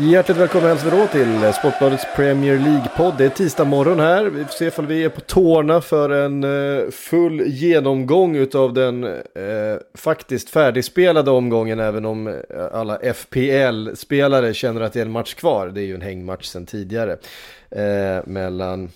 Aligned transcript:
Hjärtligt 0.00 0.36
välkomna 0.36 0.68
hälsar 0.68 0.90
vi 0.90 0.96
då 0.96 1.06
till 1.06 1.52
Sportbladets 1.52 2.04
Premier 2.16 2.58
League-podd. 2.58 3.14
Det 3.18 3.24
är 3.24 3.28
tisdag 3.28 3.64
morgon 3.64 4.00
här. 4.00 4.24
Vi 4.24 4.44
får 4.44 4.52
se 4.52 4.66
ifall 4.66 4.86
vi 4.86 5.04
är 5.04 5.08
på 5.08 5.20
tårna 5.20 5.80
för 5.80 6.10
en 6.10 6.44
eh, 6.44 6.90
full 6.90 7.40
genomgång 7.46 8.36
utav 8.36 8.74
den 8.74 9.04
eh, 9.04 9.12
faktiskt 9.94 10.50
färdigspelade 10.50 11.30
omgången. 11.30 11.80
Även 11.80 12.04
om 12.04 12.26
eh, 12.26 12.34
alla 12.72 12.98
FPL-spelare 13.14 14.54
känner 14.54 14.80
att 14.80 14.92
det 14.92 15.00
är 15.00 15.06
en 15.06 15.10
match 15.10 15.34
kvar. 15.34 15.68
Det 15.68 15.80
är 15.80 15.86
ju 15.86 15.94
en 15.94 16.02
hängmatch 16.02 16.44
sedan 16.44 16.66
tidigare. 16.66 17.18
Eh, 17.70 18.26
mellan, 18.26 18.90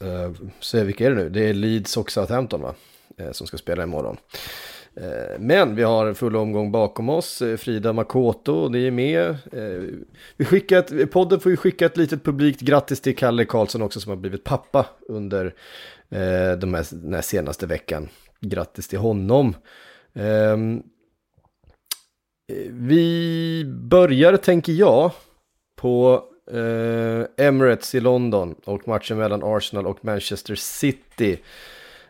eh, 0.00 0.32
se 0.60 0.84
vilka 0.84 1.06
är 1.06 1.10
det 1.10 1.16
nu? 1.16 1.28
Det 1.28 1.48
är 1.48 1.54
Leeds 1.54 1.96
och 1.96 2.10
Southampton 2.10 2.62
va? 2.62 2.74
Eh, 3.18 3.32
som 3.32 3.46
ska 3.46 3.56
spela 3.56 3.82
imorgon. 3.82 4.16
Eh, 4.16 4.77
Eh, 5.00 5.38
men 5.38 5.74
vi 5.74 5.82
har 5.82 6.06
en 6.06 6.14
full 6.14 6.36
omgång 6.36 6.72
bakom 6.72 7.08
oss. 7.08 7.42
Eh, 7.42 7.56
Frida 7.56 7.92
Makoto, 7.92 8.68
det 8.68 8.78
är 8.78 8.90
med. 8.90 9.28
Eh, 9.28 9.82
vi 10.36 10.44
skickar 10.44 10.78
ett, 10.78 11.10
podden 11.10 11.40
får 11.40 11.50
ju 11.50 11.56
skicka 11.56 11.86
ett 11.86 11.96
litet 11.96 12.24
publikt 12.24 12.60
grattis 12.60 13.00
till 13.00 13.16
Kalle 13.16 13.44
Karlsson 13.44 13.82
också 13.82 14.00
som 14.00 14.10
har 14.10 14.16
blivit 14.16 14.44
pappa 14.44 14.86
under 15.08 15.54
de 16.60 16.74
här, 16.74 16.96
den 17.02 17.14
här 17.14 17.22
senaste 17.22 17.66
veckan. 17.66 18.08
Grattis 18.40 18.88
till 18.88 18.98
honom. 18.98 19.54
Ehm, 20.14 20.82
vi 22.70 23.64
börjar, 23.66 24.36
tänker 24.36 24.72
jag, 24.72 25.10
på 25.76 26.24
Emirates 27.36 27.94
i 27.94 28.00
London 28.00 28.54
och 28.64 28.88
matchen 28.88 29.18
mellan 29.18 29.42
Arsenal 29.44 29.86
och 29.86 30.04
Manchester 30.04 30.54
City. 30.54 31.38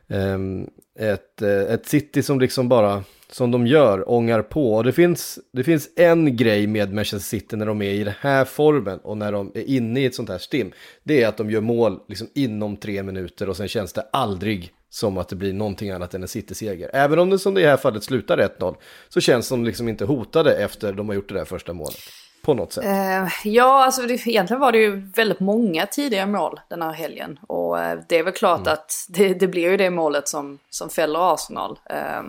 Ehm, 0.09 0.71
ett, 0.99 1.43
eh, 1.43 1.51
ett 1.51 1.87
City 1.87 2.23
som 2.23 2.41
liksom 2.41 2.69
bara, 2.69 3.05
som 3.31 3.51
de 3.51 3.67
gör, 3.67 4.11
ångar 4.11 4.43
på. 4.43 4.75
Och 4.75 4.85
det 4.85 4.93
finns, 4.93 5.39
det 5.53 5.65
finns 5.65 5.89
en 5.97 6.37
grej 6.37 6.67
med 6.67 6.93
Manchester 6.93 7.29
City 7.29 7.57
när 7.57 7.67
de 7.67 7.83
är 7.83 7.91
i 7.91 8.05
den 8.05 8.15
här 8.21 8.45
formen 8.45 8.99
och 8.99 9.17
när 9.17 9.33
de 9.33 9.53
är 9.55 9.63
inne 9.63 10.01
i 10.01 10.05
ett 10.05 10.15
sånt 10.15 10.29
här 10.29 10.39
stim. 10.39 10.73
Det 11.03 11.23
är 11.23 11.29
att 11.29 11.37
de 11.37 11.51
gör 11.51 11.61
mål 11.61 12.01
liksom 12.09 12.29
inom 12.35 12.77
tre 12.77 13.03
minuter 13.03 13.49
och 13.49 13.57
sen 13.57 13.69
känns 13.69 13.93
det 13.93 14.07
aldrig 14.13 14.73
som 14.91 15.19
att 15.19 15.29
det 15.29 15.37
blir 15.37 15.53
någonting 15.53 15.91
annat 15.91 16.15
än 16.15 16.23
en 16.23 16.29
City-seger. 16.29 16.91
Även 16.93 17.19
om 17.19 17.31
det 17.31 17.39
som 17.39 17.55
det 17.55 17.61
i 17.61 17.65
det 17.65 17.71
här 17.71 17.77
fallet 17.77 18.05
slutar 18.05 18.39
1-0 18.59 18.75
så 19.09 19.21
känns 19.21 19.49
de 19.49 19.65
liksom 19.65 19.89
inte 19.89 20.05
hotade 20.05 20.57
efter 20.57 20.93
de 20.93 21.09
har 21.09 21.15
gjort 21.15 21.29
det 21.29 21.35
där 21.35 21.45
första 21.45 21.73
målet. 21.73 21.99
På 22.43 22.55
något 22.55 22.73
sätt. 22.73 22.85
Eh, 22.85 23.29
ja, 23.45 23.85
alltså 23.85 24.03
det, 24.03 24.27
egentligen 24.27 24.61
var 24.61 24.73
det 24.73 24.79
ju 24.79 24.97
väldigt 24.97 25.41
många 25.41 25.87
tidiga 25.87 26.27
mål 26.27 26.61
den 26.69 26.83
här 26.83 26.93
helgen. 26.93 27.39
Och 27.47 27.81
eh, 27.81 27.99
det 28.09 28.19
är 28.19 28.23
väl 28.23 28.33
klart 28.33 28.67
att 28.67 29.07
det, 29.09 29.35
det 29.35 29.49
blir 29.49 29.71
ju 29.71 29.77
det 29.77 29.91
målet 29.91 30.29
som, 30.29 30.59
som 30.71 30.91
fäller 30.91 31.35
Arsenal. 31.35 31.79
Eh, 31.91 32.23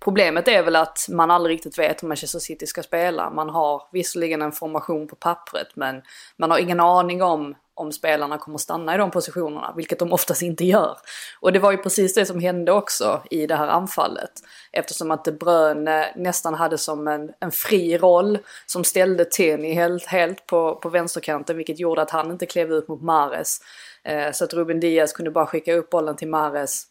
problemet 0.00 0.48
är 0.48 0.62
väl 0.62 0.76
att 0.76 1.06
man 1.08 1.30
aldrig 1.30 1.54
riktigt 1.54 1.78
vet 1.78 2.02
hur 2.02 2.08
Manchester 2.08 2.38
City 2.38 2.66
ska 2.66 2.82
spela. 2.82 3.30
Man 3.30 3.48
har 3.48 3.82
visserligen 3.92 4.42
en 4.42 4.52
formation 4.52 5.08
på 5.08 5.16
pappret 5.16 5.68
men 5.74 6.02
man 6.36 6.50
har 6.50 6.58
ingen 6.58 6.80
aning 6.80 7.22
om 7.22 7.54
om 7.80 7.92
spelarna 7.92 8.38
kommer 8.38 8.58
stanna 8.58 8.94
i 8.94 8.98
de 8.98 9.10
positionerna, 9.10 9.74
vilket 9.76 9.98
de 9.98 10.12
oftast 10.12 10.42
inte 10.42 10.64
gör. 10.64 10.96
Och 11.40 11.52
det 11.52 11.58
var 11.58 11.70
ju 11.70 11.78
precis 11.78 12.14
det 12.14 12.26
som 12.26 12.40
hände 12.40 12.72
också 12.72 13.22
i 13.30 13.46
det 13.46 13.56
här 13.56 13.68
anfallet. 13.68 14.30
Eftersom 14.72 15.10
att 15.10 15.24
De 15.24 15.32
Bruyne 15.32 16.12
nästan 16.16 16.54
hade 16.54 16.78
som 16.78 17.08
en, 17.08 17.30
en 17.40 17.50
fri 17.50 17.98
roll 17.98 18.38
som 18.66 18.84
ställde 18.84 19.24
Teni 19.24 19.72
helt, 19.74 20.06
helt 20.06 20.46
på, 20.46 20.74
på 20.74 20.88
vänsterkanten, 20.88 21.56
vilket 21.56 21.80
gjorde 21.80 22.02
att 22.02 22.10
han 22.10 22.30
inte 22.30 22.46
klev 22.46 22.72
ut 22.72 22.88
mot 22.88 23.02
Mares. 23.02 23.60
Eh, 24.04 24.32
så 24.32 24.44
att 24.44 24.54
Ruben 24.54 24.80
Diaz 24.80 25.12
kunde 25.12 25.30
bara 25.30 25.46
skicka 25.46 25.74
upp 25.74 25.90
bollen 25.90 26.16
till 26.16 26.28
Mares. 26.28 26.86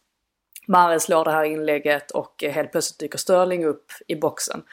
Mares 0.69 1.03
slår 1.03 1.25
det 1.25 1.31
här 1.31 1.43
inlägget 1.43 2.11
och 2.11 2.43
helt 2.43 2.71
plötsligt 2.71 2.99
dyker 2.99 3.17
Sterling 3.17 3.65
upp 3.65 3.85
i 4.07 4.15
boxen. 4.15 4.63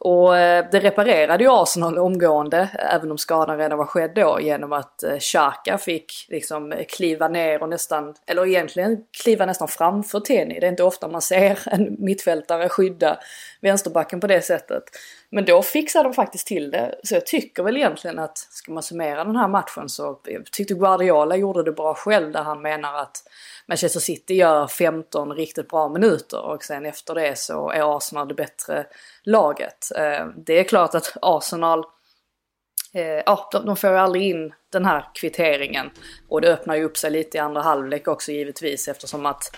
Och 0.00 0.36
eh, 0.36 0.66
det 0.72 0.80
reparerade 0.80 1.44
ju 1.44 1.50
Arsenal 1.50 1.98
omgående, 1.98 2.68
även 2.92 3.10
om 3.10 3.18
skadan 3.18 3.58
redan 3.58 3.78
var 3.78 3.84
skedd 3.84 4.10
då, 4.14 4.40
genom 4.40 4.72
att 4.72 5.02
eh, 5.02 5.18
Xhaka 5.18 5.78
fick 5.78 6.26
liksom 6.28 6.74
kliva 6.88 7.28
ner 7.28 7.62
och 7.62 7.68
nästan, 7.68 8.14
eller 8.26 8.46
egentligen 8.46 8.96
kliva 9.22 9.46
nästan 9.46 9.68
framför 9.68 10.20
Tenny. 10.20 10.60
Det 10.60 10.66
är 10.66 10.70
inte 10.70 10.82
ofta 10.82 11.08
man 11.08 11.22
ser 11.22 11.58
en 11.66 11.96
mittfältare 11.98 12.68
skydda 12.68 13.18
vänsterbacken 13.60 14.20
på 14.20 14.26
det 14.26 14.42
sättet. 14.42 14.82
Men 15.30 15.44
då 15.44 15.62
fixade 15.62 16.04
de 16.04 16.14
faktiskt 16.14 16.46
till 16.46 16.70
det. 16.70 16.94
Så 17.02 17.14
jag 17.14 17.26
tycker 17.26 17.62
väl 17.62 17.76
egentligen 17.76 18.18
att, 18.18 18.38
ska 18.38 18.72
man 18.72 18.82
summera 18.82 19.24
den 19.24 19.36
här 19.36 19.48
matchen 19.48 19.88
så 19.88 20.20
jag 20.24 20.44
tyckte 20.52 20.74
Guardiola 20.74 21.36
gjorde 21.36 21.62
det 21.62 21.72
bra 21.72 21.94
själv 21.94 22.32
där 22.32 22.42
han 22.42 22.62
menar 22.62 22.94
att 22.94 23.16
Manchester 23.66 24.00
City 24.00 24.34
gör 24.34 24.66
15 24.66 25.32
riktigt 25.32 25.68
bra 25.68 25.88
minuter 25.88 26.40
och 26.40 26.64
sen 26.64 26.86
efter 26.86 27.14
det 27.14 27.38
så 27.38 27.70
är 27.70 27.96
Arsenal 27.96 28.28
det 28.28 28.34
bättre 28.34 28.86
laget. 29.22 29.92
Eh, 29.96 30.26
det 30.36 30.58
är 30.58 30.64
klart 30.64 30.94
att 30.94 31.16
Arsenal 31.22 31.84
eh, 32.94 33.22
ja, 33.26 33.48
de, 33.52 33.66
de 33.66 33.76
får 33.76 33.90
ju 33.90 33.96
aldrig 33.96 34.22
in 34.22 34.54
den 34.72 34.84
här 34.84 35.10
kvitteringen. 35.14 35.90
Och 36.28 36.40
det 36.40 36.52
öppnar 36.52 36.76
ju 36.76 36.84
upp 36.84 36.96
sig 36.96 37.10
lite 37.10 37.36
i 37.36 37.40
andra 37.40 37.62
halvlek 37.62 38.08
också 38.08 38.32
givetvis 38.32 38.88
eftersom 38.88 39.26
att 39.26 39.56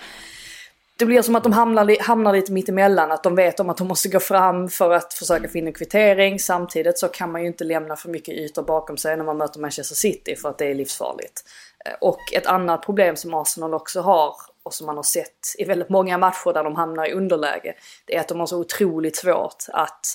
det 1.01 1.07
blir 1.07 1.23
som 1.23 1.37
att 1.37 1.43
de 1.43 1.53
hamnar, 1.53 2.03
hamnar 2.03 2.33
lite 2.33 2.53
mittemellan. 2.53 3.13
Att 3.13 3.23
de 3.23 3.35
vet 3.35 3.61
om 3.61 3.71
att 3.71 3.77
de 3.77 3.89
måste 3.89 4.09
gå 4.09 4.21
fram 4.21 4.69
för 4.69 4.91
att 4.91 5.15
försöka 5.15 5.49
finna 5.49 5.67
en 5.67 5.73
kvittering. 5.73 6.39
Samtidigt 6.39 6.99
så 6.99 7.09
kan 7.09 7.33
man 7.33 7.41
ju 7.41 7.47
inte 7.47 7.65
lämna 7.65 7.97
för 7.97 8.09
mycket 8.09 8.35
ytor 8.35 8.63
bakom 8.63 8.97
sig 8.97 9.17
när 9.17 9.25
man 9.25 9.37
möter 9.37 9.61
Manchester 9.61 9.95
City 9.95 10.37
för 10.37 10.49
att 10.49 10.59
det 10.59 10.67
är 10.67 10.75
livsfarligt. 10.75 11.45
Eh, 11.87 11.93
och 12.01 12.33
ett 12.33 12.47
annat 12.47 12.83
problem 12.83 13.17
som 13.17 13.35
Arsenal 13.35 13.75
också 13.75 14.01
har 14.01 14.35
och 14.63 14.75
som 14.75 14.87
man 14.87 14.97
har 14.97 15.03
sett 15.03 15.55
i 15.59 15.65
väldigt 15.65 15.89
många 15.89 16.19
matcher 16.19 16.53
där 16.53 16.65
de 16.65 16.77
hamnar 16.77 17.09
i 17.09 17.13
underläge. 17.13 17.75
Det 18.05 18.17
är 18.17 18.21
att 18.21 18.29
de 18.29 18.41
har 18.41 18.47
så 18.47 18.59
otroligt 18.59 19.17
svårt 19.17 19.65
att 19.73 20.07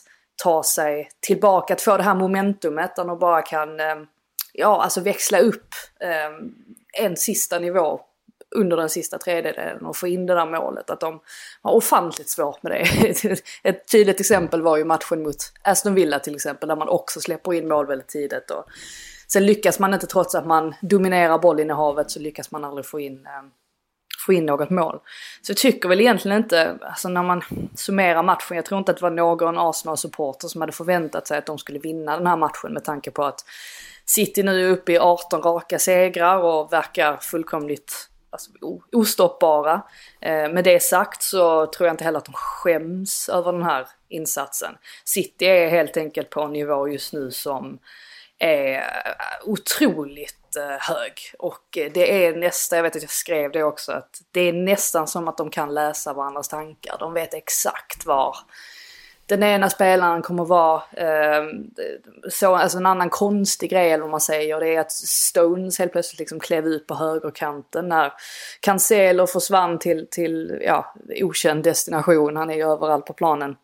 ta 0.43 0.63
sig 0.63 1.09
tillbaka, 1.19 1.73
att 1.73 1.81
få 1.81 1.97
det 1.97 2.03
här 2.03 2.15
momentumet 2.15 2.95
där 2.95 3.05
de 3.05 3.19
bara 3.19 3.41
kan 3.41 3.79
eh, 3.79 3.95
ja, 4.53 4.83
alltså 4.83 5.01
växla 5.01 5.39
upp 5.39 5.67
eh, 5.99 7.03
en 7.03 7.17
sista 7.17 7.59
nivå 7.59 8.01
under 8.55 8.77
den 8.77 8.89
sista 8.89 9.17
tredjedelen 9.17 9.85
och 9.85 9.97
få 9.97 10.07
in 10.07 10.25
det 10.25 10.33
där 10.33 10.45
målet. 10.45 10.89
Att 10.89 10.99
de 10.99 11.19
har 11.61 11.71
ofantligt 11.71 12.29
svårt 12.29 12.63
med 12.63 12.71
det. 12.71 12.85
Ett 13.63 13.91
tydligt 13.91 14.19
exempel 14.19 14.61
var 14.61 14.77
ju 14.77 14.85
matchen 14.85 15.23
mot 15.23 15.51
Aston 15.63 15.93
Villa 15.93 16.19
till 16.19 16.35
exempel 16.35 16.69
där 16.69 16.75
man 16.75 16.89
också 16.89 17.19
släpper 17.19 17.53
in 17.53 17.67
mål 17.67 17.87
väldigt 17.87 18.07
tidigt. 18.07 18.51
Och 18.51 18.65
sen 19.27 19.45
lyckas 19.45 19.79
man 19.79 19.93
inte 19.93 20.07
trots 20.07 20.35
att 20.35 20.45
man 20.45 20.75
dominerar 20.81 21.39
bollinnehavet 21.39 22.11
så 22.11 22.19
lyckas 22.19 22.51
man 22.51 22.63
aldrig 22.63 22.85
få 22.85 22.99
in, 22.99 23.25
eh, 23.25 23.31
få 24.25 24.33
in 24.33 24.45
något 24.45 24.69
mål. 24.69 24.99
Så 25.41 25.51
jag 25.51 25.57
tycker 25.57 25.89
väl 25.89 26.01
egentligen 26.01 26.37
inte, 26.37 26.77
alltså 26.81 27.09
när 27.09 27.23
man 27.23 27.41
summerar 27.75 28.23
matchen, 28.23 28.55
jag 28.55 28.65
tror 28.65 28.79
inte 28.79 28.91
att 28.91 28.97
det 28.97 29.03
var 29.03 29.09
någon 29.09 29.57
Arsenal-supporter 29.57 30.47
som 30.47 30.61
hade 30.61 30.73
förväntat 30.73 31.27
sig 31.27 31.37
att 31.37 31.45
de 31.45 31.57
skulle 31.57 31.79
vinna 31.79 32.17
den 32.17 32.27
här 32.27 32.37
matchen 32.37 32.73
med 32.73 32.83
tanke 32.83 33.11
på 33.11 33.23
att 33.23 33.45
City 34.05 34.43
nu 34.43 34.65
är 34.65 34.71
uppe 34.71 34.91
i 34.91 34.97
18 34.97 35.41
raka 35.41 35.79
segrar 35.79 36.37
och 36.37 36.73
verkar 36.73 37.17
fullkomligt 37.17 38.09
alltså, 38.35 38.51
ostoppbara. 38.91 39.81
Eh, 40.21 40.49
med 40.49 40.63
det 40.63 40.79
sagt 40.79 41.23
så 41.23 41.65
tror 41.65 41.87
jag 41.87 41.93
inte 41.93 42.03
heller 42.03 42.17
att 42.17 42.25
de 42.25 42.33
skäms 42.33 43.29
över 43.29 43.51
den 43.51 43.63
här 43.63 43.87
insatsen. 44.09 44.75
City 45.03 45.45
är 45.45 45.69
helt 45.69 45.97
enkelt 45.97 46.29
på 46.29 46.41
en 46.41 46.53
nivå 46.53 46.87
just 46.87 47.13
nu 47.13 47.31
som 47.31 47.79
är 48.39 48.75
eh, 48.75 48.81
otroligt 49.43 50.55
eh, 50.55 50.77
hög. 50.79 51.13
Och 51.39 51.77
eh, 51.77 51.91
det 51.93 52.25
är 52.25 52.35
nästan, 52.35 52.77
jag 52.77 52.83
vet 52.83 52.95
att 52.95 53.01
jag 53.01 53.11
skrev 53.11 53.51
det 53.51 53.63
också, 53.63 53.91
att 53.91 54.21
det 54.31 54.41
är 54.41 54.53
nästan 54.53 55.07
som 55.07 55.27
att 55.27 55.37
de 55.37 55.49
kan 55.49 55.73
läsa 55.73 56.13
varandras 56.13 56.47
tankar. 56.47 56.97
De 56.99 57.13
vet 57.13 57.33
exakt 57.33 58.05
var 58.05 58.37
den 59.27 59.43
ena 59.43 59.69
spelaren 59.69 60.21
kommer 60.21 60.45
vara 60.45 60.83
eh, 60.91 61.43
så, 62.29 62.55
alltså 62.55 62.77
en 62.77 62.85
annan 62.85 63.09
konstig 63.09 63.69
grej 63.69 63.91
eller 63.91 64.01
vad 64.01 64.11
man 64.11 64.21
säger. 64.21 64.59
Det 64.59 64.75
är 64.75 64.79
att 64.79 64.91
Stones 64.91 65.79
helt 65.79 65.91
plötsligt 65.91 66.19
liksom 66.19 66.39
klev 66.39 66.65
ut 66.67 66.87
på 66.87 66.95
högerkanten 66.95 67.89
när 67.89 68.13
Cancelo 68.59 69.27
försvann 69.27 69.79
till, 69.79 70.07
till 70.11 70.61
ja, 70.61 70.93
okänd 71.21 71.63
destination. 71.63 72.37
Han 72.37 72.49
är 72.49 72.55
ju 72.55 72.71
överallt 72.71 73.05
på 73.05 73.13
planen. 73.13 73.55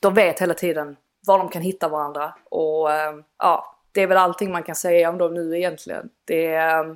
De 0.00 0.14
vet 0.14 0.40
hela 0.40 0.54
tiden 0.54 0.96
var 1.26 1.38
de 1.38 1.48
kan 1.48 1.62
hitta 1.62 1.88
varandra 1.88 2.34
och 2.50 2.92
eh, 2.92 3.14
ja, 3.38 3.78
det 3.92 4.02
är 4.02 4.06
väl 4.06 4.18
allting 4.18 4.52
man 4.52 4.62
kan 4.62 4.74
säga 4.74 5.08
om 5.08 5.18
dem 5.18 5.34
nu 5.34 5.56
egentligen. 5.56 6.08
Det 6.24 6.46
är, 6.46 6.84
eh, 6.84 6.94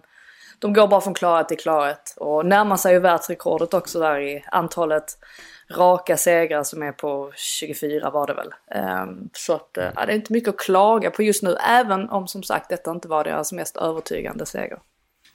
de 0.63 0.73
går 0.73 0.89
bara 0.89 1.01
från 1.01 1.15
klarhet 1.15 1.49
till 1.49 1.59
klarhet 1.59 2.15
och 2.17 2.47
närmar 2.47 2.77
sig 2.77 2.93
ju 2.93 2.99
världsrekordet 2.99 3.75
också 3.75 4.01
där 4.01 4.21
i 4.21 4.45
antalet 4.53 5.05
raka 5.71 6.17
segrar 6.17 6.63
som 6.63 6.83
är 6.83 6.93
på 6.93 7.33
24 7.37 8.11
var 8.11 8.27
det 8.27 8.35
väl. 8.35 8.51
Ehm, 8.75 9.29
så 9.33 9.53
att 9.53 9.79
eh, 9.79 9.85
ja, 9.97 10.07
det 10.07 10.13
är 10.13 10.17
inte 10.17 10.33
mycket 10.33 10.49
att 10.49 10.59
klaga 10.59 11.11
på 11.11 11.23
just 11.23 11.43
nu, 11.43 11.57
även 11.69 12.09
om 12.09 12.29
som 12.29 12.43
sagt 12.43 12.69
detta 12.69 12.91
inte 12.91 13.09
var 13.09 13.25
deras 13.25 13.53
mest 13.53 13.77
övertygande 13.77 14.47
seger. 14.47 14.79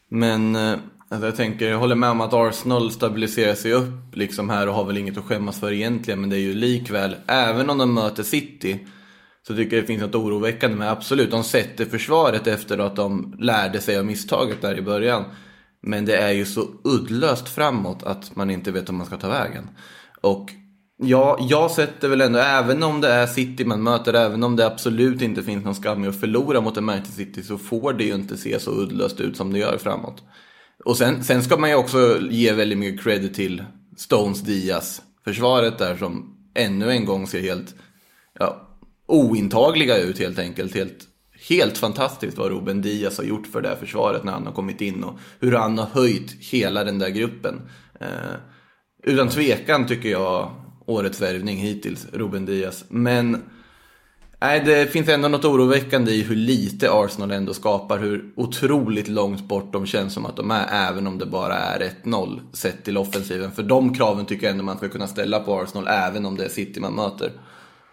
Men 0.10 0.56
eh, 0.56 0.80
Alltså 1.10 1.28
jag 1.28 1.36
tänker, 1.36 1.70
jag 1.70 1.78
håller 1.78 1.96
med 1.96 2.10
om 2.10 2.22
att 2.22 2.34
Arsenal 2.34 2.92
stabiliserar 2.92 3.54
sig 3.54 3.74
upp 3.74 4.16
liksom 4.16 4.50
här 4.50 4.68
och 4.68 4.74
har 4.74 4.84
väl 4.84 4.98
inget 4.98 5.18
att 5.18 5.26
skämmas 5.26 5.60
för 5.60 5.72
egentligen. 5.72 6.22
Men 6.22 6.30
det 6.30 6.36
är 6.36 6.40
ju 6.40 6.54
likväl, 6.54 7.16
även 7.28 7.70
om 7.70 7.78
de 7.78 7.94
möter 7.94 8.24
City, 8.24 8.88
så 9.48 9.56
tycker 9.56 9.76
jag 9.76 9.84
det 9.84 9.88
finns 9.88 10.02
något 10.02 10.16
oroväckande 10.16 10.78
med. 10.78 10.92
Absolut, 10.92 11.32
de 11.32 11.44
sätter 11.44 11.86
försvaret 11.86 12.48
efter 12.48 12.78
att 12.78 12.96
de 12.96 13.36
lärde 13.40 13.82
sig 13.82 13.98
av 13.98 14.06
misstaget 14.06 14.62
där 14.62 14.78
i 14.78 14.82
början. 14.82 15.24
Men 15.82 16.06
det 16.06 16.18
är 16.18 16.32
ju 16.32 16.46
så 16.46 16.68
uddlöst 16.84 17.50
framåt 17.50 18.04
att 18.04 18.36
man 18.36 18.50
inte 18.50 18.72
vet 18.72 18.90
om 18.90 18.96
man 18.96 19.06
ska 19.06 19.18
ta 19.18 19.30
vägen. 19.30 19.70
Och 20.22 20.52
ja, 20.98 21.38
jag 21.50 21.72
sätter 21.72 22.10
väl 22.10 22.22
ändå, 22.22 22.40
även 22.40 22.84
om 22.84 23.02
det 23.02 23.08
är 23.08 23.28
City 23.28 23.66
man 23.66 23.84
möter, 23.84 24.14
även 24.14 24.44
om 24.44 24.56
det 24.56 24.66
absolut 24.66 25.22
inte 25.22 25.44
finns 25.44 25.66
någon 25.66 25.76
skam 25.76 26.04
i 26.04 26.08
att 26.08 26.20
förlora 26.20 26.62
mot 26.62 26.78
en 26.78 26.86
Manchester 26.86 27.26
City, 27.26 27.44
så 27.44 27.58
får 27.58 27.94
det 27.94 28.04
ju 28.04 28.16
inte 28.16 28.38
se 28.38 28.60
så 28.60 28.72
uddlöst 28.72 29.20
ut 29.22 29.38
som 29.38 29.54
det 29.54 29.60
gör 29.60 29.78
framåt. 29.78 30.24
Och 30.86 30.98
sen, 30.98 31.24
sen 31.24 31.44
ska 31.44 31.58
man 31.58 31.70
ju 31.70 31.76
också 31.76 32.22
ge 32.30 32.54
väldigt 32.54 32.78
mycket 32.78 33.04
credit 33.04 33.34
till 33.34 33.64
Stones 33.98 34.42
Diaz 34.42 35.02
försvaret 35.24 35.78
där 35.78 35.96
som 35.96 36.38
ännu 36.54 36.92
en 36.92 37.06
gång 37.06 37.28
ser 37.28 37.42
helt 37.42 37.76
ja, 38.40 38.67
ointagliga 39.08 39.98
ut 39.98 40.20
helt 40.20 40.40
enkelt. 40.40 40.76
Helt, 40.76 41.08
helt 41.50 41.78
fantastiskt 41.78 42.38
vad 42.38 42.52
Ruben 42.52 42.82
Diaz 42.82 43.18
har 43.18 43.26
gjort 43.26 43.48
för 43.48 43.62
det 43.62 43.70
här 43.70 43.76
försvaret 43.76 44.24
när 44.24 44.32
han 44.32 44.46
har 44.46 44.54
kommit 44.54 44.82
in 44.82 45.04
och 45.04 45.20
hur 45.40 45.52
han 45.52 45.78
har 45.78 45.86
höjt 45.86 46.32
hela 46.40 46.84
den 46.84 47.00
där 47.00 47.10
gruppen. 47.10 47.62
Eh, 48.00 48.08
utan 49.04 49.30
tvekan 49.30 49.88
tycker 49.88 50.10
jag 50.10 50.52
årets 50.86 51.22
värvning 51.22 51.58
hittills, 51.58 52.08
Ruben 52.14 52.46
Diaz. 52.46 52.86
Men 52.90 53.42
Nej, 54.42 54.64
det 54.66 54.92
finns 54.92 55.10
ändå 55.10 55.28
något 55.28 55.46
oroväckande 55.46 56.12
i 56.12 56.24
hur 56.24 56.36
lite 56.36 56.92
Arsenal 56.92 57.32
ändå 57.32 57.54
skapar, 57.54 58.00
hur 58.00 58.34
otroligt 58.36 59.08
långt 59.08 59.48
bort 59.48 59.74
de 59.74 59.86
känns 59.86 60.14
som 60.14 60.26
att 60.26 60.36
de 60.36 60.52
är, 60.52 60.90
även 60.90 61.08
om 61.08 61.18
det 61.18 61.26
bara 61.26 61.56
är 61.56 61.92
1-0 62.04 62.40
sett 62.54 62.84
till 62.84 62.98
offensiven. 62.98 63.52
För 63.52 63.64
de 63.64 63.94
kraven 63.94 64.26
tycker 64.26 64.46
jag 64.46 64.52
ändå 64.52 64.64
man 64.64 64.78
ska 64.78 64.90
kunna 64.90 65.08
ställa 65.08 65.40
på 65.40 65.60
Arsenal, 65.60 65.88
även 65.88 66.26
om 66.26 66.38
det 66.38 66.46
är 66.46 66.50
City 66.50 66.80
man 66.80 66.94
möter. 66.94 67.32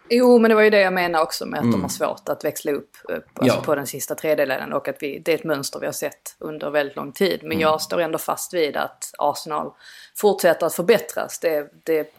Jo, 0.09 0.39
men 0.39 0.49
det 0.49 0.55
var 0.55 0.63
ju 0.63 0.71
det 0.71 0.81
jag 0.81 0.93
menade 0.93 1.25
också 1.25 1.47
med 1.47 1.61
att 1.61 1.73
de 1.73 1.83
har 1.83 1.89
svårt 1.89 2.29
att 2.29 2.45
växla 2.45 2.73
upp, 2.73 2.97
upp 3.05 3.27
alltså 3.35 3.57
Ja. 3.57 3.63
på 3.65 3.75
den 3.75 3.87
sista 3.87 4.15
tredjedelen 4.15 4.73
och 4.73 4.89
att 4.89 4.97
vi, 5.01 5.19
det 5.19 5.33
är 5.33 5.35
ett 5.35 5.45
mönster 5.45 5.81
vi 5.81 5.87
har 5.87 5.93
sett 5.93 6.37
under 6.39 6.71
väldigt 6.71 6.97
lång 6.97 7.13
tid. 7.13 7.41
Men 7.43 7.61
jag 7.61 7.81
står 7.81 8.01
ändå 8.01 8.19
fast 8.19 8.55
vid 8.55 8.77
att 8.77 9.15
Arsenal 9.19 9.71
fortsätter 10.17 10.67
att 10.67 10.75
förbättras. 10.75 11.39
Det, 11.39 11.71
det, 11.85 12.15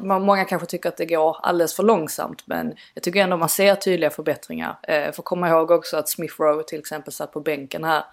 många 0.00 0.44
kanske 0.44 0.66
tycker 0.66 0.88
att 0.88 0.96
det 0.96 1.06
går 1.06 1.36
alldeles 1.42 1.76
för 1.76 1.82
långsamt 1.82 2.42
men 2.46 2.74
jag 2.94 3.02
tycker 3.02 3.20
ändå 3.20 3.36
man 3.36 3.48
ser 3.48 3.74
tydliga 3.74 4.10
förbättringar. 4.10 4.78
Eh, 4.82 5.12
får 5.12 5.22
komma 5.22 5.48
ihåg 5.48 5.70
också 5.70 5.96
att 5.96 6.08
Smith 6.08 6.34
Rowe 6.40 6.62
till 6.62 6.78
exempel 6.78 7.12
satt 7.12 7.32
på 7.32 7.40
bänken 7.40 7.84
här 7.84 8.04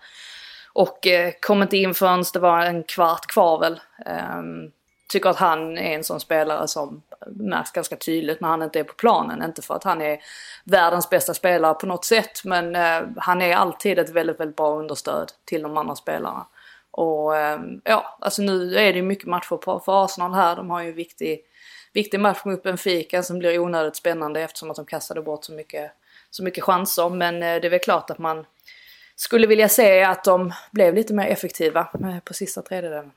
och 0.74 1.08
eh, 1.08 1.34
kom 1.42 1.62
inte 1.62 1.78
in 1.78 1.94
förrän 1.94 2.24
det 2.34 2.40
var 2.40 2.62
en 2.62 2.84
kvart 2.84 3.28
kvar 3.28 3.60
väl. 3.60 3.80
Ehm, 4.06 4.72
tycker 5.08 5.30
att 5.30 5.38
han 5.38 5.78
är 5.78 5.96
en 5.96 6.04
sån 6.04 6.20
spelare 6.20 6.68
som 6.68 7.02
märks 7.28 7.72
ganska 7.72 7.96
tydligt 7.96 8.42
när 8.42 8.50
han 8.50 8.62
inte 8.62 8.80
är 8.80 8.84
på 8.84 8.94
planen. 8.94 9.44
Inte 9.44 9.62
för 9.62 9.76
att 9.76 9.84
han 9.84 10.02
är 10.02 10.20
världens 10.64 11.10
bästa 11.10 11.34
spelare 11.34 11.74
på 11.74 11.86
något 11.86 12.06
sätt 12.06 12.44
men 12.44 12.76
eh, 12.76 13.02
han 13.18 13.42
är 13.42 13.56
alltid 13.56 14.00
ett 14.00 14.10
väldigt, 14.10 14.40
väldigt 14.40 14.58
bra 14.58 14.80
understöd 14.80 15.32
till 15.46 15.62
de 15.62 15.78
andra 15.78 15.96
spelarna. 15.96 16.46
Och 16.92 17.38
eh, 17.38 17.60
ja, 17.84 18.18
alltså 18.22 18.42
nu 18.42 18.76
är 18.76 18.94
det 18.94 19.00
ju 19.00 19.02
mycket 19.02 19.28
matcher 19.28 19.58
på, 19.58 19.80
för 19.80 20.06
Arsenal 20.06 20.34
här. 20.34 20.56
De 20.56 20.70
har 20.70 20.82
ju 20.82 20.90
en 20.90 20.96
viktig, 20.96 21.40
viktig 21.94 22.20
match 22.20 22.46
mot 22.46 22.64
Benfica 22.64 23.24
som 23.24 23.40
blir 23.40 23.60
onödigt 23.60 23.96
spännande 23.96 24.42
eftersom 24.42 24.70
att 24.70 24.76
de 24.76 24.86
kastade 24.86 25.22
bort 25.22 25.46
så 25.46 25.54
mycket, 25.54 25.92
så 26.30 26.44
mycket 26.44 26.64
chanser. 26.64 27.10
Men 27.10 27.36
eh, 27.36 27.62
det 27.62 27.68
är 27.68 27.70
väl 27.70 27.80
klart 27.80 28.10
att 28.10 28.20
man 28.20 28.46
skulle 29.16 29.48
vilja 29.48 29.70
se 29.70 30.04
att 30.04 30.24
de 30.24 30.54
blev 30.72 30.96
lite 30.96 31.14
mer 31.14 31.28
effektiva 31.28 31.88
eh, 31.94 32.20
på 32.20 32.34
sista 32.34 32.62
tredjedelen. 32.62 33.12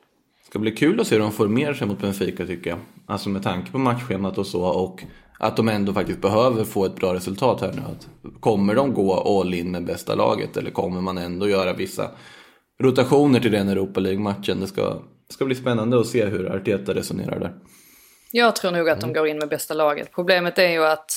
Det 0.51 0.53
ska 0.53 0.59
bli 0.59 0.71
kul 0.71 1.01
att 1.01 1.07
se 1.07 1.15
hur 1.15 1.23
de 1.23 1.33
formerar 1.33 1.75
sig 1.75 1.87
mot 1.87 2.01
Benfica 2.01 2.47
tycker 2.47 2.71
jag. 2.71 2.79
Alltså 3.07 3.29
med 3.29 3.43
tanke 3.43 3.73
på 3.73 3.79
matchschemat 3.79 4.39
och 4.39 4.47
så 4.47 4.63
och 4.63 5.03
att 5.39 5.57
de 5.57 5.69
ändå 5.69 5.93
faktiskt 5.93 6.21
behöver 6.21 6.65
få 6.65 6.85
ett 6.85 6.97
bra 6.97 7.15
resultat 7.15 7.61
här 7.61 7.73
nu. 7.73 7.83
Att 7.83 8.09
kommer 8.41 8.75
de 8.75 8.95
gå 8.95 9.41
all 9.41 9.55
in 9.55 9.71
med 9.71 9.85
bästa 9.85 10.15
laget 10.15 10.57
eller 10.57 10.71
kommer 10.71 11.01
man 11.01 11.19
ändå 11.19 11.49
göra 11.49 11.73
vissa 11.73 12.11
rotationer 12.83 13.41
till 13.41 13.53
den 13.53 13.69
Europa 13.69 14.01
League-matchen? 14.01 14.61
Det 14.61 14.67
ska, 14.67 15.03
ska 15.29 15.45
bli 15.45 15.55
spännande 15.55 16.01
att 16.01 16.07
se 16.07 16.25
hur 16.25 16.57
Arteta 16.57 16.95
resonerar 16.95 17.41
där. 17.41 17.55
Jag 18.31 18.57
tror 18.57 18.71
nog 18.71 18.89
att 18.89 19.01
de 19.01 19.13
går 19.13 19.27
in 19.27 19.39
med 19.39 19.49
bästa 19.49 19.75
laget. 19.75 20.13
Problemet 20.15 20.59
är 20.59 20.71
ju 20.71 20.85
att 20.85 21.13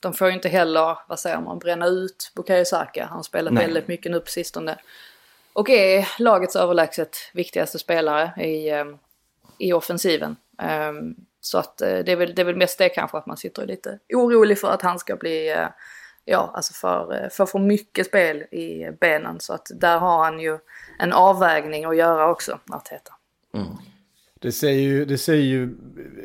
de 0.00 0.12
får 0.12 0.28
ju 0.28 0.34
inte 0.34 0.48
heller, 0.48 0.98
vad 1.08 1.18
säger 1.18 1.40
man, 1.40 1.58
bränna 1.58 1.86
ut 1.86 2.32
Bukayo 2.36 2.64
Saka. 2.64 3.06
Han 3.06 3.16
har 3.16 3.22
spelat 3.22 3.52
väldigt 3.52 3.88
mycket 3.88 4.12
nu 4.12 4.20
på 4.20 4.30
sistone. 4.30 4.76
Och 5.52 5.70
är 5.70 6.08
lagets 6.18 6.56
överlägset 6.56 7.16
viktigaste 7.32 7.78
spelare 7.78 8.44
i, 8.44 8.70
ehm, 8.70 8.98
i 9.58 9.72
offensiven. 9.72 10.36
Ehm, 10.58 11.14
så 11.40 11.58
att 11.58 11.80
eh, 11.80 11.98
det 11.98 12.12
är, 12.12 12.16
väl, 12.16 12.34
det 12.34 12.42
är 12.42 12.46
väl 12.46 12.56
mest 12.56 12.78
det 12.78 12.88
kanske 12.88 13.18
att 13.18 13.26
man 13.26 13.36
sitter 13.36 13.66
lite 13.66 13.98
orolig 14.14 14.58
för 14.58 14.68
att 14.68 14.82
han 14.82 14.98
ska 14.98 15.16
bli, 15.16 15.50
eh, 15.50 15.68
ja 16.24 16.52
alltså 16.54 16.72
för, 16.74 17.22
eh, 17.22 17.28
för 17.30 17.46
för 17.46 17.58
mycket 17.58 18.06
spel 18.06 18.36
i 18.36 18.90
benen. 19.00 19.40
Så 19.40 19.52
att 19.52 19.66
där 19.74 19.98
har 19.98 20.24
han 20.24 20.40
ju 20.40 20.58
en 20.98 21.12
avvägning 21.12 21.84
att 21.84 21.96
göra 21.96 22.30
också, 22.30 22.58
Arteta. 22.70 23.12
Mm. 23.54 23.66
Det 24.42 24.52
säger, 24.52 24.80
ju, 24.80 25.04
det 25.04 25.18
säger 25.18 25.42
ju 25.42 25.76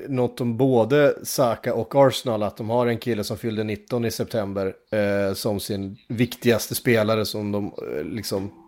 något 0.07 0.42
om 0.42 0.57
både 0.57 1.25
Saka 1.25 1.74
och 1.74 1.95
Arsenal 1.95 2.44
att 2.44 2.57
de 2.57 2.69
har 2.69 2.88
en 2.88 2.98
kille 2.98 3.24
som 3.24 3.38
fyllde 3.38 3.63
19 3.63 4.06
i 4.06 4.12
september 4.12 4.74
eh, 4.92 5.33
som 5.33 5.60
sin 5.60 5.98
viktigaste 6.07 6.75
spelare 6.75 7.25
som 7.25 7.51
de 7.51 7.66
eh, 7.66 8.04
liksom 8.04 8.65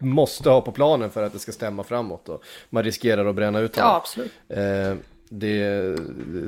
måste 0.00 0.50
ha 0.50 0.60
på 0.60 0.72
planen 0.72 1.10
för 1.10 1.22
att 1.22 1.32
det 1.32 1.38
ska 1.38 1.52
stämma 1.52 1.82
framåt. 1.84 2.28
Och 2.28 2.42
man 2.70 2.84
riskerar 2.84 3.26
att 3.26 3.34
bränna 3.34 3.60
ut 3.60 3.76
Ja, 3.76 3.82
honom. 3.82 3.96
absolut. 3.96 4.32
Eh, 4.48 4.94
det, 5.34 5.96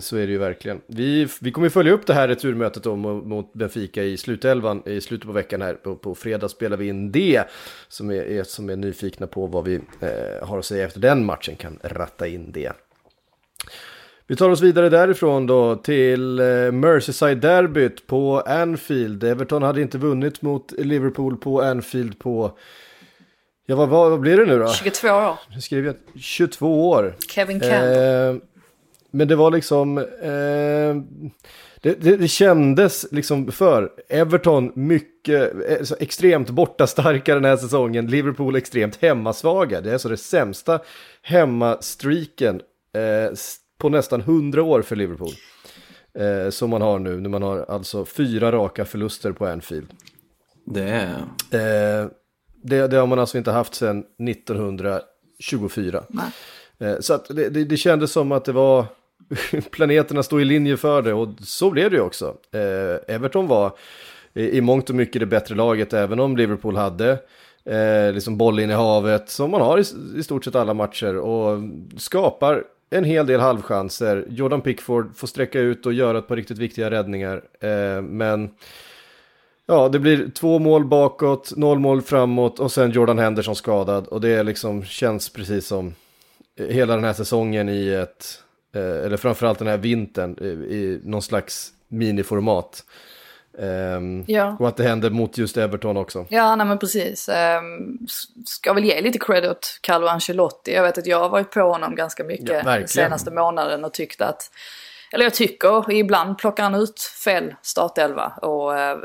så 0.01 0.17
är 0.17 0.27
det 0.27 0.33
ju 0.33 0.39
verkligen. 0.39 0.81
Vi, 0.87 1.29
vi 1.41 1.51
kommer 1.53 1.69
följa 1.69 1.93
upp 1.93 2.07
det 2.07 2.15
här 2.15 2.29
returmötet 2.29 2.83
då 2.83 2.97
mot 2.97 3.25
mot 3.27 3.53
Benfica 3.53 4.03
i 4.03 4.17
slutelvan 4.17 4.83
i 4.87 5.01
slutet 5.01 5.27
på 5.27 5.33
veckan 5.33 5.63
här. 5.63 5.75
På, 5.75 5.97
på 5.97 6.15
fredag 6.15 6.49
spelar 6.49 6.77
vi 6.77 6.89
in 6.89 7.13
det. 7.13 7.45
Som 7.89 8.11
är, 8.11 8.15
är, 8.23 8.43
som 8.45 8.71
är 8.71 8.77
nyfikna 8.77 9.27
på 9.27 9.47
vad 9.47 9.65
vi 9.65 9.75
eh, 10.01 10.47
har 10.49 10.59
att 10.59 10.65
säga 10.65 10.85
efter 10.85 11.01
den 11.01 11.25
matchen 11.25 11.57
kan 11.57 11.79
ratta 11.83 12.27
in 12.27 12.53
det. 12.53 12.73
Vi 14.27 14.37
tar 14.37 14.51
oss 14.51 14.61
vidare 14.61 14.89
därifrån 14.89 15.47
då 15.47 15.77
till 15.77 16.39
eh, 16.39 16.45
Merseyside-derbyt 16.73 18.07
på 18.07 18.41
Anfield. 18.41 19.25
Everton 19.25 19.63
hade 19.63 19.81
inte 19.83 19.99
vunnit 19.99 20.43
mot 20.43 20.73
Liverpool 20.79 21.37
på 21.37 21.63
Anfield 21.63 22.19
på... 22.19 22.59
Ja, 23.67 23.77
vad, 23.77 23.89
vad, 23.89 24.11
vad 24.11 24.21
blir 24.21 24.37
det 24.37 24.47
nu 24.47 24.59
då? 24.59 24.69
22 24.69 25.09
år. 25.09 25.39
Nu 25.55 25.61
skriver 25.61 25.87
jag 25.87 26.23
22 26.23 26.91
år. 26.91 27.15
Kevin 27.29 27.61
Campbell. 27.61 28.35
Eh, 28.35 28.41
men 29.11 29.29
det 29.29 29.37
var 29.37 29.51
liksom... 29.51 29.99
Eh, 29.99 31.25
det, 31.81 32.01
det, 32.01 32.17
det 32.17 32.29
kändes 32.29 33.13
liksom 33.13 33.53
för 33.53 33.91
Everton 34.09 34.73
mycket, 34.75 35.53
eh, 35.69 35.83
så 35.83 35.97
extremt 36.01 36.51
borta 36.51 36.87
starka 36.87 37.35
den 37.35 37.45
här 37.45 37.57
säsongen. 37.57 38.07
Liverpool 38.07 38.57
extremt 38.57 39.03
hemmasvaga. 39.03 39.81
Det 39.81 39.89
är 39.89 39.93
alltså 39.93 40.09
det 40.09 40.17
sämsta 40.17 40.81
hemmastreaken 41.23 42.61
eh, 42.95 43.35
på 43.79 43.89
nästan 43.89 44.21
100 44.21 44.63
år 44.63 44.83
för 44.83 44.97
Liverpool. 44.97 45.33
Eh, 46.19 46.51
som 46.51 46.71
man 46.71 46.83
har 46.83 46.99
nu, 46.99 47.21
när 47.21 47.31
man 47.31 47.43
har 47.43 47.65
alltså 47.69 48.05
fyra 48.05 48.53
raka 48.53 48.85
förluster 48.85 49.33
på 49.33 49.47
Anfield. 49.47 49.89
Det 50.67 50.83
är... 50.83 52.03
Eh, 52.03 52.09
det, 52.63 52.89
det 52.89 52.97
har 52.97 53.07
man 53.07 53.19
alltså 53.19 53.39
inte 53.39 53.51
haft 53.51 53.75
sedan 53.75 54.05
1924. 54.29 56.05
Nej. 56.09 56.27
Eh, 56.79 57.01
så 57.01 57.15
att 57.15 57.29
det, 57.29 57.49
det, 57.49 57.65
det 57.65 57.77
kändes 57.77 58.13
som 58.13 58.33
att 58.33 58.45
det 58.45 58.53
var 58.53 58.87
planeterna 59.71 60.23
stod 60.23 60.43
i 60.43 60.45
linje 60.45 60.77
för 60.77 61.03
det 61.03 61.13
och 61.13 61.29
så 61.41 61.71
blev 61.71 61.91
det 61.91 61.97
ju 61.97 62.03
också. 62.03 62.37
Eh, 62.53 63.15
Everton 63.15 63.47
var 63.47 63.73
i, 64.35 64.59
i 64.59 64.61
mångt 64.61 64.91
och 64.91 64.97
mycket 64.97 65.21
det 65.21 65.27
bättre 65.27 65.55
laget 65.55 65.93
även 65.93 66.21
om 66.21 66.37
Liverpool 66.37 66.77
hade 66.77 67.11
eh, 67.65 68.13
liksom 68.13 68.37
bollen 68.37 68.71
i 68.71 68.75
havet 68.75 69.31
som 69.31 69.51
man 69.51 69.61
har 69.61 69.79
i, 69.79 69.85
i 70.19 70.23
stort 70.23 70.45
sett 70.45 70.55
alla 70.55 70.75
matcher 70.75 71.17
och 71.17 71.59
skapar 71.97 72.65
en 72.95 73.05
hel 73.05 73.27
del 73.27 73.41
halvchanser. 73.41 74.25
Jordan 74.29 74.61
Pickford 74.61 75.17
får 75.17 75.27
sträcka 75.27 75.61
ut 75.61 75.87
och 75.87 75.93
göra 75.93 76.19
ett 76.19 76.29
par 76.29 76.37
riktigt 76.37 76.59
viktiga 76.59 76.91
räddningar. 76.91 77.43
Eh, 77.61 78.03
men 78.03 78.51
Ja, 79.67 79.89
det 79.89 79.99
blir 79.99 80.31
två 80.31 80.59
mål 80.59 80.85
bakåt, 80.85 81.57
noll 81.57 81.79
mål 81.79 82.03
framåt 82.03 82.61
och 82.61 82.73
sen 82.73 82.91
Jordan 82.91 83.19
Henderson 83.19 83.57
skadad. 83.57 84.07
Och 84.07 84.21
det 84.21 84.43
liksom, 84.43 84.85
känns 84.85 85.29
precis 85.29 85.67
som 85.67 85.95
hela 86.59 86.95
den 86.95 87.05
här 87.05 87.13
säsongen 87.13 87.69
i 87.69 87.89
ett, 87.89 88.43
eh, 88.75 89.05
eller 89.05 89.17
framförallt 89.17 89.59
den 89.59 89.69
här 89.69 89.79
vintern 89.79 90.39
i, 90.41 90.47
i 90.75 91.01
någon 91.05 91.23
slags 91.23 91.73
miniformat. 91.89 92.85
Ehm, 93.59 94.25
Ja. 94.27 94.57
Och 94.59 94.69
att 94.69 94.77
det 94.77 94.85
händer 94.85 95.11
mot 95.11 95.39
just 95.39 95.57
Everton 95.57 95.97
också. 95.97 96.27
Ja, 96.29 96.57
nej 96.57 96.67
men 96.67 96.79
precis. 96.79 97.29
Um, 97.29 97.99
ska 98.47 98.73
väl 98.73 98.85
ge 98.85 99.01
lite 99.01 99.19
cred 99.19 99.47
åt 99.47 99.79
Carlo 99.81 100.07
Ancelotti. 100.07 100.75
Jag 100.75 100.83
vet 100.83 100.99
att 100.99 101.07
jag 101.07 101.19
har 101.19 101.29
varit 101.29 101.51
på 101.51 101.61
honom 101.61 101.95
ganska 101.95 102.25
mycket 102.25 102.65
Ja, 102.65 102.79
den 102.79 102.89
senaste 102.89 103.31
månaden 103.31 103.85
och 103.85 103.93
tyckt 103.93 104.21
att 104.21 104.51
eller 105.15 105.25
jag 105.25 105.35
tycker, 105.35 105.93
ibland 105.93 106.39
plockar 106.39 106.63
han 106.63 106.75
ut 106.75 107.01
fel 107.25 107.55
startelva 107.63 108.27
och 108.43 108.79
eh, 108.79 108.99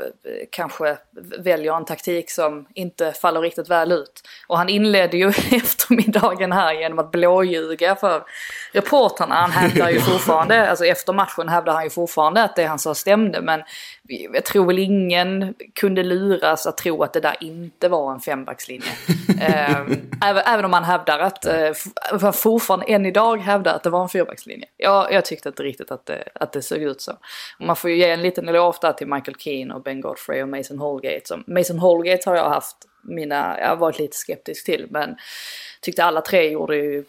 kanske 0.50 0.96
väljer 1.38 1.76
en 1.76 1.84
taktik 1.84 2.30
som 2.30 2.66
inte 2.74 3.12
faller 3.12 3.40
riktigt 3.40 3.70
väl 3.70 3.92
ut. 3.92 4.22
Och 4.46 4.58
han 4.58 4.68
inledde 4.68 5.16
ju 5.16 5.28
eftermiddagen 5.50 6.52
här 6.52 6.72
genom 6.72 6.98
att 6.98 7.10
blåljuga 7.10 7.96
för 7.96 8.22
reportrarna. 8.72 9.34
Han 9.34 9.50
hävdar 9.50 9.90
ju 9.90 10.00
fortfarande, 10.12 10.70
alltså 10.70 10.84
efter 10.84 11.12
matchen 11.12 11.48
hävdar 11.48 11.72
han 11.72 11.84
ju 11.84 11.90
fortfarande 11.90 12.42
att 12.42 12.56
det 12.56 12.64
han 12.64 12.78
sa 12.78 12.94
stämde 12.94 13.40
men 13.40 13.62
jag 14.10 14.44
tror 14.44 14.66
väl 14.66 14.78
ingen 14.78 15.54
kunde 15.74 16.02
luras 16.02 16.66
att 16.66 16.76
tro 16.76 17.02
att 17.02 17.12
det 17.12 17.20
där 17.20 17.36
inte 17.40 17.88
var 17.88 18.12
en 18.12 18.20
fembackslinje. 18.20 18.88
Ehm, 19.40 20.10
även, 20.24 20.42
även 20.46 20.64
om 20.64 20.70
man 20.70 20.84
hävdar 20.84 21.18
att, 21.18 21.46
eh, 21.46 22.32
fortfarande 22.32 22.86
än 22.86 23.06
idag 23.06 23.40
hävdar 23.40 23.74
att 23.74 23.82
det 23.82 23.90
var 23.90 24.02
en 24.02 24.08
fyrbackslinje. 24.08 24.66
Jag, 24.76 25.12
jag 25.12 25.24
tyckte 25.24 25.48
inte 25.48 25.62
riktigt 25.62 25.90
att 25.90 26.06
det, 26.06 26.24
att 26.34 26.52
det 26.52 26.62
såg 26.62 26.78
ut 26.78 27.00
så. 27.00 27.12
Man 27.60 27.76
får 27.76 27.90
ju 27.90 27.96
ge 27.96 28.10
en 28.10 28.22
liten 28.22 28.48
eloge 28.48 28.78
där 28.80 28.92
till 28.92 29.06
Michael 29.06 29.36
Keane 29.38 29.74
och 29.74 29.82
Ben 29.82 30.00
Godfrey 30.00 30.42
och 30.42 30.48
Mason 30.48 30.78
Holgate. 30.78 31.20
Som, 31.24 31.44
Mason 31.46 31.78
Holgate 31.78 32.30
har 32.30 32.36
jag 32.36 32.48
haft 32.48 32.76
mina, 33.02 33.60
jag 33.60 33.68
har 33.68 33.76
varit 33.76 33.98
lite 33.98 34.16
skeptisk 34.16 34.64
till 34.64 34.86
men 34.90 35.16
tyckte 35.80 36.04
alla 36.04 36.20
tre 36.20 36.50
gjorde 36.50 36.76
ju 36.76 37.04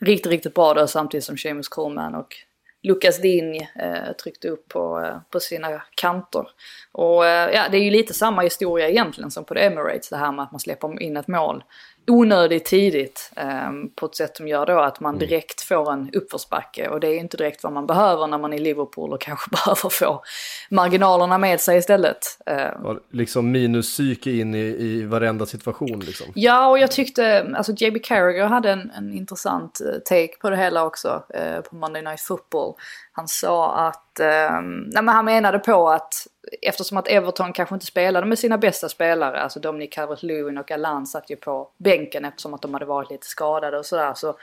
riktigt, 0.00 0.32
riktigt 0.32 0.54
bra 0.54 0.74
då 0.74 0.86
samtidigt 0.86 1.24
som 1.24 1.38
Seamus 1.38 1.68
Coleman 1.68 2.14
och 2.14 2.36
Lucas 2.82 3.20
Digne 3.20 3.68
eh, 3.74 4.12
tryckte 4.22 4.48
upp 4.48 4.68
på, 4.68 5.00
eh, 5.00 5.16
på 5.30 5.40
sina 5.40 5.82
kanter. 5.94 6.48
Och 6.92 7.26
eh, 7.26 7.50
ja, 7.54 7.68
det 7.70 7.76
är 7.76 7.82
ju 7.82 7.90
lite 7.90 8.14
samma 8.14 8.42
historia 8.42 8.88
egentligen 8.88 9.30
som 9.30 9.44
på 9.44 9.54
The 9.54 9.60
Emirates, 9.60 10.08
det 10.08 10.16
här 10.16 10.32
med 10.32 10.42
att 10.42 10.52
man 10.52 10.60
släpper 10.60 11.02
in 11.02 11.16
ett 11.16 11.28
mål 11.28 11.64
onödigt 12.06 12.64
tidigt 12.64 13.32
eh, 13.36 13.70
på 13.94 14.06
ett 14.06 14.14
sätt 14.14 14.36
som 14.36 14.48
gör 14.48 14.66
då 14.66 14.80
att 14.80 15.00
man 15.00 15.14
mm. 15.14 15.28
direkt 15.28 15.60
får 15.60 15.92
en 15.92 16.10
uppförsbacke 16.12 16.88
och 16.88 17.00
det 17.00 17.08
är 17.08 17.18
inte 17.18 17.36
direkt 17.36 17.62
vad 17.62 17.72
man 17.72 17.86
behöver 17.86 18.26
när 18.26 18.38
man 18.38 18.52
är 18.52 18.56
i 18.56 18.60
Liverpool 18.60 19.12
och 19.12 19.20
kanske 19.20 19.50
behöver 19.64 19.88
få 19.88 20.22
marginalerna 20.70 21.38
med 21.38 21.60
sig 21.60 21.78
istället. 21.78 22.38
Eh. 22.46 22.68
Liksom 23.10 23.50
minuspsyke 23.50 24.30
in 24.30 24.54
i, 24.54 24.58
i 24.58 25.04
varenda 25.04 25.46
situation 25.46 26.00
liksom. 26.00 26.26
Ja 26.34 26.68
och 26.68 26.78
jag 26.78 26.90
tyckte, 26.90 27.52
alltså 27.56 27.72
JB 27.72 28.02
Carragher 28.04 28.46
hade 28.46 28.70
en, 28.70 28.90
en 28.90 29.12
intressant 29.12 29.80
eh, 29.80 29.98
take 30.04 30.36
på 30.40 30.50
det 30.50 30.56
hela 30.56 30.84
också 30.84 31.22
eh, 31.34 31.60
på 31.60 31.76
Monday 31.76 32.02
Night 32.02 32.20
Football. 32.20 32.74
Han 33.12 33.28
sa 33.28 33.74
att, 33.74 34.20
eh, 34.20 34.60
nej 34.62 35.02
men 35.02 35.08
han 35.08 35.24
menade 35.24 35.58
på 35.58 35.88
att 35.88 36.26
eftersom 36.62 36.98
att 36.98 37.08
Everton 37.08 37.52
kanske 37.52 37.74
inte 37.74 37.86
spelade 37.86 38.26
med 38.26 38.38
sina 38.38 38.58
bästa 38.58 38.88
spelare, 38.88 39.40
alltså 39.40 39.60
Dominic 39.60 39.90
Calvert-Lewin 39.90 40.60
och 40.60 40.70
Alan 40.70 41.06
satt 41.06 41.30
ju 41.30 41.36
på 41.36 41.68
bänken 41.78 42.24
eftersom 42.24 42.54
att 42.54 42.62
de 42.62 42.74
hade 42.74 42.86
varit 42.86 43.10
lite 43.10 43.26
skadade 43.26 43.78
och 43.78 43.86
sådär. 43.86 44.14
Så 44.14 44.36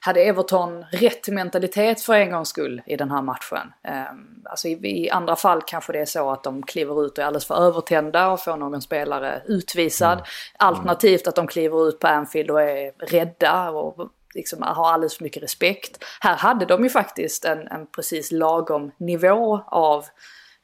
hade 0.00 0.20
Everton 0.20 0.84
rätt 0.90 1.28
mentalitet 1.28 2.00
för 2.00 2.14
en 2.14 2.30
gångs 2.30 2.48
skull 2.48 2.82
i 2.86 2.96
den 2.96 3.10
här 3.10 3.22
matchen. 3.22 3.72
Um, 4.10 4.42
alltså 4.44 4.68
i, 4.68 5.10
andra 5.10 5.36
fall 5.36 5.62
kanske 5.66 5.92
det 5.92 6.00
är 6.00 6.04
så 6.04 6.30
att 6.30 6.42
de 6.42 6.62
kliver 6.62 7.06
ut 7.06 7.12
och 7.12 7.18
är 7.18 7.26
alldeles 7.26 7.46
för 7.46 7.54
övertända 7.54 8.28
och 8.28 8.40
får 8.40 8.56
någon 8.56 8.82
spelare 8.82 9.42
utvisad. 9.46 10.12
Mm. 10.12 10.24
Alternativt 10.56 11.26
att 11.26 11.34
de 11.34 11.46
kliver 11.46 11.88
ut 11.88 12.00
på 12.00 12.06
Anfield 12.06 12.50
och 12.50 12.62
är 12.62 12.92
rädda 12.98 13.70
och 13.70 14.10
liksom 14.34 14.62
har 14.62 14.92
alldeles 14.92 15.16
för 15.16 15.24
mycket 15.24 15.42
respekt. 15.42 16.04
Här 16.20 16.36
hade 16.36 16.64
de 16.64 16.84
ju 16.84 16.90
faktiskt 16.90 17.44
en, 17.44 17.68
en 17.68 17.86
precis 17.86 18.32
lagom 18.32 18.92
nivå 18.96 19.60
av 19.66 20.04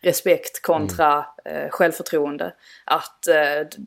respekt 0.02 0.62
kontra 0.62 1.26
mm. 1.44 1.64
eh, 1.64 1.70
självförtroende. 1.70 2.54
Att 2.84 3.26
eh, 3.26 3.80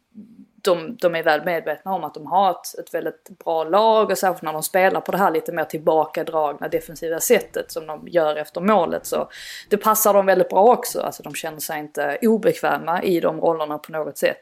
de, 0.63 0.95
de 0.95 1.15
är 1.15 1.23
väl 1.23 1.45
medvetna 1.45 1.93
om 1.93 2.03
att 2.03 2.13
de 2.13 2.27
har 2.27 2.51
ett, 2.51 2.79
ett 2.79 2.93
väldigt 2.93 3.29
bra 3.43 3.63
lag 3.63 4.11
och 4.11 4.17
särskilt 4.17 4.41
när 4.41 4.53
de 4.53 4.63
spelar 4.63 5.01
på 5.01 5.11
det 5.11 5.17
här 5.17 5.31
lite 5.31 5.51
mer 5.51 5.63
tillbakadragna 5.63 6.67
defensiva 6.67 7.19
sättet 7.19 7.71
som 7.71 7.87
de 7.87 8.07
gör 8.07 8.35
efter 8.35 8.61
målet 8.61 9.05
så 9.05 9.29
det 9.69 9.77
passar 9.77 10.13
dem 10.13 10.25
väldigt 10.25 10.49
bra 10.49 10.73
också. 10.73 11.01
Alltså 11.01 11.23
de 11.23 11.35
känner 11.35 11.59
sig 11.59 11.79
inte 11.79 12.17
obekväma 12.21 13.03
i 13.03 13.19
de 13.19 13.41
rollerna 13.41 13.77
på 13.77 13.91
något 13.91 14.17
sätt. 14.17 14.41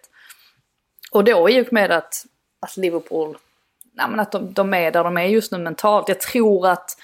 Och 1.11 1.23
då 1.23 1.49
i 1.49 1.61
och 1.61 1.73
med 1.73 1.91
att, 1.91 2.25
att 2.59 2.77
Liverpool, 2.77 3.37
nej 3.93 4.09
men 4.09 4.19
att 4.19 4.31
de, 4.31 4.53
de 4.53 4.73
är 4.73 4.91
där 4.91 5.03
de 5.03 5.17
är 5.17 5.25
just 5.25 5.51
nu 5.51 5.57
mentalt. 5.57 6.09
Jag 6.09 6.21
tror 6.21 6.67
att 6.67 6.97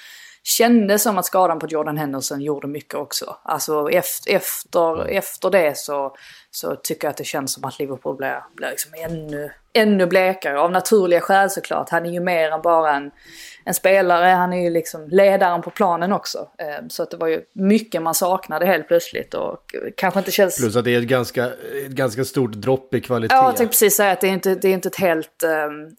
kändes 0.43 1.03
som 1.03 1.17
att 1.17 1.25
skadan 1.25 1.59
på 1.59 1.67
Jordan 1.67 1.97
Henderson 1.97 2.41
gjorde 2.41 2.67
mycket 2.67 2.95
också. 2.95 3.37
Alltså 3.43 3.89
efter, 3.89 4.31
efter, 4.31 5.07
efter 5.07 5.49
det 5.49 5.77
så, 5.77 6.15
så 6.51 6.75
tycker 6.75 7.07
jag 7.07 7.11
att 7.11 7.17
det 7.17 7.23
känns 7.23 7.53
som 7.53 7.65
att 7.65 7.79
Liverpool 7.79 8.15
blir, 8.15 8.43
blir 8.55 8.69
liksom 8.69 8.91
ännu, 8.97 9.51
ännu 9.73 10.05
blekare. 10.05 10.59
Av 10.59 10.71
naturliga 10.71 11.21
skäl 11.21 11.49
såklart. 11.49 11.89
Han 11.89 12.05
är 12.05 12.11
ju 12.11 12.19
mer 12.19 12.51
än 12.51 12.61
bara 12.61 12.95
en, 12.95 13.11
en 13.63 13.73
spelare. 13.73 14.25
Han 14.25 14.53
är 14.53 14.63
ju 14.63 14.69
liksom 14.69 15.07
ledaren 15.07 15.61
på 15.61 15.69
planen 15.69 16.13
också. 16.13 16.49
Ehm, 16.57 16.89
så 16.89 17.03
att 17.03 17.11
det 17.11 17.17
var 17.17 17.27
ju 17.27 17.41
mycket 17.53 18.01
man 18.01 18.15
saknade 18.15 18.65
helt 18.65 18.87
plötsligt 18.87 19.33
och 19.33 19.57
kanske 19.97 20.19
inte 20.19 20.31
känns... 20.31 20.57
Plus 20.57 20.75
att 20.75 20.85
det 20.85 20.95
är 20.95 20.99
ett 20.99 21.07
ganska, 21.07 21.45
ett 21.85 21.91
ganska 21.91 22.25
stort 22.25 22.51
dropp 22.51 22.93
i 22.93 23.01
kvalitet. 23.01 23.35
Ja, 23.35 23.45
jag 23.45 23.57
tänkte 23.57 23.71
precis 23.71 23.95
säga 23.95 24.11
att 24.11 24.21
det 24.21 24.27
är 24.27 24.33
inte, 24.33 24.55
det 24.55 24.67
är 24.67 24.73
inte 24.73 24.87
ett 24.87 24.99
helt... 24.99 25.43
Um, 25.43 25.95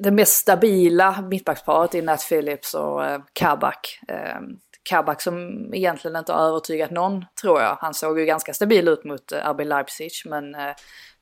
det 0.00 0.10
mest 0.10 0.32
stabila 0.32 1.24
mittbacksparet 1.30 1.94
i 1.94 2.02
Nat 2.02 2.28
Phillips 2.28 2.74
och 2.74 3.00
uh, 3.00 3.18
Kabak. 3.32 4.00
Um, 4.08 4.58
Kabak 4.84 5.22
som 5.22 5.68
egentligen 5.74 6.16
inte 6.16 6.32
har 6.32 6.48
övertygat 6.48 6.90
någon, 6.90 7.24
tror 7.40 7.60
jag. 7.60 7.76
Han 7.80 7.94
såg 7.94 8.18
ju 8.18 8.26
ganska 8.26 8.54
stabil 8.54 8.88
ut 8.88 9.04
mot 9.04 9.32
uh, 9.32 9.38
RB 9.38 9.60
Leipzig, 9.60 10.12
men 10.24 10.54
uh, 10.54 10.72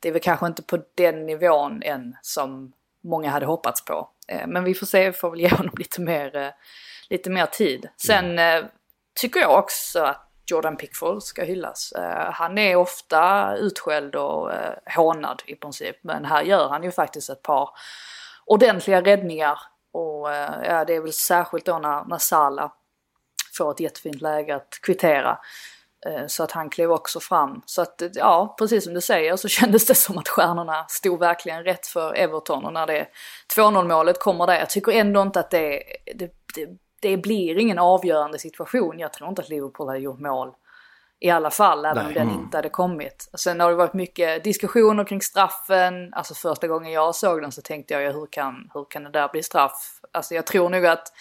det 0.00 0.09
är 0.09 0.12
väl 0.12 0.23
kanske 0.23 0.47
inte 0.47 0.62
på 0.62 0.78
den 0.95 1.26
nivån 1.26 1.83
än 1.83 2.16
som 2.23 2.73
många 3.04 3.31
hade 3.31 3.47
hoppats 3.47 3.85
på. 3.85 4.09
Uh, 4.33 4.47
men 4.47 4.64
vi 4.64 4.75
får 4.75 4.87
se, 4.87 5.07
vi 5.07 5.12
får 5.12 5.31
väl 5.31 5.40
ge 5.40 5.49
honom 5.49 5.75
lite 5.78 6.00
mer, 6.00 6.54
lite 7.11 7.31
mer 7.31 7.47
tid. 7.47 7.88
Sen 7.97 8.40
tycker 9.21 9.40
jag 9.40 9.59
också 9.59 10.02
att 10.02 10.28
Jordan 10.47 10.76
Pickford 10.76 11.23
ska 11.23 11.45
hyllas. 11.45 11.92
han 12.33 12.59
är 12.59 12.76
ofta 12.76 13.52
utskälld 13.57 14.16
och 14.16 14.50
hånad 14.97 15.42
i 15.47 15.54
princip, 15.54 15.97
men 16.02 16.25
här 16.25 16.42
gör 16.42 16.69
han 16.69 16.83
ju 16.83 16.90
faktiskt 16.90 17.31
ett 17.31 17.42
par 17.42 17.71
ordentliga 18.47 19.00
räddningar. 19.02 19.59
Och 19.92 20.28
ja, 20.64 20.85
det 20.85 20.95
är 20.95 21.00
väl 21.00 21.12
särskilt 21.12 21.66
då 21.66 21.78
när, 21.78 22.04
när 22.04 22.19
Sala 22.19 22.73
får 23.57 23.71
ett 23.71 23.81
jättefint 23.81 24.21
läge 24.21 24.55
att 24.55 24.79
kvittera. 24.83 25.39
Eh, 26.07 26.27
så 26.27 26.43
att 26.43 26.53
han 26.53 26.71
klev 26.71 26.93
också 26.93 27.21
fram. 27.21 27.63
Så 27.67 27.83
att 27.83 28.03
ja, 28.15 28.55
precis 28.59 28.85
som 28.85 28.95
du 28.95 29.01
säger 29.01 29.37
så 29.37 29.49
kändes 29.59 29.87
det 29.87 29.95
som 29.95 30.19
att 30.19 30.29
stjärnorna 30.29 30.85
stod 30.89 31.21
verkligen 31.21 31.65
rätt 31.65 31.87
för 31.87 32.15
Everton 32.15 32.65
och 32.65 32.73
när 32.73 32.87
det 32.87 33.07
2-0 33.57 33.89
målet 33.89 34.21
kommer 34.21 34.47
där. 34.47 34.59
Jag 34.59 34.71
tycker 34.71 34.93
ändå 34.93 35.23
inte 35.23 35.41
att 35.41 35.51
det, 35.51 35.83
det, 36.15 36.31
det, 36.55 36.69
det, 37.01 37.17
blir 37.17 37.59
ingen 37.59 37.79
avgörande 37.79 38.39
situation. 38.39 38.99
Jag 38.99 39.13
tror 39.13 39.29
inte 39.29 39.43
att 39.43 39.49
Liverpool 39.49 39.89
hade 39.89 39.99
gjort 39.99 40.21
mål 40.21 40.53
i 41.21 41.31
alla 41.31 41.51
fall, 41.51 41.85
även 41.85 41.97
Nej. 41.97 42.07
om 42.07 42.15
den 42.15 42.29
mm. 42.29 42.41
inte 42.41 42.59
hade 42.59 42.69
kommit. 42.69 43.31
Sen 43.35 43.61
har 43.61 43.71
det 43.71 43.77
varit 43.77 43.95
mycket 43.95 44.45
diskussioner 44.45 45.05
kring 45.05 45.21
straffen. 45.21 46.15
Alltså 46.15 46.35
första 46.35 46.69
gången 46.69 46.93
jag 46.93 47.15
såg 47.15 47.43
den 47.43 47.53
så 47.53 47.63
tänkte 47.63 47.95
jag, 47.95 48.13
hur 48.13 48.27
kan, 48.31 48.71
hur 48.75 48.85
kan 48.91 49.05
det 49.05 49.11
där 49.11 49.29
bli 49.29 49.43
straff? 49.43 50.01
Alltså 50.13 50.35
jag 50.35 50.47
tror 50.47 50.69
nog 50.69 50.87
att 50.87 51.13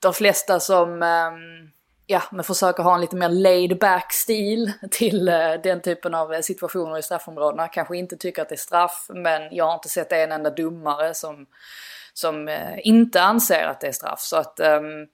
de 0.00 0.14
flesta 0.14 0.60
som 0.60 1.02
ehm, 1.02 1.70
ja, 2.10 2.22
men 2.30 2.44
försöker 2.44 2.82
ha 2.82 2.94
en 2.94 3.00
lite 3.00 3.16
mer 3.16 3.28
laid 3.28 3.78
back 3.78 4.12
stil 4.12 4.72
till 4.90 5.28
eh, 5.28 5.52
den 5.62 5.82
typen 5.82 6.14
av 6.14 6.34
eh, 6.34 6.40
situationer 6.40 6.98
i 6.98 7.02
straffområdena. 7.02 7.68
Kanske 7.68 7.96
inte 7.96 8.16
tycker 8.16 8.42
att 8.42 8.48
det 8.48 8.54
är 8.54 8.56
straff, 8.56 9.06
men 9.08 9.56
jag 9.56 9.64
har 9.64 9.74
inte 9.74 9.88
sett 9.88 10.12
en 10.12 10.32
enda 10.32 10.50
domare 10.50 11.14
som, 11.14 11.46
som 12.12 12.48
eh, 12.48 12.78
inte 12.78 13.22
anser 13.22 13.64
att 13.64 13.80
det 13.80 13.86
är 13.86 13.92
straff. 13.92 14.20
Så 14.20 14.36
att 14.36 14.60
um, 14.60 15.06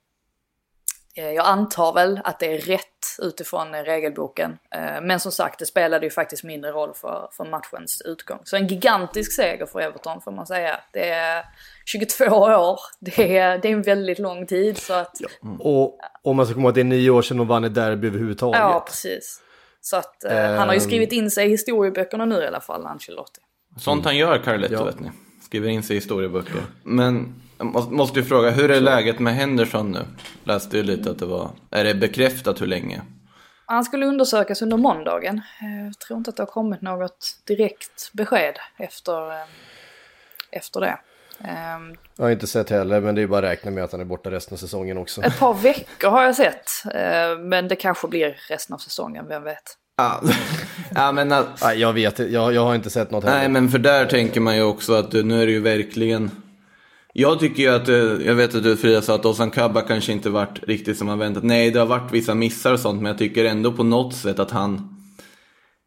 jag 1.15 1.47
antar 1.47 1.93
väl 1.93 2.21
att 2.25 2.39
det 2.39 2.55
är 2.55 2.59
rätt 2.59 2.85
utifrån 3.19 3.73
regelboken. 3.73 4.59
Men 5.03 5.21
som 5.21 5.33
sagt, 5.33 5.59
det 5.59 5.67
spelade 5.67 6.07
ju 6.07 6.11
faktiskt 6.11 6.45
mindre 6.45 6.71
roll 6.71 6.95
för, 6.95 7.29
för 7.33 7.45
matchens 7.45 8.03
utgång. 8.05 8.39
Så 8.45 8.57
en 8.57 8.67
gigantisk 8.67 9.33
seger 9.33 9.67
för 9.67 9.81
Everton 9.81 10.21
får 10.21 10.33
man 10.33 10.47
säga. 10.47 10.81
Det 10.93 11.11
är 11.11 11.45
22 11.85 12.25
år, 12.25 12.81
det 13.01 13.39
är, 13.39 13.59
det 13.59 13.69
är 13.69 13.73
en 13.73 13.83
väldigt 13.83 14.19
lång 14.19 14.47
tid. 14.47 14.79
Så 14.79 14.93
att, 14.93 15.17
ja. 15.21 15.29
mm. 15.43 15.61
Och 15.61 15.99
om 16.23 16.37
man 16.37 16.47
ska 16.47 16.55
komma 16.55 16.63
ihåg 16.63 16.69
att 16.69 16.75
det 16.75 16.81
är 16.81 16.85
nio 16.85 17.11
år 17.11 17.23
sedan 17.23 17.37
de 17.37 17.47
vann 17.47 17.65
ett 17.65 17.75
derby 17.75 18.07
överhuvudtaget. 18.07 18.61
Ja, 18.61 18.85
precis. 18.87 19.41
Så 19.81 19.97
att 19.97 20.25
eh, 20.25 20.51
um... 20.51 20.59
han 20.59 20.69
har 20.69 20.75
ju 20.75 20.81
skrivit 20.81 21.13
in 21.13 21.31
sig 21.31 21.47
i 21.47 21.51
historieböckerna 21.51 22.25
nu 22.25 22.43
i 22.43 22.47
alla 22.47 22.61
fall, 22.61 22.87
Ancelotti. 22.87 23.41
Sånt 23.77 24.05
han 24.05 24.17
gör, 24.17 24.39
Carletto, 24.39 24.75
ja. 24.75 24.85
vet 24.85 25.01
ni. 25.01 25.11
Skriver 25.43 25.69
in 25.69 25.83
sig 25.83 25.97
i 25.97 25.99
historieböcker. 25.99 26.63
Men 26.83 27.35
jag 27.75 27.93
måste 27.93 28.19
ju 28.19 28.25
fråga, 28.25 28.51
hur 28.51 28.71
är 28.71 28.81
läget 28.81 29.19
med 29.19 29.35
Henderson 29.35 29.93
nu? 29.93 30.05
Läste 30.45 30.77
ju 30.77 30.83
lite 30.83 31.11
att 31.11 31.19
det 31.19 31.27
var, 31.27 31.51
är 31.71 31.85
det 31.85 31.95
bekräftat 31.95 32.61
hur 32.61 32.67
länge? 32.67 33.03
Han 33.67 33.85
skulle 33.85 34.07
undersökas 34.07 34.63
under 34.63 34.77
måndagen. 34.77 35.41
Jag 35.87 35.99
tror 35.99 36.19
inte 36.19 36.31
att 36.31 36.37
det 36.37 36.43
har 36.43 36.51
kommit 36.51 36.83
något 36.83 37.27
direkt 37.47 38.11
besked 38.13 38.59
efter, 38.77 39.31
eh, 39.31 39.47
efter 40.51 40.81
det. 40.81 40.99
Um, 41.39 41.97
jag 42.17 42.25
har 42.25 42.31
inte 42.31 42.47
sett 42.47 42.71
heller, 42.71 43.01
men 43.01 43.15
det 43.15 43.23
är 43.23 43.27
bara 43.27 43.39
att 43.39 43.53
räkna 43.53 43.71
med 43.71 43.85
att 43.85 43.93
han 43.93 44.01
är 44.01 44.05
borta 44.05 44.31
resten 44.31 44.55
av 44.55 44.59
säsongen 44.59 44.99
också. 44.99 45.23
Ett 45.23 45.39
par 45.39 45.55
veckor 45.55 46.11
har 46.11 46.23
jag 46.25 46.37
sett, 46.37 46.71
uh, 46.87 47.39
men 47.39 47.69
det 47.69 47.77
kanske 47.77 48.09
blir 48.09 48.37
resten 48.49 48.75
av 48.75 48.79
säsongen, 48.79 49.29
vem 49.29 49.43
vet. 49.43 49.77
Ja, 49.97 50.23
ja 50.95 51.13
men 51.13 51.33
att... 51.33 51.63
Nej, 51.63 51.81
jag 51.81 51.93
vet 51.93 52.19
jag, 52.19 52.55
jag 52.55 52.65
har 52.65 52.75
inte 52.75 52.91
sett 52.91 53.11
något 53.11 53.25
heller. 53.25 53.39
Nej, 53.39 53.49
men 53.49 53.69
för 53.69 53.79
där 53.79 54.07
tänker 54.07 54.41
man 54.41 54.57
ju 54.57 54.63
också 54.63 54.95
att 54.95 55.13
nu 55.13 55.43
är 55.43 55.47
det 55.47 55.53
ju 55.53 55.61
verkligen... 55.61 56.31
Jag 57.17 57.41
tycker 57.41 57.63
ju 57.63 57.69
att, 57.69 57.89
eh, 57.89 58.27
jag 58.27 58.35
vet 58.35 58.55
att 58.55 58.63
du 58.63 58.77
Frida 58.77 59.03
sa 59.03 59.15
att 59.15 59.27
Ozan 59.27 59.51
Kabba 59.51 59.81
kanske 59.81 60.13
inte 60.13 60.31
varit 60.31 60.59
riktigt 60.63 60.99
som 60.99 61.07
man 61.07 61.19
väntat. 61.19 61.45
Nej, 61.45 61.71
det 61.71 61.79
har 61.79 61.87
varit 61.87 62.13
vissa 62.13 62.35
missar 62.35 62.73
och 62.73 62.81
sånt, 62.81 63.03
men 63.03 63.11
jag 63.11 63.19
tycker 63.19 63.45
ändå 63.45 63.73
på 63.73 63.83
något 63.83 64.15
sätt 64.15 64.39
att 64.39 64.51
han... 64.51 64.91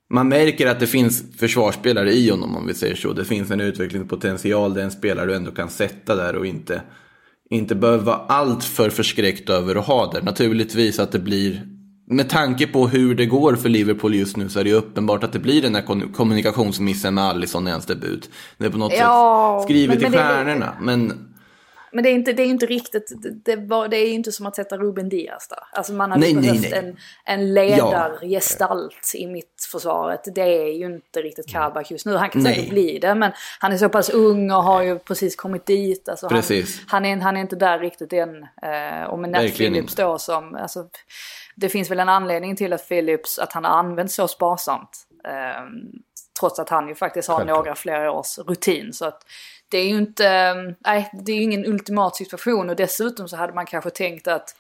Man 0.10 0.30
märker 0.30 0.68
att 0.68 0.80
det 0.80 0.88
finns 0.88 1.38
försvarsspelare 1.38 2.14
i 2.14 2.30
honom 2.30 2.56
om 2.56 2.68
vi 2.68 2.74
säger 2.74 2.96
så. 2.96 3.14
Det 3.14 3.26
finns 3.26 3.52
en 3.52 3.62
utvecklingspotential, 3.62 4.74
det 4.74 4.82
är 4.82 4.86
en 4.86 4.92
spelare 4.92 5.26
du 5.26 5.36
ändå 5.36 5.52
kan 5.52 5.70
sätta 5.70 6.16
där 6.16 6.36
och 6.36 6.46
inte, 6.46 6.82
inte 7.50 7.76
behöva 7.76 8.04
vara 8.04 8.16
allt 8.16 8.64
för 8.64 8.90
förskräckt 8.90 9.50
över 9.50 9.76
att 9.76 9.86
ha 9.86 10.12
där. 10.12 10.22
Naturligtvis 10.22 11.00
att 11.00 11.12
det 11.12 11.20
blir 11.20 11.77
med 12.10 12.30
tanke 12.30 12.68
på 12.68 12.88
hur 12.88 13.16
det 13.16 13.26
går 13.26 13.56
för 13.56 13.70
Liverpool 13.70 14.16
just 14.16 14.38
nu 14.38 14.50
så 14.50 14.60
är 14.60 14.64
det 14.64 14.70
ju 14.70 14.76
uppenbart 14.76 15.24
att 15.24 15.34
det 15.34 15.40
blir 15.40 15.62
den 15.62 15.76
här 15.76 16.14
kommunikationsmissen 16.14 17.14
med 17.14 17.24
Alisson 17.24 17.68
i 17.68 17.72
hans 17.72 17.86
debut. 17.86 18.30
Det 18.58 18.66
är 18.66 18.70
på 18.70 18.78
något 18.78 18.94
ja, 18.98 19.58
sätt 19.60 19.68
skrivet 19.68 20.02
men, 20.02 20.14
i 20.14 20.18
stjärnorna. 20.18 20.78
Men 20.82 21.28
men 21.92 22.04
det 22.04 22.10
är 22.10 22.14
inte, 22.14 22.34
det 22.34 22.44
är 22.44 22.48
inte 22.48 22.66
riktigt, 22.66 23.12
det, 23.46 23.56
var, 23.56 23.88
det 23.88 23.98
är 23.98 24.14
inte 24.14 24.32
som 24.32 24.46
att 24.46 24.56
sätta 24.56 24.78
Ruben 24.78 25.10
Diaz 25.10 25.48
där. 25.48 25.60
Alltså 25.72 25.94
man 25.94 26.12
hade 26.12 26.22
nej, 26.22 26.36
behövt 26.36 26.62
nej, 26.62 26.70
nej. 26.72 26.80
en, 26.80 26.98
en 27.26 27.54
ledargestalt 27.54 29.12
ja. 29.14 29.20
i 29.20 29.28
mittförsvaret. 29.28 30.22
Det 30.36 30.42
är 30.42 30.78
ju 30.78 30.86
inte 30.86 31.22
riktigt 31.22 31.48
Kabak 31.48 31.92
just 31.92 32.06
nu. 32.06 32.16
Han 32.16 32.30
kan 32.30 32.42
säkert 32.42 32.70
bli 32.70 33.00
det, 33.00 33.16
men 33.16 33.32
han 33.60 33.72
är 33.72 33.78
så 33.78 33.90
pass 33.90 34.10
ung 34.10 34.52
och 34.52 34.64
har 34.64 34.82
ju 34.82 35.00
precis 35.00 35.36
kommit 35.36 35.66
dit. 35.66 36.10
Alltså 36.10 36.30
precis. 36.30 36.82
Han, 36.88 37.04
han, 37.04 37.06
är, 37.06 37.24
han 37.24 37.38
är 37.38 37.42
inte 37.42 37.56
där 37.56 37.80
riktigt 37.80 38.14
än. 38.14 38.44
Eh, 38.44 39.04
och 39.10 39.20
med 39.20 39.30
Nat 39.30 39.58
Phillips 39.58 39.96
då 39.96 40.18
som, 40.18 40.56
alltså, 40.56 40.88
det 41.58 41.70
finns 41.70 41.92
väl 41.92 42.00
en 42.00 42.10
anledning 42.10 42.56
till 42.56 42.74
att 42.74 42.90
Phillips, 42.90 43.40
att 43.40 43.54
han 43.54 43.66
har 43.66 43.72
använts 43.72 44.16
så 44.16 44.28
sparsamt. 44.28 45.08
Eh, 45.26 45.64
trots 46.40 46.60
att 46.60 46.70
han 46.70 46.88
ju 46.88 46.96
faktiskt 46.96 47.28
har 47.28 47.38
Självklart. 47.38 47.58
några 47.58 47.76
flera 47.76 48.12
års 48.12 48.38
rutin. 48.38 48.94
Så 48.94 49.06
att 49.06 49.22
det 49.70 49.78
är 49.78 49.88
ju 49.88 49.98
inte, 49.98 50.54
nej 50.80 51.12
det 51.26 51.32
är 51.32 51.42
ingen 51.42 51.66
ultimat 51.66 52.16
situation 52.16 52.70
och 52.70 52.76
dessutom 52.76 53.28
så 53.28 53.36
hade 53.36 53.54
man 53.54 53.66
kanske 53.66 53.90
tänkt 53.90 54.28
att 54.28 54.56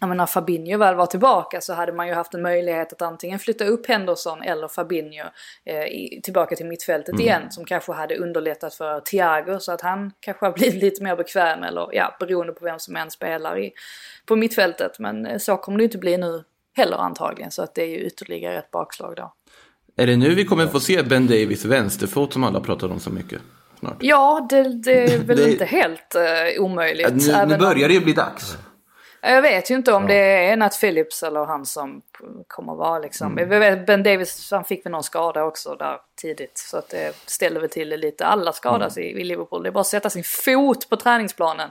Ja, 0.00 0.06
men 0.06 0.16
när 0.16 0.26
Fabinho 0.26 0.78
väl 0.78 0.94
var 0.94 1.06
tillbaka 1.06 1.60
så 1.60 1.74
hade 1.74 1.92
man 1.92 2.08
ju 2.08 2.14
haft 2.14 2.34
en 2.34 2.42
möjlighet 2.42 2.92
att 2.92 3.02
antingen 3.02 3.38
flytta 3.38 3.64
upp 3.64 3.86
Henderson 3.86 4.42
eller 4.42 4.68
Fabinho 4.68 5.24
eh, 5.64 5.82
i, 5.82 6.20
tillbaka 6.22 6.56
till 6.56 6.66
mittfältet 6.66 7.12
mm. 7.12 7.20
igen. 7.20 7.42
Som 7.50 7.64
kanske 7.64 7.92
hade 7.92 8.16
underlättat 8.16 8.74
för 8.74 9.00
Thiago 9.00 9.58
så 9.60 9.72
att 9.72 9.80
han 9.80 10.12
kanske 10.20 10.46
har 10.46 10.52
blivit 10.56 10.82
lite 10.82 11.02
mer 11.02 11.16
bekväm 11.16 11.62
eller 11.62 11.88
ja, 11.92 12.16
beroende 12.20 12.52
på 12.52 12.64
vem 12.64 12.78
som 12.78 12.96
än 12.96 13.10
spelar 13.10 13.58
i, 13.58 13.72
på 14.26 14.36
mittfältet. 14.36 14.98
Men 14.98 15.26
eh, 15.26 15.38
så 15.38 15.56
kommer 15.56 15.78
det 15.78 15.84
inte 15.84 15.98
bli 15.98 16.16
nu 16.16 16.44
heller 16.76 16.96
antagligen 16.96 17.50
så 17.50 17.62
att 17.62 17.74
det 17.74 17.82
är 17.82 17.88
ju 17.88 17.98
ytterligare 17.98 18.58
ett 18.58 18.70
bakslag 18.70 19.16
då. 19.16 19.32
Är 19.96 20.06
det 20.06 20.16
nu 20.16 20.34
vi 20.34 20.44
kommer 20.44 20.66
få 20.66 20.80
se 20.80 21.02
Ben 21.02 21.26
Davis 21.26 21.64
vänsterfot 21.64 22.32
som 22.32 22.44
alla 22.44 22.60
pratar 22.60 22.88
om 22.88 23.00
så 23.00 23.10
mycket? 23.10 23.40
snart. 23.78 23.96
Ja, 24.00 24.46
det, 24.50 24.62
det 24.62 25.14
är 25.14 25.18
väl 25.24 25.36
det... 25.36 25.50
inte 25.50 25.64
helt 25.64 26.16
uh, 26.16 26.62
omöjligt. 26.62 27.26
Nu, 27.26 27.46
nu 27.46 27.56
börjar 27.56 27.88
det 27.88 27.94
ju 27.94 28.00
bli 28.00 28.12
dags. 28.12 28.58
Jag 29.20 29.42
vet 29.42 29.70
ju 29.70 29.74
inte 29.74 29.92
om 29.92 30.02
ja. 30.02 30.08
det 30.08 30.46
är 30.46 30.56
Nat 30.56 30.80
Phillips 30.80 31.22
eller 31.22 31.44
han 31.44 31.66
som 31.66 32.02
kommer 32.46 32.74
vara 32.74 32.98
liksom. 32.98 33.38
Mm. 33.38 33.84
Ben 33.84 34.02
Davis 34.02 34.50
han 34.50 34.64
fick 34.64 34.86
väl 34.86 34.90
någon 34.90 35.02
skada 35.02 35.44
också 35.44 35.74
där 35.74 35.98
tidigt. 36.20 36.58
Så 36.58 36.78
att 36.78 36.88
det 36.88 37.16
ställer 37.26 37.60
väl 37.60 37.70
till 37.70 37.88
det 37.88 37.96
lite. 37.96 38.26
Alla 38.26 38.52
skadas 38.52 38.96
mm. 38.96 39.08
i, 39.08 39.20
i, 39.20 39.24
Liverpool. 39.24 39.62
Det 39.62 39.68
är 39.68 39.70
bara 39.70 39.80
att 39.80 39.86
sätta 39.86 40.10
sin 40.10 40.24
fot 40.24 40.88
på 40.88 40.96
träningsplanen. 40.96 41.70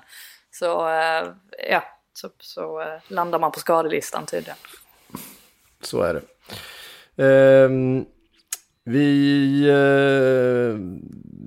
Så 0.52 0.88
uh, 0.88 1.34
ja, 1.70 1.84
så, 2.14 2.30
så 2.40 2.82
uh, 2.82 2.88
landar 3.08 3.40
man 3.40 3.52
på 3.52 3.60
skadelistan 3.60 4.26
tydligen. 4.26 4.58
Så 5.82 6.02
är 6.02 6.14
det. 6.14 6.22
Um, 7.24 8.06
vi 8.86 9.70
uh, 9.70 10.80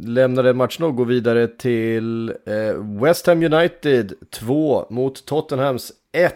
lämnade 0.08 0.54
matchen 0.54 0.84
och 0.84 0.96
går 0.96 1.04
vidare 1.04 1.48
till 1.48 2.32
uh, 2.48 3.00
West 3.02 3.26
Ham 3.26 3.42
United 3.42 4.12
2 4.30 4.86
mot 4.90 5.26
Tottenhams 5.26 5.92
1. 6.12 6.34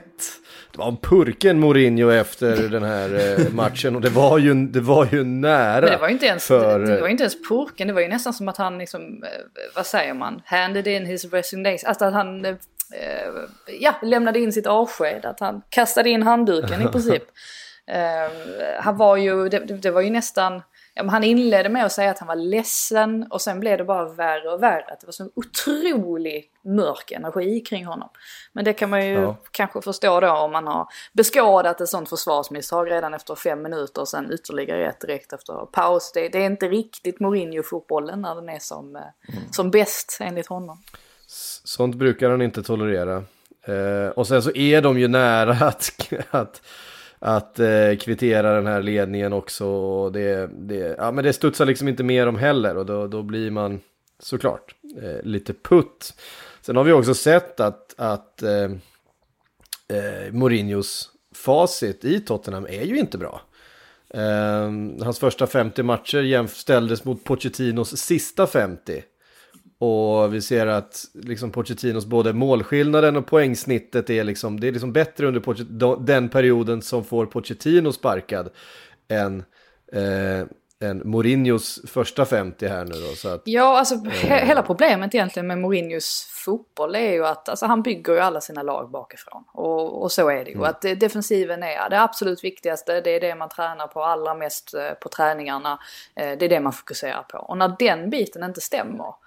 Det 0.73 0.79
var 0.79 0.89
en 0.89 0.97
purken 0.97 1.61
Mourinho 1.61 2.11
efter 2.11 2.69
den 2.69 2.83
här 2.83 3.39
uh, 3.41 3.55
matchen 3.55 3.97
och 3.97 4.03
det 4.03 4.09
var 4.09 4.39
ju, 4.39 4.67
det 4.67 4.81
var 4.81 5.09
ju 5.13 5.25
nära. 5.25 5.81
Men 5.81 5.91
det 5.91 5.97
var 5.97 6.09
ju 6.09 6.13
inte 6.13 6.27
ens, 6.27 6.47
för, 6.47 6.79
det, 6.79 6.95
det 6.95 7.01
var 7.01 7.09
inte 7.09 7.23
ens 7.23 7.49
purken, 7.49 7.89
det 7.89 7.95
var 7.95 8.01
ju 8.01 8.09
nästan 8.09 8.33
som 8.33 8.49
att 8.49 8.57
han 8.57 8.79
liksom, 8.79 9.25
vad 9.75 9.87
säger 9.87 10.15
man, 10.15 10.43
handed 10.45 10.87
in 10.87 11.07
his 11.07 11.33
resignation, 11.33 11.89
alltså 11.89 12.05
att 12.05 12.13
han 12.13 12.57
ja, 13.81 13.95
lämnade 14.03 14.41
in 14.41 14.53
sitt 14.53 14.67
avsked, 14.67 15.25
att 15.25 15.41
han 15.41 15.63
kastade 15.69 16.11
in 16.11 16.23
handduken 16.23 16.83
i 16.83 16.87
princip. 16.89 17.23
han 18.79 18.97
var 18.97 19.17
ju, 19.17 19.49
det, 19.49 19.59
det 19.59 19.91
var 19.91 20.01
ju 20.01 20.11
nästan 20.11 20.63
ja, 20.95 21.03
men 21.03 21.11
han 21.11 21.25
inledde 21.25 21.69
med 21.69 21.85
att 21.85 21.93
säga 21.93 22.11
att 22.11 22.19
han 22.19 22.29
var 22.29 22.37
ledsen 22.37 23.27
och 23.31 23.41
sen 23.41 23.61
blev 23.61 23.79
det 23.79 23.85
bara 23.85 24.09
värre 24.09 24.51
och 24.51 24.63
värre. 24.63 24.85
Att 24.93 25.01
det 25.01 25.07
var 25.07 25.13
så 25.13 25.31
otrolig 25.35 26.51
mörk 26.65 27.11
energi 27.11 27.61
kring 27.61 27.87
honom. 27.87 28.09
Men 28.53 28.65
det 28.65 28.73
kan 28.73 28.91
man 28.91 29.07
ju 29.07 29.13
ja. 29.13 29.37
kanske 29.51 29.83
förstå 29.83 30.21
då 30.21 30.31
om 30.31 30.53
man 30.53 30.67
har 30.67 30.87
beskådat 31.13 31.81
ett 31.81 31.89
sånt 31.89 32.09
försvarsmisstag 32.09 32.91
redan 32.91 33.15
efter 33.15 33.35
fem 33.35 33.63
minuter 33.63 34.01
och 34.01 34.09
sen 34.09 34.33
ytterligare 34.33 34.87
ett 34.89 35.01
direkt 35.01 35.33
efter 35.33 35.67
paus. 35.67 36.13
Det, 36.15 36.29
det 36.29 36.39
är 36.39 36.47
inte 36.47 36.69
riktigt 36.69 37.21
Mourinho-fotbollen 37.21 38.21
när 38.21 38.35
den 38.35 38.49
är 38.49 38.59
som, 38.59 38.97
eh, 38.97 39.03
mm. 39.03 39.43
som 39.53 39.71
bäst 39.71 40.19
enligt 40.21 40.47
honom. 40.47 40.83
Sånt 41.65 41.97
brukar 41.97 42.31
han 42.31 42.43
inte 42.43 42.63
tolerera. 42.63 43.25
Eh, 43.65 44.11
och 44.17 44.27
sen 44.27 44.43
så 44.43 44.51
är 44.55 44.83
de 44.83 44.99
ju 44.99 45.09
nära 45.09 45.53
att, 45.67 46.13
att 46.31 46.63
att 47.25 47.59
eh, 47.59 47.97
kvittera 48.01 48.55
den 48.55 48.67
här 48.67 48.83
ledningen 48.83 49.33
också. 49.33 49.67
Och 49.67 50.13
det, 50.13 50.51
det, 50.53 50.95
ja, 50.99 51.13
men 51.13 51.25
det 51.25 51.33
studsar 51.33 51.67
liksom 51.67 51.89
inte 51.89 52.03
mer 52.03 52.27
om 52.27 52.37
heller 52.37 52.77
och 52.77 52.87
då, 52.87 53.07
då 53.07 53.23
blir 53.23 53.51
man 53.51 53.81
såklart 54.19 54.75
eh, 55.03 55.23
lite 55.23 55.53
putt. 55.53 56.15
Sen 56.61 56.77
har 56.77 56.85
vi 56.85 56.93
också 56.93 57.15
sett 57.15 57.61
att, 57.61 57.95
att 57.97 58.43
eh, 58.43 58.71
eh, 59.89 60.33
Mourinhos 60.33 61.11
facit 61.35 62.05
i 62.05 62.21
Tottenham 62.21 62.67
är 62.67 62.85
ju 62.85 62.99
inte 62.99 63.19
bra. 63.19 63.41
Eh, 64.15 64.71
hans 65.05 65.19
första 65.19 65.47
50 65.47 65.83
matcher 65.83 66.47
ställdes 66.47 67.05
mot 67.05 67.25
Pochettinos 67.25 67.97
sista 67.97 68.47
50. 68.47 69.03
Och 69.85 70.35
vi 70.35 70.41
ser 70.43 70.67
att 70.67 71.05
liksom 71.13 71.51
Pochettinos 71.51 72.07
både 72.07 72.33
målskillnaden 72.33 73.17
och 73.17 73.27
poängsnittet 73.27 74.11
är 74.11 74.25
liksom, 74.25 74.61
det 74.61 74.69
är 74.69 74.73
liksom 74.73 74.93
bättre 74.93 75.27
under 75.27 76.05
den 76.05 76.29
perioden 76.29 76.83
som 76.83 77.05
får 77.05 77.27
Pochettino 77.27 77.93
sparkad 77.93 78.51
än, 79.09 79.45
eh, 79.93 80.89
än 80.89 81.03
Mourinhos 81.05 81.81
första 81.87 82.25
50 82.25 82.67
här 82.67 82.85
nu 82.85 82.91
då. 82.91 83.15
Så 83.17 83.29
att, 83.29 83.43
ja, 83.45 83.79
alltså 83.79 83.95
he 83.95 84.45
hela 84.45 84.63
problemet 84.63 85.15
egentligen 85.15 85.47
med 85.47 85.59
Mourinhos 85.59 86.29
fotboll 86.45 86.95
är 86.95 87.13
ju 87.13 87.27
att 87.27 87.49
alltså, 87.49 87.67
han 87.67 87.83
bygger 87.83 88.13
ju 88.13 88.19
alla 88.19 88.41
sina 88.41 88.63
lag 88.63 88.91
bakifrån. 88.91 89.45
Och, 89.53 90.03
och 90.03 90.13
så 90.13 90.31
är 90.31 90.45
det 90.45 90.51
ju. 90.51 90.57
Mm. 90.57 90.69
Att 90.69 90.83
defensiven 90.83 91.63
är 91.63 91.91
det 91.91 92.01
absolut 92.01 92.45
viktigaste, 92.45 93.01
det 93.01 93.11
är 93.11 93.21
det 93.21 93.35
man 93.35 93.49
tränar 93.49 93.87
på 93.87 94.05
allra 94.05 94.35
mest 94.35 94.75
eh, 94.75 94.91
på 94.91 95.09
träningarna. 95.09 95.79
Eh, 96.15 96.39
det 96.39 96.45
är 96.45 96.49
det 96.49 96.61
man 96.61 96.73
fokuserar 96.73 97.23
på. 97.23 97.39
Och 97.39 97.59
när 97.59 97.77
den 97.79 98.11
biten 98.11 98.45
inte 98.45 98.61
stämmer 98.61 99.22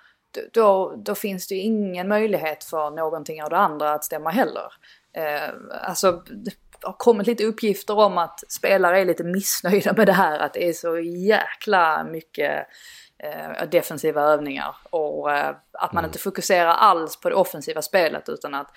då, 0.53 0.95
då 0.97 1.15
finns 1.15 1.47
det 1.47 1.55
ju 1.55 1.61
ingen 1.61 2.07
möjlighet 2.07 2.63
för 2.63 2.89
någonting 2.89 3.43
av 3.43 3.49
det 3.49 3.57
andra 3.57 3.93
att 3.93 4.03
stämma 4.03 4.29
heller. 4.29 4.73
Eh, 5.17 5.49
alltså, 5.81 6.11
det 6.11 6.51
har 6.81 6.93
kommit 6.93 7.27
lite 7.27 7.43
uppgifter 7.43 7.97
om 7.97 8.17
att 8.17 8.51
spelare 8.51 8.99
är 8.99 9.05
lite 9.05 9.23
missnöjda 9.23 9.93
med 9.93 10.07
det 10.07 10.13
här, 10.13 10.39
att 10.39 10.53
det 10.53 10.69
är 10.69 10.73
så 10.73 10.99
jäkla 10.99 12.03
mycket 12.03 12.67
eh, 13.23 13.69
defensiva 13.69 14.21
övningar 14.21 14.75
och 14.89 15.31
eh, 15.31 15.55
att 15.71 15.93
man 15.93 16.03
mm. 16.03 16.09
inte 16.09 16.19
fokuserar 16.19 16.73
alls 16.73 17.19
på 17.19 17.29
det 17.29 17.35
offensiva 17.35 17.81
spelet 17.81 18.29
utan 18.29 18.53
att 18.53 18.71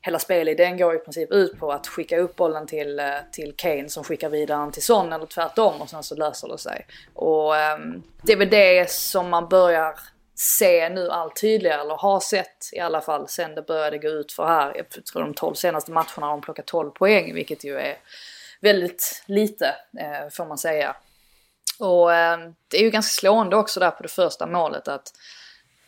hela 0.00 0.18
spelidén 0.18 0.76
går 0.76 0.94
i 0.94 0.98
princip 0.98 1.32
ut 1.32 1.58
på 1.58 1.72
att 1.72 1.86
skicka 1.86 2.18
upp 2.18 2.36
bollen 2.36 2.66
till, 2.66 2.98
eh, 2.98 3.06
till 3.32 3.54
Kane 3.56 3.88
som 3.88 4.04
skickar 4.04 4.28
vidare 4.28 4.60
den 4.60 4.72
till 4.72 4.82
Son 4.82 5.12
eller 5.12 5.26
tvärtom 5.26 5.82
och 5.82 5.90
sen 5.90 6.02
så 6.02 6.14
löser 6.14 6.48
det 6.48 6.58
sig. 6.58 6.86
Och 7.14 7.56
eh, 7.56 7.78
det 8.22 8.32
är 8.32 8.36
väl 8.36 8.50
det 8.50 8.90
som 8.90 9.30
man 9.30 9.48
börjar 9.48 9.98
se 10.34 10.88
nu 10.88 11.10
allt 11.10 11.40
tydligare, 11.40 11.80
eller 11.80 11.94
har 11.94 12.20
sett 12.20 12.70
i 12.72 12.78
alla 12.78 13.00
fall 13.00 13.28
sen 13.28 13.54
det 13.54 13.62
började 13.62 13.98
gå 13.98 14.08
ut 14.08 14.32
för 14.32 14.46
här. 14.46 14.72
Jag 14.76 15.04
tror 15.04 15.22
de 15.22 15.34
12 15.34 15.54
senaste 15.54 15.92
matcherna 15.92 16.26
har 16.26 16.30
de 16.30 16.40
plockat 16.40 16.66
12 16.66 16.90
poäng, 16.90 17.34
vilket 17.34 17.64
ju 17.64 17.78
är 17.78 17.96
väldigt 18.60 19.22
lite 19.26 19.74
eh, 19.98 20.30
får 20.30 20.46
man 20.46 20.58
säga. 20.58 20.96
Och 21.78 22.14
eh, 22.14 22.38
det 22.68 22.76
är 22.76 22.82
ju 22.82 22.90
ganska 22.90 23.20
slående 23.20 23.56
också 23.56 23.80
där 23.80 23.90
på 23.90 24.02
det 24.02 24.08
första 24.08 24.46
målet 24.46 24.88
att, 24.88 25.12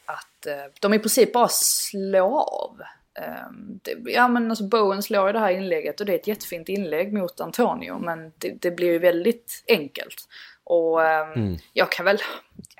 att 0.05 0.47
eh, 0.47 0.65
de 0.81 0.95
i 0.95 0.99
princip 0.99 1.33
bara 1.33 1.49
slår 1.51 2.41
av. 2.41 2.81
Eh, 3.19 3.51
det, 3.83 3.97
ja 4.05 4.29
men 4.29 4.51
alltså 4.51 4.65
Bowen 4.65 5.03
slår 5.03 5.31
i 5.31 5.33
det 5.33 5.39
här 5.39 5.51
inlägget 5.51 6.01
och 6.01 6.07
det 6.07 6.13
är 6.13 6.19
ett 6.19 6.27
jättefint 6.27 6.69
inlägg 6.69 7.13
mot 7.13 7.41
Antonio 7.41 7.99
men 7.99 8.33
det, 8.39 8.51
det 8.51 8.71
blir 8.71 8.89
ju 8.89 8.99
väldigt 8.99 9.65
enkelt. 9.69 10.29
Och 10.67 11.05
ehm, 11.05 11.33
mm. 11.33 11.57
jag 11.73 11.93
kan 11.93 12.05
väl 12.05 12.19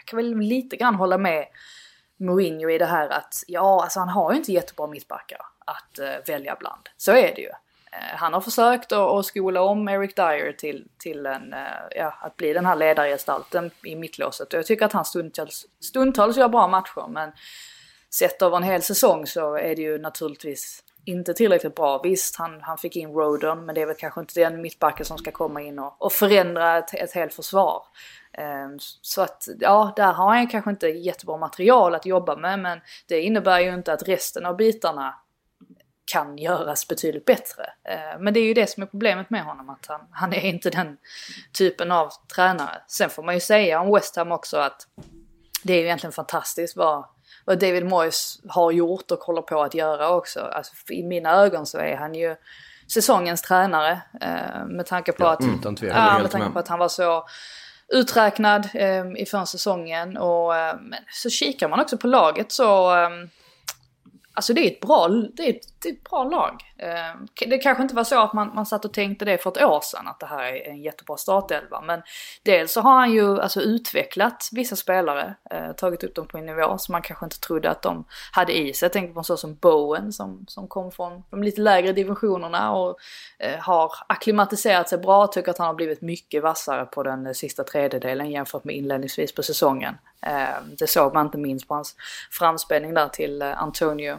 kan 0.05 0.17
väl 0.17 0.39
lite 0.39 0.77
grann 0.77 0.95
hålla 0.95 1.19
med 1.19 1.47
Mourinho 2.17 2.71
i 2.71 2.79
det 2.79 2.87
här 2.87 3.09
att 3.09 3.45
ja, 3.47 3.83
alltså 3.83 4.01
han 4.01 4.09
har 4.09 4.33
ju 4.33 4.39
inte 4.39 4.53
jättebra 4.53 4.87
mittbackar 4.87 5.39
att 5.67 5.99
uh, 6.01 6.27
välja 6.27 6.57
bland. 6.61 6.89
Så 6.97 7.13
är 7.13 7.35
det 7.35 7.41
ju. 7.41 7.49
Uh, 7.49 8.17
han 8.17 8.33
har 8.33 8.41
försökt 8.41 8.93
att 8.93 9.27
skola 9.27 9.63
om 9.63 9.89
Eric 9.89 10.15
Dyer 10.15 10.53
till, 10.53 10.89
till 10.99 11.27
en, 11.27 11.55
uh, 11.55 11.59
ja, 11.97 12.19
att 12.21 12.37
bli 12.37 12.53
den 12.53 12.67
här 12.67 12.77
ledargestalten 12.77 13.71
i 13.85 13.97
mittlåset 13.97 14.53
och 14.53 14.59
jag 14.59 14.67
tycker 14.67 14.87
att 14.87 14.93
han 14.93 15.05
stundtals, 15.05 15.67
stundtals 15.81 16.37
gör 16.37 16.49
bra 16.49 16.69
matcher 16.69 17.09
men 17.09 17.33
sett 18.15 18.43
över 18.43 18.57
en 18.57 18.63
hel 18.63 18.83
säsong 18.83 19.27
så 19.27 19.55
är 19.55 19.77
det 19.77 19.83
ju 19.83 19.99
naturligtvis 19.99 20.83
inte 21.07 21.35
tillräckligt 21.35 21.75
bra. 21.75 22.01
Visst, 22.03 22.37
han, 22.37 22.61
han 22.61 22.79
fick 22.79 22.97
in 22.97 23.13
Rodon, 23.13 23.67
men 23.67 23.75
det 23.75 23.83
är 23.83 23.87
väl 23.87 23.97
kanske 23.97 24.21
inte 24.21 24.41
den 24.41 24.63
mittbacken 24.63 25.07
som 25.07 25.19
ska 25.19 25.31
komma 25.31 25.63
in 25.63 25.79
och, 25.79 26.03
och 26.03 26.13
förändra 26.13 26.79
ett, 26.79 26.95
ett 26.95 27.13
helt 27.13 27.35
försvar. 27.35 27.83
Um, 28.39 28.79
så 29.03 29.23
att, 29.23 29.49
ja, 29.61 29.93
där 29.97 30.13
har 30.13 30.35
han 30.35 30.49
kanske 30.49 30.71
inte 30.71 30.89
jättebra 30.89 31.37
material 31.37 31.95
att 31.95 32.07
jobba 32.07 32.37
med, 32.37 32.59
men 32.59 32.81
det 33.07 33.21
innebär 33.21 33.61
ju 33.61 33.75
inte 33.75 33.93
att 33.93 34.09
resten 34.09 34.47
av 34.47 34.57
bitarna 34.57 35.15
kan 36.13 36.39
göras 36.39 36.89
betydligt 36.89 37.25
bättre. 37.25 37.63
Uh, 37.63 38.21
men 38.21 38.35
det 38.35 38.41
är 38.41 38.45
ju 38.45 38.55
det 38.55 38.67
som 38.67 38.83
är 38.83 38.87
problemet 38.87 39.31
med 39.31 39.45
honom, 39.45 39.71
att 39.71 39.87
han, 39.87 40.01
han 40.11 40.33
är 40.33 40.45
inte 40.45 40.71
den 40.71 40.97
typen 41.59 41.93
av 41.93 42.11
tränare. 42.35 42.83
Sen 42.89 43.11
får 43.11 43.23
man 43.23 43.35
ju 43.35 43.41
säga 43.41 43.81
om 43.81 43.95
West 43.95 44.17
Ham 44.17 44.33
också 44.33 44.57
att 44.57 44.87
det 45.63 45.73
är 45.73 45.79
ju 45.79 45.85
egentligen 45.85 46.13
fantastiskt 46.13 46.77
vad 46.77 47.05
vad 47.47 47.59
David 47.59 47.87
Moyes 47.87 48.39
har 48.49 48.73
gjort 48.73 49.11
och 49.11 49.19
håller 49.19 49.43
på 49.43 49.63
att 49.63 49.75
göra 49.75 50.11
också. 50.11 50.41
Alltså, 50.41 50.93
I 50.93 51.03
mina 51.03 51.31
ögon 51.31 51.67
så 51.67 51.79
är 51.79 51.97
han 51.97 52.15
ju 52.15 52.37
säsongens 52.93 53.43
tränare. 53.43 54.03
Eh, 54.21 54.67
med 54.67 54.87
tanke 54.87 55.13
på 55.13 55.25
ja, 55.25 55.33
att, 55.33 55.45
utan 55.59 55.77
tvekan, 55.77 56.07
ja, 56.07 56.19
med 56.19 56.31
tanke 56.31 56.51
på 56.51 56.59
att 56.59 56.69
han 56.69 56.79
var 56.79 56.89
så 56.89 57.27
uträknad 57.89 58.69
eh, 58.75 59.05
i 59.17 59.27
förra 59.31 59.47
säsongen. 59.47 60.17
Och 60.17 60.57
eh, 60.57 60.75
så 61.13 61.31
kikar 61.31 61.69
man 61.69 61.81
också 61.81 61.99
på 61.99 62.07
laget 62.07 62.53
så 62.53 62.97
eh, 62.97 63.11
Alltså 64.37 64.55
det 64.55 64.61
är 64.61 64.71
ett 64.71 64.81
bra, 64.81 65.09
det 65.09 65.43
är 65.43 65.51
ett, 65.51 65.76
det 65.83 65.89
är 65.89 65.93
ett 65.93 66.11
bra 66.11 66.25
lag. 66.25 66.63
Ehm, 66.79 67.27
det 67.47 67.59
kanske 67.59 67.83
inte 67.83 67.95
var 67.95 68.05
så 68.05 68.21
att 68.21 68.33
man, 68.33 68.55
man 68.55 68.67
satt 68.67 68.85
och 68.85 68.93
tänkte 68.93 69.25
det 69.25 69.39
för 69.39 69.51
ett 69.51 69.63
år 69.63 69.81
sedan, 69.81 70.09
att 70.09 70.21
det 70.21 70.27
här 70.27 70.43
är 70.43 70.69
en 70.69 70.83
jättebra 70.83 71.17
startelva. 71.17 71.81
Men 71.81 72.03
dels 72.43 72.73
så 72.73 72.81
har 72.81 72.93
han 72.93 73.13
ju 73.13 73.41
alltså 73.41 73.61
utvecklat 73.61 74.49
vissa 74.53 74.77
spelare, 74.77 75.35
eh, 75.51 75.73
tagit 75.73 76.05
upp 76.05 76.15
dem 76.15 76.27
på 76.27 76.39
en 76.39 76.47
nivå 76.47 76.79
som 76.79 76.93
man 76.93 77.03
kanske 77.03 77.27
inte 77.27 77.41
trodde 77.41 77.71
att 77.71 77.83
de 77.83 78.05
hade 78.33 78.59
i 78.59 78.73
sig. 78.75 78.87
Jag 78.87 78.93
tänker 78.93 79.15
på 79.15 79.21
en 79.21 79.25
sån 79.25 79.39
som 79.39 79.55
Bowen 79.55 80.13
som, 80.13 80.45
som 80.49 80.69
kom 80.69 80.93
från 80.93 81.23
de 81.31 81.43
lite 81.43 81.61
lägre 81.61 81.93
divisionerna 81.93 82.73
och 82.73 82.99
eh, 83.39 83.59
har 83.61 83.93
akklimatiserat 84.07 84.89
sig 84.89 84.99
bra. 84.99 85.27
Tycker 85.27 85.51
att 85.51 85.59
han 85.59 85.67
har 85.67 85.75
blivit 85.75 86.03
mycket 86.03 86.43
vassare 86.43 86.85
på 86.85 87.03
den 87.03 87.35
sista 87.35 87.65
tredjedelen 87.65 88.31
jämfört 88.31 88.65
med 88.65 88.77
inledningsvis 88.77 89.35
på 89.35 89.43
säsongen. 89.43 89.95
Ehm, 90.21 90.77
det 90.79 90.87
såg 90.87 91.15
man 91.15 91.27
inte 91.27 91.39
minst 91.39 91.69
på 91.69 91.75
hans 91.75 91.97
framspelning 92.31 92.95
där 92.95 93.09
till 93.09 93.43
eh, 93.43 93.63
Antonio. 93.63 94.19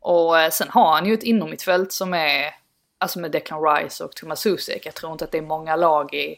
Och 0.00 0.38
eh, 0.38 0.50
sen 0.50 0.68
har 0.70 0.92
han 0.92 1.06
ju 1.06 1.14
ett 1.14 1.22
inomhittfält 1.22 1.92
som 1.92 2.14
är, 2.14 2.54
alltså 2.98 3.18
med 3.18 3.30
Declan 3.30 3.62
Rice 3.62 4.04
och 4.04 4.12
Thomas 4.12 4.40
Susek. 4.40 4.86
Jag 4.86 4.94
tror 4.94 5.12
inte 5.12 5.24
att 5.24 5.32
det 5.32 5.38
är 5.38 5.42
många 5.42 5.76
lag 5.76 6.14
i, 6.14 6.36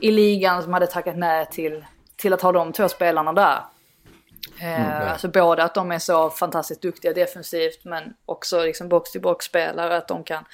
i 0.00 0.10
ligan 0.10 0.62
som 0.62 0.72
hade 0.72 0.86
tackat 0.86 1.16
nej 1.16 1.46
till, 1.46 1.84
till 2.16 2.32
att 2.32 2.42
ha 2.42 2.52
de 2.52 2.72
två 2.72 2.88
spelarna 2.88 3.32
där. 3.32 3.60
Mm, 4.60 5.08
alltså 5.08 5.28
både 5.28 5.64
att 5.64 5.74
de 5.74 5.92
är 5.92 5.98
så 5.98 6.30
fantastiskt 6.30 6.82
duktiga 6.82 7.12
defensivt 7.12 7.84
men 7.84 8.02
också 8.26 8.62
liksom 8.62 8.88
box-till-box 8.88 9.44
spelare 9.44 9.96
att 9.96 10.08
de 10.08 10.24
kan 10.24 10.44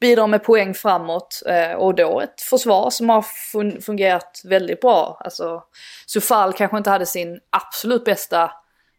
bidra 0.00 0.26
med 0.26 0.44
poäng 0.44 0.74
framåt. 0.74 1.42
och 1.76 1.94
då 1.94 2.20
ett 2.20 2.40
försvar 2.40 2.90
som 2.90 3.08
har 3.08 3.24
fungerat 3.80 4.40
väldigt 4.44 4.80
bra. 4.80 5.20
Alltså 5.24 5.62
Sufal 6.06 6.52
kanske 6.52 6.76
inte 6.76 6.90
hade 6.90 7.06
sin 7.06 7.40
absolut 7.50 8.04
bästa 8.04 8.50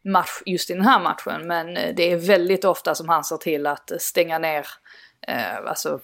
match 0.05 0.41
just 0.45 0.69
i 0.69 0.73
den 0.73 0.85
här 0.85 0.99
matchen. 0.99 1.47
Men 1.47 1.77
eh, 1.77 1.95
det 1.95 2.11
är 2.11 2.17
väldigt 2.17 2.65
ofta 2.65 2.95
som 2.95 3.09
han 3.09 3.23
ser 3.23 3.37
till 3.37 3.67
att 3.67 3.91
stänga 3.99 4.39
ner 4.39 4.67
eh, 5.27 5.57
alltså, 5.65 5.99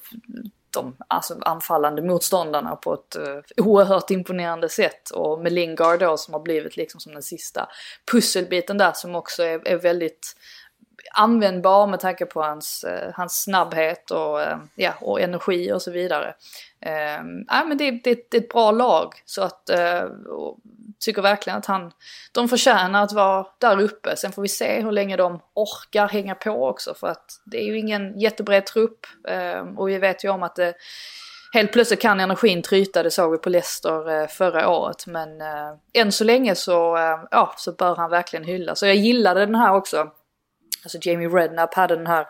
de 0.72 0.96
alltså, 1.08 1.40
anfallande 1.42 2.02
motståndarna 2.02 2.76
på 2.76 2.94
ett 2.94 3.16
eh, 3.16 3.66
oerhört 3.66 4.12
imponerande 4.12 4.70
sätt. 4.70 5.10
Och 5.10 5.40
med 5.40 5.54
Lingard 5.54 6.00
då 6.00 6.18
som 6.18 6.34
har 6.34 6.42
blivit 6.42 6.78
liksom 6.78 7.00
som 7.00 7.14
den 7.14 7.24
sista 7.24 7.70
pusselbiten 8.12 8.78
där 8.78 8.92
som 8.92 9.16
också 9.16 9.44
är, 9.44 9.68
är 9.68 9.78
väldigt 9.78 10.36
användbar 11.14 11.88
med 11.88 12.00
tanke 12.00 12.26
på 12.26 12.42
hans, 12.42 12.84
eh, 12.84 13.12
hans 13.14 13.44
snabbhet 13.44 14.12
och, 14.12 14.42
eh, 14.42 14.58
ja, 14.76 14.94
och 15.02 15.22
energi 15.22 15.72
och 15.72 15.82
så 15.82 15.92
vidare. 15.92 16.36
Eh, 16.82 17.24
ja, 17.48 17.64
men 17.68 17.78
det, 17.78 17.92
det, 17.92 18.32
det, 18.32 18.38
är 18.38 18.42
ett 18.42 18.50
bra 18.50 18.72
lag 18.72 19.14
så 19.26 19.42
att 19.42 19.70
eh, 19.70 20.04
tycker 21.00 21.22
verkligen 21.22 21.60
att 21.60 21.66
han, 21.66 21.92
de 22.32 22.50
förtjänar 22.50 23.04
att 23.04 23.14
vara 23.14 23.46
där 23.58 23.82
uppe. 23.82 24.16
Sen 24.16 24.32
får 24.32 24.42
vi 24.42 24.48
se 24.48 24.82
hur 24.82 24.92
länge 24.92 25.18
de 25.18 25.40
orkar 25.54 26.08
hänga 26.08 26.36
på 26.36 26.68
också 26.68 26.94
för 26.94 27.08
att 27.08 27.42
det 27.46 27.58
är 27.58 27.66
ju 27.66 27.80
ingen 27.80 28.20
jättebred 28.20 28.66
trupp 28.66 29.06
eh, 29.28 29.62
och 29.78 29.90
vi 29.90 29.98
vet 29.98 30.24
ju 30.24 30.30
om 30.30 30.44
att 30.44 30.56
det 30.56 30.74
Helt 31.54 31.72
plötsligt 31.72 32.02
kan 32.02 32.20
energin 32.20 32.62
tryta, 32.62 33.04
det 33.04 33.12
såg 33.12 33.32
vi 33.32 33.38
på 33.38 33.50
Leicester 33.50 34.22
eh, 34.22 34.28
förra 34.28 34.70
året. 34.70 35.08
Men 35.08 35.42
eh, 35.42 35.74
än 35.94 36.12
så 36.12 36.24
länge 36.24 36.56
så, 36.56 36.98
eh, 36.98 37.20
ja, 37.32 37.54
så 37.58 37.72
bör 37.72 37.96
han 37.96 38.10
verkligen 38.10 38.46
hyllas. 38.46 38.80
Så 38.80 38.86
jag 38.86 38.96
gillade 38.96 39.40
den 39.40 39.56
här 39.56 39.76
också. 39.76 40.12
Alltså 40.84 40.98
Jamie 41.02 41.28
Redknapp 41.28 41.74
hade 41.74 41.96
den 41.96 42.08
här 42.08 42.28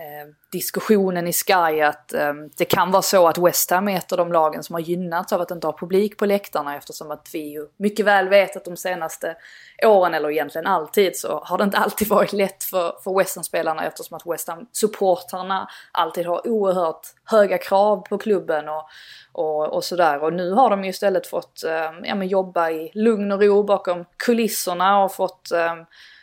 Eh, 0.00 0.28
diskussionen 0.52 1.26
i 1.26 1.32
Sky 1.32 1.80
att 1.80 2.14
eh, 2.14 2.32
det 2.56 2.64
kan 2.64 2.90
vara 2.90 3.02
så 3.02 3.28
att 3.28 3.38
West 3.38 3.70
Ham 3.70 3.88
är 3.88 3.96
ett 3.96 4.12
av 4.12 4.18
de 4.18 4.32
lagen 4.32 4.62
som 4.62 4.74
har 4.74 4.80
gynnats 4.80 5.32
av 5.32 5.40
att 5.40 5.50
inte 5.50 5.66
ha 5.66 5.78
publik 5.78 6.16
på 6.16 6.26
läktarna 6.26 6.76
eftersom 6.76 7.10
att 7.10 7.30
vi 7.32 7.38
ju 7.38 7.66
mycket 7.76 8.06
väl 8.06 8.28
vet 8.28 8.56
att 8.56 8.64
de 8.64 8.76
senaste 8.76 9.36
åren, 9.84 10.14
eller 10.14 10.30
egentligen 10.30 10.66
alltid, 10.66 11.16
så 11.16 11.42
har 11.44 11.58
det 11.58 11.64
inte 11.64 11.78
alltid 11.78 12.08
varit 12.08 12.32
lätt 12.32 12.64
för, 12.64 12.94
för 13.04 13.18
West 13.18 13.36
Ham-spelarna 13.36 13.86
eftersom 13.86 14.16
att 14.16 14.26
West 14.26 14.48
Ham-supportrarna 14.48 15.68
alltid 15.92 16.26
har 16.26 16.48
oerhört 16.48 17.06
höga 17.24 17.58
krav 17.58 17.96
på 17.96 18.18
klubben 18.18 18.68
och, 18.68 18.88
och, 19.32 19.72
och 19.72 19.84
sådär. 19.84 20.22
Och 20.22 20.32
nu 20.32 20.52
har 20.52 20.70
de 20.70 20.84
ju 20.84 20.90
istället 20.90 21.26
fått 21.26 21.64
eh, 21.64 21.92
ja, 22.02 22.14
men 22.14 22.28
jobba 22.28 22.70
i 22.70 22.90
lugn 22.94 23.32
och 23.32 23.42
ro 23.42 23.62
bakom 23.62 24.04
kulisserna 24.16 25.04
och 25.04 25.14
fått 25.14 25.52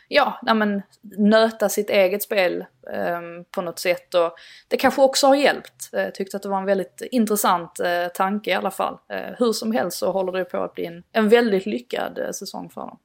ja, 0.08 0.38
nej 0.42 0.54
men, 0.54 0.82
nöta 1.18 1.68
sitt 1.68 1.90
eget 1.90 2.22
spel 2.22 2.64
eh, 2.92 3.20
på 3.50 3.62
något 3.62 3.78
sätt. 3.78 4.14
Och 4.14 4.32
det 4.68 4.76
kanske 4.76 5.02
också 5.02 5.26
har 5.26 5.36
hjälpt. 5.36 5.88
Jag 5.92 6.14
tyckte 6.14 6.36
att 6.36 6.42
det 6.42 6.48
var 6.48 6.58
en 6.58 6.64
väldigt 6.64 7.02
intressant 7.10 7.80
eh, 7.80 8.06
tanke 8.14 8.50
i 8.50 8.54
alla 8.54 8.70
fall. 8.70 8.98
Eh, 9.08 9.34
hur 9.38 9.52
som 9.52 9.72
helst 9.72 9.98
så 9.98 10.12
håller 10.12 10.32
det 10.32 10.44
på 10.44 10.58
att 10.58 10.74
bli 10.74 10.86
en, 10.86 11.02
en 11.12 11.28
väldigt 11.28 11.66
lyckad 11.66 12.18
eh, 12.18 12.30
säsong 12.30 12.70
för 12.70 12.80
dem. 12.80 12.98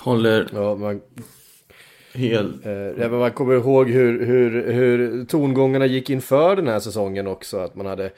Håller 0.00 0.48
ja, 0.52 0.74
man, 0.74 1.00
helt... 2.14 2.66
Eh, 2.66 3.10
man 3.10 3.30
kommer 3.30 3.54
ihåg 3.54 3.90
hur, 3.90 4.26
hur, 4.26 4.72
hur 4.72 5.24
tongångarna 5.24 5.86
gick 5.86 6.10
inför 6.10 6.56
den 6.56 6.68
här 6.68 6.80
säsongen 6.80 7.26
också. 7.26 7.58
Att 7.58 7.74
man 7.74 7.86
hade 7.86 8.10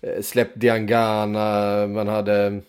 eh, 0.00 0.22
släppt 0.22 0.60
Diangana, 0.60 1.86
man 1.86 2.08
hade 2.08 2.60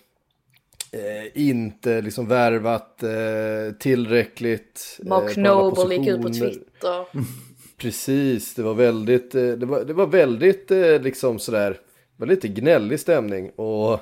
eh, 0.92 1.42
inte 1.48 2.02
liksom 2.02 2.28
värvat 2.28 3.04
eh, 3.04 3.76
tillräckligt. 3.80 5.00
Eh, 5.00 5.08
Mark 5.08 5.38
Noble 5.38 5.96
gick 5.96 6.08
ut 6.08 6.22
på 6.22 6.30
Twitter. 6.30 7.06
Precis, 7.78 8.54
det 8.54 8.64
var 8.64 8.74
väldigt, 8.74 9.36
eh, 9.36 9.48
det 9.48 9.66
var, 9.66 9.84
det 9.84 9.94
var 9.94 10.08
väldigt 10.08 10.72
eh, 10.72 11.02
liksom 11.02 11.40
sådär, 11.40 11.70
det 11.70 11.78
var 12.18 12.28
lite 12.28 12.48
gnällig 12.48 13.00
stämning. 13.00 13.50
Och 13.50 13.94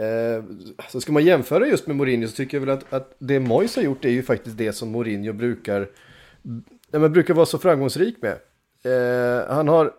eh, 0.00 0.44
så 0.88 1.00
ska 1.00 1.12
man 1.12 1.24
jämföra 1.24 1.66
just 1.66 1.86
med 1.86 1.96
Mourinho 1.96 2.28
så 2.28 2.36
tycker 2.36 2.56
jag 2.56 2.66
väl 2.66 2.76
att, 2.78 2.92
att 2.92 3.16
det 3.18 3.40
Moyes 3.40 3.76
har 3.76 3.82
gjort 3.82 4.04
är 4.04 4.10
ju 4.10 4.22
faktiskt 4.22 4.58
det 4.58 4.72
som 4.72 4.88
Mourinho 4.88 5.32
brukar, 5.32 5.88
ja, 6.90 6.98
men 6.98 7.12
brukar 7.12 7.34
vara 7.34 7.46
så 7.46 7.58
framgångsrik 7.58 8.16
med. 8.22 8.38
Eh, 8.84 9.48
han 9.48 9.68
har 9.68 9.92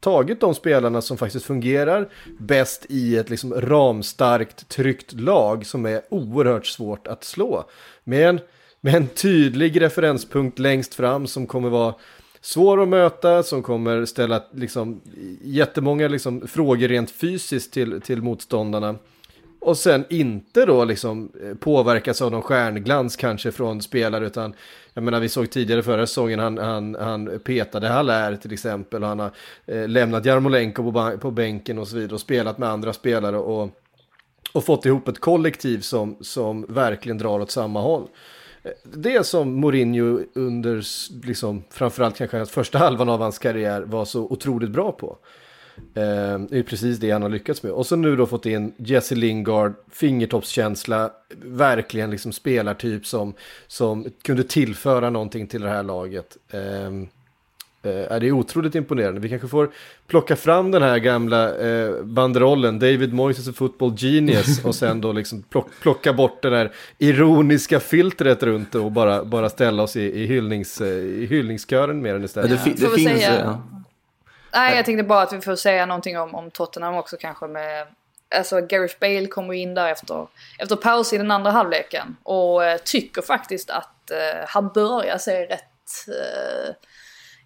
tagit 0.00 0.40
de 0.40 0.54
spelarna 0.54 1.02
som 1.02 1.16
faktiskt 1.16 1.44
fungerar 1.46 2.08
bäst 2.38 2.86
i 2.88 3.16
ett 3.16 3.30
liksom 3.30 3.54
ramstarkt, 3.54 4.68
tryggt 4.68 5.12
lag 5.12 5.66
som 5.66 5.86
är 5.86 6.02
oerhört 6.10 6.66
svårt 6.66 7.06
att 7.06 7.24
slå. 7.24 7.64
Med 8.04 8.28
en, 8.28 8.40
med 8.80 8.94
en 8.94 9.08
tydlig 9.08 9.80
referenspunkt 9.80 10.58
längst 10.58 10.94
fram 10.94 11.26
som 11.26 11.46
kommer 11.46 11.68
vara 11.68 11.94
svår 12.40 12.82
att 12.82 12.88
möta, 12.88 13.42
som 13.42 13.62
kommer 13.62 14.04
ställa 14.04 14.42
liksom, 14.52 15.00
jättemånga 15.42 16.08
liksom, 16.08 16.48
frågor 16.48 16.88
rent 16.88 17.10
fysiskt 17.10 17.72
till, 17.72 18.00
till 18.00 18.22
motståndarna. 18.22 18.94
Och 19.60 19.76
sen 19.76 20.04
inte 20.10 20.66
då 20.66 20.84
liksom 20.84 21.32
eh, 21.42 21.54
påverkas 21.54 22.22
av 22.22 22.30
någon 22.30 22.42
stjärnglans 22.42 23.16
kanske 23.16 23.52
från 23.52 23.82
spelare 23.82 24.26
utan 24.26 24.54
jag 24.94 25.04
menar 25.04 25.20
vi 25.20 25.28
såg 25.28 25.50
tidigare 25.50 25.82
förra 25.82 26.06
säsongen 26.06 26.38
han, 26.38 26.58
han, 26.58 26.96
han 27.00 27.40
petade 27.44 27.88
Haller 27.88 28.36
till 28.36 28.52
exempel 28.52 29.02
och 29.02 29.08
han 29.08 29.18
har 29.18 29.30
eh, 29.66 29.88
lämnat 29.88 30.24
Jarmolenko 30.24 30.92
på, 30.92 31.18
på 31.18 31.30
bänken 31.30 31.78
och 31.78 31.88
så 31.88 31.96
vidare 31.96 32.14
och 32.14 32.20
spelat 32.20 32.58
med 32.58 32.68
andra 32.68 32.92
spelare 32.92 33.38
och, 33.38 33.70
och 34.52 34.64
fått 34.64 34.86
ihop 34.86 35.08
ett 35.08 35.18
kollektiv 35.18 35.80
som, 35.80 36.16
som 36.20 36.66
verkligen 36.68 37.18
drar 37.18 37.40
åt 37.40 37.50
samma 37.50 37.80
håll. 37.80 38.08
Eh, 38.62 38.70
det 38.84 39.26
som 39.26 39.60
Mourinho 39.60 40.20
under, 40.34 40.82
liksom, 41.26 41.62
framförallt 41.70 42.18
kanske 42.18 42.46
första 42.46 42.78
halvan 42.78 43.08
av 43.08 43.20
hans 43.20 43.38
karriär 43.38 43.82
var 43.82 44.04
så 44.04 44.20
otroligt 44.20 44.70
bra 44.70 44.92
på. 44.92 45.18
Eh, 45.94 46.38
det 46.50 46.58
är 46.58 46.62
precis 46.62 46.98
det 46.98 47.10
han 47.10 47.22
har 47.22 47.28
lyckats 47.28 47.62
med. 47.62 47.72
Och 47.72 47.86
så 47.86 47.96
nu 47.96 48.16
då 48.16 48.26
fått 48.26 48.46
in 48.46 48.72
Jesse 48.76 49.14
Lingard, 49.14 49.72
fingertoppskänsla, 49.92 51.10
verkligen 51.44 52.10
liksom 52.10 52.32
spelartyp 52.32 53.06
som, 53.06 53.34
som 53.66 54.06
kunde 54.22 54.44
tillföra 54.44 55.10
någonting 55.10 55.46
till 55.46 55.60
det 55.60 55.68
här 55.68 55.82
laget. 55.82 56.36
Eh, 56.50 56.60
Eh, 57.82 58.18
det 58.18 58.26
är 58.26 58.32
otroligt 58.32 58.74
imponerande. 58.74 59.20
Vi 59.20 59.28
kanske 59.28 59.48
får 59.48 59.70
plocka 60.06 60.36
fram 60.36 60.70
den 60.70 60.82
här 60.82 60.98
gamla 60.98 61.56
eh, 61.58 62.02
banderollen, 62.02 62.78
David 62.78 63.12
Moyes 63.12 63.38
is 63.38 63.48
a 63.48 63.52
football 63.56 63.94
genius, 63.96 64.64
och 64.64 64.74
sen 64.74 65.00
då 65.00 65.12
liksom 65.12 65.42
plock, 65.42 65.66
plocka 65.82 66.12
bort 66.12 66.42
det 66.42 66.50
där 66.50 66.72
ironiska 66.98 67.80
filtret 67.80 68.42
runt 68.42 68.74
och 68.74 68.92
bara, 68.92 69.24
bara 69.24 69.48
ställa 69.48 69.82
oss 69.82 69.96
i, 69.96 70.02
i, 70.22 70.26
hyllnings, 70.26 70.80
eh, 70.80 70.88
i 70.98 71.26
hyllningskören 71.30 72.02
mer 72.02 72.14
än 72.14 72.24
istället. 72.24 72.50
Ja, 72.50 72.56
det, 72.56 72.62
fi, 72.62 72.70
det 72.86 72.90
finns... 72.90 73.22
säga- 73.22 73.40
Ja. 73.44 73.62
Nej, 74.58 74.76
jag 74.76 74.84
tänkte 74.84 75.04
bara 75.04 75.22
att 75.22 75.32
vi 75.32 75.40
får 75.40 75.56
säga 75.56 75.86
någonting 75.86 76.18
om, 76.18 76.34
om 76.34 76.50
Tottenham 76.50 76.94
också 76.94 77.16
kanske 77.16 77.46
med... 77.46 77.86
Alltså 78.36 78.60
Gareth 78.60 78.98
Bale 79.00 79.26
kommer 79.26 79.54
in 79.54 79.74
där 79.74 79.88
efter, 79.88 80.26
efter 80.58 80.76
paus 80.76 81.12
i 81.12 81.18
den 81.18 81.30
andra 81.30 81.50
halvleken 81.50 82.16
och 82.22 82.64
eh, 82.64 82.78
tycker 82.84 83.22
faktiskt 83.22 83.70
att 83.70 84.10
eh, 84.10 84.46
han 84.46 84.68
börjar 84.68 85.18
se 85.18 85.46
rätt, 85.46 86.08
eh, 86.08 86.74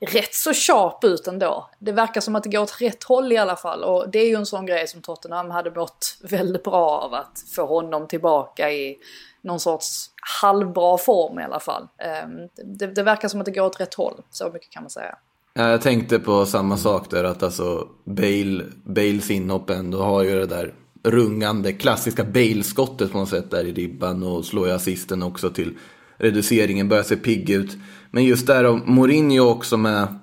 rätt 0.06 0.34
så 0.34 0.54
sharp 0.54 1.04
ut 1.04 1.26
ändå. 1.26 1.70
Det 1.78 1.92
verkar 1.92 2.20
som 2.20 2.36
att 2.36 2.42
det 2.42 2.48
går 2.48 2.62
åt 2.62 2.80
rätt 2.80 3.04
håll 3.04 3.32
i 3.32 3.38
alla 3.38 3.56
fall 3.56 3.84
och 3.84 4.10
det 4.10 4.18
är 4.18 4.28
ju 4.28 4.34
en 4.34 4.46
sån 4.46 4.66
grej 4.66 4.88
som 4.88 5.02
Tottenham 5.02 5.50
hade 5.50 5.70
mått 5.70 6.16
väldigt 6.22 6.64
bra 6.64 6.98
av 6.98 7.14
att 7.14 7.44
få 7.56 7.66
honom 7.66 8.08
tillbaka 8.08 8.70
i 8.70 8.98
någon 9.42 9.60
sorts 9.60 10.10
halvbra 10.42 10.98
form 10.98 11.38
i 11.38 11.42
alla 11.42 11.60
fall. 11.60 11.88
Eh, 11.98 12.28
det, 12.64 12.86
det 12.86 13.02
verkar 13.02 13.28
som 13.28 13.40
att 13.40 13.46
det 13.46 13.52
går 13.52 13.66
åt 13.66 13.80
rätt 13.80 13.94
håll, 13.94 14.22
så 14.30 14.50
mycket 14.50 14.70
kan 14.70 14.82
man 14.82 14.90
säga. 14.90 15.18
Ja, 15.54 15.70
Jag 15.70 15.82
tänkte 15.82 16.18
på 16.18 16.46
samma 16.46 16.76
sak 16.76 17.10
där, 17.10 17.24
att 17.24 17.42
alltså 17.42 17.88
Bale, 18.04 18.64
Bales 18.84 19.30
inhopp 19.30 19.70
ändå 19.70 20.02
har 20.02 20.22
ju 20.22 20.30
det 20.30 20.46
där 20.46 20.74
rungande, 21.04 21.72
klassiska 21.72 22.24
Bale-skottet 22.24 23.12
på 23.12 23.18
något 23.18 23.28
sätt 23.28 23.50
där 23.50 23.64
i 23.64 23.72
ribban 23.72 24.22
och 24.22 24.44
slår 24.44 24.66
ju 24.66 24.72
assisten 24.72 25.22
också 25.22 25.50
till 25.50 25.74
reduceringen, 26.16 26.88
börjar 26.88 27.02
se 27.02 27.16
pigg 27.16 27.50
ut. 27.50 27.76
Men 28.10 28.24
just 28.24 28.46
där 28.46 28.64
av 28.64 28.88
Mourinho 28.88 29.44
också 29.44 29.76
med, 29.76 30.18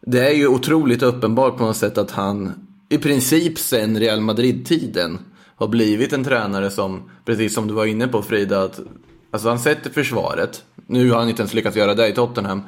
det 0.00 0.28
är 0.28 0.34
ju 0.34 0.48
otroligt 0.48 1.02
uppenbart 1.02 1.56
på 1.56 1.64
något 1.64 1.76
sätt 1.76 1.98
att 1.98 2.10
han 2.10 2.52
i 2.88 2.98
princip 2.98 3.58
sen 3.58 3.98
Real 3.98 4.20
Madrid-tiden 4.20 5.18
har 5.56 5.68
blivit 5.68 6.12
en 6.12 6.24
tränare 6.24 6.70
som, 6.70 7.10
precis 7.24 7.54
som 7.54 7.68
du 7.68 7.74
var 7.74 7.86
inne 7.86 8.08
på 8.08 8.22
Frida, 8.22 8.62
att 8.62 8.80
alltså 9.30 9.48
han 9.48 9.58
sätter 9.58 9.90
försvaret. 9.90 10.64
Nu 10.86 11.10
har 11.10 11.18
han 11.18 11.28
inte 11.28 11.42
ens 11.42 11.54
lyckats 11.54 11.76
göra 11.76 11.94
det 11.94 12.08
i 12.08 12.12
Tottenham. 12.12 12.62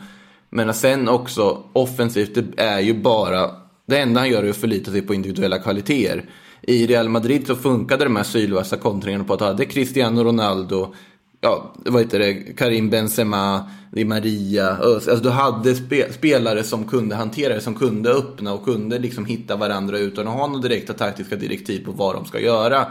Men 0.55 0.75
sen 0.75 1.09
också 1.09 1.63
offensivt, 1.73 2.35
det 2.35 2.63
är 2.63 2.81
ju 2.81 2.95
bara, 2.95 3.51
det 3.87 3.99
enda 3.99 4.21
han 4.21 4.29
gör 4.29 4.45
är 4.45 4.51
att 4.51 4.57
förlita 4.57 4.91
sig 4.91 5.03
på 5.03 5.15
individuella 5.15 5.59
kvaliteter. 5.59 6.25
I 6.63 6.87
Real 6.87 7.09
Madrid 7.09 7.47
så 7.47 7.57
funkade 7.57 8.05
de 8.05 8.17
här 8.17 8.23
sylvassa 8.23 8.77
kontringarna 8.77 9.25
på 9.25 9.35
att 9.35 9.41
ha 9.41 9.53
det 9.53 9.65
Cristiano 9.65 10.25
Ronaldo, 10.25 10.95
ja, 11.41 11.75
vad 11.75 12.03
heter 12.03 12.19
det, 12.19 12.35
Karim 12.35 12.91
Benzema, 12.91 13.71
Di 13.93 14.05
Maria. 14.05 14.77
Alltså 14.77 15.17
du 15.17 15.31
hade 15.31 15.75
spe, 15.75 16.13
spelare 16.13 16.63
som 16.63 16.85
kunde 16.85 17.15
hantera 17.15 17.55
det, 17.55 17.61
som 17.61 17.75
kunde 17.75 18.11
öppna 18.11 18.53
och 18.53 18.65
kunde 18.65 18.99
liksom 18.99 19.25
hitta 19.25 19.57
varandra 19.57 19.99
utan 19.99 20.29
att 20.29 20.35
ha 20.35 20.47
några 20.47 20.63
direkta 20.63 20.93
taktiska 20.93 21.37
direktiv 21.37 21.85
på 21.85 21.93
vad 21.93 22.15
de 22.15 22.25
ska 22.25 22.41
göra. 22.41 22.87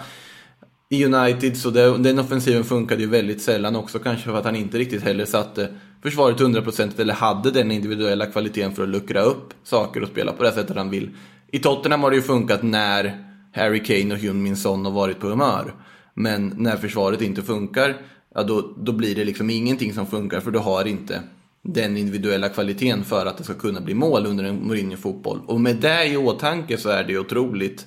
I 0.89 1.05
United 1.05 1.57
så 1.57 1.69
det, 1.69 1.97
den 1.97 2.19
offensiven 2.19 2.63
funkade 2.63 3.01
ju 3.01 3.07
väldigt 3.07 3.41
sällan 3.41 3.75
också 3.75 3.99
kanske 3.99 4.23
för 4.23 4.37
att 4.37 4.45
han 4.45 4.55
inte 4.55 4.77
riktigt 4.77 5.03
heller 5.03 5.25
satte 5.25 5.69
försvaret 6.03 6.39
100% 6.39 7.01
eller 7.01 7.13
hade 7.13 7.51
den 7.51 7.71
individuella 7.71 8.25
kvaliteten 8.25 8.75
för 8.75 8.83
att 8.83 8.89
luckra 8.89 9.21
upp 9.21 9.53
saker 9.63 10.01
och 10.03 10.09
spela 10.09 10.31
på 10.33 10.43
det 10.43 10.51
sättet 10.51 10.77
han 10.77 10.89
vill. 10.89 11.09
I 11.51 11.59
Tottenham 11.59 12.03
har 12.03 12.09
det 12.09 12.15
ju 12.15 12.21
funkat 12.21 12.63
när 12.63 13.25
Harry 13.53 13.83
Kane 13.83 14.13
och 14.13 14.19
Hyun 14.19 14.43
Min 14.43 14.57
Son 14.57 14.85
har 14.85 14.91
varit 14.91 15.19
på 15.19 15.27
humör. 15.27 15.73
Men 16.13 16.53
när 16.57 16.77
försvaret 16.77 17.21
inte 17.21 17.41
funkar, 17.41 17.97
ja 18.35 18.43
då, 18.43 18.73
då 18.77 18.91
blir 18.91 19.15
det 19.15 19.25
liksom 19.25 19.49
ingenting 19.49 19.93
som 19.93 20.07
funkar 20.07 20.39
för 20.39 20.51
du 20.51 20.59
har 20.59 20.87
inte 20.87 21.21
den 21.63 21.97
individuella 21.97 22.49
kvaliteten 22.49 23.03
för 23.03 23.25
att 23.25 23.37
det 23.37 23.43
ska 23.43 23.53
kunna 23.53 23.81
bli 23.81 23.93
mål 23.93 24.25
under 24.25 24.43
en 24.43 24.67
Mourinho-fotboll. 24.67 25.39
Och 25.45 25.61
med 25.61 25.75
det 25.75 26.05
i 26.07 26.17
åtanke 26.17 26.77
så 26.77 26.89
är 26.89 27.03
det 27.03 27.11
ju 27.11 27.19
otroligt 27.19 27.85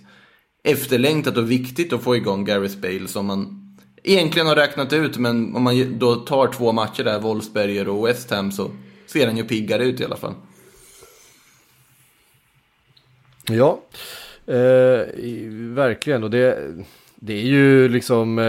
efterlängtat 0.64 1.36
och 1.36 1.50
viktigt 1.50 1.92
att 1.92 2.02
få 2.02 2.16
igång 2.16 2.44
Gareth 2.44 2.78
Bale 2.78 3.08
som 3.08 3.26
man 3.26 3.63
egentligen 4.04 4.46
har 4.46 4.56
räknat 4.56 4.92
ut. 4.92 5.16
Men 5.16 5.56
om 5.56 5.62
man 5.62 5.98
då 5.98 6.14
tar 6.14 6.52
två 6.52 6.72
matcher 6.72 7.04
där, 7.04 7.20
Wolfsberger 7.20 7.88
och 7.88 8.06
West 8.06 8.30
Ham, 8.30 8.52
så 8.52 8.70
ser 9.06 9.26
den 9.26 9.36
ju 9.36 9.44
piggare 9.44 9.84
ut 9.84 10.00
i 10.00 10.04
alla 10.04 10.16
fall. 10.16 10.34
Ja, 13.48 13.80
eh, 14.46 15.06
verkligen. 15.74 16.24
Och 16.24 16.30
det, 16.30 16.74
det 17.14 17.34
är 17.34 17.46
ju 17.46 17.88
liksom... 17.88 18.38
Eh, 18.38 18.46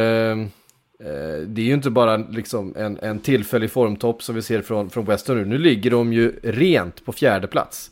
eh, 1.07 1.37
det 1.47 1.61
är 1.61 1.65
ju 1.65 1.73
inte 1.73 1.89
bara 1.89 2.17
liksom 2.17 2.73
en, 2.77 2.99
en 3.01 3.19
tillfällig 3.19 3.71
formtopp 3.71 4.23
som 4.23 4.35
vi 4.35 4.41
ser 4.41 4.61
från, 4.61 4.89
från 4.89 5.05
West 5.05 5.27
Ham 5.27 5.37
nu. 5.37 5.45
Nu 5.45 5.57
ligger 5.57 5.91
de 5.91 6.13
ju 6.13 6.39
rent 6.43 7.05
på 7.05 7.11
fjärde 7.11 7.47
plats. 7.47 7.91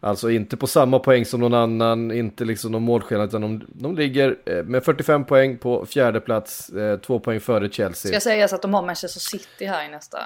Alltså 0.00 0.30
inte 0.30 0.56
på 0.56 0.66
samma 0.66 0.98
poäng 0.98 1.24
som 1.24 1.40
någon 1.40 1.54
annan, 1.54 2.10
inte 2.10 2.44
liksom 2.44 2.72
någon 2.72 2.82
målskillnad, 2.82 3.28
utan 3.28 3.40
de, 3.40 3.66
de 3.68 3.96
ligger 3.96 4.36
eh, 4.46 4.64
med 4.64 4.84
45 4.84 5.24
poäng 5.24 5.58
på 5.58 5.86
fjärde 5.86 6.20
plats, 6.20 6.68
eh, 6.68 6.98
två 6.98 7.18
poäng 7.20 7.40
före 7.40 7.70
Chelsea. 7.70 8.12
Ska 8.12 8.20
sägas 8.20 8.52
att 8.52 8.62
de 8.62 8.74
har 8.74 8.82
Manchester 8.82 9.20
City 9.20 9.64
här 9.66 9.84
i 9.84 9.88
nästa 9.88 10.18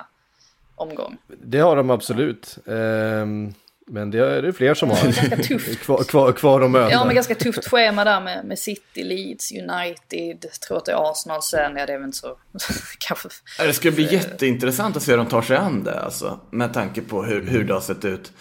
omgång. 0.75 1.17
Det 1.43 1.59
har 1.59 1.77
de 1.77 1.91
absolut. 1.91 2.59
Ehm, 2.67 3.55
men 3.87 4.11
det 4.11 4.19
är 4.19 4.43
det 4.43 4.53
fler 4.53 4.75
som 4.75 4.91
har. 4.91 5.05
Ganska 5.05 5.37
tufft. 5.37 5.81
kvar, 5.85 6.05
kvar, 6.05 6.33
kvar 6.33 6.61
att 6.61 6.71
möta. 6.71 6.91
Ja, 6.91 7.05
men 7.05 7.15
ganska 7.15 7.35
tufft 7.35 7.69
schema 7.69 8.05
där 8.05 8.21
med, 8.21 8.45
med 8.45 8.59
City, 8.59 9.03
Leeds, 9.03 9.53
United, 9.53 10.51
tror 10.67 10.79
att 10.79 10.85
det 10.85 10.93
är 10.93 11.11
Arsenal 11.11 11.43
sen. 11.43 11.77
Ja, 11.77 11.87
det 11.87 11.93
är 11.93 11.99
väl 11.99 12.07
inte 12.07 12.19
så... 12.19 12.37
Kanske... 12.99 13.29
Ja, 13.59 13.67
Det 13.67 13.73
ska 13.73 13.91
bli 13.91 14.15
jätteintressant 14.15 14.97
att 14.97 15.03
se 15.03 15.11
hur 15.11 15.19
de 15.19 15.27
tar 15.27 15.43
sig 15.43 15.57
an 15.57 15.85
det 15.85 16.01
alltså. 16.01 16.41
Med 16.51 16.75
tanke 16.75 17.01
på 17.01 17.23
hur, 17.23 17.47
hur 17.47 17.65
det 17.65 17.75
har 17.75 17.81
sett 17.81 18.05
ut. 18.05 18.33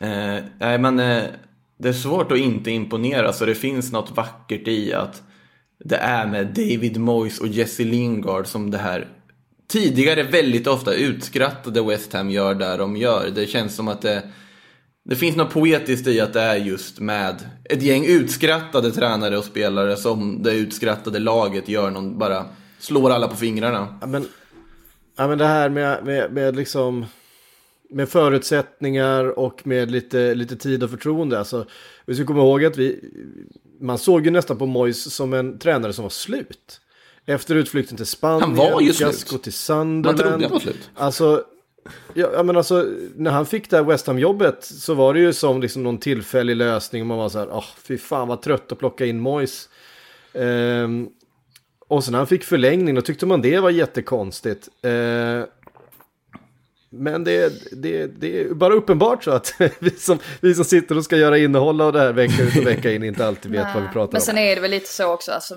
Eh, 0.00 0.44
nej, 0.58 0.78
men 0.78 0.98
eh, 0.98 1.22
det 1.78 1.88
är 1.88 1.92
svårt 1.92 2.32
att 2.32 2.38
inte 2.38 2.70
imponera 2.70 3.32
så 3.32 3.46
det 3.46 3.54
finns 3.54 3.92
något 3.92 4.16
vackert 4.16 4.68
i 4.68 4.92
att 4.92 5.22
det 5.84 5.96
är 5.96 6.26
med 6.26 6.46
David 6.46 7.00
Moyes 7.00 7.40
och 7.40 7.48
Jesse 7.48 7.84
Lingard 7.84 8.46
som 8.46 8.70
det 8.70 8.78
här 8.78 9.08
tidigare 9.68 10.22
väldigt 10.22 10.66
ofta 10.66 10.94
utskrattade 10.94 11.82
West 11.82 12.12
Ham 12.12 12.30
gör 12.30 12.54
där 12.54 12.78
de 12.78 12.96
gör. 12.96 13.30
Det 13.34 13.46
känns 13.46 13.76
som 13.76 13.88
att 13.88 14.02
det, 14.02 14.22
det 15.04 15.16
finns 15.16 15.36
något 15.36 15.52
poetiskt 15.52 16.06
i 16.06 16.20
att 16.20 16.32
det 16.32 16.40
är 16.40 16.56
just 16.56 17.00
med 17.00 17.48
ett 17.64 17.82
gäng 17.82 18.04
utskrattade 18.04 18.90
tränare 18.90 19.38
och 19.38 19.44
spelare 19.44 19.96
som 19.96 20.42
det 20.42 20.52
utskrattade 20.52 21.18
laget 21.18 21.68
gör 21.68 21.90
någon, 21.90 22.18
bara 22.18 22.44
slår 22.78 23.10
alla 23.10 23.28
på 23.28 23.36
fingrarna. 23.36 23.98
Ja, 24.00 24.06
men, 24.06 24.26
ja, 25.16 25.28
men 25.28 25.38
det 25.38 25.46
här 25.46 25.68
med, 25.68 26.04
med, 26.04 26.32
med 26.32 26.56
liksom 26.56 27.06
med 27.90 28.08
förutsättningar 28.08 29.38
och 29.38 29.66
med 29.66 29.90
lite, 29.90 30.34
lite 30.34 30.56
tid 30.56 30.82
och 30.82 30.90
förtroende. 30.90 31.38
Alltså, 31.38 31.66
vi 32.06 32.14
ska 32.14 32.24
komma 32.26 32.40
ihåg 32.42 32.64
att 32.64 32.76
vi, 32.78 33.00
man 33.80 33.98
såg 33.98 34.24
ju 34.24 34.30
nästan 34.30 34.58
på 34.58 34.66
Moyes 34.66 35.14
som 35.14 35.32
en 35.34 35.58
tränare 35.58 35.92
som 35.92 36.02
var 36.02 36.10
slut. 36.10 36.80
Efter 37.26 37.54
utflykten 37.54 37.96
till 37.96 38.06
Spanien, 38.06 38.42
Han 38.42 38.54
var 38.56 38.80
ju 38.80 38.92
fiasko 38.92 39.28
slut. 39.28 39.42
till 39.42 39.52
Man 39.76 40.02
trodde 40.04 40.18
Sunderland. 40.18 40.42
han 40.42 40.52
var 40.52 40.60
slut. 40.60 40.90
Alltså, 40.94 41.44
ja, 42.14 42.42
men 42.42 42.56
alltså, 42.56 42.86
när 43.16 43.30
han 43.30 43.46
fick 43.46 43.70
det 43.70 43.76
här 43.76 43.84
West 43.84 44.06
Ham-jobbet 44.06 44.64
så 44.64 44.94
var 44.94 45.14
det 45.14 45.20
ju 45.20 45.32
som 45.32 45.60
liksom 45.60 45.82
någon 45.82 45.98
tillfällig 45.98 46.56
lösning. 46.56 47.06
Man 47.06 47.18
var 47.18 47.28
så 47.28 47.38
här, 47.38 47.48
åh, 47.50 47.64
fy 47.82 47.98
fan 47.98 48.28
vad 48.28 48.42
trött 48.42 48.72
att 48.72 48.78
plocka 48.78 49.06
in 49.06 49.20
Moyes. 49.20 49.68
Ehm, 50.32 51.08
och 51.88 52.04
sen 52.04 52.12
när 52.12 52.18
han 52.18 52.26
fick 52.26 52.44
förlängning, 52.44 52.94
då 52.94 53.00
tyckte 53.00 53.26
man 53.26 53.42
det 53.42 53.60
var 53.60 53.70
jättekonstigt. 53.70 54.68
Ehm, 54.82 55.44
men 56.94 57.24
det, 57.24 57.52
det, 57.72 58.06
det 58.06 58.40
är 58.40 58.54
bara 58.54 58.74
uppenbart 58.74 59.24
så 59.24 59.30
att 59.30 59.54
vi 59.78 59.90
som, 59.90 60.18
vi 60.40 60.54
som 60.54 60.64
sitter 60.64 60.96
och 60.96 61.04
ska 61.04 61.16
göra 61.16 61.38
innehåll 61.38 61.80
av 61.80 61.92
det 61.92 62.00
här 62.00 62.12
vecka 62.12 62.42
ut 62.42 62.56
och 62.56 62.66
vecka 62.66 62.92
in 62.92 63.02
inte 63.02 63.26
alltid 63.26 63.52
vet 63.52 63.74
vad 63.74 63.82
vi 63.82 63.88
pratar 63.88 64.12
Men 64.12 64.22
sen 64.22 64.34
om. 64.34 64.42
är 64.42 64.54
det 64.54 64.60
väl 64.60 64.70
lite 64.70 64.88
så 64.88 65.12
också, 65.12 65.32
alltså 65.32 65.56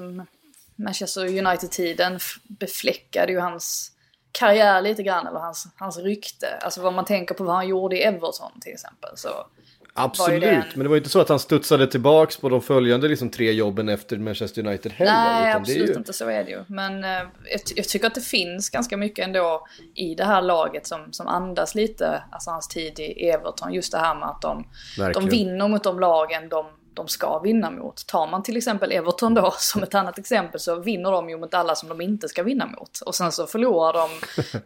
Manchester 0.76 1.46
United-tiden 1.46 2.20
befläckade 2.44 3.32
ju 3.32 3.40
hans 3.40 3.92
karriär 4.32 4.82
lite 4.82 5.04
grann, 5.04 5.28
eller 5.28 5.40
hans, 5.40 5.68
hans 5.76 5.98
rykte. 5.98 6.48
Alltså 6.62 6.82
vad 6.82 6.94
man 6.94 7.06
tänker 7.06 7.36
på 7.36 7.44
vad 7.44 7.56
han 7.56 7.68
gjorde 7.68 7.98
i 7.98 8.04
Everton 8.04 8.52
till 8.62 8.74
exempel. 8.74 9.10
Så 9.16 9.30
Absolut, 9.98 10.42
det 10.42 10.50
en- 10.50 10.64
men 10.76 10.84
det 10.84 10.90
var 10.90 10.96
ju 10.96 11.00
inte 11.00 11.10
så 11.10 11.20
att 11.22 11.30
han 11.30 11.40
studsade 11.40 11.88
tillbaks 11.88 12.38
på 12.38 12.50
de 12.50 12.62
följande 12.62 13.08
liksom, 13.08 13.30
tre 13.30 13.52
jobben 13.52 13.90
efter 13.90 14.18
Manchester 14.18 14.68
United 14.68 14.92
heller. 14.92 15.12
Nej, 15.12 15.54
absolut 15.54 15.90
ju... 15.90 15.94
inte 15.94 16.14
så 16.14 16.30
är 16.30 16.44
det 16.44 16.52
ju. 16.52 16.64
Men 16.68 17.04
eh, 17.04 17.10
jag, 17.10 17.62
jag 17.76 17.86
tycker 17.88 18.08
att 18.08 18.16
det 18.16 18.22
finns 18.22 18.70
ganska 18.70 18.98
mycket 18.98 19.26
ändå 19.26 19.68
i 19.96 20.16
det 20.16 20.26
här 20.26 20.42
laget 20.42 20.88
som, 20.88 21.14
som 21.14 21.28
andas 21.28 21.76
lite, 21.76 22.24
alltså 22.32 22.50
hans 22.50 22.68
tid 22.68 23.00
i 23.00 23.30
Everton. 23.30 23.74
Just 23.74 23.92
det 23.92 23.98
här 23.98 24.16
med 24.16 24.30
att 24.30 24.42
de, 24.42 24.68
de 25.14 25.30
vinner 25.30 25.68
mot 25.68 25.84
de 25.84 26.00
lagen 26.00 26.50
de, 26.50 26.66
de 26.98 27.08
ska 27.08 27.40
vinna 27.40 27.72
mot. 27.72 28.08
Tar 28.08 28.28
man 28.28 28.44
till 28.44 28.58
exempel 28.58 28.92
Everton 28.92 29.34
då 29.34 29.54
som 29.58 29.84
ett 29.84 29.96
annat 29.96 30.20
exempel 30.20 30.60
så 30.60 30.76
vinner 30.76 31.12
de 31.12 31.30
ju 31.30 31.38
mot 31.38 31.54
alla 31.54 31.76
som 31.76 31.90
de 31.90 32.02
inte 32.02 32.30
ska 32.30 32.44
vinna 32.44 32.66
mot. 32.66 33.00
Och 33.06 33.16
sen 33.16 33.32
så 33.32 33.48
förlorar 33.48 33.94
de 33.94 34.10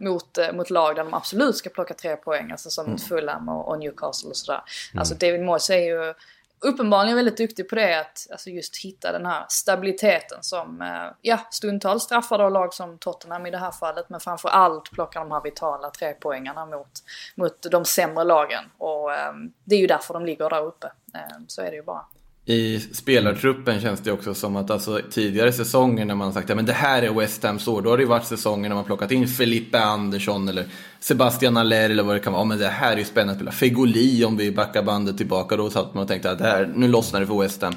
mot, 0.08 0.38
eh, 0.38 0.52
mot 0.52 0.70
lag 0.70 0.96
där 0.96 1.04
de 1.04 1.14
absolut 1.14 1.56
ska 1.56 1.70
plocka 1.70 1.94
tre 1.94 2.16
poäng, 2.16 2.50
alltså 2.50 2.70
som 2.70 2.90
mot 2.90 3.02
Fulham 3.02 3.48
och, 3.48 3.68
och 3.68 3.78
Newcastle 3.78 4.30
och 4.30 4.36
sådär. 4.36 4.62
Alltså 4.96 5.14
David 5.14 5.42
Moyes 5.42 5.70
är 5.70 5.76
ju 5.76 6.14
uppenbarligen 6.62 7.16
väldigt 7.16 7.36
duktig 7.36 7.68
på 7.68 7.74
det, 7.74 8.00
att 8.00 8.26
alltså 8.30 8.50
just 8.50 8.84
hitta 8.84 9.12
den 9.12 9.26
här 9.26 9.44
stabiliteten 9.48 10.38
som, 10.42 10.82
eh, 10.82 11.16
ja, 11.20 11.38
stundtals 11.50 12.02
straffar 12.02 12.38
då 12.38 12.48
lag 12.48 12.74
som 12.74 12.98
Tottenham 12.98 13.46
i 13.46 13.50
det 13.50 13.58
här 13.58 13.70
fallet, 13.70 14.08
men 14.08 14.20
framför 14.20 14.48
allt 14.48 14.90
plockar 14.90 15.20
de 15.20 15.32
här 15.32 15.40
vitala 15.40 15.90
trepoängarna 15.90 16.66
mot, 16.66 16.90
mot 17.34 17.62
de 17.70 17.84
sämre 17.84 18.24
lagen. 18.24 18.64
Och 18.78 19.12
eh, 19.12 19.32
det 19.64 19.74
är 19.74 19.80
ju 19.80 19.86
därför 19.86 20.14
de 20.14 20.26
ligger 20.26 20.50
där 20.50 20.64
uppe. 20.64 20.92
Eh, 21.14 21.38
så 21.46 21.62
är 21.62 21.70
det 21.70 21.76
ju 21.76 21.82
bara. 21.82 22.06
I 22.46 22.80
spelartruppen 22.80 23.80
känns 23.80 24.00
det 24.00 24.12
också 24.12 24.34
som 24.34 24.56
att 24.56 24.70
alltså, 24.70 25.00
tidigare 25.10 25.52
säsonger 25.52 26.04
när 26.04 26.14
man 26.14 26.32
sagt 26.32 26.50
att 26.50 26.56
ja, 26.56 26.62
det 26.62 26.72
här 26.72 27.02
är 27.02 27.10
West 27.10 27.42
Hams 27.44 27.68
år, 27.68 27.82
då 27.82 27.90
har 27.90 27.96
det 27.96 28.02
ju 28.02 28.08
varit 28.08 28.24
säsonger 28.26 28.68
när 28.68 28.76
man 28.76 28.84
plockat 28.84 29.10
in 29.10 29.28
Felipe 29.28 29.80
Andersson 29.80 30.48
eller 30.48 30.64
Sebastian 31.00 31.56
Aller 31.56 31.90
eller 31.90 32.02
vad 32.02 32.16
det 32.16 32.20
kan 32.20 32.32
vara. 32.32 32.40
Ja, 32.40 32.44
men 32.44 32.58
det 32.58 32.68
här 32.68 32.92
är 32.92 32.96
ju 32.96 33.04
spännande 33.04 33.32
att 33.32 33.38
spela. 33.38 33.52
Fegoli 33.52 34.24
om 34.24 34.36
vi 34.36 34.52
backar 34.52 34.82
bandet 34.82 35.16
tillbaka, 35.16 35.56
då 35.56 35.70
satt 35.70 35.94
man 35.94 36.02
och 36.02 36.08
tänkte 36.08 36.30
att 36.30 36.38
det 36.38 36.44
här, 36.44 36.72
nu 36.74 36.88
lossnar 36.88 37.20
det 37.20 37.26
för 37.26 37.38
West 37.40 37.62
Ham. 37.62 37.74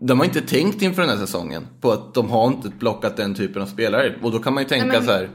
De 0.00 0.18
har 0.18 0.26
inte 0.26 0.40
tänkt 0.40 0.82
inför 0.82 1.02
den 1.02 1.10
här 1.10 1.26
säsongen 1.26 1.66
på 1.80 1.92
att 1.92 2.14
de 2.14 2.30
har 2.30 2.46
inte 2.46 2.70
plockat 2.70 3.16
den 3.16 3.34
typen 3.34 3.62
av 3.62 3.66
spelare. 3.66 4.14
Och 4.22 4.32
då 4.32 4.38
kan 4.38 4.54
man 4.54 4.62
ju 4.62 4.68
tänka 4.68 4.86
Nej, 4.86 4.96
men- 4.96 5.06
så 5.06 5.12
här. 5.12 5.28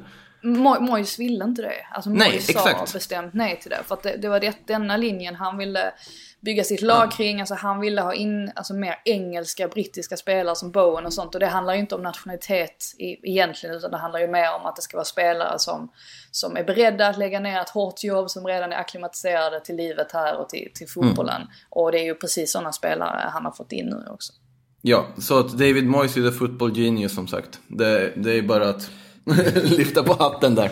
Moyes 0.80 1.20
ville 1.20 1.44
inte 1.44 1.62
det. 1.62 1.72
Alltså 1.92 2.10
Nej, 2.10 2.30
Moyes 2.30 2.46
sa 2.46 2.70
exakt. 2.70 2.94
bestämt 2.94 3.34
nej 3.34 3.60
till 3.62 3.70
det. 3.70 3.80
För 3.88 3.96
att 3.96 4.04
det, 4.04 4.18
det 4.18 4.30
var 4.30 4.40
det, 4.40 4.54
denna 4.68 4.98
linjen 4.98 5.36
han 5.36 5.58
ville 5.58 5.92
bygga 6.40 6.64
sitt 6.64 6.82
lag 6.82 7.12
kring. 7.12 7.40
Alltså 7.40 7.56
han 7.56 7.80
ville 7.80 8.02
ha 8.02 8.14
in 8.14 8.52
alltså, 8.56 8.74
mer 8.74 8.96
engelska, 9.06 9.68
brittiska 9.68 10.18
spelare 10.18 10.56
som 10.56 10.72
Bowen 10.72 11.06
och 11.06 11.14
sånt. 11.14 11.34
Och 11.34 11.40
det 11.40 11.48
handlar 11.48 11.74
ju 11.74 11.80
inte 11.80 11.96
om 11.96 12.04
nationalitet 12.04 12.94
i, 12.98 13.30
egentligen 13.32 13.76
utan 13.76 13.92
det 13.92 13.98
handlar 13.98 14.20
ju 14.20 14.28
mer 14.28 14.56
om 14.56 14.66
att 14.66 14.76
det 14.76 14.82
ska 14.82 14.98
vara 14.98 15.06
spelare 15.06 15.60
som, 15.60 15.92
som 16.32 16.58
är 16.58 16.64
beredda 16.64 17.08
att 17.08 17.18
lägga 17.18 17.40
ner 17.40 17.62
ett 17.62 17.70
hårt 17.70 18.04
jobb, 18.04 18.30
som 18.30 18.48
redan 18.48 18.72
är 18.72 18.78
akklimatiserade 18.78 19.60
till 19.60 19.76
livet 19.76 20.12
här 20.12 20.38
och 20.38 20.50
till, 20.50 20.72
till 20.74 20.88
fotbollen. 20.88 21.42
Och 21.70 21.92
det 21.92 22.00
är 22.00 22.06
ju 22.06 22.16
precis 22.16 22.52
sådana 22.52 22.72
spelare 22.72 23.30
han 23.34 23.46
har 23.46 23.52
fått 23.52 23.72
in 23.72 23.86
nu 23.86 24.12
också. 24.12 24.34
Ja, 24.82 25.08
så 25.18 25.40
att 25.40 25.52
David 25.52 25.86
Moyes 25.88 26.18
är 26.18 26.32
the 26.32 26.38
football 26.38 26.78
genius 26.78 27.16
som 27.16 27.28
sagt. 27.28 27.60
Det, 27.68 28.14
det 28.16 28.38
är 28.38 28.42
bara 28.42 28.70
att 28.70 28.92
lyfta 29.56 30.04
på 30.04 30.14
hatten 30.14 30.56
där. 30.56 30.72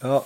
Ja. 0.00 0.24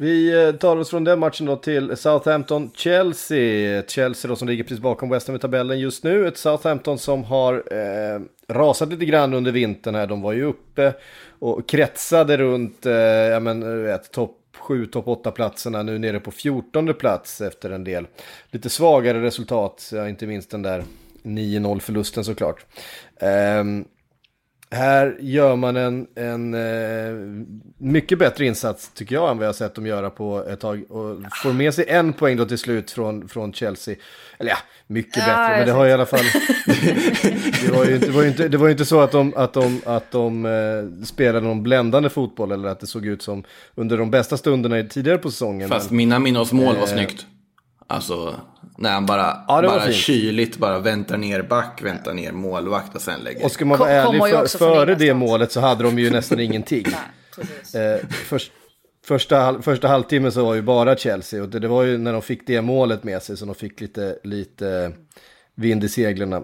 Vi 0.00 0.46
eh, 0.46 0.52
tar 0.52 0.76
oss 0.76 0.90
från 0.90 1.04
den 1.04 1.18
matchen 1.18 1.46
då 1.46 1.56
till 1.56 1.90
Southampton-Chelsea. 1.96 3.82
Chelsea 3.88 4.28
då 4.28 4.36
som 4.36 4.48
ligger 4.48 4.64
precis 4.64 4.78
bakom 4.78 5.10
West 5.10 5.26
Ham 5.26 5.36
i 5.36 5.38
tabellen 5.38 5.80
just 5.80 6.04
nu. 6.04 6.28
Ett 6.28 6.36
Southampton 6.36 6.98
som 6.98 7.24
har 7.24 7.54
eh, 7.54 8.20
rasat 8.48 8.88
lite 8.88 9.04
grann 9.04 9.34
under 9.34 9.52
vintern 9.52 9.94
här. 9.94 10.06
De 10.06 10.22
var 10.22 10.32
ju 10.32 10.44
uppe 10.44 10.94
och 11.38 11.68
kretsade 11.68 12.36
runt 12.36 12.86
eh, 12.86 12.92
ja, 12.94 13.40
men, 13.40 13.62
eh, 13.62 13.68
vet, 13.68 14.10
topp 14.12 14.36
7, 14.58 14.86
topp 14.86 15.08
8 15.08 15.30
platserna. 15.30 15.82
Nu 15.82 15.98
nere 15.98 16.20
på 16.20 16.30
14 16.30 16.94
plats 16.94 17.40
efter 17.40 17.70
en 17.70 17.84
del 17.84 18.06
lite 18.50 18.70
svagare 18.70 19.22
resultat. 19.22 19.90
Ja, 19.92 20.08
inte 20.08 20.26
minst 20.26 20.50
den 20.50 20.62
där 20.62 20.84
9-0 21.22 21.80
förlusten 21.80 22.24
såklart. 22.24 22.66
Eh, 23.20 23.64
här 24.70 25.16
gör 25.20 25.56
man 25.56 25.76
en, 25.76 26.06
en 26.14 26.54
eh, 26.54 27.44
mycket 27.78 28.18
bättre 28.18 28.44
insats 28.46 28.90
tycker 28.94 29.14
jag 29.14 29.30
än 29.30 29.36
vad 29.36 29.44
jag 29.44 29.48
har 29.48 29.54
sett 29.54 29.74
dem 29.74 29.86
göra 29.86 30.10
på 30.10 30.44
ett 30.48 30.60
tag. 30.60 30.84
Och 30.90 31.16
får 31.42 31.52
med 31.52 31.74
sig 31.74 31.84
en 31.88 32.12
poäng 32.12 32.36
då 32.36 32.44
till 32.46 32.58
slut 32.58 32.90
från, 32.90 33.28
från 33.28 33.52
Chelsea. 33.52 33.94
Eller 34.38 34.50
ja, 34.50 34.56
mycket 34.86 35.16
Ja, 35.16 35.24
bättre. 35.26 35.56
Men 35.56 35.66
det 35.66 35.72
har 35.72 35.86
i 35.86 35.92
alla 35.92 36.06
fall... 36.06 36.20
det, 37.66 37.72
var 37.72 37.84
ju 37.84 37.94
inte, 37.94 38.06
det, 38.06 38.12
var 38.12 38.22
ju 38.22 38.28
inte, 38.28 38.48
det 38.48 38.58
var 38.58 38.66
ju 38.66 38.72
inte 38.72 38.84
så 38.84 39.00
att 39.00 39.12
de, 39.12 39.32
att 39.36 39.52
de, 39.52 39.80
att 39.86 40.10
de 40.10 40.46
eh, 40.46 41.04
spelade 41.04 41.46
någon 41.46 41.62
bländande 41.62 42.08
fotboll. 42.08 42.52
Eller 42.52 42.68
att 42.68 42.80
det 42.80 42.86
såg 42.86 43.06
ut 43.06 43.22
som 43.22 43.44
under 43.74 43.98
de 43.98 44.10
bästa 44.10 44.36
stunderna 44.36 44.78
i- 44.78 44.88
tidigare 44.88 45.18
på 45.18 45.30
säsongen. 45.30 45.68
Fast 45.68 45.90
men, 45.90 45.96
mina 45.96 46.18
Minos 46.18 46.52
mål 46.52 46.74
var 46.76 46.82
Eh. 46.82 46.88
snyggt. 46.88 47.26
Alltså, 47.90 48.34
när 48.78 48.92
han 48.92 49.06
bara, 49.06 49.44
Ja, 49.48 49.60
det 49.60 49.68
var 49.68 49.74
bara 49.74 49.84
fint. 49.84 49.96
kyligt 49.96 50.56
bara 50.56 50.78
väntar 50.78 51.16
ner 51.16 51.42
back, 51.42 51.80
väntar 51.82 52.14
ner 52.14 52.32
målvakt 52.32 52.94
och 52.94 53.00
sen 53.02 53.20
lägger. 53.20 53.44
och 53.44 53.50
ska 53.52 53.64
man 53.64 53.78
Kom- 53.78 53.86
vara 53.86 53.96
ärlig, 53.96 54.22
för, 54.50 54.58
före 54.58 54.94
det 54.94 55.14
målet 55.14 55.52
så 55.52 55.60
hade 55.60 55.82
de 55.84 55.98
ju 55.98 56.10
nästan 56.10 56.40
ingenting. 56.48 56.84
Nej. 57.72 57.94
Eh, 57.94 58.06
först, 58.10 58.52
första, 59.06 59.62
första 59.62 59.88
halvtimmen 59.88 60.32
så 60.32 60.44
var 60.44 60.54
ju 60.54 60.62
bara 60.62 60.96
Chelsea 60.96 61.42
och 61.42 61.48
det, 61.48 61.58
det 61.58 61.68
var 61.68 61.82
ju 61.82 61.98
när 61.98 62.12
de 62.12 62.22
fick 62.22 62.46
det 62.46 62.62
målet 62.62 63.04
med 63.04 63.22
sig 63.22 63.36
som 63.36 63.48
de 63.48 63.54
fick 63.54 63.80
lite, 63.80 64.18
lite 64.24 64.92
vind 65.60 65.84
i 65.84 65.88
seglen 65.88 66.32
eh, 66.32 66.42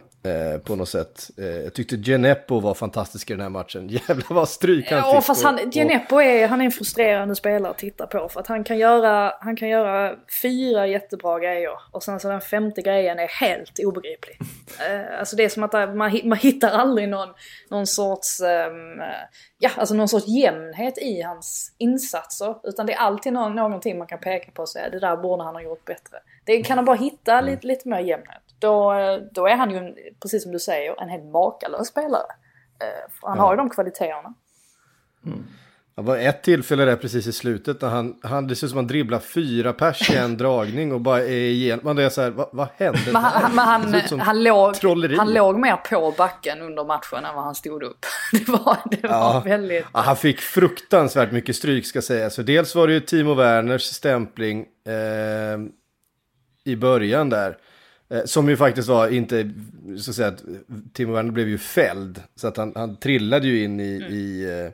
på 0.64 0.76
något 0.76 0.88
sätt. 0.88 1.30
Eh, 1.38 1.44
jag 1.46 1.74
tyckte 1.74 1.96
Geneppo 1.96 2.60
var 2.60 2.74
fantastisk 2.74 3.30
i 3.30 3.32
den 3.32 3.42
här 3.42 3.48
matchen. 3.48 3.88
Jävlar 4.08 4.34
vad 4.34 4.48
stryk 4.48 4.90
han 4.90 4.98
Ja, 4.98 5.14
fick. 5.16 5.24
fast 5.26 5.44
han, 5.44 5.54
och- 5.54 5.72
Geneppo 5.74 6.20
är, 6.20 6.48
han 6.48 6.60
är 6.60 6.64
en 6.64 6.70
frustrerande 6.70 7.34
spelare 7.36 7.70
att 7.70 7.78
titta 7.78 8.06
på. 8.06 8.28
För 8.28 8.40
att 8.40 8.46
han 8.46 8.64
kan 8.64 8.78
göra, 8.78 9.32
han 9.40 9.56
kan 9.56 9.68
göra 9.68 10.14
fyra 10.42 10.86
jättebra 10.86 11.38
grejer. 11.40 11.70
Och 11.92 12.02
sen 12.02 12.20
så 12.20 12.28
den 12.28 12.40
femte 12.40 12.82
grejen 12.82 13.18
är 13.18 13.28
helt 13.28 13.78
obegriplig. 13.78 14.38
Eh, 14.90 15.18
alltså 15.18 15.36
det 15.36 15.44
är 15.44 15.48
som 15.48 15.62
att 15.62 15.72
man, 15.72 16.20
man 16.24 16.38
hittar 16.38 16.70
aldrig 16.70 17.08
någon, 17.08 17.28
någon 17.70 17.86
sorts, 17.86 18.40
ehm, 18.40 19.00
eh, 19.00 19.06
ja 19.58 19.70
alltså 19.76 19.94
någon 19.94 20.08
sorts 20.08 20.26
jämnhet 20.28 20.98
i 20.98 21.22
hans 21.22 21.74
insatser. 21.78 22.56
Utan 22.68 22.86
det 22.86 22.92
är 22.92 22.98
alltid 22.98 23.32
någon, 23.32 23.54
någonting 23.54 23.98
man 23.98 24.06
kan 24.06 24.18
peka 24.18 24.50
på 24.50 24.62
och 24.62 24.68
säga 24.68 24.90
det 24.90 24.98
där 25.00 25.16
borde 25.16 25.42
han 25.44 25.54
ha 25.54 25.62
gjort 25.62 25.84
bättre. 25.84 26.16
Det 26.44 26.62
kan 26.62 26.78
han 26.78 26.84
bara 26.84 26.96
hitta 26.96 27.40
lite, 27.40 27.66
lite 27.66 27.88
mer 27.88 27.98
jämnhet. 28.00 28.42
Då, 28.64 28.92
då 29.32 29.46
är 29.46 29.56
han 29.56 29.70
ju, 29.70 29.76
en, 29.76 29.94
precis 30.22 30.42
som 30.42 30.52
du 30.52 30.58
säger, 30.58 31.02
en 31.02 31.08
helt 31.08 31.24
makalös 31.32 31.88
spelare. 31.88 32.26
Eh, 32.80 33.10
han 33.22 33.38
har 33.38 33.52
ju 33.52 33.56
de 33.56 33.70
kvaliteterna. 33.70 34.34
Det 35.96 36.02
var 36.02 36.16
ett 36.16 36.42
tillfälle 36.42 36.84
där 36.84 36.96
precis 36.96 37.26
i 37.26 37.32
slutet 37.32 37.80
när 37.82 37.88
han, 37.88 38.14
han 38.22 38.46
det 38.46 38.56
ser 38.56 38.66
ut 38.66 38.70
som 38.70 38.76
han 38.76 38.86
dribblar 38.86 39.18
fyra 39.18 39.72
pers 39.72 40.10
i 40.10 40.16
en 40.16 40.36
dragning 40.38 40.92
och 40.92 41.00
bara 41.00 41.20
är 41.20 41.28
igenom. 41.30 41.84
Man 41.84 41.98
är 41.98 42.08
så 42.08 42.22
här, 42.22 42.30
vad, 42.30 42.48
vad 42.52 42.68
hände? 42.76 42.98
Men 43.12 43.22
han, 43.22 43.42
han, 43.42 43.54
men 43.90 44.00
han, 44.02 44.20
han, 44.20 44.42
låg, 44.42 44.74
trolleri. 44.74 45.16
han 45.16 45.32
låg 45.34 45.58
mer 45.58 45.76
på 45.76 46.14
backen 46.18 46.62
under 46.62 46.84
matchen 46.84 47.24
än 47.24 47.34
vad 47.34 47.44
han 47.44 47.54
stod 47.54 47.82
upp. 47.82 48.06
Det 48.32 48.48
var, 48.48 48.76
det 48.90 49.02
var 49.02 49.10
Ja. 49.10 49.42
väldigt... 49.44 49.86
Ja, 49.92 50.00
han 50.00 50.16
fick 50.16 50.40
fruktansvärt 50.40 51.32
mycket 51.32 51.56
stryk 51.56 51.86
ska 51.86 52.02
sägas. 52.02 52.34
Så 52.34 52.42
dels 52.42 52.74
var 52.74 52.86
det 52.86 52.92
ju 52.92 53.00
Timo 53.00 53.34
Werners 53.34 53.82
stämpling 53.82 54.66
eh, 54.86 55.58
i 56.64 56.76
början 56.76 57.30
där. 57.30 57.56
Eh, 58.10 58.24
som 58.24 58.48
ju 58.48 58.56
faktiskt 58.56 58.88
var 58.88 59.08
inte, 59.08 59.50
så 59.98 60.10
att 60.10 60.16
säga, 60.16 60.28
att 60.28 60.42
Timo 60.92 61.12
Werner 61.12 61.32
blev 61.32 61.48
ju 61.48 61.58
fälld. 61.58 62.22
Så 62.34 62.48
att 62.48 62.56
han, 62.56 62.72
han 62.74 62.96
trillade 62.96 63.46
ju 63.46 63.64
in 63.64 63.80
i, 63.80 63.92
i 63.94 64.44
eh, 64.64 64.70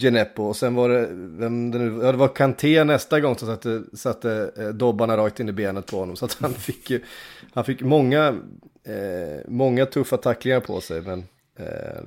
Geneppo. 0.00 0.42
Och 0.42 0.56
sen 0.56 0.74
var 0.74 0.88
det, 0.88 1.06
vem 1.10 1.70
det 1.70 1.78
nu, 1.78 2.04
ja 2.04 2.12
det 2.12 2.18
var 2.18 2.28
Kanté 2.28 2.84
nästa 2.84 3.20
gång 3.20 3.36
som 3.36 3.48
satte, 3.48 3.82
satte 3.96 4.50
eh, 4.58 4.68
dobbarna 4.68 5.16
rakt 5.16 5.40
in 5.40 5.48
i 5.48 5.52
benet 5.52 5.86
på 5.86 5.98
honom. 5.98 6.16
Så 6.16 6.24
att 6.24 6.36
han 6.40 6.54
fick 6.54 6.90
ju, 6.90 7.02
han 7.54 7.64
fick 7.64 7.80
många, 7.80 8.26
eh, 8.86 9.40
många 9.48 9.86
tuffa 9.86 10.16
tacklingar 10.16 10.60
på 10.60 10.80
sig. 10.80 11.00
Men 11.00 11.24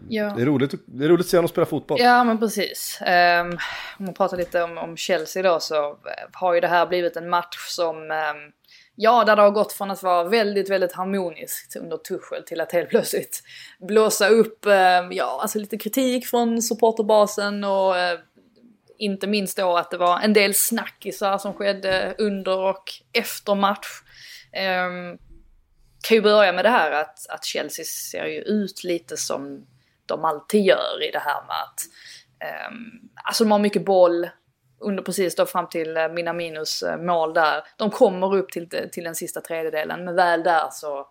Ja. 0.09 0.33
det, 0.35 0.41
är 0.41 0.45
roligt, 0.45 0.73
det 0.85 1.05
är 1.05 1.09
roligt 1.09 1.25
att 1.25 1.29
se 1.29 1.37
honom 1.37 1.49
spela 1.49 1.65
fotboll. 1.65 1.97
Ja 2.01 2.23
men 2.23 2.39
precis. 2.39 2.99
Um, 3.01 3.57
om 3.99 4.05
man 4.05 4.13
pratar 4.13 4.37
lite 4.37 4.63
om, 4.63 4.77
om 4.77 4.97
Chelsea 4.97 5.43
då 5.43 5.59
så 5.59 5.97
har 6.33 6.53
ju 6.53 6.59
det 6.59 6.67
här 6.67 6.87
blivit 6.87 7.15
en 7.15 7.29
match 7.29 7.57
som 7.67 8.11
ehm, 8.11 8.51
Ja, 9.01 9.23
där 9.23 9.35
det 9.35 9.41
har 9.41 9.51
gått 9.51 9.73
från 9.73 9.91
att 9.91 10.03
vara 10.03 10.23
väldigt, 10.23 10.69
väldigt 10.69 10.93
harmoniskt 10.93 11.75
under 11.75 11.97
Tuchel 11.97 12.43
till 12.43 12.61
att 12.61 12.71
helt 12.71 12.89
plötsligt 12.89 13.43
blåsa 13.79 14.29
upp, 14.29 14.65
eh, 14.65 15.07
ja, 15.11 15.39
alltså 15.41 15.59
lite 15.59 15.77
kritik 15.77 16.27
från 16.27 16.61
supporterbasen 16.61 17.63
och 17.63 17.97
eh, 17.97 18.19
inte 18.97 19.27
minst 19.27 19.57
då 19.57 19.77
att 19.77 19.91
det 19.91 19.97
var 19.97 20.19
en 20.19 20.33
del 20.33 20.53
snackisar 20.53 21.37
som 21.37 21.53
skedde 21.53 22.15
under 22.17 22.57
och 22.57 22.83
efter 23.13 23.55
match. 23.55 23.87
Um, 24.87 25.17
kan 26.07 26.15
ju 26.15 26.21
börja 26.21 26.53
med 26.53 26.65
det 26.65 26.69
här 26.69 26.91
att, 26.91 27.29
att 27.29 27.45
Chelsea 27.45 27.85
ser 27.85 28.25
ju 28.25 28.41
ut 28.41 28.83
lite 28.83 29.17
som 29.17 29.65
de 30.05 30.25
alltid 30.25 30.65
gör 30.65 31.07
i 31.07 31.11
det 31.11 31.19
här 31.19 31.41
med 31.47 31.55
att 31.63 31.81
um, 32.71 33.09
alltså 33.23 33.43
de 33.43 33.51
har 33.51 33.59
mycket 33.59 33.85
boll 33.85 34.29
under 34.79 35.03
precis 35.03 35.35
då 35.35 35.45
fram 35.45 35.69
till 35.69 35.97
eh, 35.97 36.09
Minaminos 36.09 36.83
eh, 36.83 36.97
mål 36.97 37.33
där. 37.33 37.63
De 37.77 37.91
kommer 37.91 38.35
upp 38.35 38.51
till, 38.51 38.89
till 38.91 39.03
den 39.03 39.15
sista 39.15 39.41
tredjedelen 39.41 40.05
men 40.05 40.15
väl 40.15 40.43
där 40.43 40.69
så 40.71 41.07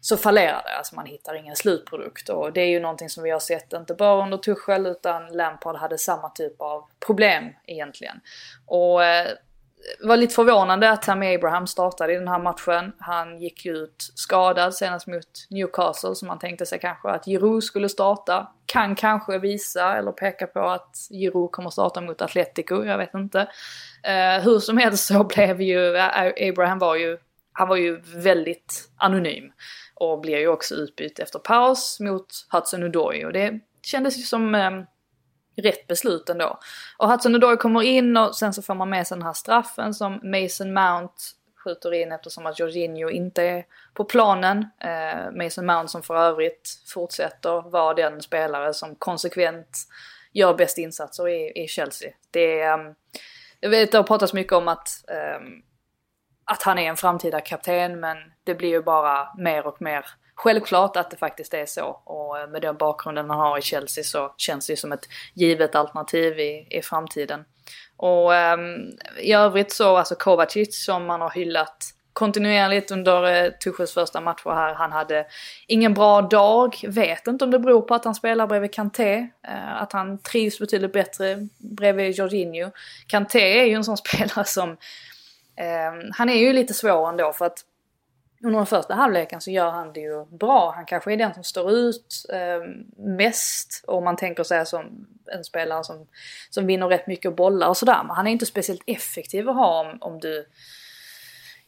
så 0.00 0.16
fallerar 0.16 0.62
det. 0.64 0.76
Alltså 0.76 0.94
man 0.94 1.06
hittar 1.06 1.34
ingen 1.34 1.56
slutprodukt. 1.56 2.28
Och 2.28 2.52
det 2.52 2.60
är 2.60 2.68
ju 2.68 2.80
någonting 2.80 3.08
som 3.08 3.22
vi 3.22 3.30
har 3.30 3.40
sett, 3.40 3.72
inte 3.72 3.94
bara 3.94 4.22
under 4.24 4.38
Tuchel 4.38 4.86
utan 4.86 5.32
Lampard 5.32 5.76
hade 5.76 5.98
samma 5.98 6.28
typ 6.28 6.60
av 6.60 6.84
problem 7.06 7.44
egentligen. 7.66 8.20
Och 8.66 9.04
eh, 9.04 9.28
var 10.00 10.16
lite 10.16 10.34
förvånande 10.34 10.90
att 10.90 11.02
Tammy 11.02 11.34
Abraham 11.34 11.66
startade 11.66 12.12
i 12.12 12.16
den 12.16 12.28
här 12.28 12.38
matchen. 12.38 12.92
Han 12.98 13.38
gick 13.38 13.64
ju 13.64 13.76
ut 13.76 14.12
skadad 14.14 14.74
senast 14.74 15.06
mot 15.06 15.46
Newcastle 15.50 16.14
som 16.14 16.28
man 16.28 16.38
tänkte 16.38 16.66
sig 16.66 16.78
kanske 16.78 17.08
att 17.08 17.24
Giroud 17.24 17.64
skulle 17.64 17.88
starta. 17.88 18.52
Kan 18.66 18.94
kanske 18.94 19.38
visa 19.38 19.96
eller 19.96 20.12
peka 20.12 20.46
på 20.46 20.60
att 20.60 20.96
Giroud 21.10 21.52
kommer 21.52 21.70
starta 21.70 22.00
mot 22.00 22.22
Atletico, 22.22 22.84
jag 22.84 22.98
vet 22.98 23.14
inte. 23.14 23.40
Eh, 24.02 24.42
hur 24.42 24.58
som 24.58 24.76
helst 24.78 25.06
så 25.06 25.24
blev 25.24 25.60
ju, 25.60 25.96
eh, 25.96 26.48
Abraham 26.48 26.78
var 26.78 26.96
ju, 26.96 27.18
han 27.52 27.68
var 27.68 27.76
ju 27.76 28.00
väldigt 28.14 28.90
anonym. 28.96 29.52
Och 29.94 30.20
blir 30.20 30.38
ju 30.38 30.48
också 30.48 30.74
utbytt 30.74 31.18
efter 31.18 31.38
paus 31.38 32.00
mot 32.00 32.26
Hudson 32.50 32.82
Odoi 32.82 33.24
och 33.24 33.32
det 33.32 33.60
kändes 33.82 34.18
ju 34.18 34.22
som 34.22 34.54
eh, 34.54 34.70
rätt 35.56 35.86
beslut 35.86 36.28
ändå. 36.28 36.58
Och 36.96 37.10
Hudson 37.10 37.34
Odoi 37.34 37.56
kommer 37.56 37.82
in 37.82 38.16
och 38.16 38.36
sen 38.36 38.52
så 38.52 38.62
får 38.62 38.74
man 38.74 38.90
med 38.90 39.06
sig 39.06 39.16
den 39.16 39.26
här 39.26 39.32
straffen 39.32 39.94
som 39.94 40.20
Mason 40.22 40.72
Mount 40.72 41.14
skjuter 41.64 41.94
in 41.94 42.12
eftersom 42.12 42.46
att 42.46 42.58
Jorginho 42.58 43.10
inte 43.10 43.42
är 43.42 43.64
på 43.94 44.04
planen. 44.04 44.66
Eh, 44.80 45.44
Mason 45.44 45.66
Mount 45.66 45.88
som 45.88 46.02
för 46.02 46.16
övrigt 46.16 46.82
fortsätter 46.86 47.70
vara 47.70 47.94
den 47.94 48.22
spelare 48.22 48.74
som 48.74 48.94
konsekvent 48.94 49.78
gör 50.32 50.54
bäst 50.54 50.78
insatser 50.78 51.28
i, 51.28 51.64
i 51.64 51.68
Chelsea. 51.68 52.12
Det 52.30 52.60
är, 52.60 52.74
ehm, 52.74 52.94
jag 53.60 53.70
vet 53.70 53.92
det 53.92 53.98
har 53.98 54.02
pratats 54.02 54.32
mycket 54.32 54.52
om 54.52 54.68
att, 54.68 54.88
eh, 55.08 55.40
att 56.44 56.62
han 56.62 56.78
är 56.78 56.88
en 56.88 56.96
framtida 56.96 57.40
kapten 57.40 58.00
men 58.00 58.16
det 58.44 58.54
blir 58.54 58.68
ju 58.68 58.82
bara 58.82 59.28
mer 59.38 59.66
och 59.66 59.82
mer 59.82 60.06
självklart 60.42 60.96
att 60.96 61.10
det 61.10 61.16
faktiskt 61.16 61.54
är 61.54 61.66
så. 61.66 62.00
Och 62.04 62.38
eh, 62.38 62.48
med 62.48 62.62
den 62.62 62.76
bakgrunden 62.76 63.30
han 63.30 63.38
har 63.38 63.58
i 63.58 63.62
Chelsea 63.62 64.04
så 64.04 64.34
känns 64.36 64.66
det 64.66 64.72
ju 64.72 64.76
som 64.76 64.92
ett 64.92 65.08
givet 65.34 65.74
alternativ 65.74 66.38
i, 66.38 66.66
i 66.70 66.82
framtiden. 66.82 67.44
Och 67.96 68.32
um, 68.32 68.90
i 69.20 69.32
övrigt 69.32 69.72
så, 69.72 69.96
alltså 69.96 70.14
Kovacic 70.14 70.84
som 70.84 71.06
man 71.06 71.20
har 71.20 71.30
hyllat 71.30 71.94
kontinuerligt 72.12 72.90
under 72.90 73.44
eh, 73.44 73.50
Tuchels 73.50 73.94
första 73.94 74.20
matcher 74.20 74.50
här. 74.50 74.74
Han 74.74 74.92
hade 74.92 75.26
ingen 75.66 75.94
bra 75.94 76.22
dag. 76.22 76.76
Vet 76.88 77.26
inte 77.26 77.44
om 77.44 77.50
det 77.50 77.58
beror 77.58 77.82
på 77.82 77.94
att 77.94 78.04
han 78.04 78.14
spelar 78.14 78.46
bredvid 78.46 78.74
Kanté. 78.74 79.28
Eh, 79.48 79.82
att 79.82 79.92
han 79.92 80.18
trivs 80.18 80.58
betydligt 80.58 80.92
bättre 80.92 81.48
bredvid 81.58 82.10
Jorginho. 82.14 82.70
Kanté 83.06 83.60
är 83.60 83.64
ju 83.64 83.74
en 83.74 83.84
sån 83.84 83.96
spelare 84.06 84.44
som... 84.44 84.70
Eh, 85.56 86.10
han 86.12 86.28
är 86.28 86.38
ju 86.38 86.52
lite 86.52 86.74
svår 86.74 87.08
ändå 87.08 87.32
för 87.32 87.44
att 87.44 87.64
under 88.44 88.58
den 88.58 88.66
första 88.66 88.94
halvleken 88.94 89.40
så 89.40 89.50
gör 89.50 89.70
han 89.70 89.92
det 89.92 90.00
ju 90.00 90.24
bra. 90.24 90.72
Han 90.76 90.86
kanske 90.86 91.12
är 91.12 91.16
den 91.16 91.34
som 91.34 91.44
står 91.44 91.72
ut 91.72 92.26
eh, 92.32 92.68
mest 92.96 93.84
om 93.86 94.04
man 94.04 94.16
tänker 94.16 94.44
sig 94.44 94.66
som 94.66 95.06
en 95.32 95.44
spelare 95.44 95.84
som, 95.84 96.06
som 96.50 96.66
vinner 96.66 96.88
rätt 96.88 97.06
mycket 97.06 97.36
bollar 97.36 97.68
och 97.68 97.76
sådär. 97.76 98.02
Men 98.06 98.16
han 98.16 98.26
är 98.26 98.30
inte 98.30 98.46
speciellt 98.46 98.82
effektiv 98.86 99.48
att 99.48 99.56
ha 99.56 99.80
om, 99.80 99.98
om 100.00 100.20
du 100.20 100.46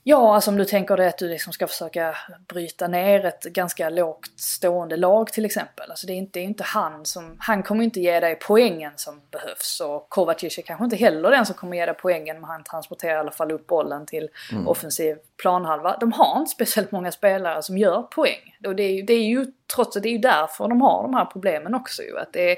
Ja, 0.04 0.34
alltså 0.34 0.50
om 0.50 0.56
du 0.56 0.64
tänker 0.64 0.96
dig 0.96 1.08
att 1.08 1.18
du 1.18 1.28
liksom 1.28 1.52
ska 1.52 1.66
försöka 1.66 2.16
bryta 2.48 2.88
ner 2.88 3.24
ett 3.24 3.42
ganska 3.42 3.88
lågt 3.88 4.40
stående 4.40 4.96
lag 4.96 5.32
till 5.32 5.44
exempel. 5.44 5.90
Alltså 5.90 6.06
det 6.06 6.12
är 6.12 6.16
inte, 6.16 6.38
det 6.38 6.42
är 6.42 6.44
inte 6.44 6.64
han 6.64 7.06
som, 7.06 7.36
han 7.38 7.62
kommer 7.62 7.84
inte 7.84 8.00
ge 8.00 8.20
dig 8.20 8.38
poängen 8.46 8.92
som 8.96 9.20
behövs 9.30 9.80
och 9.80 10.08
Kovacic 10.08 10.58
är 10.58 10.62
kanske 10.62 10.84
inte 10.84 10.96
heller 10.96 11.30
den 11.30 11.46
som 11.46 11.54
kommer 11.54 11.76
ge 11.76 11.86
dig 11.86 11.94
poängen 11.94 12.40
men 12.40 12.50
han 12.50 12.64
transporterar 12.64 13.14
i 13.14 13.18
alla 13.18 13.30
fall 13.30 13.52
upp 13.52 13.66
bollen 13.66 14.06
till 14.06 14.28
mm. 14.52 14.68
offensiv 14.68 15.16
planhalva. 15.42 15.96
De 16.00 16.12
har 16.12 16.38
inte 16.38 16.50
speciellt 16.50 16.92
många 16.92 17.12
spelare 17.12 17.62
som 17.62 17.78
gör 17.78 18.02
poäng. 18.02 18.56
Och 18.66 18.76
det 18.76 18.82
är, 18.82 19.02
det 19.02 19.12
är 19.12 19.24
ju 19.24 19.46
trots 19.74 19.96
att 19.96 20.02
det 20.02 20.08
är 20.08 20.18
därför 20.18 20.68
de 20.68 20.82
har 20.82 21.02
de 21.02 21.14
här 21.14 21.24
problemen 21.24 21.74
också 21.74 22.02
ju. 22.02 22.18
Att 22.18 22.32
det 22.32 22.50
är, 22.50 22.56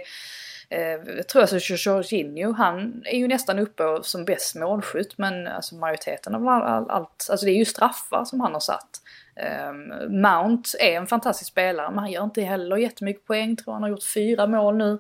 Eh, 0.69 1.17
jag 1.17 1.29
tror 1.29 1.43
alltså 1.43 1.57
Jorginho, 1.59 2.53
han 2.53 3.03
är 3.05 3.19
ju 3.19 3.29
nästan 3.29 3.59
uppe 3.59 3.83
som 4.03 4.25
bäst 4.25 4.55
målskytt 4.55 5.19
men 5.19 5.47
alltså 5.47 5.75
majoriteten 5.75 6.35
av 6.35 6.49
allt, 6.49 7.27
alltså 7.31 7.47
det 7.47 7.53
är 7.53 7.59
ju 7.59 7.65
straffar 7.65 8.25
som 8.25 8.41
han 8.41 8.53
har 8.53 8.61
satt. 8.61 9.01
Ehm, 9.37 9.89
Mount 10.21 10.69
är 10.81 10.97
en 10.97 11.07
fantastisk 11.07 11.51
spelare 11.51 11.91
men 11.91 11.99
han 11.99 12.11
gör 12.11 12.25
inte 12.25 12.43
heller 12.43 12.77
jättemycket 12.77 13.27
poäng, 13.27 13.57
tror 13.57 13.73
han 13.73 13.83
har 13.83 13.91
gjort 13.91 14.13
fyra 14.15 14.47
mål 14.47 14.77
nu. 14.77 14.99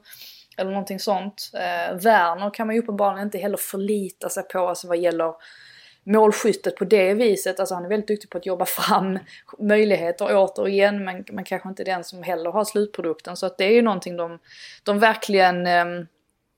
Eller 0.57 0.71
någonting 0.71 1.01
sånt. 1.01 1.51
Eh, 1.55 1.97
Werner 1.97 2.55
kan 2.55 2.67
man 2.67 2.77
ju 2.77 2.83
uppenbarligen 2.83 3.27
inte 3.27 3.39
heller 3.39 3.57
förlita 3.57 4.29
sig 4.29 4.43
på, 4.43 4.69
alltså 4.69 4.89
vad 4.89 4.99
gäller 4.99 5.35
målskyttet 6.05 6.76
på 6.76 6.84
det 6.84 7.14
viset. 7.14 7.61
Alltså 7.61 7.74
han 7.74 7.84
är 7.84 7.88
väldigt 7.88 8.09
duktig 8.09 8.30
på 8.30 8.38
att 8.38 8.46
jobba 8.46 8.64
fram 8.64 9.18
möjligheter 9.59 10.28
återigen 10.30 11.05
men, 11.05 11.24
man 11.32 11.44
kanske 11.44 11.68
inte 11.68 11.84
den 11.84 12.05
som 12.05 12.22
heller 12.22 12.50
har 12.50 12.64
slutprodukten. 12.64 13.36
Så 13.36 13.46
att 13.46 13.59
det 13.59 13.64
är 13.64 13.72
ju 13.72 13.82
någonting 13.82 14.16
de, 14.16 14.38
de 14.82 14.98
verkligen 14.98 15.66
ehm, 15.66 16.07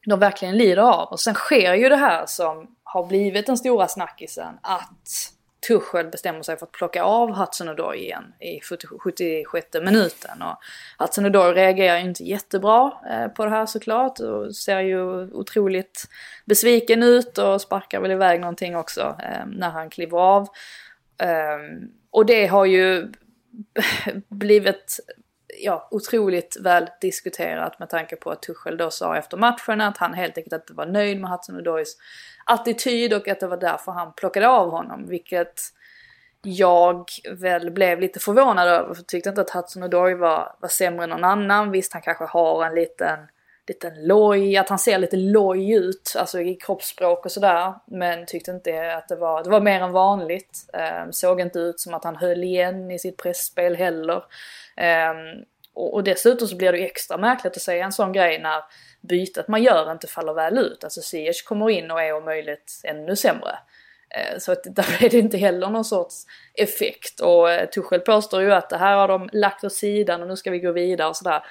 de 0.07 0.18
verkligen 0.20 0.57
lider 0.57 0.82
av. 0.82 1.09
Och 1.09 1.20
sen 1.20 1.34
sker 1.34 1.74
ju 1.74 1.88
det 1.88 1.97
här 1.97 2.26
som 2.26 2.76
har 2.82 3.07
blivit 3.07 3.47
den 3.47 3.57
stora 3.57 3.88
snackisen 3.88 4.59
att 4.62 5.32
Tuchel 5.69 6.11
bestämmer 6.11 6.43
sig 6.43 6.57
för 6.57 6.67
att 6.67 6.73
plocka 6.73 7.03
av 7.03 7.31
Hudson 7.31 7.69
Odoi 7.69 7.99
igen 7.99 8.35
i 8.41 8.61
76 8.61 9.67
minuten. 9.75 10.43
Och 10.43 10.57
Hudson 10.99 11.27
Odoi 11.27 11.53
reagerar 11.53 11.99
ju 11.99 12.05
inte 12.05 12.25
jättebra 12.25 12.93
eh, 13.11 13.29
på 13.29 13.45
det 13.45 13.51
här 13.51 13.67
såklart 13.67 14.21
och 14.21 14.57
ser 14.57 14.81
ju 14.81 15.33
otroligt 15.33 16.05
besviken 16.45 17.03
ut 17.03 17.39
och 17.39 17.61
sparkar 17.61 18.01
väl 18.01 18.11
iväg 18.11 18.41
någonting 18.41 18.77
också 18.77 19.17
eh, 19.23 19.47
när 19.47 19.71
han 19.71 19.91
kliver 19.91 20.19
av. 20.19 20.49
Ehm, 21.19 21.91
och 22.11 22.27
det 22.27 22.47
har 22.47 22.64
ju 22.64 23.12
blivit 24.29 25.01
ja, 25.59 25.89
otroligt 25.91 26.57
väl 26.61 26.89
diskuterat 27.01 27.79
med 27.79 27.91
tanke 27.91 28.17
på 28.17 28.31
att 28.31 28.43
Tuchel 28.43 28.77
då 28.77 28.91
sa 28.91 29.17
efter 29.17 29.37
matchen 29.37 29.81
att 29.81 29.97
han 29.97 30.15
helt 30.15 30.39
enkelt 30.39 30.53
inte 30.53 30.73
var 30.73 30.87
nöjd 30.87 31.21
med 31.21 31.31
Hudson 31.31 31.57
Odois 31.57 31.97
attityd 32.47 33.15
och 33.15 33.29
att 33.29 33.41
det 33.41 33.47
var 33.47 33.57
därför 33.57 33.93
han 33.93 34.13
plockade 34.13 34.49
av 34.49 34.71
honom. 34.71 35.07
Vilket 35.09 35.61
jag 36.43 37.11
väl 37.31 37.71
blev 37.71 38.01
lite 38.01 38.21
förvånad 38.21 38.69
över. 38.69 38.95
För 38.95 39.01
jag 39.01 39.07
tyckte 39.07 39.29
inte 39.29 39.41
att 39.41 39.51
Hudson 39.51 39.83
Odoi 39.83 40.15
var, 40.15 40.57
var 40.61 40.69
sämre 40.69 41.05
än 41.05 41.11
någon 41.11 41.25
annan. 41.25 41.71
Visst, 41.71 41.93
han 41.93 42.03
kanske 42.03 42.25
har 42.25 42.65
en 42.65 42.75
liten, 42.75 43.19
liten 43.69 44.07
loj, 44.07 44.57
att 44.57 44.69
han 44.69 44.79
ser 44.79 44.99
lite 44.99 45.17
loj 45.17 45.73
ut, 45.73 46.14
alltså 46.19 46.41
i 46.41 46.55
kroppsspråk 46.55 47.25
och 47.25 47.33
sådär. 47.33 47.75
Men 47.87 48.27
tyckte 48.27 48.51
inte 48.51 48.95
att 48.95 49.09
det 49.09 49.17
var, 49.17 49.45
det 49.45 49.51
var 49.51 49.61
mer 49.61 49.81
än 49.81 49.93
vanligt. 49.93 50.71
Eh, 50.73 51.11
såg 51.11 51.41
inte 51.41 51.59
ut 51.59 51.81
som 51.81 51.95
att 51.95 52.05
han 52.05 52.17
höll 52.17 52.45
igen 52.45 52.91
i 52.91 52.99
sitt 52.99 53.17
pressspel 53.17 53.77
heller. 53.77 54.25
Eh, 54.77 55.14
och, 55.75 55.95
och 55.95 56.05
dessutom 56.05 56.49
så 56.49 56.57
blir 56.57 56.73
det 56.73 56.79
ju 56.79 56.85
extra 56.85 57.17
märkligt 57.17 57.57
att 57.57 57.62
säga 57.62 57.85
en 57.85 57.93
sån 57.93 58.12
grej 58.12 58.39
när 58.39 58.62
bytet 59.01 59.49
man 59.49 59.62
gör 59.62 59.93
inte 59.93 60.07
faller 60.07 60.35
väl 60.35 60.59
ut. 60.59 60.85
Alltså 60.85 61.01
Ziyech 61.01 61.45
kommer 61.45 61.71
in 61.71 61.91
och 61.91 62.03
är 62.03 62.14
om 62.14 62.25
möjligt 62.25 62.81
ännu 62.85 63.17
sämre. 63.17 63.59
Eh, 64.11 64.39
så 64.39 64.53
att 64.53 64.64
där 64.71 65.05
är 65.05 65.11
det 65.11 65.19
inte 65.19 65.37
heller 65.37 65.69
någon 65.71 65.85
sorts 65.85 66.25
effekt. 66.55 67.21
Och 67.21 67.51
eh, 67.51 67.69
Tuchel 67.69 68.01
påstår 68.01 68.43
ju 68.43 68.53
att 68.53 68.71
det 68.71 68.79
här 68.79 68.97
har 68.97 69.09
de 69.09 69.29
lagt 69.33 69.64
åt 69.64 69.73
sidan 69.73 70.23
och 70.23 70.29
nu 70.29 70.37
ska 70.37 70.51
vi 70.51 70.59
gå 70.59 70.73
vidare 70.73 71.09
och 71.09 71.17
sådär. 71.17 71.43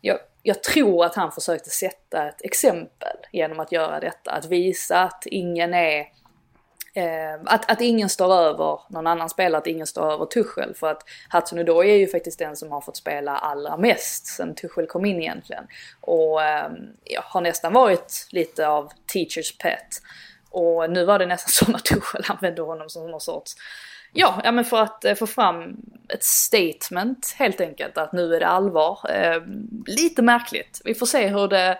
Jag, 0.00 0.18
jag 0.46 0.62
tror 0.62 1.04
att 1.04 1.14
han 1.14 1.32
försökte 1.32 1.70
sätta 1.70 2.28
ett 2.28 2.44
exempel 2.44 3.16
genom 3.32 3.60
att 3.60 3.72
göra 3.72 4.00
detta. 4.00 4.30
Att 4.30 4.44
visa 4.44 5.02
att 5.02 5.26
ingen 5.26 5.74
är 5.74 6.06
Eh, 6.94 7.40
att, 7.44 7.70
att 7.70 7.80
ingen 7.80 8.08
står 8.08 8.34
över 8.34 8.80
någon 8.88 9.06
annan 9.06 9.30
spelare, 9.30 9.58
att 9.58 9.66
ingen 9.66 9.86
står 9.86 10.12
över 10.12 10.26
Tuchel. 10.26 10.74
För 10.74 10.90
att 10.90 11.02
Hudson 11.32 11.58
Odoi 11.58 11.90
är 11.90 11.96
ju 11.96 12.06
faktiskt 12.06 12.38
den 12.38 12.56
som 12.56 12.72
har 12.72 12.80
fått 12.80 12.96
spela 12.96 13.36
allra 13.36 13.76
mest 13.76 14.26
sen 14.26 14.54
Tuchel 14.54 14.86
kom 14.86 15.04
in 15.04 15.22
egentligen. 15.22 15.66
Och 16.00 16.42
eh, 16.42 16.70
har 17.22 17.40
nästan 17.40 17.72
varit 17.72 18.28
lite 18.30 18.68
av 18.68 18.92
teachers 19.12 19.58
pet. 19.58 19.88
Och 20.50 20.90
nu 20.90 21.04
var 21.04 21.18
det 21.18 21.26
nästan 21.26 21.50
som 21.66 21.74
att 21.74 21.84
Tuchel 21.84 22.22
använde 22.28 22.62
honom 22.62 22.90
som 22.90 23.10
någon 23.10 23.20
sorts 23.20 23.54
Ja, 24.18 24.40
ja 24.44 24.52
men 24.52 24.64
för 24.64 24.82
att 24.82 25.04
eh, 25.04 25.14
få 25.14 25.26
fram 25.26 25.76
ett 26.08 26.24
statement 26.24 27.34
helt 27.38 27.60
enkelt 27.60 27.98
att 27.98 28.12
nu 28.12 28.34
är 28.34 28.40
det 28.40 28.46
allvar. 28.46 28.98
Eh, 29.10 29.42
lite 29.86 30.22
märkligt. 30.22 30.80
Vi 30.84 30.94
får 30.94 31.06
se 31.06 31.28
hur 31.28 31.48
det 31.48 31.78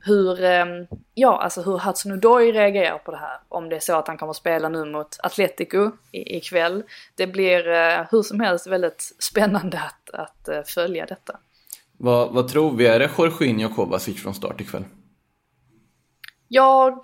hur, 0.00 0.44
ehm, 0.44 0.86
ja, 1.14 1.42
alltså 1.42 1.62
hur 1.62 1.78
Hudson 1.78 2.12
Odoi 2.12 2.52
reagerar 2.52 2.98
på 2.98 3.10
det 3.10 3.16
här. 3.16 3.38
Om 3.48 3.68
det 3.68 3.76
är 3.76 3.80
så 3.80 3.96
att 3.96 4.08
han 4.08 4.18
kommer 4.18 4.30
att 4.30 4.36
spela 4.36 4.68
nu 4.68 4.84
mot 4.84 5.16
Atletico 5.22 5.90
ikväll. 6.12 6.82
Det 7.14 7.26
blir 7.26 7.68
uh, 7.68 8.06
hur 8.10 8.22
som 8.22 8.40
helst 8.40 8.66
väldigt 8.66 9.12
spännande 9.18 9.80
att, 9.80 10.10
att 10.10 10.48
uh, 10.48 10.62
följa 10.66 11.06
detta. 11.06 11.38
Vad, 11.96 12.32
vad 12.32 12.48
tror 12.48 12.76
vi? 12.76 12.86
Är 12.86 12.98
det 12.98 13.10
Jorginho 13.18 13.74
Kovacic 13.74 14.22
från 14.22 14.34
start 14.34 14.60
ikväll? 14.60 14.84
Jag... 16.48 16.98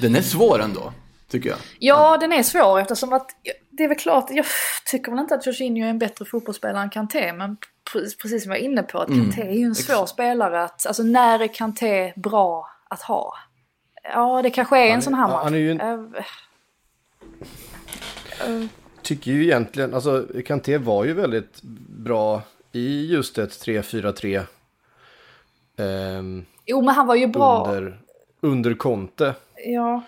Den 0.00 0.16
är 0.16 0.22
svår 0.22 0.60
ändå, 0.60 0.92
tycker 1.28 1.50
jag. 1.50 1.58
Ja, 1.78 2.16
den 2.20 2.32
är 2.32 2.42
svår 2.42 2.80
eftersom 2.80 3.12
att 3.12 3.30
det 3.70 3.84
är 3.84 3.88
väl 3.88 3.98
klart, 3.98 4.30
jag 4.30 4.46
tycker 4.86 5.10
väl 5.10 5.20
inte 5.20 5.34
att 5.34 5.46
Jorginho 5.46 5.86
är 5.86 5.90
en 5.90 5.98
bättre 5.98 6.24
fotbollsspelare 6.24 6.82
än 6.82 6.90
Kanté, 6.90 7.32
men 7.32 7.56
precis 7.92 8.42
som 8.42 8.52
jag 8.52 8.58
var 8.58 8.64
inne 8.64 8.82
på, 8.82 8.98
att 8.98 9.08
mm. 9.08 9.20
Kanté 9.20 9.42
är 9.42 9.52
ju 9.52 9.64
en 9.64 9.74
svår 9.74 9.94
Exakt. 9.94 10.10
spelare 10.10 10.64
att, 10.64 10.86
alltså 10.86 11.02
när 11.02 11.40
är 11.40 11.46
Kanté 11.46 12.12
bra 12.16 12.70
att 12.88 13.02
ha? 13.02 13.34
Ja, 14.02 14.42
det 14.42 14.50
kanske 14.50 14.78
är 14.78 14.88
han, 14.88 14.96
en 14.96 15.02
sån 15.02 15.14
här 15.14 15.28
match. 15.28 15.52
Ju 15.52 15.70
en... 15.70 15.80
Uh, 15.80 16.14
uh. 18.48 18.66
Tycker 19.02 19.30
ju 19.30 19.44
egentligen, 19.44 19.94
alltså 19.94 20.26
Kanté 20.46 20.78
var 20.78 21.04
ju 21.04 21.12
väldigt 21.12 21.62
bra 21.88 22.42
i 22.72 23.06
just 23.06 23.38
ett 23.38 23.50
3-4-3. 23.50 24.42
Um, 25.76 26.46
jo, 26.66 26.82
men 26.82 26.94
han 26.94 27.06
var 27.06 27.14
ju 27.14 27.26
bra. 27.26 27.66
Under, 27.68 28.00
under 28.40 28.74
Conte. 28.74 29.34
Ja 29.66 30.02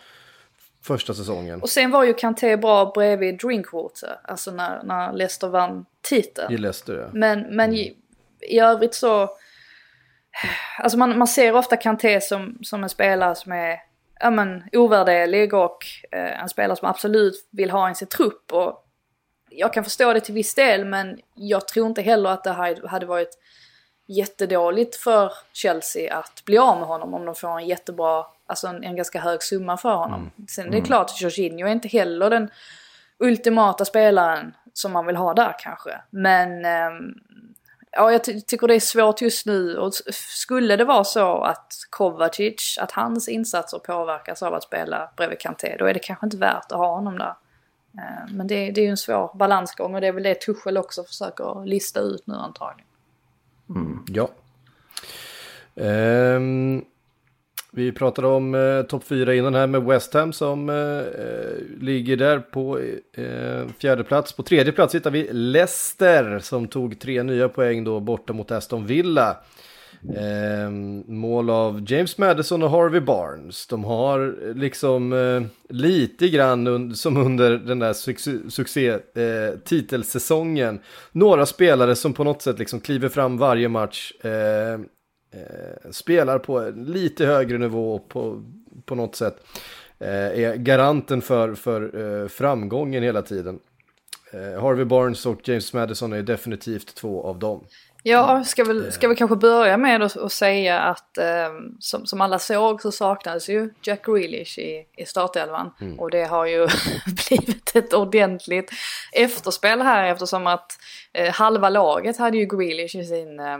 första 0.83 1.14
säsongen. 1.14 1.62
Och 1.62 1.68
sen 1.68 1.91
var 1.91 2.05
ju 2.05 2.14
Kanté 2.14 2.57
bra 2.57 2.93
bredvid 2.95 3.39
Drinkwater, 3.39 4.20
alltså 4.24 4.51
när, 4.51 4.83
när 4.83 5.12
Leicester 5.12 5.49
vann 5.49 5.87
titeln. 6.03 6.53
I 6.53 6.59
Leicester 6.59 6.95
ja. 6.95 7.09
Men, 7.12 7.41
men 7.41 7.68
mm. 7.70 7.74
i, 7.74 7.97
i 8.41 8.59
övrigt 8.61 8.95
så, 8.95 9.28
alltså 10.78 10.99
man, 10.99 11.18
man 11.18 11.28
ser 11.28 11.55
ofta 11.55 11.76
Kanté 11.76 12.20
som, 12.20 12.59
som 12.62 12.83
en 12.83 12.89
spelare 12.89 13.35
som 13.35 13.53
är 13.53 13.78
ja, 14.20 14.31
men, 14.31 14.62
ovärderlig 14.72 15.55
och 15.55 15.78
eh, 16.12 16.43
en 16.43 16.49
spelare 16.49 16.76
som 16.76 16.89
absolut 16.89 17.49
vill 17.51 17.70
ha 17.70 17.91
i 17.91 17.95
sin 17.95 18.09
trupp. 18.09 18.53
Och 18.53 18.87
jag 19.51 19.72
kan 19.72 19.85
förstå 19.85 20.12
det 20.12 20.20
till 20.20 20.35
viss 20.35 20.55
del 20.55 20.85
men 20.85 21.18
jag 21.35 21.68
tror 21.68 21.87
inte 21.87 22.03
heller 22.03 22.31
att 22.31 22.45
det 22.45 22.78
hade 22.89 23.07
varit 23.07 23.39
jättedåligt 24.11 24.96
för 24.96 25.32
Chelsea 25.52 26.16
att 26.16 26.44
bli 26.44 26.58
av 26.58 26.78
med 26.78 26.88
honom 26.88 27.14
om 27.14 27.24
de 27.24 27.34
får 27.34 27.58
en 27.58 27.66
jättebra, 27.66 28.26
alltså 28.46 28.66
en, 28.66 28.84
en 28.84 28.96
ganska 28.96 29.20
hög 29.20 29.42
summa 29.42 29.76
för 29.76 29.94
honom. 29.94 30.20
Mm. 30.20 30.46
Sen 30.48 30.70
det 30.70 30.76
är 30.76 30.82
klart, 30.84 31.20
Jorginho 31.20 31.66
är 31.66 31.72
inte 31.72 31.88
heller 31.88 32.30
den 32.30 32.50
ultimata 33.18 33.84
spelaren 33.84 34.54
som 34.72 34.92
man 34.92 35.06
vill 35.06 35.16
ha 35.16 35.34
där 35.34 35.54
kanske. 35.58 36.00
Men 36.11 36.64
ehm, 36.64 37.14
ja, 37.90 38.12
jag 38.12 38.24
ty 38.24 38.40
tycker 38.40 38.68
det 38.68 38.74
är 38.74 38.80
svårt 38.80 39.20
just 39.20 39.46
nu 39.46 39.76
och 39.76 39.94
skulle 40.14 40.76
det 40.76 40.84
vara 40.84 41.04
så 41.04 41.42
att 41.42 41.72
Kovacic, 41.90 42.78
att 42.80 42.92
hans 42.92 43.28
insatser 43.28 43.78
påverkas 43.78 44.42
av 44.42 44.54
att 44.54 44.62
spela 44.62 45.11
bredvid 45.16 45.40
Kanté, 45.40 45.76
då 45.78 45.86
är 45.86 45.94
det 45.94 46.00
kanske 46.00 46.26
inte 46.26 46.36
värt 46.36 46.72
att 46.72 46.78
ha 46.78 46.94
honom 46.94 47.18
där. 47.18 47.34
Eh, 47.98 48.32
Men 48.32 48.46
det, 48.46 48.70
det 48.70 48.80
är 48.80 48.84
ju 48.84 48.90
en 48.90 48.96
svår 48.96 49.30
balansgång 49.34 49.94
och 49.94 50.00
det 50.00 50.06
är 50.06 50.12
väl 50.12 50.22
det 50.22 50.34
Tuchel 50.34 50.78
också 50.78 51.04
försöker 51.04 51.64
lista 51.64 52.00
ut 52.00 52.26
nu 52.26 52.34
antagligen. 52.34 52.89
Mm. 53.74 54.04
Ja. 54.06 54.30
Um, 55.74 56.84
vi 57.72 57.92
pratade 57.92 58.28
om 58.28 58.54
eh, 58.54 58.82
topp 58.82 59.04
4 59.04 59.34
innan 59.34 59.54
här 59.54 59.66
med 59.66 59.82
West 59.82 60.14
Ham 60.14 60.32
som 60.32 60.68
eh, 60.68 60.76
eh, 60.76 61.80
ligger 61.80 62.16
där 62.16 62.38
på 62.38 62.78
eh, 63.12 63.68
fjärde 63.78 64.04
plats. 64.04 64.32
På 64.32 64.42
tredje 64.42 64.72
plats 64.72 64.94
hittar 64.94 65.10
vi 65.10 65.28
Leicester 65.32 66.38
som 66.38 66.68
tog 66.68 67.00
tre 67.00 67.22
nya 67.22 67.48
poäng 67.48 67.84
då 67.84 68.00
borta 68.00 68.32
mot 68.32 68.50
Aston 68.50 68.86
Villa. 68.86 69.36
Eh, 70.09 70.70
mål 71.07 71.51
av 71.51 71.84
James 71.92 72.18
Madison 72.18 72.62
och 72.62 72.70
Harvey 72.70 73.01
Barnes. 73.01 73.66
De 73.66 73.84
har 73.84 74.36
eh, 74.48 74.55
liksom 74.55 75.12
eh, 75.12 75.42
lite 75.76 76.28
grann 76.28 76.68
un- 76.68 76.94
som 76.94 77.16
under 77.16 77.51
den 77.51 77.78
där 77.78 77.92
succé, 77.92 78.32
succé 78.48 78.88
eh, 78.88 79.59
titelsäsongen. 79.64 80.80
Några 81.12 81.46
spelare 81.46 81.96
som 81.96 82.12
på 82.12 82.24
något 82.24 82.42
sätt 82.42 82.59
liksom 82.59 82.80
kliver 82.80 83.09
fram 83.09 83.38
varje 83.38 83.68
match. 83.68 84.12
Eh, 84.20 84.72
eh, 84.72 85.90
spelar 85.90 86.38
på 86.38 86.59
en 86.61 86.84
lite 86.84 87.26
högre 87.26 87.59
nivå 87.59 87.98
på, 87.98 88.42
på 88.84 88.94
något 88.94 89.16
sätt. 89.16 89.36
Eh, 89.98 90.09
är 90.44 90.57
garanten 90.57 91.22
för, 91.22 91.55
för 91.55 92.01
eh, 92.22 92.28
framgången 92.28 93.03
hela 93.03 93.22
tiden. 93.22 93.59
Eh, 94.32 94.62
Harvey 94.62 94.84
Barnes 94.84 95.26
och 95.26 95.48
James 95.48 95.72
Madison 95.72 96.12
är 96.12 96.22
definitivt 96.22 96.94
två 96.94 97.22
av 97.22 97.38
dem. 97.38 97.64
Ja, 98.03 98.44
ska 98.44 98.64
väl, 98.64 98.92
ska 98.92 99.09
vi 99.09 99.16
kanske 99.16 99.36
börja 99.36 99.76
med 99.76 100.03
att, 100.03 100.16
att 100.16 100.32
säga 100.32 100.80
att 100.80 101.18
eh, 101.18 101.51
som, 101.78 102.07
som 102.07 102.20
alla 102.20 102.38
såg 102.38 102.82
så 102.82 102.92
saknades 102.92 103.48
ju 103.48 103.74
Jack 103.82 104.07
Grealish 104.07 104.59
i, 104.59 104.84
i 104.96 105.07
startelvan. 105.07 105.70
Och 105.98 106.11
det 106.11 106.24
har 106.24 106.46
ju 106.46 106.68
blivit 107.28 107.76
ett 107.76 107.94
ordentligt 107.94 108.70
efterspel 109.12 109.82
här 109.82 110.05
eftersom 110.05 110.46
att 110.46 110.72
eh, 111.12 111.32
halva 111.32 111.68
laget 111.68 112.18
hade 112.18 112.38
ju 112.38 112.46
Grealish 112.46 112.96
i 112.96 113.05
sin 113.05 113.40
eh, 113.40 113.59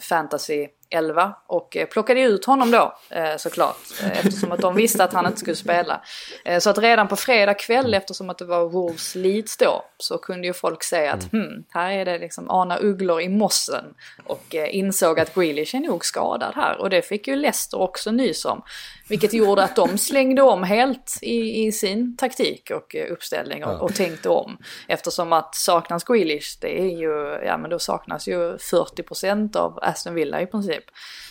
fantasy 0.00 0.66
11 0.90 1.34
och 1.46 1.76
eh, 1.76 1.86
plockade 1.86 2.20
ut 2.20 2.44
honom 2.44 2.70
då 2.70 2.98
eh, 3.10 3.36
såklart 3.36 3.76
eh, 4.02 4.18
eftersom 4.18 4.52
att 4.52 4.60
de 4.60 4.74
visste 4.74 5.04
att 5.04 5.12
han 5.12 5.26
inte 5.26 5.38
skulle 5.38 5.56
spela. 5.56 6.00
Så 6.60 6.70
att 6.70 6.78
redan 6.78 7.08
på 7.08 7.16
fredag 7.16 7.54
kväll 7.54 7.94
eftersom 7.94 8.30
att 8.30 8.38
det 8.38 8.44
var 8.44 8.68
Wolves 8.68 9.14
Leeds 9.14 9.56
då 9.56 9.84
så 9.98 10.18
kunde 10.18 10.46
ju 10.46 10.52
folk 10.52 10.82
säga 10.82 11.12
att 11.12 11.32
hmm, 11.32 11.64
här 11.68 11.90
är 11.90 12.04
det 12.04 12.18
liksom 12.18 12.50
ana 12.50 12.78
ugglor 12.78 13.20
i 13.20 13.28
mossen 13.28 13.84
och 14.24 14.54
insåg 14.54 15.20
att 15.20 15.34
Grealish 15.34 15.74
är 15.74 15.80
nog 15.80 16.04
skadad 16.04 16.52
här 16.54 16.80
och 16.80 16.90
det 16.90 17.02
fick 17.02 17.28
ju 17.28 17.36
Leicester 17.36 17.80
också 17.80 18.10
nys 18.10 18.44
om. 18.44 18.62
Vilket 19.08 19.32
gjorde 19.32 19.64
att 19.64 19.76
de 19.76 19.98
slängde 19.98 20.42
om 20.42 20.62
helt 20.62 21.18
i, 21.22 21.66
i 21.66 21.72
sin 21.72 22.16
taktik 22.16 22.70
och 22.70 22.96
uppställning 23.10 23.64
och, 23.64 23.80
och 23.80 23.94
tänkte 23.94 24.28
om. 24.28 24.58
Eftersom 24.88 25.32
att 25.32 25.54
saknas 25.54 26.04
Grealish, 26.04 26.58
det 26.60 26.80
är 26.80 26.98
ju, 26.98 27.40
ja 27.46 27.56
men 27.56 27.70
då 27.70 27.78
saknas 27.78 28.28
ju 28.28 28.56
40% 28.56 29.56
av 29.56 29.78
Aston 29.82 30.14
Villa 30.14 30.40
i 30.40 30.46
princip. 30.46 30.77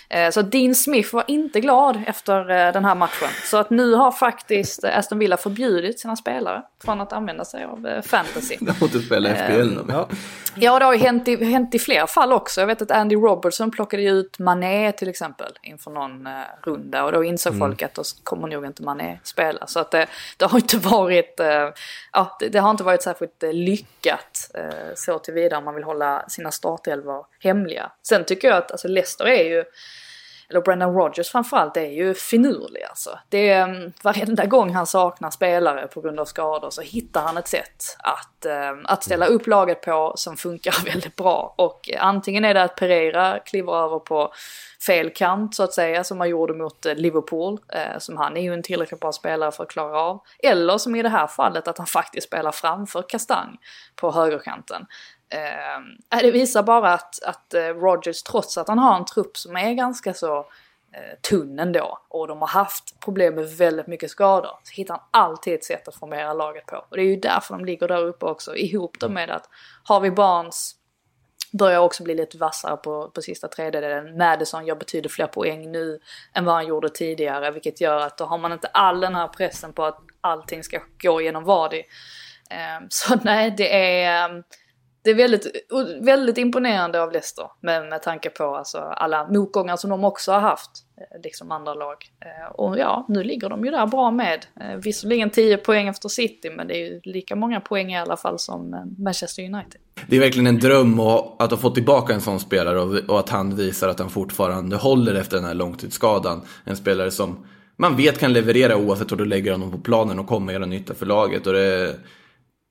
Eh, 0.09 0.29
Så 0.31 0.41
Dean 0.41 0.75
Smith 0.75 1.15
var 1.15 1.23
inte 1.27 1.59
glad 1.59 2.01
efter 2.07 2.49
eh, 2.49 2.73
den 2.73 2.85
här 2.85 2.95
matchen. 2.95 3.29
Så 3.43 3.57
att 3.57 3.69
nu 3.69 3.93
har 3.93 4.11
faktiskt 4.11 4.83
eh, 4.83 4.97
Aston 4.97 5.19
Villa 5.19 5.37
förbjudit 5.37 5.99
sina 5.99 6.15
spelare 6.15 6.63
från 6.83 7.01
att 7.01 7.13
använda 7.13 7.45
sig 7.45 7.63
av 7.63 8.01
fantasy. 8.01 8.57
De 8.61 8.73
får 8.73 8.87
inte 8.87 8.99
spela 8.99 9.35
FPL 9.35 9.75
då. 9.75 9.85
Ja, 9.89 10.07
Ja, 10.59 10.79
det 10.79 10.85
har 10.85 10.93
ju 10.93 10.99
hänt 10.99 11.27
i, 11.27 11.45
hänt 11.45 11.75
i 11.75 11.79
fler 11.79 12.05
fall 12.05 12.33
också. 12.33 12.61
Jag 12.61 12.67
vet 12.67 12.81
att 12.81 12.91
Andy 12.91 13.15
Robertson 13.15 13.71
plockade 13.71 14.03
ut 14.03 14.39
Mané 14.39 14.91
till 14.91 15.09
exempel 15.09 15.51
inför 15.63 15.91
någon 15.91 16.27
runda 16.63 17.03
och 17.03 17.11
då 17.11 17.23
insåg 17.23 17.59
folk 17.59 17.81
att 17.81 17.93
då 17.93 18.03
kommer 18.23 18.47
nog 18.47 18.65
inte 18.65 18.83
Mané 18.83 19.19
spela. 19.23 19.67
Så 19.67 19.79
att 19.79 19.91
det, 19.91 20.07
det 20.37 20.45
har 20.45 20.57
inte 20.57 20.77
varit, 20.77 21.39
ja, 22.13 22.37
det, 22.39 22.49
det 22.49 22.59
har 22.59 22.71
inte 22.71 22.83
varit 22.83 23.03
särskilt 23.03 23.43
lyckat 23.51 24.51
så 24.95 25.19
tillvida 25.19 25.57
om 25.57 25.65
man 25.65 25.75
vill 25.75 25.83
hålla 25.83 26.25
sina 26.27 26.51
startelvor 26.51 27.25
hemliga. 27.39 27.91
Sen 28.07 28.25
tycker 28.25 28.47
jag 28.47 28.57
att 28.57 28.71
alltså, 28.71 28.87
Leicester 28.87 29.25
är 29.25 29.43
ju 29.43 29.63
eller 30.49 30.61
Brendan 30.61 30.93
Rodgers 30.93 31.29
framförallt, 31.29 31.77
är 31.77 31.81
ju 31.81 32.13
finurlig 32.13 32.83
alltså. 32.83 33.19
Det 33.29 33.49
är, 33.49 33.63
mm, 33.63 33.91
varenda 34.03 34.45
gång 34.45 34.73
han 34.73 34.87
saknar 34.87 35.29
spelare 35.29 35.87
på 35.87 36.01
grund 36.01 36.19
av 36.19 36.25
skador 36.25 36.69
så 36.69 36.81
hittar 36.81 37.21
han 37.21 37.37
ett 37.37 37.47
sätt 37.47 37.97
att, 37.99 38.45
ehm, 38.45 38.85
att 38.85 39.03
ställa 39.03 39.25
upp 39.25 39.47
laget 39.47 39.81
på 39.81 40.13
som 40.15 40.37
funkar 40.37 40.75
väldigt 40.85 41.15
bra. 41.15 41.55
Och 41.57 41.89
eh, 41.89 42.05
antingen 42.05 42.45
är 42.45 42.53
det 42.53 42.63
att 42.63 42.75
Pereira 42.75 43.39
kliver 43.39 43.75
över 43.75 43.99
på 43.99 44.33
fel 44.87 45.09
kant 45.09 45.55
så 45.55 45.63
att 45.63 45.73
säga, 45.73 46.03
som 46.03 46.19
han 46.19 46.29
gjorde 46.29 46.53
mot 46.53 46.85
eh, 46.85 46.95
Liverpool, 46.95 47.59
eh, 47.73 47.99
som 47.99 48.17
han 48.17 48.37
är 48.37 48.41
ju 48.41 48.53
en 48.53 48.63
tillräckligt 48.63 48.99
bra 48.99 49.11
spelare 49.11 49.51
för 49.51 49.63
att 49.63 49.69
klara 49.69 50.01
av. 50.01 50.21
Eller 50.43 50.77
som 50.77 50.95
i 50.95 51.01
det 51.01 51.09
här 51.09 51.27
fallet 51.27 51.67
att 51.67 51.77
han 51.77 51.87
faktiskt 51.87 52.27
spelar 52.27 52.51
framför 52.51 53.03
Kastang 53.09 53.57
på 53.95 54.11
högerkanten. 54.11 54.85
Eh, 55.29 56.19
det 56.21 56.31
visar 56.31 56.63
bara 56.63 56.93
att, 56.93 57.23
att 57.23 57.53
eh, 57.53 57.61
Rogers, 57.61 58.23
trots 58.23 58.57
att 58.57 58.67
han 58.67 58.79
har 58.79 58.97
en 58.97 59.05
trupp 59.05 59.37
som 59.37 59.55
är 59.55 59.73
ganska 59.73 60.13
så 60.13 60.37
eh, 60.91 61.19
tunn 61.29 61.59
ändå 61.59 61.99
och 62.07 62.27
de 62.27 62.41
har 62.41 62.47
haft 62.47 62.99
problem 62.99 63.35
med 63.35 63.49
väldigt 63.49 63.87
mycket 63.87 64.11
skador, 64.11 64.51
så 64.63 64.73
hittar 64.73 64.93
han 64.93 65.03
alltid 65.11 65.53
ett 65.53 65.63
sätt 65.63 65.87
att 65.87 65.95
formera 65.95 66.33
laget 66.33 66.65
på. 66.65 66.85
Och 66.89 66.97
det 66.97 67.01
är 67.01 67.05
ju 67.05 67.15
därför 67.15 67.53
de 67.53 67.65
ligger 67.65 67.87
där 67.87 68.03
uppe 68.03 68.25
också, 68.25 68.55
ihop 68.55 68.99
då 68.99 69.09
med 69.09 69.29
att 69.29 69.49
Harvey 69.83 70.11
Barnes 70.11 70.75
börjar 71.51 71.79
också 71.79 72.03
bli 72.03 72.15
lite 72.15 72.37
vassare 72.37 72.77
på, 72.77 73.09
på 73.09 73.21
sista 73.21 73.47
tredjedelen. 73.47 74.17
Madison 74.17 74.65
gör 74.65 74.75
betydligt 74.75 75.11
fler 75.11 75.27
poäng 75.27 75.71
nu 75.71 75.99
än 76.33 76.45
vad 76.45 76.55
han 76.55 76.67
gjorde 76.67 76.89
tidigare, 76.89 77.51
vilket 77.51 77.81
gör 77.81 77.99
att 77.99 78.17
då 78.17 78.25
har 78.25 78.37
man 78.37 78.51
inte 78.51 78.67
all 78.67 78.99
den 78.99 79.15
här 79.15 79.27
pressen 79.27 79.73
på 79.73 79.85
att 79.85 79.99
allting 80.21 80.63
ska 80.63 80.79
gå 81.01 81.21
genom 81.21 81.43
Vardy. 81.43 81.83
Eh, 82.49 82.85
så 82.89 83.15
nej, 83.23 83.51
det 83.51 84.03
är... 84.03 84.29
Ehm, 84.29 84.43
det 85.07 85.11
är 85.11 85.15
väldigt, 85.15 85.47
väldigt 86.01 86.37
imponerande 86.37 87.01
av 87.01 87.11
Leicester 87.11 87.45
med, 87.61 87.89
med 87.89 88.01
tanke 88.01 88.29
på 88.29 88.55
alltså, 88.55 88.77
alla 88.77 89.27
motgångar 89.27 89.75
som 89.75 89.89
de 89.89 90.03
också 90.03 90.31
har 90.31 90.39
haft, 90.39 90.71
eh, 90.97 91.21
liksom 91.23 91.51
andra 91.51 91.73
lag. 91.73 91.95
Eh, 92.25 92.51
och 92.51 92.77
ja, 92.77 93.05
nu 93.09 93.23
ligger 93.23 93.49
de 93.49 93.65
ju 93.65 93.71
där 93.71 93.87
bra 93.87 94.11
med. 94.11 94.45
Eh, 94.61 94.75
visserligen 94.75 95.29
10 95.29 95.57
poäng 95.57 95.87
efter 95.87 96.09
City, 96.09 96.49
men 96.49 96.67
det 96.67 96.73
är 96.73 96.85
ju 96.85 97.01
lika 97.03 97.35
många 97.35 97.59
poäng 97.59 97.91
i 97.91 97.97
alla 97.97 98.17
fall 98.17 98.39
som 98.39 98.75
Manchester 98.97 99.43
United. 99.43 99.81
Det 100.07 100.15
är 100.15 100.19
verkligen 100.19 100.47
en 100.47 100.59
dröm 100.59 100.99
att, 100.99 101.51
ha 101.51 101.57
fått 101.57 101.75
tillbaka 101.75 102.13
en 102.13 102.21
sån 102.21 102.39
spelare 102.39 102.79
och, 102.79 103.09
och 103.09 103.19
att 103.19 103.29
han 103.29 103.55
visar 103.55 103.89
att 103.89 103.99
han 103.99 104.09
fortfarande 104.09 104.75
håller 104.75 105.15
efter 105.15 105.37
den 105.37 105.45
här 105.45 105.53
långtidsskadan. 105.53 106.41
En 106.63 106.77
spelare 106.77 107.11
som 107.11 107.45
man 107.77 107.95
vet 107.95 108.19
kan 108.19 108.33
leverera 108.33 108.77
oavsett 108.77 109.11
hur 109.11 109.17
du 109.17 109.25
lägger 109.25 109.51
honom 109.51 109.71
på 109.71 109.77
planen 109.77 110.19
och 110.19 110.27
kommer 110.27 110.53
göra 110.53 110.65
nytta 110.65 110.93
för 110.93 111.05
laget. 111.05 111.47
Och 111.47 111.53
det 111.53 111.95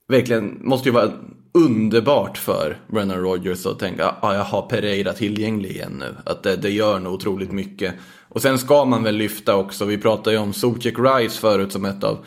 verkligen 0.08 0.58
måste 0.60 0.88
ju 0.88 0.92
vara 0.92 1.12
underbart 1.54 2.38
för 2.38 2.78
Brennan 2.88 3.20
Rogers 3.20 3.66
att 3.66 3.78
tänka 3.78 4.08
att 4.08 4.24
ah, 4.24 4.34
jag 4.34 4.44
har 4.44 4.62
Pereira 4.62 5.12
tillgänglig 5.12 5.70
igen 5.70 5.96
nu. 5.98 6.16
Att 6.24 6.42
det, 6.42 6.56
det 6.56 6.70
gör 6.70 6.98
nog 6.98 7.12
otroligt 7.12 7.52
mycket. 7.52 7.94
Och 8.28 8.42
sen 8.42 8.58
ska 8.58 8.84
man 8.84 9.02
väl 9.02 9.16
lyfta 9.16 9.56
också, 9.56 9.84
vi 9.84 9.98
pratade 9.98 10.36
ju 10.36 10.42
om 10.42 10.52
Zuzek 10.52 10.94
Rice 10.98 11.40
förut 11.40 11.72
som 11.72 11.84
ett 11.84 12.04
av 12.04 12.24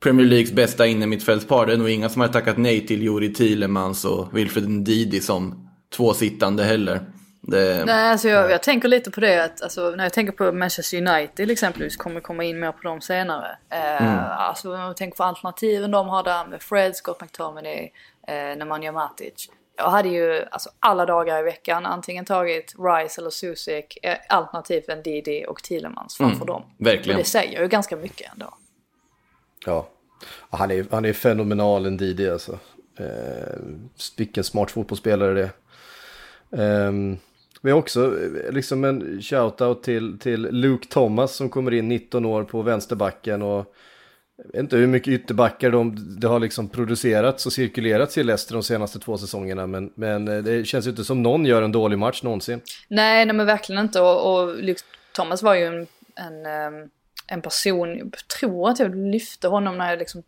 Premier 0.00 0.26
Leagues 0.26 0.52
bästa 0.52 0.86
innermittfältspar. 0.86 1.66
Det 1.66 1.72
är 1.72 1.76
nog 1.76 1.88
inga 1.88 2.08
som 2.08 2.20
har 2.20 2.28
tackat 2.28 2.56
nej 2.56 2.86
till 2.86 3.02
Juri 3.02 3.34
Thielemans 3.34 4.04
och 4.04 4.36
Wilfred 4.36 4.68
Ndidi 4.68 5.20
som 5.20 5.68
två 5.96 6.14
sittande 6.14 6.64
heller. 6.64 7.00
Det, 7.42 7.84
Nej, 7.86 8.10
alltså 8.10 8.28
jag, 8.28 8.50
jag 8.50 8.62
tänker 8.62 8.88
lite 8.88 9.10
på 9.10 9.20
det 9.20 9.44
att 9.44 9.62
alltså, 9.62 9.90
när 9.90 10.04
jag 10.04 10.12
tänker 10.12 10.32
på 10.32 10.52
Manchester 10.52 10.96
United 11.06 11.50
exempelvis, 11.50 11.96
kommer 11.96 12.20
komma 12.20 12.44
in 12.44 12.60
mer 12.60 12.72
på 12.72 12.82
dem 12.82 13.00
senare. 13.00 13.58
Eh, 13.70 14.40
Alltså 14.40 14.74
om 14.74 14.80
jag 14.80 14.96
tänker 14.96 15.16
på 15.16 15.24
alternativen 15.24 15.90
de 15.90 16.08
har 16.08 16.22
där 16.22 16.46
med 16.46 16.62
Fred, 16.62 16.96
Scott 16.96 17.20
McTominay, 17.20 17.90
eh, 18.28 18.34
Nemanja 18.34 18.92
Matic. 18.92 19.48
Jag 19.76 19.90
hade 19.90 20.08
ju 20.08 20.44
alltså, 20.50 20.70
alla 20.80 21.06
dagar 21.06 21.38
i 21.40 21.42
veckan 21.42 21.86
antingen 21.86 22.24
tagit 22.24 22.74
Rice 22.78 23.20
eller 23.20 23.30
Susek, 23.30 23.98
eh, 24.02 24.16
alternativt 24.28 25.04
Didi 25.04 25.44
och 25.48 25.62
Thielemans 25.62 26.16
framför 26.16 26.46
dem. 26.46 26.62
verkligen. 26.78 27.18
Och 27.18 27.24
det 27.24 27.28
säger 27.28 27.62
ju 27.62 27.68
ganska 27.68 27.96
mycket 27.96 28.32
ändå. 28.32 28.54
Ja, 29.66 29.88
han 30.50 30.70
är, 30.70 30.86
han 30.90 31.04
är 31.04 31.12
fenomenal 31.12 31.86
en 31.86 31.96
Didi 31.96 32.30
alltså. 32.30 32.58
Eh, 32.98 33.58
vilken 34.16 34.44
smart 34.44 34.70
fotbollsspelare 34.70 35.34
det 35.34 35.50
är. 36.50 36.86
Eh, 36.86 36.92
vi 37.60 37.70
har 37.70 37.78
också 37.78 38.04
eh, 38.04 38.52
liksom 38.52 38.84
en 38.84 39.22
shoutout 39.22 39.82
till, 39.82 40.18
till 40.18 40.42
Luke 40.42 40.86
Thomas 40.88 41.36
som 41.36 41.50
kommer 41.50 41.72
in 41.74 41.88
19 41.88 42.24
år 42.24 42.44
på 42.44 42.62
vänsterbacken 42.62 43.42
och 43.42 43.74
Jag 44.36 44.52
vet 44.52 44.60
inte 44.60 44.76
hur 44.76 44.86
mycket 44.86 45.08
ytterbackar 45.08 45.70
de, 45.70 45.96
det 46.20 46.28
har 46.28 46.40
liksom 46.40 46.68
producerats 46.68 47.46
och 47.46 47.52
cirkulerats 47.52 48.18
i 48.18 48.22
Leicester 48.22 48.54
de 48.54 48.62
senaste 48.62 48.98
två 48.98 49.18
säsongerna. 49.18 49.66
Men, 49.66 49.92
men 49.94 50.28
eh, 50.28 50.42
det 50.42 50.64
känns 50.64 50.86
ju 50.86 50.90
inte 50.90 51.04
som 51.04 51.22
någon 51.22 51.44
gör 51.46 51.62
en 51.62 51.72
dålig 51.72 51.98
match 51.98 52.22
någonsin. 52.22 52.60
Nej, 52.88 53.26
nej 53.26 53.34
men 53.34 53.46
verkligen 53.46 53.82
inte. 53.82 54.00
Och, 54.00 54.34
och 54.34 54.62
Luke 54.62 54.80
Thomas 55.12 55.42
var 55.42 55.54
ju 55.54 55.64
en, 55.64 55.86
en, 56.14 56.46
eh, 56.46 56.86
en 57.26 57.42
person, 57.42 57.98
jag 57.98 58.12
tror 58.38 58.70
att 58.70 58.78
jag 58.78 58.96
lyfte 58.96 59.48
honom 59.48 59.78
när 59.78 59.90
jag 59.90 59.98
liksom 59.98 60.22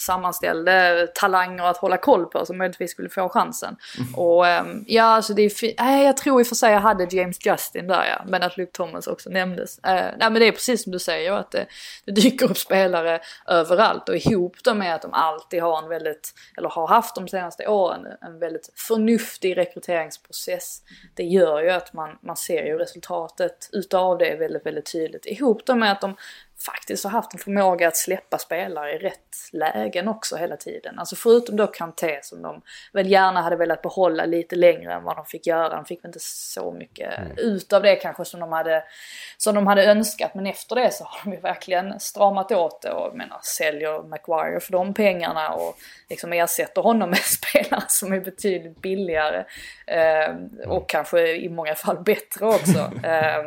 sammanställde 0.00 1.06
talanger 1.14 1.64
att 1.64 1.76
hålla 1.76 1.96
koll 1.96 2.26
på 2.26 2.46
som 2.46 2.58
möjligtvis 2.58 2.90
skulle 2.90 3.08
få 3.08 3.28
chansen. 3.28 3.76
Mm. 3.98 4.14
Och 4.14 4.46
um, 4.46 4.84
ja, 4.86 5.04
alltså 5.04 5.34
det 5.34 5.42
är 5.42 5.80
äh, 5.80 6.02
jag 6.02 6.16
tror 6.16 6.40
i 6.40 6.42
och 6.42 6.46
för 6.46 6.54
sig 6.54 6.72
jag 6.72 6.80
hade 6.80 7.16
James 7.16 7.46
Justin 7.46 7.86
där 7.86 8.04
ja, 8.04 8.24
men 8.26 8.42
att 8.42 8.56
Luke 8.56 8.72
Thomas 8.72 9.06
också 9.06 9.30
nämndes. 9.30 9.78
Uh, 9.78 9.92
nej 9.92 10.16
men 10.18 10.34
det 10.34 10.44
är 10.44 10.52
precis 10.52 10.82
som 10.82 10.92
du 10.92 10.98
säger 10.98 11.32
att 11.32 11.50
det, 11.50 11.66
det 12.04 12.12
dyker 12.12 12.50
upp 12.50 12.58
spelare 12.58 13.20
överallt 13.46 14.08
och 14.08 14.16
ihop 14.16 14.64
dem 14.64 14.78
med 14.78 14.94
att 14.94 15.02
de 15.02 15.14
alltid 15.14 15.62
har 15.62 15.82
en 15.82 15.88
väldigt, 15.88 16.34
eller 16.56 16.68
har 16.68 16.86
haft 16.86 17.14
de 17.14 17.28
senaste 17.28 17.66
åren, 17.66 18.06
en 18.20 18.38
väldigt 18.38 18.70
förnuftig 18.88 19.56
rekryteringsprocess. 19.56 20.82
Det 21.14 21.24
gör 21.24 21.62
ju 21.62 21.70
att 21.70 21.92
man, 21.92 22.18
man 22.22 22.36
ser 22.36 22.64
ju 22.64 22.78
resultatet 22.78 23.70
utav 23.72 24.18
det 24.18 24.36
väldigt, 24.36 24.66
väldigt 24.66 24.92
tydligt. 24.92 25.26
Ihop 25.26 25.66
dem 25.66 25.78
med 25.78 25.92
att 25.92 26.00
de 26.00 26.16
faktiskt 26.66 27.04
har 27.04 27.10
haft 27.10 27.34
en 27.34 27.38
förmåga 27.38 27.88
att 27.88 27.96
släppa 27.96 28.38
spelare 28.38 28.94
i 28.94 28.98
rätt 28.98 29.18
lägen 29.52 30.08
också 30.08 30.36
hela 30.36 30.56
tiden. 30.56 30.98
Alltså 30.98 31.16
förutom 31.16 31.56
då 31.56 31.66
Kanté 31.66 32.18
som 32.22 32.42
de 32.42 32.62
väl 32.92 33.10
gärna 33.10 33.42
hade 33.42 33.56
velat 33.56 33.82
behålla 33.82 34.24
lite 34.24 34.56
längre 34.56 34.92
än 34.92 35.04
vad 35.04 35.16
de 35.16 35.24
fick 35.24 35.46
göra. 35.46 35.68
De 35.68 35.84
fick 35.84 36.04
väl 36.04 36.08
inte 36.08 36.18
så 36.22 36.72
mycket 36.72 37.18
mm. 37.18 37.32
ut 37.36 37.72
av 37.72 37.82
det 37.82 37.96
kanske 37.96 38.24
som 38.24 38.40
de, 38.40 38.52
hade, 38.52 38.84
som 39.36 39.54
de 39.54 39.66
hade 39.66 39.84
önskat. 39.84 40.34
Men 40.34 40.46
efter 40.46 40.76
det 40.76 40.94
så 40.94 41.04
har 41.04 41.20
de 41.24 41.32
ju 41.32 41.40
verkligen 41.40 42.00
stramat 42.00 42.52
åt 42.52 42.82
det 42.82 42.90
och 42.90 43.16
menar, 43.16 43.38
säljer 43.42 44.02
Maguire 44.02 44.60
för 44.60 44.72
de 44.72 44.94
pengarna 44.94 45.48
och 45.54 45.78
liksom 46.08 46.32
ersätter 46.32 46.82
honom 46.82 47.10
med 47.10 47.18
spelare 47.22 47.84
som 47.88 48.12
är 48.12 48.20
betydligt 48.20 48.82
billigare. 48.82 49.44
Eh, 49.86 50.34
och 50.66 50.88
kanske 50.88 51.36
i 51.36 51.48
många 51.48 51.74
fall 51.74 51.98
bättre 51.98 52.46
också. 52.46 52.92
Eh, 53.08 53.44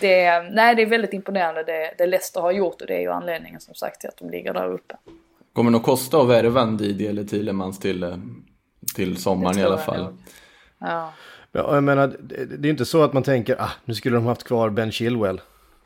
det, 0.00 0.40
nej, 0.40 0.74
det 0.74 0.82
är 0.82 0.86
väldigt 0.86 1.12
imponerande 1.12 1.62
det, 1.62 1.94
det 1.98 2.06
Leicester 2.06 2.40
har 2.40 2.51
gjort 2.52 2.80
och 2.80 2.86
det 2.86 2.94
är 2.94 3.00
ju 3.00 3.10
anledningen 3.10 3.60
som 3.60 3.74
sagt 3.74 4.00
till 4.00 4.08
att 4.08 4.16
de 4.16 4.30
ligger 4.30 4.54
där 4.54 4.72
uppe. 4.72 4.96
Kommer 5.52 5.70
det 5.70 5.72
nog 5.72 5.82
kosta 5.82 6.20
att 6.20 6.28
värva 6.28 6.60
en 6.60 6.76
Didi 6.76 7.06
eller 7.06 7.24
Thielemans 7.24 7.78
till, 7.78 8.02
eh, 8.02 8.16
till 8.94 9.16
sommaren 9.16 9.58
i 9.58 9.62
alla 9.62 9.78
fall? 9.78 10.16
Ja. 10.78 11.12
ja. 11.52 11.74
Jag 11.74 11.84
menar, 11.84 12.16
det 12.58 12.68
är 12.68 12.70
inte 12.70 12.84
så 12.84 13.02
att 13.02 13.12
man 13.12 13.22
tänker 13.22 13.62
ah, 13.62 13.70
nu 13.84 13.94
skulle 13.94 14.16
de 14.16 14.26
haft 14.26 14.44
kvar 14.44 14.70
Ben 14.70 14.92
Chilwell. 14.92 15.40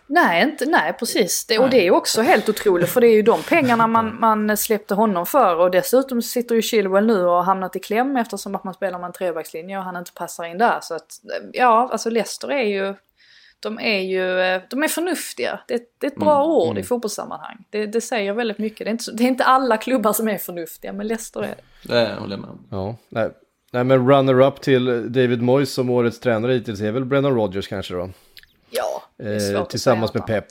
Nej, 0.08 0.42
inte, 0.42 0.66
nej 0.66 0.92
precis. 0.92 1.46
Det, 1.46 1.58
och 1.58 1.70
det 1.70 1.76
är 1.76 1.84
ju 1.84 1.90
också 1.90 2.22
helt 2.22 2.48
otroligt 2.48 2.90
för 2.90 3.00
det 3.00 3.06
är 3.06 3.14
ju 3.14 3.22
de 3.22 3.42
pengarna 3.42 3.86
man, 3.86 4.20
man 4.20 4.56
släppte 4.56 4.94
honom 4.94 5.26
för 5.26 5.56
och 5.56 5.70
dessutom 5.70 6.22
sitter 6.22 6.54
ju 6.54 6.62
Chilwell 6.62 7.06
nu 7.06 7.24
och 7.24 7.32
har 7.32 7.42
hamnat 7.42 7.76
i 7.76 7.78
kläm 7.78 8.16
eftersom 8.16 8.54
att 8.54 8.64
man 8.64 8.74
spelar 8.74 8.98
med 8.98 9.06
en 9.06 9.12
trebackslinje 9.12 9.78
och 9.78 9.84
han 9.84 9.96
inte 9.96 10.12
passar 10.12 10.44
in 10.44 10.58
där. 10.58 10.78
Så 10.82 10.94
att 10.94 11.20
ja, 11.52 11.88
alltså 11.92 12.10
Leicester 12.10 12.50
är 12.50 12.62
ju 12.62 12.94
de 13.60 13.78
är 13.78 14.00
ju 14.00 14.20
de 14.70 14.82
är 14.82 14.88
förnuftiga. 14.88 15.60
Det, 15.68 15.82
det 15.98 16.06
är 16.06 16.10
ett 16.10 16.16
bra 16.16 16.36
mm, 16.36 16.50
ord 16.50 16.70
mm. 16.70 16.78
i 16.78 16.82
fotbollssammanhang. 16.82 17.64
Det, 17.70 17.86
det, 17.86 18.00
säger 18.00 18.32
väldigt 18.32 18.58
mycket. 18.58 18.78
Det 18.78 18.88
är, 18.88 18.92
inte, 18.92 19.12
det 19.12 19.24
är 19.24 19.28
inte 19.28 19.44
alla 19.44 19.76
klubbar 19.76 20.12
som 20.12 20.28
är 20.28 20.38
förnuftiga, 20.38 20.92
men 20.92 21.06
Leicester 21.08 21.42
är 21.42 21.54
det. 21.82 21.94
Det 21.94 22.14
håller 22.14 22.36
jag 22.36 22.40
med 22.40 22.50
om. 22.50 22.66
Ja, 22.70 22.96
nej. 23.08 23.30
nej 23.72 23.84
men 23.84 24.08
runner-up 24.08 24.60
till 24.60 25.12
David 25.12 25.42
Moyes 25.42 25.72
som 25.72 25.90
årets 25.90 26.20
tränare 26.20 26.52
hittills 26.52 26.80
är 26.80 26.92
väl 26.92 27.04
Brennan 27.04 27.34
Rodgers 27.34 27.68
kanske 27.68 27.94
då? 27.94 28.10
Ja, 28.70 29.02
eh, 29.24 29.64
Tillsammans 29.64 30.14
med 30.14 30.26
Pep. 30.26 30.46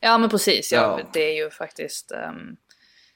Ja, 0.00 0.18
men 0.18 0.30
precis. 0.30 0.72
Ja, 0.72 0.98
ja. 0.98 1.08
Det 1.12 1.20
är 1.20 1.44
ju 1.44 1.50
faktiskt... 1.50 2.12
Um, 2.12 2.56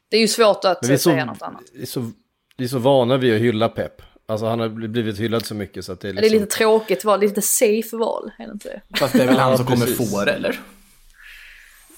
det 0.09 0.17
är 0.17 0.21
ju 0.21 0.29
svårt 0.29 0.65
att 0.65 0.87
säga 0.87 0.99
så, 0.99 1.17
något 1.17 1.43
annat. 1.43 1.63
Vi 1.75 1.83
är, 1.83 1.87
så, 1.87 2.11
vi 2.57 2.65
är 2.65 2.69
så 2.69 2.79
vana 2.79 3.17
vid 3.17 3.35
att 3.35 3.41
hylla 3.41 3.69
Pep. 3.69 4.03
Alltså 4.29 4.47
han 4.47 4.61
har 4.61 4.69
blivit 4.69 5.19
hyllad 5.19 5.47
så 5.47 5.55
mycket 5.55 5.85
så 5.85 5.93
att 5.93 6.01
det 6.01 6.09
är 6.09 6.13
liksom... 6.13 6.31
Det 6.31 6.37
är 6.37 6.41
lite 6.41 6.57
tråkigt 6.57 7.05
val, 7.05 7.21
lite 7.21 7.43
safe 7.43 7.97
val, 7.97 8.31
är 8.39 8.47
det 8.47 8.53
inte 8.53 8.69
det? 8.69 8.99
Fast 8.99 9.13
det 9.13 9.23
är 9.23 9.27
väl 9.27 9.37
han 9.39 9.57
som 9.57 9.67
kommer 9.67 9.87
få 9.87 10.25
det, 10.25 10.33
eller? 10.33 10.61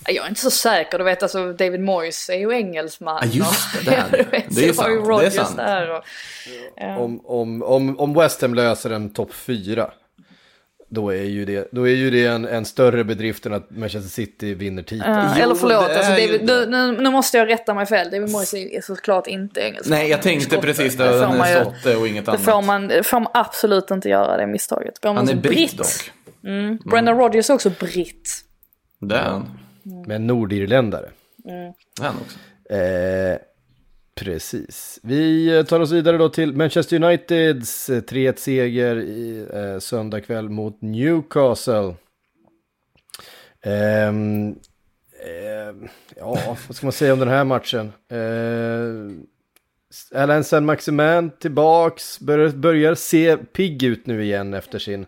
Jag 0.07 0.25
är 0.25 0.29
inte 0.29 0.41
så 0.41 0.51
säker, 0.51 0.99
du 0.99 1.05
vet 1.05 1.23
alltså 1.23 1.53
David 1.53 1.81
Moyes 1.81 2.29
är 2.29 2.39
ju 2.39 2.53
engelsman. 2.53 3.21
Ja 3.23 3.31
just 3.33 3.85
det, 3.85 3.91
det 3.91 3.97
är, 3.97 4.25
vet, 4.31 4.57
det 4.57 4.69
är 4.69 4.73
sant. 4.73 5.21
Det 5.21 5.27
är 5.27 5.31
sant. 5.31 5.57
Där 5.57 5.91
och, 5.91 6.05
ja. 6.77 6.99
om, 6.99 7.21
om, 7.27 7.63
om, 7.63 7.99
om 7.99 8.15
West 8.15 8.43
Ham 8.43 8.55
löser 8.55 8.91
en 8.91 9.11
topp 9.11 9.35
fyra 9.35 9.91
då 10.89 11.11
är 11.11 11.23
ju 11.23 11.45
det, 11.45 11.69
då 11.73 11.89
är 11.89 11.95
ju 11.95 12.11
det 12.11 12.27
en, 12.27 12.45
en 12.45 12.65
större 12.65 13.05
bedrift 13.05 13.47
än 13.47 13.53
att 13.53 13.71
Manchester 13.71 14.11
City 14.11 14.55
vinner 14.55 14.83
titeln. 14.83 15.13
Uh, 15.13 15.41
eller 15.41 15.55
förlåt, 15.55 15.91
alltså, 15.91 16.11
David, 16.11 16.45
nu, 16.45 16.67
nu, 16.67 17.03
nu, 17.03 17.11
måste 17.11 17.39
jag 17.39 17.49
rätta 17.49 17.75
mig 17.75 17.87
fel. 17.87 18.11
David 18.11 18.31
Moyes 18.31 18.55
är 18.55 18.81
såklart 18.81 19.27
inte 19.27 19.61
engelsk. 19.61 19.91
Nej, 19.91 20.09
jag 20.09 20.23
tänkte 20.23 20.51
Skotte. 20.51 20.67
precis 20.67 20.97
det. 20.97 21.19
det 21.19 21.27
han 21.27 21.41
är 21.41 21.65
Sotte 21.65 21.97
och 21.97 22.09
inget 22.09 22.29
annat. 22.29 22.41
Det 22.41 22.45
får, 22.53 22.63
man, 22.63 22.93
får 23.05 23.21
man 23.21 23.31
absolut 23.35 23.91
inte 23.91 24.09
göra, 24.09 24.37
det 24.37 24.47
misstaget. 24.47 24.95
Han 25.03 25.29
är 25.29 25.35
britt 25.35 25.79
dock. 25.79 26.13
Mm. 26.45 26.65
Mm. 26.65 26.79
Brendan 26.85 27.19
Rodgers 27.19 27.51
är 27.51 27.55
också 27.55 27.71
britt. 27.71 28.45
Det 29.01 29.15
är 29.15 29.23
han. 29.23 29.59
Mm. 29.87 30.03
Men 30.07 30.27
nordirländare. 30.27 31.11
Mm. 31.49 31.73
Det 31.97 32.03
är 32.03 32.07
han 32.07 32.17
också. 32.23 32.39
Eh, 32.75 33.39
Precis. 34.19 35.01
Vi 35.03 35.57
eh, 35.57 35.65
tar 35.65 35.81
oss 35.81 35.93
vidare 35.93 36.19
då 36.19 36.29
till 36.29 36.57
Manchester 36.57 37.05
Uniteds 37.05 37.91
eh, 37.91 38.03
3-1-seger 38.03 38.97
i 38.97 39.47
eh, 39.55 39.79
söndag 39.79 40.21
kväll 40.21 40.49
mot 40.49 40.83
Newcastle. 40.83 41.95
Eh, 43.61 44.09
eh, 44.09 44.13
ja, 46.17 46.57
vad 46.67 46.77
ska 46.77 46.87
man 46.87 46.93
säga 46.93 47.13
om 47.13 47.19
den 47.19 47.29
här 47.29 47.45
matchen? 47.45 47.93
Eh, 48.09 50.23
Alain 50.23 50.45
Saint-Maximin 50.45 51.31
tillbaks, 51.41 52.21
börjar, 52.21 52.49
börjar 52.49 52.95
se 52.95 53.37
pigg 53.37 53.83
ut 53.83 54.07
nu 54.07 54.25
igen 54.25 54.55
efter 54.55 54.79
sin 54.79 55.07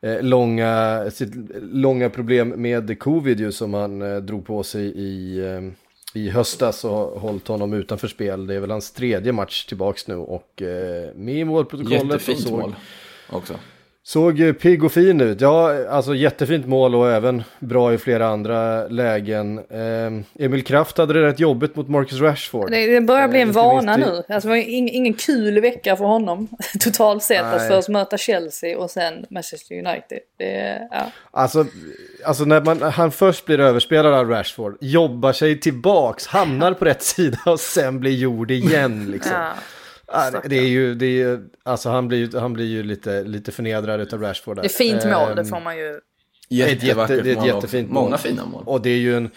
eh, 0.00 0.22
långa, 0.22 1.04
sitt 1.10 1.32
långa 1.60 2.10
problem 2.10 2.48
med 2.48 2.98
covid 2.98 3.40
ju 3.40 3.52
som 3.52 3.74
han 3.74 4.02
eh, 4.02 4.16
drog 4.16 4.46
på 4.46 4.62
sig 4.62 4.84
i 4.84 5.38
eh, 5.38 5.60
i 6.16 6.30
höstas 6.30 6.84
och 6.84 7.20
hållit 7.20 7.48
honom 7.48 7.72
utanför 7.72 8.08
spel. 8.08 8.46
Det 8.46 8.54
är 8.54 8.60
väl 8.60 8.70
hans 8.70 8.90
tredje 8.92 9.32
match 9.32 9.66
tillbaks 9.66 10.08
nu 10.08 10.14
och 10.14 10.62
eh, 10.62 11.14
med 11.14 11.34
i 11.34 11.44
målprotokollet. 11.44 12.04
Jättefint 12.04 12.40
såg, 12.40 12.52
mål 12.52 12.74
också. 13.30 13.54
Såg 14.06 14.58
pigg 14.60 14.84
och 14.84 14.92
fin 14.92 15.20
ut. 15.20 15.40
Ja, 15.40 15.88
alltså 15.88 16.14
jättefint 16.14 16.66
mål 16.66 16.94
och 16.94 17.10
även 17.10 17.42
bra 17.58 17.94
i 17.94 17.98
flera 17.98 18.26
andra 18.26 18.88
lägen. 18.88 19.58
Eh, 19.58 20.44
Emil 20.44 20.64
Kraft 20.64 20.98
hade 20.98 21.12
det 21.12 21.26
rätt 21.26 21.40
jobbigt 21.40 21.76
mot 21.76 21.88
Marcus 21.88 22.20
Rashford. 22.20 22.70
Det, 22.70 22.86
det 22.86 23.00
börjar 23.00 23.28
bli 23.28 23.40
en 23.40 23.48
eh, 23.48 23.54
vana 23.54 23.96
nu. 23.96 24.22
Alltså, 24.28 24.48
det 24.48 24.48
var 24.48 24.56
ingen, 24.56 24.94
ingen 24.94 25.14
kul 25.14 25.60
vecka 25.60 25.96
för 25.96 26.04
honom 26.04 26.48
totalt 26.80 27.22
sett. 27.22 27.42
Nej. 27.42 27.54
Att 27.54 27.68
först 27.68 27.88
möta 27.88 28.18
Chelsea 28.18 28.78
och 28.78 28.90
sen 28.90 29.26
Manchester 29.30 29.74
United. 29.74 30.18
Det, 30.38 30.88
ja. 30.90 31.10
Alltså, 31.30 31.66
alltså 32.24 32.44
när 32.44 32.60
man, 32.60 32.82
han 32.82 33.10
först 33.10 33.44
blir 33.44 33.60
överspelad 33.60 34.14
av 34.14 34.28
Rashford, 34.28 34.76
jobbar 34.80 35.32
sig 35.32 35.60
tillbaks, 35.60 36.26
hamnar 36.26 36.72
på 36.72 36.84
rätt 36.84 37.02
sida 37.16 37.38
och 37.46 37.60
sen 37.60 38.00
blir 38.00 38.16
gjord 38.16 38.50
igen 38.50 39.10
liksom. 39.10 39.32
Ja. 39.32 39.52
Det 40.44 40.58
är 40.58 40.68
ju, 40.68 40.94
det 40.94 41.22
är, 41.22 41.40
alltså 41.62 41.88
han 41.88 42.08
blir 42.08 42.18
ju, 42.18 42.38
han 42.38 42.52
blir 42.52 42.66
ju 42.66 42.82
lite, 42.82 43.24
lite 43.24 43.52
förnedrad 43.52 44.14
av 44.14 44.20
Rashford. 44.20 44.56
Där. 44.56 44.62
Det 44.62 44.66
är 44.66 44.70
fint 44.70 45.04
mål, 45.04 45.34
det 45.34 45.40
ehm, 45.40 45.48
får 45.48 45.60
man 45.60 45.78
ju. 45.78 46.00
Jättevackert 46.48 47.24
det 47.24 47.32
är 47.32 47.38
ett 47.38 47.46
jättefint 47.46 47.90
mål. 47.90 48.04
Många 48.04 48.18
fina 48.18 48.44
mål. 48.44 48.62
Och 48.66 48.80
det 48.82 48.90
är 48.90 48.98
ju 48.98 49.16
en, 49.16 49.30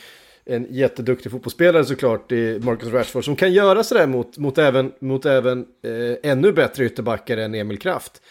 en 0.46 0.68
jätteduktig 0.70 1.32
fotbollsspelare 1.32 1.86
såklart, 1.86 2.32
i 2.32 2.60
Marcus 2.64 2.94
Rashford, 2.94 3.26
som 3.26 3.36
kan 3.36 3.54
göra 3.54 3.84
sådär 3.84 4.08
mot, 4.08 4.38
mot 4.38 4.58
även, 4.58 4.92
mot 5.00 5.26
även 5.26 5.66
eh, 5.84 6.32
ännu 6.32 6.52
bättre 6.52 6.86
ytterbackar 6.86 7.38
än 7.38 7.56
Emil 7.56 7.80
Kraft. 7.80 8.22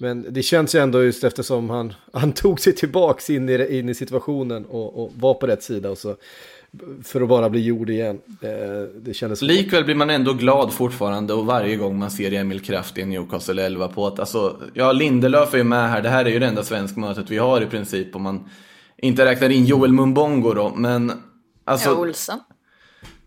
Men 0.00 0.26
det 0.30 0.42
känns 0.42 0.74
ju 0.74 0.78
ändå 0.78 1.02
just 1.02 1.24
eftersom 1.24 1.70
han, 1.70 1.94
han 2.12 2.32
tog 2.32 2.60
sig 2.60 2.74
tillbaks 2.74 3.30
in 3.30 3.48
i, 3.48 3.78
in 3.78 3.88
i 3.88 3.94
situationen 3.94 4.66
och, 4.66 5.02
och 5.02 5.12
var 5.16 5.34
på 5.34 5.46
rätt 5.46 5.62
sida 5.62 5.90
och 5.90 5.98
så 5.98 6.16
för 7.02 7.20
att 7.20 7.28
bara 7.28 7.50
bli 7.50 7.60
gjord 7.60 7.90
igen. 7.90 8.20
Det 9.00 9.14
kändes 9.14 9.42
Likväl 9.42 9.84
blir 9.84 9.94
man 9.94 10.10
ändå 10.10 10.32
glad 10.32 10.72
fortfarande 10.72 11.34
och 11.34 11.46
varje 11.46 11.76
gång 11.76 11.98
man 11.98 12.10
ser 12.10 12.32
Emil 12.32 12.60
Kraft 12.60 12.98
i 12.98 13.04
Newcastle 13.04 13.62
11 13.62 13.88
på 13.88 14.06
att 14.06 14.20
alltså, 14.20 14.60
ja 14.74 14.92
Lindelöf 14.92 15.54
är 15.54 15.58
ju 15.58 15.64
med 15.64 15.90
här, 15.90 16.02
det 16.02 16.08
här 16.08 16.24
är 16.24 16.30
ju 16.30 16.38
det 16.38 16.46
enda 16.46 16.62
svenskmötet 16.62 17.30
vi 17.30 17.38
har 17.38 17.60
i 17.60 17.66
princip 17.66 18.16
om 18.16 18.22
man 18.22 18.48
inte 18.96 19.24
räknar 19.24 19.48
in 19.48 19.64
Joel 19.64 19.92
Mumbongo 19.92 20.54
då, 20.54 20.72
men 20.76 21.12
alltså... 21.64 21.88
Ja, 21.88 21.96
Olsen. 21.96 22.38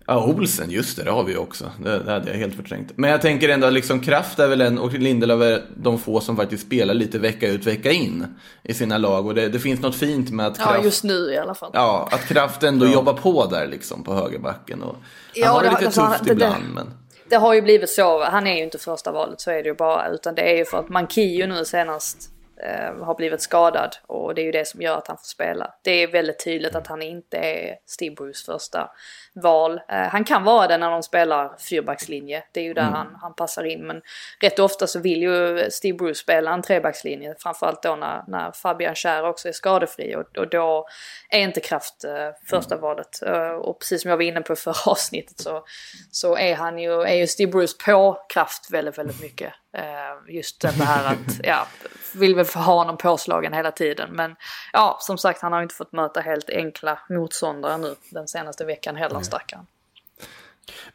Ja, 0.10 0.26
Olsen, 0.26 0.72
just 0.72 0.98
det, 0.98 1.04
det 1.04 1.12
har 1.12 1.24
vi 1.24 1.32
ju 1.32 1.38
också. 1.38 1.72
Det, 1.84 2.00
det 2.00 2.12
hade 2.12 2.32
jag 2.32 2.38
helt 2.38 2.56
förträngt. 2.56 2.92
Men 2.96 3.10
jag 3.10 3.22
tänker 3.22 3.50
ändå, 3.50 3.70
liksom 3.70 4.00
Kraft 4.00 4.40
är 4.40 4.48
väl 4.48 4.62
en, 4.62 4.80
och 4.80 4.94
Lindelöf 4.94 5.42
är 5.42 5.66
de 5.76 6.00
få 6.00 6.20
som 6.20 6.38
faktiskt 6.38 6.66
spelar 6.66 6.94
lite 6.94 7.20
vecka 7.20 7.48
ut, 7.48 7.66
vecka 7.66 7.92
in 7.92 8.26
i 8.64 8.74
sina 8.74 8.98
lag. 8.98 9.28
Och 9.28 9.36
det, 9.36 9.50
det 9.50 9.60
finns 9.60 9.82
något 9.82 9.96
fint 9.96 10.32
med 10.32 10.48
att 10.48 10.58
Kraft... 10.58 10.72
Ja, 10.78 10.84
just 10.84 11.04
nu 11.04 11.34
i 11.34 11.38
alla 11.38 11.54
fall. 11.54 11.72
Ja, 11.74 12.10
att 12.12 12.28
Kraft 12.28 12.64
ändå 12.64 12.86
ja. 12.86 12.94
jobbar 12.94 13.14
på 13.14 13.46
där 13.46 13.68
liksom 13.68 14.04
på 14.04 14.14
högerbacken. 14.14 14.84
Och, 14.84 14.96
ja, 15.34 15.46
han 15.46 15.56
har 15.56 15.64
det 15.64 15.70
lite 15.70 15.86
alltså, 15.86 16.08
tufft 16.08 16.26
det, 16.26 16.32
ibland, 16.32 16.64
det, 16.64 16.74
men... 16.74 16.94
Det 17.30 17.36
har 17.36 17.54
ju 17.54 17.62
blivit 17.62 17.90
så, 17.90 18.24
han 18.24 18.48
är 18.48 18.58
ju 18.58 18.64
inte 18.64 18.78
första 18.78 19.12
valet, 19.12 19.42
så 19.42 19.52
är 19.52 19.64
det 19.64 19.70
ju 19.70 19.76
bara. 19.76 20.10
Utan 20.10 20.36
det 20.36 20.42
är 20.42 20.58
ju 20.58 20.66
för 20.66 20.78
att 20.78 20.90
Mankio 20.90 21.48
nu 21.48 21.66
senast 21.66 22.30
eh, 22.64 23.06
har 23.06 23.16
blivit 23.16 23.42
skadad 23.42 23.96
och 24.08 24.36
det 24.36 24.42
är 24.42 24.46
ju 24.46 24.52
det 24.52 24.68
som 24.68 24.82
gör 24.82 24.98
att 24.98 25.08
han 25.08 25.18
får 25.18 25.28
spela. 25.28 25.74
Det 25.84 25.92
är 25.92 26.08
väldigt 26.08 26.44
tydligt 26.44 26.76
att 26.76 26.88
han 26.88 27.02
inte 27.02 27.38
är 27.38 27.76
Steve 27.86 28.16
Bruce 28.16 28.46
första 28.46 28.90
val. 29.34 29.82
Eh, 29.90 29.98
han 29.98 30.24
kan 30.24 30.44
vara 30.44 30.68
det 30.68 30.78
när 30.78 30.92
de 30.92 31.04
spelar 31.04 31.58
fyrbackslinje. 31.70 32.44
Det 32.52 32.60
är 32.60 32.64
ju 32.64 32.74
där 32.74 32.82
mm. 32.82 32.94
han, 32.94 33.18
han 33.22 33.34
passar 33.36 33.64
in. 33.64 33.88
Men 33.88 34.02
rätt 34.42 34.60
ofta 34.60 34.88
så 34.88 35.00
vill 35.00 35.22
ju 35.22 35.70
Steve 35.72 35.98
Bruce 35.98 36.20
spela 36.20 36.54
en 36.54 36.62
trebackslinje. 36.62 37.36
Framförallt 37.40 37.84
då 37.84 37.96
när, 37.96 38.24
när 38.28 38.52
Fabian 38.52 38.96
Schär 38.96 39.24
också 39.24 39.48
är 39.48 39.52
skadefri. 39.52 40.16
Och, 40.16 40.38
och 40.38 40.50
då 40.50 40.88
är 41.30 41.40
inte 41.40 41.60
Kraft 41.60 42.04
eh, 42.04 42.30
första 42.50 42.76
mm. 42.76 42.82
valet. 42.82 43.22
Eh, 43.22 43.50
och 43.50 43.80
precis 43.80 44.02
som 44.02 44.10
jag 44.10 44.18
var 44.18 44.24
inne 44.24 44.42
på 44.42 44.56
förra 44.56 44.92
avsnittet 44.92 45.40
så, 45.40 45.64
så 46.12 46.38
är 46.38 46.56
han 46.56 46.80
ju, 46.80 47.02
är 47.02 47.16
ju 47.16 47.28
Steve 47.28 47.52
Bruce 47.52 47.86
på 47.86 48.26
Kraft 48.34 48.72
väldigt, 48.72 48.98
väldigt 48.98 49.22
mycket. 49.22 49.54
Eh, 49.74 50.34
just 50.36 50.62
det 50.62 50.68
här 50.68 51.14
att, 51.14 51.40
ja, 51.44 51.68
vill 52.16 52.36
väl 52.36 52.46
ha 52.46 52.74
honom 52.74 52.98
påslagen 52.98 53.54
hela 53.54 53.72
tiden. 53.72 54.10
Men 54.12 54.36
ja, 54.74 54.98
som 55.02 55.18
sagt 55.18 55.42
han 55.42 55.54
har 55.54 55.64
inte 55.64 55.76
fått 55.76 55.92
möta 55.92 56.22
helt 56.22 56.50
enkla 56.50 57.00
motståndare 57.10 57.78
nu 57.78 57.96
den 58.10 58.28
senaste 58.28 58.66
veckan 58.66 58.96
heller 58.96 59.16
mm. 59.16 59.24
stackaren. 59.24 59.66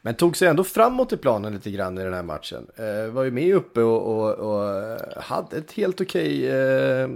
Men 0.01 0.15
tog 0.15 0.37
sig 0.37 0.47
ändå 0.47 0.63
framåt 0.63 1.13
i 1.13 1.17
planen 1.17 1.53
lite 1.53 1.71
grann 1.71 1.97
i 1.97 2.03
den 2.03 2.13
här 2.13 2.23
matchen. 2.23 2.67
Eh, 2.75 3.11
var 3.11 3.23
ju 3.23 3.31
med 3.31 3.55
uppe 3.55 3.81
och, 3.81 4.17
och, 4.17 4.33
och 4.33 4.99
hade 5.23 5.57
ett 5.57 5.71
helt 5.71 6.01
okej 6.01 6.49
eh, 6.49 7.07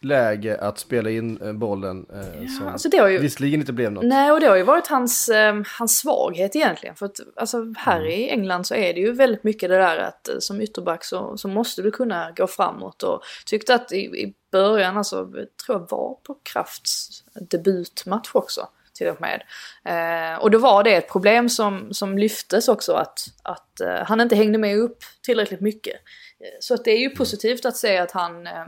läge 0.00 0.56
att 0.60 0.78
spela 0.78 1.10
in 1.10 1.42
eh, 1.42 1.52
bollen. 1.52 2.06
Eh, 2.12 2.42
ja, 2.42 2.48
som 2.48 2.68
alltså 2.68 2.88
det 2.88 2.98
har 2.98 3.08
ju, 3.08 3.18
visserligen 3.18 3.60
inte 3.60 3.72
blev 3.72 3.92
något. 3.92 4.04
Nej, 4.04 4.32
och 4.32 4.40
det 4.40 4.46
har 4.46 4.56
ju 4.56 4.62
varit 4.62 4.86
hans, 4.86 5.28
eh, 5.28 5.62
hans 5.78 5.98
svaghet 5.98 6.56
egentligen. 6.56 6.96
För 6.96 7.06
att 7.06 7.20
alltså, 7.36 7.74
här 7.76 8.00
mm. 8.00 8.10
i 8.10 8.28
England 8.28 8.64
så 8.64 8.74
är 8.74 8.94
det 8.94 9.00
ju 9.00 9.12
väldigt 9.12 9.44
mycket 9.44 9.68
det 9.68 9.76
där 9.76 9.98
att 9.98 10.28
eh, 10.28 10.34
som 10.38 10.60
ytterback 10.60 11.04
så, 11.04 11.36
så 11.36 11.48
måste 11.48 11.82
du 11.82 11.90
kunna 11.90 12.32
gå 12.36 12.46
framåt. 12.46 13.02
Och 13.02 13.22
tyckte 13.46 13.74
att 13.74 13.92
i, 13.92 13.96
i 13.96 14.34
början, 14.52 14.96
alltså, 14.96 15.24
tror 15.66 15.80
jag 15.80 15.90
var 15.90 16.14
på 16.22 16.36
Krafts 16.42 17.08
debutmatch 17.50 18.30
också 18.32 18.68
till 18.96 19.08
och 19.08 19.20
med. 19.20 19.42
Eh, 19.84 20.38
och 20.38 20.50
då 20.50 20.58
var 20.58 20.84
det 20.84 20.94
ett 20.94 21.08
problem 21.08 21.48
som, 21.48 21.94
som 21.94 22.18
lyftes 22.18 22.68
också 22.68 22.92
att, 22.92 23.18
att 23.42 23.80
eh, 23.80 24.04
han 24.04 24.20
inte 24.20 24.36
hängde 24.36 24.58
med 24.58 24.78
upp 24.78 24.98
tillräckligt 25.22 25.60
mycket. 25.60 25.96
Eh, 26.40 26.46
så 26.60 26.74
att 26.74 26.84
det 26.84 26.90
är 26.90 26.98
ju 26.98 27.10
positivt 27.10 27.64
att 27.64 27.76
se 27.76 27.98
att 27.98 28.10
han 28.10 28.46
eh, 28.46 28.64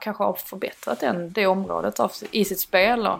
kanske 0.00 0.24
har 0.24 0.34
förbättrat 0.34 1.00
den, 1.00 1.32
det 1.32 1.46
området 1.46 2.00
av, 2.00 2.12
i 2.30 2.44
sitt 2.44 2.60
spel. 2.60 3.06
Och 3.06 3.18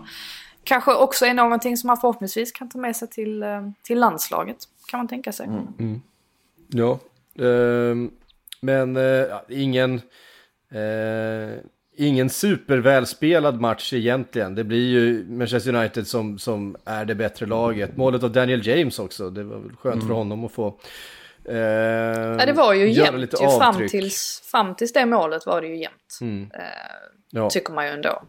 kanske 0.65 0.95
också 0.95 1.27
är 1.27 1.35
någonting 1.35 1.77
som 1.77 1.89
han 1.89 1.97
förhoppningsvis 1.97 2.53
kan 2.53 2.69
ta 2.69 2.79
med 2.79 2.97
sig 2.97 3.09
till, 3.09 3.43
eh, 3.43 3.71
till 3.83 3.99
landslaget. 3.99 4.57
Kan 4.91 4.99
man 4.99 5.09
tänka 5.09 5.33
sig. 5.33 5.47
Mm. 5.47 5.67
Mm. 5.79 6.03
Ja, 6.69 6.99
ehm, 7.45 8.11
men 8.61 8.97
eh, 8.97 9.39
ingen... 9.49 10.01
Ingen 11.99 12.31
supervälspelad 12.31 13.61
match 13.61 13.93
egentligen. 13.93 14.55
Det 14.55 14.65
blir 14.65 14.89
ju 14.89 15.25
Manchester 15.29 15.75
United 15.75 16.07
som, 16.07 16.39
som 16.39 16.77
är 16.85 17.05
det 17.05 17.15
bättre 17.15 17.47
laget. 17.47 17.97
Målet 17.97 18.23
av 18.23 18.33
Daniel 18.33 18.67
James 18.67 18.99
också. 18.99 19.31
Det 19.31 19.45
var 19.45 19.59
väl 19.59 19.77
skönt 19.77 19.95
mm. 19.95 20.07
för 20.07 20.15
honom 20.15 20.45
att 20.45 20.53
få 20.53 20.79
Eh, 21.49 21.57
ja 22.39 22.47
det 22.47 22.53
var 22.53 22.75
ju 22.75 22.91
jämnt 22.91 23.41
ju 23.41 23.59
fram 23.59 23.89
tills, 23.89 24.43
fram 24.51 24.75
tills 24.75 24.93
det 24.93 25.07
målet 25.07 25.47
var 25.47 25.61
det 25.61 25.67
ju 25.67 25.77
jämnt. 25.77 26.19
Mm. 26.21 26.51
Eh, 26.55 26.61
ja. 27.31 27.51
Tycker 27.51 27.73
man 27.73 27.87
ju 27.87 27.93
ändå. 27.93 28.23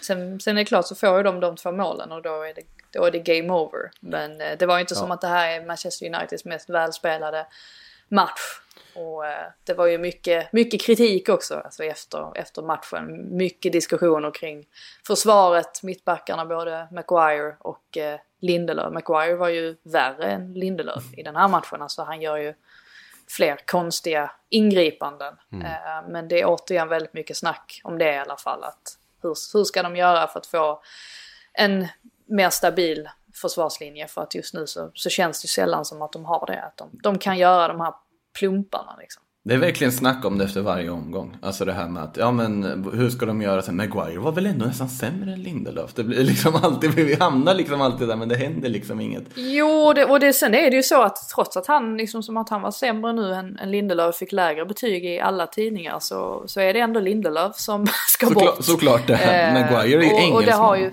Sen, 0.00 0.40
sen 0.40 0.56
är 0.56 0.60
det 0.60 0.64
klart 0.64 0.86
så 0.86 0.94
får 0.94 1.16
ju 1.16 1.22
de 1.22 1.40
de 1.40 1.56
två 1.56 1.72
målen 1.72 2.12
och 2.12 2.22
då 2.22 2.42
är 2.42 2.54
det, 2.54 2.62
då 2.92 3.04
är 3.04 3.10
det 3.10 3.18
game 3.18 3.52
over. 3.52 3.90
Men 4.00 4.40
eh, 4.40 4.58
det 4.58 4.66
var 4.66 4.76
ju 4.76 4.80
inte 4.80 4.94
ja. 4.94 5.00
som 5.00 5.10
att 5.10 5.20
det 5.20 5.28
här 5.28 5.60
är 5.60 5.66
Manchester 5.66 6.06
Uniteds 6.06 6.44
mest 6.44 6.70
välspelade 6.70 7.46
match. 8.08 8.60
Och 8.94 9.26
eh, 9.26 9.46
det 9.64 9.74
var 9.74 9.86
ju 9.86 9.98
mycket, 9.98 10.52
mycket 10.52 10.82
kritik 10.82 11.28
också 11.28 11.54
alltså 11.54 11.84
efter, 11.84 12.38
efter 12.38 12.62
matchen. 12.62 13.36
Mycket 13.36 13.72
diskussioner 13.72 14.30
kring 14.30 14.66
försvaret, 15.06 15.82
mittbackarna 15.82 16.46
både 16.46 16.88
Maguire 16.92 17.56
och 17.58 17.96
eh, 17.96 18.20
Lindelöf. 18.40 18.92
Maguire 18.92 19.36
var 19.36 19.48
ju 19.48 19.76
värre 19.82 20.30
än 20.32 20.52
Lindelöf 20.52 21.04
i 21.16 21.22
den 21.22 21.36
här 21.36 21.48
matchen. 21.48 21.82
Alltså 21.82 22.02
han 22.02 22.22
gör 22.22 22.36
ju 22.36 22.54
fler 23.28 23.58
konstiga 23.66 24.30
ingripanden. 24.48 25.34
Mm. 25.52 25.66
Eh, 25.66 26.08
men 26.08 26.28
det 26.28 26.40
är 26.40 26.44
återigen 26.46 26.88
väldigt 26.88 27.14
mycket 27.14 27.36
snack 27.36 27.80
om 27.84 27.98
det 27.98 28.14
i 28.14 28.18
alla 28.18 28.36
fall. 28.36 28.64
Att 28.64 28.98
hur, 29.22 29.34
hur 29.52 29.64
ska 29.64 29.82
de 29.82 29.96
göra 29.96 30.26
för 30.26 30.38
att 30.38 30.46
få 30.46 30.82
en 31.52 31.88
mer 32.26 32.50
stabil 32.50 33.08
försvarslinje? 33.34 34.06
För 34.06 34.22
att 34.22 34.34
just 34.34 34.54
nu 34.54 34.66
så, 34.66 34.90
så 34.94 35.10
känns 35.10 35.42
det 35.42 35.48
sällan 35.48 35.84
som 35.84 36.02
att 36.02 36.12
de 36.12 36.24
har 36.24 36.46
det. 36.46 36.62
Att 36.62 36.76
de, 36.76 36.90
de 37.02 37.18
kan 37.18 37.38
göra 37.38 37.68
de 37.68 37.80
här 37.80 37.94
plumparna 38.38 38.96
liksom. 39.00 39.22
Det 39.44 39.54
är 39.54 39.58
verkligen 39.58 39.92
snack 39.92 40.24
om 40.24 40.38
det 40.38 40.44
efter 40.44 40.60
varje 40.60 40.90
omgång. 40.90 41.36
Alltså 41.42 41.64
det 41.64 41.72
här 41.72 41.88
med 41.88 42.02
att, 42.02 42.16
ja 42.16 42.30
men 42.30 42.64
hur 42.94 43.10
ska 43.10 43.26
de 43.26 43.42
göra 43.42 43.62
sen? 43.62 43.76
Maguire 43.76 44.18
var 44.18 44.32
väl 44.32 44.46
ändå 44.46 44.66
nästan 44.66 44.88
sämre 44.88 45.32
än 45.32 45.42
Lindelöf. 45.42 45.94
Det 45.94 46.04
blir 46.04 46.24
liksom 46.24 46.56
alltid, 46.56 46.90
vi 46.90 47.14
hamnar 47.14 47.54
liksom 47.54 47.80
alltid 47.80 48.08
där 48.08 48.16
men 48.16 48.28
det 48.28 48.36
händer 48.36 48.68
liksom 48.68 49.00
inget. 49.00 49.24
Jo, 49.34 49.92
det, 49.92 50.04
och 50.04 50.20
det, 50.20 50.32
sen 50.32 50.54
är 50.54 50.70
det 50.70 50.76
ju 50.76 50.82
så 50.82 51.02
att 51.02 51.16
trots 51.34 51.56
att 51.56 51.66
han 51.66 51.96
liksom 51.96 52.22
som 52.22 52.36
att 52.36 52.48
han 52.48 52.62
var 52.62 52.70
sämre 52.70 53.12
nu 53.12 53.34
än, 53.34 53.58
än 53.58 53.70
Lindelöf 53.70 54.16
fick 54.16 54.32
lägre 54.32 54.64
betyg 54.64 55.04
i 55.04 55.20
alla 55.20 55.46
tidningar 55.46 55.98
så, 56.00 56.42
så 56.46 56.60
är 56.60 56.74
det 56.74 56.80
ändå 56.80 57.00
Lindelöf 57.00 57.56
som 57.56 57.86
ska 58.08 58.26
Såklart, 58.26 58.56
bort. 58.56 58.64
Såklart 58.64 59.06
det. 59.06 59.14
Eh, 59.28 59.52
Maguire 59.52 59.98
är 59.98 60.02
ju 60.02 60.08
engelsman. 60.08 60.32
Och 60.32 60.42
det 60.42 60.52
har 60.52 60.76
ju, 60.76 60.90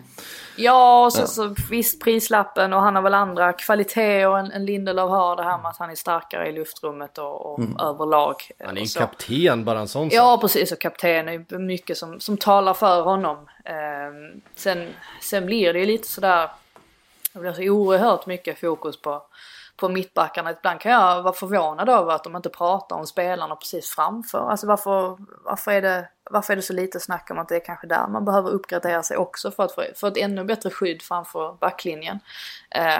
Ja, 0.56 1.06
och 1.06 1.14
så, 1.14 1.22
ja. 1.22 1.28
så 1.28 1.56
visst 1.70 2.03
prislappen 2.03 2.74
och 2.74 2.82
han 2.82 2.95
har 2.95 3.01
väl 3.01 3.14
andra 3.14 3.53
kvaliteter 3.53 4.38
än, 4.38 4.51
än 4.51 4.66
Lindelöf 4.66 5.10
har. 5.10 5.36
Det 5.36 5.43
här 5.43 5.58
med 5.58 5.70
att 5.70 5.78
han 5.78 5.89
är 5.89 5.95
starkare 5.95 6.49
i 6.49 6.51
luftrummet 6.51 7.18
och, 7.18 7.53
och 7.53 7.60
mm. 7.60 7.80
överlag. 7.80 8.36
Han 8.66 8.78
är 8.78 8.82
en 8.82 8.88
kapten, 8.88 9.66
bara 9.66 9.80
en 9.80 9.88
sån 9.88 10.10
sak. 10.10 10.18
Ja, 10.18 10.38
precis. 10.41 10.72
Och 10.72 10.80
kapten 10.80 11.30
är 11.30 11.58
mycket 11.58 11.97
som, 11.97 12.20
som 12.20 12.38
talar 12.38 12.74
för 12.74 13.01
honom. 13.01 13.38
Eh, 13.66 14.41
sen, 14.56 14.88
sen 15.22 15.45
blir 15.45 15.74
det 15.74 15.80
ju 15.80 15.86
lite 15.86 16.08
sådär, 16.08 16.49
det 17.34 17.39
blir 17.39 17.53
så 17.53 17.62
oerhört 17.62 18.26
mycket 18.26 18.60
fokus 18.60 19.01
på 19.01 19.24
på 19.78 19.89
mittbackarna. 19.89 20.51
Ibland 20.51 20.80
kan 20.80 20.91
jag 20.91 21.21
vara 21.23 21.34
förvånad 21.34 21.89
över 21.89 22.13
att 22.13 22.23
de 22.23 22.36
inte 22.36 22.49
pratar 22.49 22.95
om 22.95 23.05
spelarna 23.05 23.55
precis 23.55 23.89
framför. 23.89 24.49
Alltså 24.49 24.67
varför, 24.67 25.17
varför, 25.45 25.71
är 25.71 25.82
det, 25.82 26.09
varför 26.32 26.53
är 26.53 26.57
det 26.57 26.61
så 26.61 26.73
lite 26.73 26.99
snack 26.99 27.32
om 27.32 27.39
att 27.39 27.49
det 27.49 27.55
är 27.55 27.65
kanske 27.65 27.88
där 27.88 28.07
man 28.07 28.26
behöver 28.26 28.49
uppgradera 28.49 29.03
sig 29.03 29.17
också 29.17 29.51
för 29.51 29.63
att 29.63 29.71
få, 29.71 29.84
för 29.95 30.07
ett 30.07 30.17
ännu 30.17 30.43
bättre 30.43 30.69
skydd 30.69 31.01
framför 31.01 31.57
backlinjen. 31.59 32.19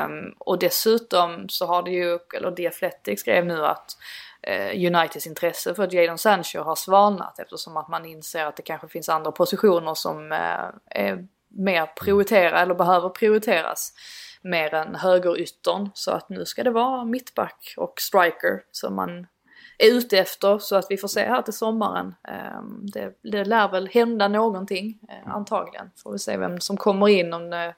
Um, 0.06 0.36
och 0.38 0.60
dessutom 0.60 1.50
så 1.50 1.66
har 1.66 1.84
det 1.84 1.92
ju, 1.92 2.20
eller 2.38 2.52
The 2.52 2.68
Athletic 2.68 3.20
skrev 3.20 3.46
nu 3.46 3.66
att 3.66 3.98
eh, 4.42 4.88
Uniteds 4.88 5.28
intresse 5.28 5.76
för 5.76 5.96
Jadon 5.96 6.18
Sancho 6.18 6.60
har 6.60 6.76
svalnat 6.76 7.40
eftersom 7.40 7.78
att 7.78 7.88
man 7.88 8.06
inser 8.06 8.46
att 8.46 8.56
det 8.56 8.64
kanske 8.64 8.88
finns 8.88 9.10
andra 9.10 9.32
positioner 9.32 9.94
som 9.94 10.32
eh, 10.32 10.70
är 10.86 11.28
mer 11.48 11.86
prioriterade 11.86 12.58
eller 12.58 12.76
behöver 12.76 13.10
prioriteras 13.10 13.94
mer 14.46 14.74
än 14.74 14.96
högeryttern. 14.96 15.90
Så 15.94 16.12
att 16.12 16.30
nu 16.30 16.46
ska 16.46 16.64
det 16.64 16.72
vara 16.72 17.06
mittback 17.06 17.74
och 17.78 17.94
striker 18.02 18.62
som 18.72 18.96
man 18.96 19.28
är 19.78 19.92
ute 19.92 20.18
efter 20.18 20.58
så 20.58 20.76
att 20.76 20.86
vi 20.90 20.98
får 20.98 21.08
se 21.08 21.26
här 21.26 21.42
till 21.42 21.54
sommaren. 21.54 22.16
Ehm, 22.28 22.86
det, 22.94 23.12
det 23.32 23.46
lär 23.46 23.72
väl 23.72 23.88
hända 23.88 24.28
någonting 24.28 25.00
eh, 25.10 25.36
antagligen. 25.36 25.92
Får 26.04 26.12
vi 26.12 26.20
se 26.20 26.38
vem 26.38 26.60
som 26.60 26.78
kommer 26.78 27.08
in 27.08 27.34
om 27.34 27.50
det, 27.50 27.76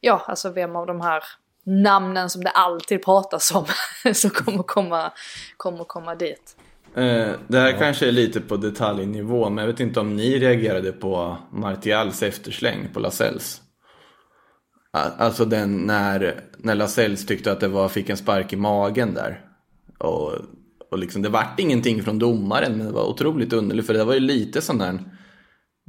ja 0.00 0.24
alltså 0.26 0.50
vem 0.50 0.76
av 0.76 0.86
de 0.86 1.00
här 1.00 1.24
namnen 1.64 2.30
som 2.30 2.44
det 2.44 2.50
alltid 2.50 3.04
pratas 3.04 3.54
om 3.54 3.66
som 4.14 4.30
kommer 4.30 4.62
komma, 4.62 5.12
kommer 5.56 5.84
komma 5.84 6.14
dit. 6.14 6.56
Eh, 6.94 7.30
det 7.48 7.58
här 7.58 7.78
kanske 7.78 8.08
är 8.08 8.12
lite 8.12 8.40
på 8.40 8.56
detaljnivå 8.56 9.50
men 9.50 9.64
jag 9.64 9.72
vet 9.72 9.80
inte 9.80 10.00
om 10.00 10.16
ni 10.16 10.38
reagerade 10.38 10.92
på 10.92 11.36
Martials 11.50 12.22
eftersläng 12.22 12.88
på 12.92 13.00
Lasells. 13.00 13.62
Alltså 14.92 15.44
den 15.44 15.76
när, 15.76 16.40
när 16.58 16.74
Lascelles 16.74 17.26
tyckte 17.26 17.52
att 17.52 17.60
det 17.60 17.68
var, 17.68 17.88
fick 17.88 18.08
en 18.08 18.16
spark 18.16 18.52
i 18.52 18.56
magen 18.56 19.14
där. 19.14 19.44
Och, 19.98 20.32
och 20.90 20.98
liksom, 20.98 21.22
det 21.22 21.28
vart 21.28 21.60
ingenting 21.60 22.02
från 22.02 22.18
domaren 22.18 22.76
men 22.76 22.86
det 22.86 22.92
var 22.92 23.08
otroligt 23.08 23.52
underligt 23.52 23.86
för 23.86 23.94
det 23.94 24.04
var 24.04 24.14
ju 24.14 24.20
lite 24.20 24.60
sån 24.60 24.78
där 24.78 24.98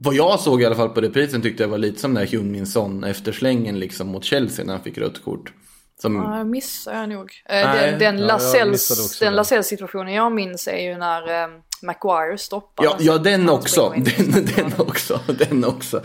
vad 0.03 0.13
jag 0.13 0.39
såg 0.39 0.61
i 0.61 0.65
alla 0.65 0.75
fall 0.75 0.89
på 0.89 1.01
reprisen 1.01 1.41
tyckte 1.41 1.63
jag 1.63 1.67
var 1.67 1.77
lite 1.77 1.99
som 1.99 2.13
den 2.13 2.25
där 2.25 2.37
Huminson 2.37 3.03
efterslängen 3.03 3.79
liksom 3.79 4.07
mot 4.07 4.23
Chelsea 4.23 4.65
när 4.65 4.73
han 4.73 4.83
fick 4.83 4.97
rött 4.97 5.23
kort. 5.23 5.53
Som... 6.01 6.15
Ja, 6.15 6.43
missar 6.43 6.93
jag 6.93 7.09
nog. 7.09 7.31
Eh, 7.45 7.55
Nej, 7.65 7.91
den, 7.91 7.99
den 7.99 8.19
ja, 8.19 9.31
Lasells 9.31 9.67
situationen 9.67 10.13
jag 10.13 10.31
minns 10.31 10.67
är 10.67 10.77
ju 10.77 10.97
när 10.97 11.49
Maguire 11.81 12.37
stoppar. 12.37 12.83
Ja, 12.83 12.95
ja 12.99 13.17
den 13.17 13.49
också. 13.49 13.89
Den, 13.89 14.45
den 14.45 14.73
också. 14.77 15.19
Den 15.27 15.65
också. 15.65 16.01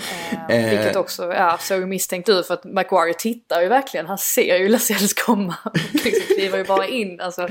Eh, 0.48 0.70
vilket 0.70 0.96
också 0.96 1.32
ja, 1.32 1.58
såg 1.60 1.88
misstänkt 1.88 2.28
ut 2.28 2.46
för 2.46 2.54
att 2.54 2.64
Maguire 2.64 3.14
tittar 3.14 3.60
ju 3.60 3.68
verkligen. 3.68 4.06
Han 4.06 4.18
ser 4.18 4.56
ju 4.56 4.68
Lasells 4.68 5.14
komma. 5.14 5.56
liksom 5.92 6.34
kliver 6.34 6.58
ju 6.58 6.64
bara 6.64 6.86
in. 6.86 7.20
Alltså, 7.20 7.48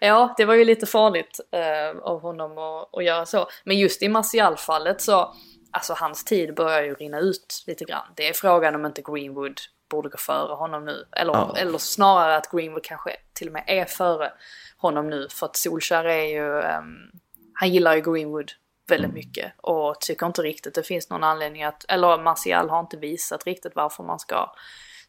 ja, 0.00 0.34
det 0.36 0.44
var 0.44 0.54
ju 0.54 0.64
lite 0.64 0.86
farligt 0.86 1.40
eh, 1.52 2.00
av 2.02 2.20
honom 2.20 2.58
att, 2.58 2.88
att 2.92 3.04
göra 3.04 3.26
så. 3.26 3.48
Men 3.64 3.78
just 3.78 4.02
i 4.02 4.08
Martial-fallet 4.08 5.00
så, 5.00 5.34
alltså 5.70 5.94
hans 5.96 6.24
tid 6.24 6.54
börjar 6.54 6.82
ju 6.82 6.94
rinna 6.94 7.18
ut 7.18 7.64
lite 7.66 7.84
grann. 7.84 8.06
Det 8.14 8.28
är 8.28 8.32
frågan 8.32 8.74
om 8.74 8.86
inte 8.86 9.02
Greenwood 9.02 9.60
borde 9.90 10.08
gå 10.08 10.18
före 10.18 10.54
honom 10.54 10.84
nu. 10.84 11.04
Eller, 11.12 11.32
ja. 11.32 11.56
eller 11.58 11.78
snarare 11.78 12.36
att 12.36 12.50
Greenwood 12.50 12.84
kanske 12.84 13.16
till 13.32 13.46
och 13.46 13.52
med 13.52 13.64
är 13.66 13.84
före 13.84 14.32
honom 14.76 15.10
nu. 15.10 15.28
För 15.30 15.46
att 15.46 15.56
Solskär 15.56 16.04
är 16.04 16.24
ju, 16.24 16.44
um, 16.78 17.10
han 17.56 17.70
gillar 17.70 17.96
ju 17.96 18.02
Greenwood 18.02 18.52
väldigt 18.88 19.10
mm. 19.10 19.14
mycket 19.14 19.52
och 19.56 20.00
tycker 20.00 20.26
inte 20.26 20.42
riktigt 20.42 20.74
det 20.74 20.82
finns 20.82 21.10
någon 21.10 21.24
anledning 21.24 21.62
att, 21.62 21.84
eller 21.88 22.22
Martial 22.22 22.70
har 22.70 22.80
inte 22.80 22.96
visat 22.96 23.46
riktigt 23.46 23.72
varför 23.74 24.04
man 24.04 24.18
ska 24.18 24.52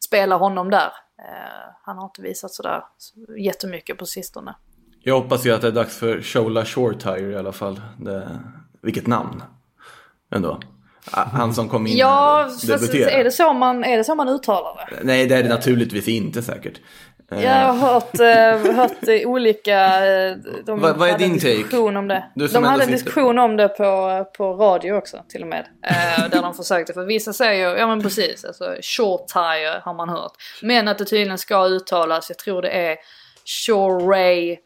spela 0.04 0.36
honom 0.36 0.70
där. 0.70 0.92
Eh, 1.18 1.74
han 1.82 1.98
har 1.98 2.04
inte 2.04 2.22
visat 2.22 2.50
sådär 2.50 2.82
jättemycket 3.38 3.98
på 3.98 4.06
sistone. 4.06 4.54
Jag 5.00 5.20
hoppas 5.20 5.46
ju 5.46 5.52
att 5.52 5.60
det 5.60 5.68
är 5.68 5.72
dags 5.72 5.98
för 5.98 6.22
Shola 6.22 6.64
Shortire 6.64 7.32
i 7.32 7.36
alla 7.36 7.52
fall. 7.52 7.80
Det, 7.98 8.40
vilket 8.82 9.06
namn 9.06 9.42
ändå. 10.34 10.60
Ah, 11.10 11.24
Han 11.24 11.54
som 11.54 11.68
kom 11.68 11.86
in 11.86 11.96
Ja, 11.96 12.44
och 12.44 12.50
fast 12.50 12.66
debuterade. 12.66 13.10
är 13.10 13.24
det, 13.24 13.30
så 13.30 13.52
man, 13.52 13.84
är 13.84 13.96
det 13.96 14.04
så 14.04 14.14
man 14.14 14.28
uttalar 14.28 14.90
det? 14.90 15.04
Nej, 15.04 15.26
det 15.26 15.36
är 15.36 15.42
det 15.42 15.48
naturligtvis 15.48 16.08
inte 16.08 16.42
säkert. 16.42 16.80
Eh, 17.32 17.44
Jag 17.44 17.72
har 17.72 17.74
hört, 17.92 18.20
eh, 18.20 18.74
hört 18.76 19.26
olika... 19.26 20.06
eh, 20.06 20.36
De 20.66 20.80
Vad- 20.80 20.96
vad 20.96 21.08
är 21.08 21.12
hade 21.12 21.24
din 21.24 21.34
take? 21.38 21.48
diskussion 21.54 21.96
om 21.96 22.08
det. 22.08 22.30
Du 22.34 22.48
som 22.48 22.62
De 22.62 22.68
hade 22.68 22.82
en 22.82 22.88
ändå 22.88 22.98
sitter- 22.98 23.04
diskussion 23.10 23.38
om 23.38 23.56
det 23.56 23.68
på, 23.68 24.24
på 24.36 24.52
radio 24.52 24.92
också 24.92 25.24
till 25.28 25.42
och 25.42 25.48
med. 25.48 25.66
Eh, 25.86 26.28
där 26.30 26.42
de 26.42 26.54
försökte, 26.54 26.92
för 26.92 27.04
vissa 27.04 27.32
säger, 27.32 27.76
ja 27.76 27.86
men 27.86 28.02
precis, 28.02 28.44
alltså 28.44 28.76
short 28.82 29.28
tire 29.28 29.80
har 29.84 29.94
man 29.94 30.08
hört. 30.08 30.32
Men 30.62 30.88
att 30.88 30.98
det 30.98 31.04
tydligen 31.04 31.38
ska 31.38 31.64
uttalas, 31.66 32.30
jag 32.30 32.38
tror 32.38 32.62
det 32.62 32.70
är 32.70 32.96
Shoray 33.66 34.56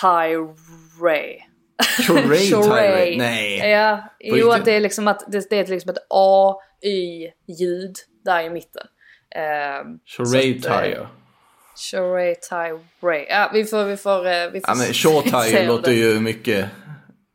Tire. 0.00 0.54
Shoray 0.98 1.38
Shoray. 2.50 3.12
Tire? 3.12 3.16
Nej. 3.18 3.58
Ja, 3.70 3.98
jo 4.20 4.34
riktigt? 4.34 4.52
att 4.54 4.64
det 4.64 4.72
är 4.72 4.80
liksom 4.80 5.08
att 5.08 5.24
det, 5.32 5.50
det 5.50 5.58
är 5.58 5.66
liksom 5.66 5.90
ett 5.90 6.06
A-Y-ljud 6.10 7.96
där 8.24 8.42
i 8.42 8.50
mitten. 8.50 8.86
Eh, 9.36 9.84
Shoray 10.06 10.60
Så 10.60 10.68
att, 10.72 10.84
eh. 10.86 11.06
Shoray 11.76 12.34
Tire. 12.34 13.26
Ja, 13.28 13.50
vi 13.52 13.64
får, 13.64 13.84
vi 13.84 13.96
får, 13.96 14.26
eh, 14.26 14.50
vi 14.52 14.60
får 14.60 14.68
Ja, 14.68 14.74
men 14.74 14.94
Shaw 14.94 15.16
om 15.16 15.66
låter 15.66 15.90
det. 15.90 15.96
ju 15.96 16.20
mycket... 16.20 16.70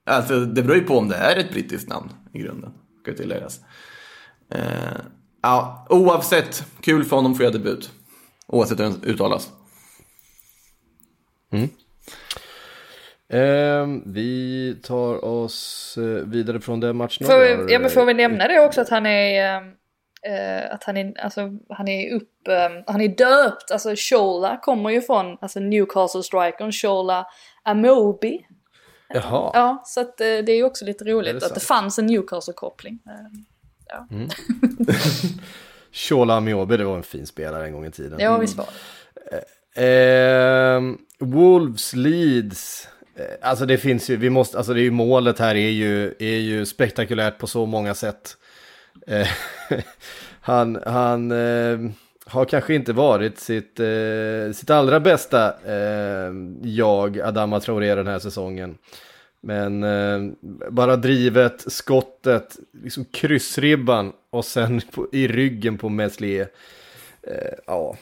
Alltså 0.05 0.39
det 0.39 0.63
beror 0.63 0.75
ju 0.75 0.83
på 0.83 0.97
om 0.97 1.09
det 1.09 1.15
är 1.15 1.35
ett 1.35 1.51
brittiskt 1.51 1.89
namn 1.89 2.09
i 2.33 2.39
grunden. 2.39 2.73
Ska 3.01 3.13
tilläggas. 3.13 3.59
Eh, 4.53 4.61
ja, 5.41 5.87
oavsett, 5.89 6.63
kul 6.81 7.03
för 7.03 7.15
honom 7.15 7.31
att 7.31 7.37
få 7.37 7.43
göra 7.43 7.53
debut. 7.53 7.91
Oavsett 8.47 8.79
hur 8.79 8.83
den 8.83 9.03
uttalas. 9.03 9.49
Ehm, 13.29 14.03
vi 14.13 14.75
tar 14.83 15.25
oss 15.25 15.97
eh, 15.97 16.03
vidare 16.03 16.61
från 16.61 16.79
den 16.79 16.97
matchen. 16.97 17.27
Får 17.27 17.39
vi, 17.39 17.73
ja 17.73 17.79
men 17.79 17.89
får 17.89 18.05
vi 18.05 18.13
nämna 18.13 18.47
det 18.47 18.59
också 18.59 18.81
att 18.81 18.89
han 18.89 19.05
är... 19.05 19.76
eh, 20.27 20.63
eh, 20.63 20.73
att 20.73 20.83
han 20.83 20.97
är, 20.97 21.19
alltså, 21.19 21.51
han 21.69 21.87
är 21.87 22.13
upp, 22.13 22.47
eh, 22.47 22.83
han 22.93 23.01
är 23.01 23.07
döpt, 23.07 23.71
alltså 23.71 23.93
Shola 23.95 24.57
kommer 24.57 24.89
ju 24.89 25.01
från 25.01 25.37
alltså 25.41 25.59
Newcastle 25.59 26.23
strikern 26.23 26.71
Shola 26.71 27.27
Amobi. 27.63 28.45
Jaha. 29.09 29.51
Ja, 29.53 29.83
så 29.85 30.01
att 30.01 30.21
eh, 30.21 30.25
det 30.25 30.51
är 30.51 30.55
ju 30.55 30.63
också 30.63 30.85
lite 30.85 31.03
roligt 31.03 31.39
det 31.39 31.45
att 31.45 31.53
det 31.53 31.59
fanns 31.59 31.99
en 31.99 32.09
Newcastle-koppling. 32.09 32.99
Eh, 33.05 34.21
Shola 35.91 36.35
Amiobi, 36.35 36.77
det 36.77 36.85
var 36.85 36.97
en 36.97 37.03
fin 37.03 37.27
spelare 37.27 37.65
en 37.65 37.73
gång 37.73 37.85
i 37.85 37.91
tiden. 37.91 38.19
Ja, 38.19 38.37
visst 38.37 38.57
var 38.57 38.65
det. 39.31 39.43
Ehm, 39.77 40.97
Wolves 41.19 41.93
Leeds. 41.93 42.87
Eh, 43.15 43.49
Alltså 43.49 43.65
det 43.65 43.77
finns 43.77 44.09
ju, 44.09 44.17
vi 44.17 44.29
måste, 44.29 44.57
alltså 44.57 44.73
det 44.73 44.79
är 44.79 44.83
ju 44.83 44.91
målet 44.91 45.39
här 45.39 45.55
är 45.55 45.69
ju, 45.69 46.15
är 46.19 46.37
ju 46.37 46.65
spektakulärt 46.65 47.37
på 47.37 47.47
så 47.47 47.65
många 47.65 47.93
sätt. 47.93 48.37
Eh, 49.07 49.27
han 50.41 50.79
han 50.85 51.31
eh, 51.31 51.79
har 52.25 52.45
kanske 52.45 52.75
inte 52.75 52.93
varit 52.93 53.39
sitt, 53.39 53.79
eh, 53.79 54.51
sitt 54.53 54.69
allra 54.69 54.99
bästa 54.99 55.53
eh, 55.65 56.33
jag, 56.63 57.19
Adama 57.19 57.59
Traoré 57.59 57.95
den 57.95 58.07
här 58.07 58.19
säsongen. 58.19 58.77
Men 59.41 59.83
eh, 59.83 60.19
bara 60.69 60.95
drivet, 60.95 61.63
skottet, 61.67 62.57
liksom 62.83 63.05
kryssribban 63.05 64.13
och 64.29 64.45
sen 64.45 64.81
på, 64.91 65.07
i 65.11 65.27
ryggen 65.27 65.77
på 65.77 65.89
Meslier. 65.89 66.47
Eh, 67.21 67.53
ja, 67.67 67.97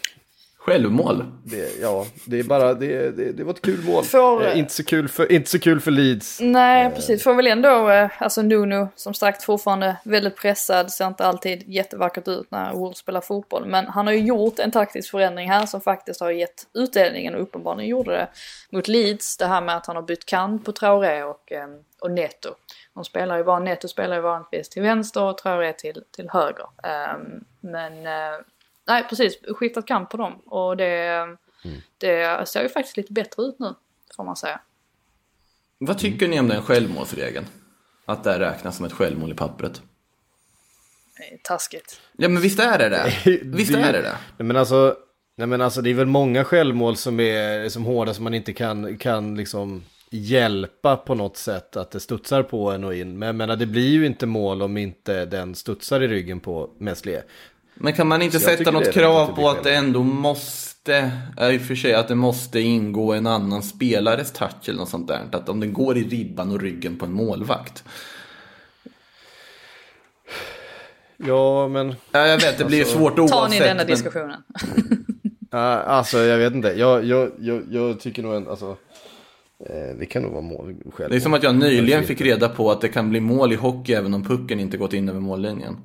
Självmål. 0.66 1.26
det, 1.43 1.82
ja, 1.82 2.05
det 2.26 2.39
är 2.39 2.43
bara, 2.43 2.74
det, 2.74 3.11
det, 3.11 3.32
det 3.32 3.43
var 3.43 3.53
ett 3.53 3.61
kul 3.61 3.84
mål. 3.86 4.03
Får- 4.03 4.45
Eh, 4.45 4.59
inte, 4.59 4.74
så 4.74 4.84
kul 4.84 5.07
för, 5.07 5.32
inte 5.32 5.49
så 5.49 5.59
kul 5.59 5.80
för 5.82 5.91
Leeds. 5.91 6.39
Nej, 6.41 6.91
precis. 6.95 7.24
Får 7.24 7.34
väl 7.34 7.47
ändå, 7.47 7.89
eh, 7.89 8.09
alltså 8.20 8.41
Nuno 8.41 8.88
som 8.95 9.13
sagt 9.13 9.43
fortfarande 9.43 9.95
väldigt 10.03 10.36
pressad, 10.38 10.91
ser 10.91 11.07
inte 11.07 11.26
alltid 11.26 11.63
jättevackert 11.68 12.28
ut 12.28 12.51
när 12.51 12.74
Wolves 12.74 12.97
spelar 12.97 13.22
fotboll. 13.22 13.66
Men 13.66 13.86
han 13.88 14.07
har 14.07 14.13
ju 14.13 14.20
gjort 14.20 14.59
en 14.59 14.72
taktisk 14.72 15.11
förändring 15.11 15.49
här 15.49 15.66
som 15.66 15.82
faktiskt 15.82 16.20
har 16.20 16.32
gett 16.32 16.68
utdelningen 16.74 17.36
och 17.36 17.41
uppenbarligen 17.41 17.89
gjorde 17.89 18.11
det 18.11 18.28
mot 18.70 18.88
Leeds. 18.88 19.38
Det 19.38 19.45
här 19.45 19.61
med 19.61 19.76
att 19.78 19.86
han 19.88 19.95
har 19.95 20.03
bytt 20.03 20.26
kant 20.26 20.66
på 20.66 20.72
Traoré 20.72 21.24
och, 21.24 21.51
eh, 21.51 21.68
och 22.01 22.11
Neto. 22.11 22.49
De 22.93 23.03
spelar 23.05 23.38
ju 23.38 23.43
bara, 23.43 23.59
Neto 23.59 23.88
spelar 23.88 24.16
ju 24.16 24.22
vanligtvis 24.22 24.70
till 24.70 24.82
vänster 24.82 25.22
och 25.24 25.38
Traoré 25.38 25.74
till, 25.74 26.03
till 26.16 26.30
höger. 26.30 26.66
Men, 27.61 28.05
eh, 28.07 28.39
nej 28.88 29.05
precis, 29.09 29.39
skiftat 29.47 29.86
kant 29.88 30.09
på 30.09 30.17
dem 30.17 30.33
och 30.45 30.77
det, 30.77 31.27
det 31.97 32.47
ser 32.47 32.63
ju 32.63 32.69
faktiskt 32.69 32.97
lite 32.97 33.13
bättre 33.13 33.43
ut 33.43 33.55
nu, 33.59 33.73
får 34.15 34.23
man 34.23 34.36
säga. 34.36 34.61
Vad 35.77 35.97
tycker 35.97 36.27
ni 36.27 36.39
om 36.39 36.47
den 36.47 36.61
självmålsregeln? 36.61 37.45
Att 38.05 38.23
det 38.23 38.39
räknas 38.39 38.77
som 38.77 38.86
ett 38.86 38.93
självmål 38.93 39.31
i 39.31 39.36
pappret. 39.36 39.81
Taskigt. 41.43 42.01
Ja 42.17 42.29
men 42.29 42.41
visst 42.41 42.59
är 42.59 42.77
det 42.77 42.89
det? 43.25 43.39
Visst 43.43 43.75
är 43.75 43.93
det 43.93 44.01
det? 44.01 44.17
Nej, 44.38 44.45
men 44.45 44.57
alltså, 44.57 44.95
nej, 45.36 45.47
men 45.47 45.61
alltså 45.61 45.81
det 45.81 45.89
är 45.89 45.93
väl 45.93 46.07
många 46.07 46.43
självmål 46.43 46.97
som 46.97 47.19
är 47.19 47.69
som 47.69 47.86
hårda 47.86 48.13
som 48.13 48.23
man 48.23 48.33
inte 48.33 48.53
kan, 48.53 48.97
kan 48.97 49.36
liksom 49.38 49.83
hjälpa 50.09 50.97
på 50.97 51.15
något 51.15 51.38
sätt 51.38 51.77
att 51.77 51.91
det 51.91 51.99
studsar 51.99 52.43
på 52.43 52.71
en 52.71 52.83
och 52.83 52.95
in. 52.95 53.19
Men 53.19 53.27
jag 53.27 53.36
menar 53.36 53.55
det 53.55 53.65
blir 53.65 53.89
ju 53.89 54.05
inte 54.05 54.25
mål 54.25 54.61
om 54.61 54.77
inte 54.77 55.25
den 55.25 55.55
studsar 55.55 56.01
i 56.01 56.07
ryggen 56.07 56.39
på 56.39 56.69
Meslier. 56.77 57.23
Men 57.76 57.93
kan 57.93 58.07
man 58.07 58.21
inte 58.21 58.39
Så 58.39 58.49
jag 58.49 58.57
sätta 58.57 58.71
något 58.71 58.91
krav 58.91 59.36
på 59.36 59.49
att 59.49 59.63
det 59.63 59.76
ändå 59.76 60.03
måste, 60.03 61.11
ja, 61.38 61.51
i 61.51 61.57
och 61.57 61.61
för 61.61 61.76
sig 61.76 61.93
att 61.93 62.07
det 62.07 62.15
måste 62.15 62.59
ingå 62.59 63.13
en 63.13 63.28
annan 63.28 63.63
spelares 63.63 64.32
touch 64.32 64.69
eller 64.69 64.80
något 64.80 64.89
sånt 64.89 65.07
där. 65.07 65.21
Att 65.32 65.49
om 65.49 65.59
den 65.59 65.73
går 65.73 65.97
i 65.97 66.03
ribban 66.03 66.51
och 66.51 66.61
ryggen 66.61 66.97
på 66.97 67.05
en 67.05 67.11
målvakt. 67.13 67.84
Ja, 71.17 71.67
men 71.67 71.95
Ja, 72.11 72.28
jag 72.28 72.38
vet, 72.41 72.57
det 72.57 72.65
blir 72.65 72.80
Alltså, 72.80 72.97
svårt 72.97 73.19
oavsett. 73.19 73.38
Ta 73.38 73.47
ni 73.47 73.59
denna 73.59 73.76
men- 73.76 73.88
diskussionen. 73.88 74.32
uh, 75.53 75.59
alltså 75.89 76.17
jag 76.17 76.38
vet 76.38 76.53
inte. 76.53 76.67
Jag, 76.67 77.05
jag, 77.05 77.32
jag, 77.39 77.63
jag 77.71 77.99
tycker 77.99 78.23
nog 78.23 78.34
en, 78.36 78.47
alltså, 78.47 78.78
eh, 79.69 79.97
det 79.99 80.05
kan 80.05 80.21
nog 80.21 80.32
vara 80.32 80.41
mål 80.41 80.76
själv. 80.93 81.09
Det 81.09 81.15
är 81.15 81.19
som 81.19 81.34
att 81.34 81.43
jag 81.43 81.55
nyligen 81.55 82.03
fick 82.03 82.21
reda 82.21 82.49
på 82.49 82.71
att 82.71 82.82
det 82.82 82.88
kan 82.88 83.09
bli 83.09 83.19
mål 83.19 83.53
i 83.53 83.55
hockey 83.55 83.93
även 83.93 84.13
om 84.13 84.23
pucken 84.23 84.59
inte 84.59 84.78
gått 84.78 84.93
in 84.93 85.09
över 85.09 85.19
mållinjen. 85.19 85.78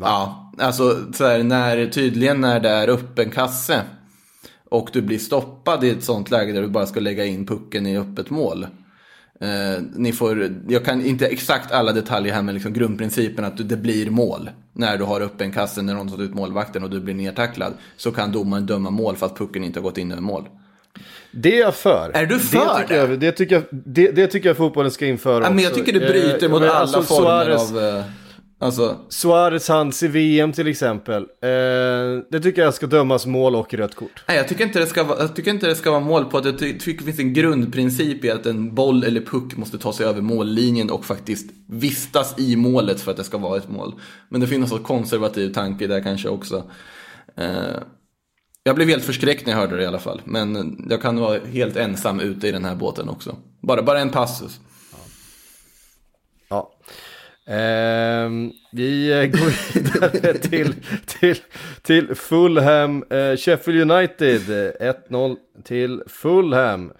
Ja, 0.00 0.52
alltså 0.58 1.12
så 1.12 1.24
här, 1.26 1.42
när, 1.42 1.86
tydligen 1.86 2.40
när 2.40 2.60
det 2.60 2.68
är 2.68 2.88
öppen 2.88 3.30
kasse 3.30 3.80
och 4.70 4.90
du 4.92 5.02
blir 5.02 5.18
stoppad 5.18 5.84
i 5.84 5.90
ett 5.90 6.04
sånt 6.04 6.30
läge 6.30 6.52
där 6.52 6.62
du 6.62 6.68
bara 6.68 6.86
ska 6.86 7.00
lägga 7.00 7.24
in 7.24 7.46
pucken 7.46 7.86
i 7.86 7.98
öppet 7.98 8.30
mål. 8.30 8.66
Eh, 9.40 9.82
ni 9.96 10.12
får, 10.12 10.50
jag 10.68 10.84
kan 10.84 11.04
inte 11.06 11.26
exakt 11.26 11.72
alla 11.72 11.92
detaljer 11.92 12.34
här 12.34 12.42
men 12.42 12.54
liksom 12.54 12.72
grundprincipen 12.72 13.44
att 13.44 13.56
du- 13.56 13.64
det 13.64 13.76
blir 13.76 14.10
mål. 14.10 14.50
När 14.72 14.98
du 14.98 15.04
har 15.04 15.20
öppen 15.20 15.52
kasse, 15.52 15.82
när 15.82 15.94
någon 15.94 16.08
tar 16.08 16.22
ut 16.22 16.34
målvakten 16.34 16.84
och 16.84 16.90
du 16.90 17.00
blir 17.00 17.14
nedtacklad. 17.14 17.72
Så 17.96 18.10
kan 18.12 18.32
domaren 18.32 18.66
döma 18.66 18.90
mål 18.90 19.16
för 19.16 19.26
att 19.26 19.38
pucken 19.38 19.64
inte 19.64 19.78
har 19.78 19.82
gått 19.84 19.98
in 19.98 20.12
över 20.12 20.22
mål. 20.22 20.48
Det 21.32 21.56
är 21.56 21.60
jag 21.60 21.74
för. 21.74 22.10
Är 22.14 22.26
du 22.26 22.38
för 22.38 22.58
det? 22.58 22.80
Tycker 22.82 22.94
det? 22.94 23.10
jag, 23.10 23.20
det, 23.20 23.32
tycker 23.32 23.54
jag, 23.54 23.64
det, 23.70 24.10
det 24.10 24.26
tycker 24.26 24.48
jag 24.48 24.56
fotbollen 24.56 24.90
ska 24.90 25.06
införa 25.06 25.44
Ja, 25.44 25.50
men 25.50 25.64
jag 25.64 25.74
tycker 25.74 25.92
det 25.92 26.00
bryter 26.00 26.44
Eh, 26.44 26.50
mot 26.50 26.62
alla 26.62 26.72
alltså, 26.72 27.02
former 27.02 27.48
av... 27.50 28.02
Alltså, 28.58 28.96
Suarez 29.08 29.68
hands 29.68 30.02
i 30.02 30.08
VM 30.08 30.52
till 30.52 30.66
exempel. 30.66 31.22
Eh, 31.22 32.22
det 32.30 32.40
tycker 32.42 32.62
jag 32.62 32.74
ska 32.74 32.86
dömas 32.86 33.26
mål 33.26 33.56
och 33.56 33.74
rött 33.74 33.94
kort. 33.94 34.24
nej, 34.28 34.36
jag, 34.36 34.48
tycker 34.48 34.64
inte 34.64 34.78
det 34.78 34.86
ska 34.86 35.04
vara, 35.04 35.18
jag 35.18 35.36
tycker 35.36 35.50
inte 35.50 35.66
det 35.66 35.74
ska 35.74 35.90
vara 35.90 36.00
mål 36.00 36.24
på 36.24 36.38
att 36.38 36.44
jag 36.44 36.58
ty- 36.58 36.78
tycker 36.78 36.98
det 36.98 37.04
finns 37.12 37.18
en 37.18 37.32
grundprincip 37.32 38.24
i 38.24 38.30
att 38.30 38.46
en 38.46 38.74
boll 38.74 39.04
eller 39.04 39.20
puck 39.20 39.56
måste 39.56 39.78
ta 39.78 39.92
sig 39.92 40.06
över 40.06 40.20
mållinjen 40.20 40.90
och 40.90 41.04
faktiskt 41.04 41.50
vistas 41.68 42.34
i 42.38 42.56
målet 42.56 43.00
för 43.00 43.10
att 43.10 43.16
det 43.16 43.24
ska 43.24 43.38
vara 43.38 43.56
ett 43.56 43.68
mål. 43.70 43.94
Men 44.28 44.40
det 44.40 44.46
finns 44.46 44.72
en 44.72 44.78
konservativ 44.78 45.52
tanke 45.54 45.86
där 45.86 46.00
kanske 46.00 46.28
också. 46.28 46.64
Eh, 47.36 47.46
jag 48.62 48.76
blev 48.76 48.88
helt 48.88 49.04
förskräckt 49.04 49.46
när 49.46 49.52
jag 49.52 49.60
hörde 49.60 49.76
det 49.76 49.82
i 49.82 49.86
alla 49.86 49.98
fall. 49.98 50.20
Men 50.24 50.76
jag 50.90 51.02
kan 51.02 51.20
vara 51.20 51.38
helt 51.52 51.76
ensam 51.76 52.20
ute 52.20 52.48
i 52.48 52.52
den 52.52 52.64
här 52.64 52.74
båten 52.74 53.08
också. 53.08 53.36
Bara, 53.62 53.82
bara 53.82 54.00
en 54.00 54.10
passus. 54.10 54.60
Ehm, 57.46 58.46
eh, 58.46 58.52
vi 58.72 59.08
går 59.32 59.74
vidare 59.74 60.38
till, 60.38 60.74
till, 61.06 61.36
till 61.82 62.14
Fulham, 62.14 63.04
eh, 63.10 63.36
Sheffield 63.36 63.90
United, 63.90 64.50
eh, 64.80 64.92
1-0 65.08 65.36
till 65.64 66.02
Fulham. 66.06 66.92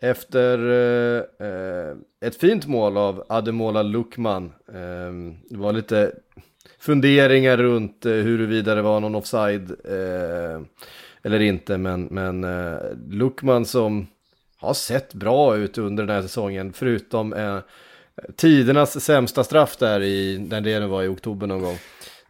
Efter 0.00 0.58
eh, 0.58 1.46
eh, 1.48 1.96
ett 2.20 2.36
fint 2.36 2.66
mål 2.66 2.96
av 2.96 3.24
Ademola 3.28 3.82
Lukman. 3.82 4.52
Ehm, 4.74 5.36
det 5.50 5.56
var 5.56 5.72
lite 5.72 6.12
funderingar 6.78 7.56
runt 7.56 8.06
eh, 8.06 8.12
huruvida 8.12 8.74
det 8.74 8.82
var 8.82 9.00
någon 9.00 9.14
offside 9.14 9.70
eh, 9.84 10.60
eller 11.22 11.40
inte. 11.40 11.78
Men, 11.78 12.04
men 12.04 12.44
eh, 12.44 12.78
Lukman 13.10 13.64
som 13.64 14.06
har 14.56 14.74
sett 14.74 15.14
bra 15.14 15.56
ut 15.56 15.78
under 15.78 16.06
den 16.06 16.14
här 16.16 16.22
säsongen, 16.22 16.72
förutom 16.72 17.32
eh, 17.32 17.58
tidernas 18.36 19.04
sämsta 19.04 19.44
straff 19.44 19.76
där 19.76 20.02
i, 20.02 20.46
när 20.50 20.60
det 20.60 20.80
nu 20.80 20.86
var 20.86 21.02
i 21.02 21.08
oktober 21.08 21.46
någon 21.46 21.62
gång. 21.62 21.78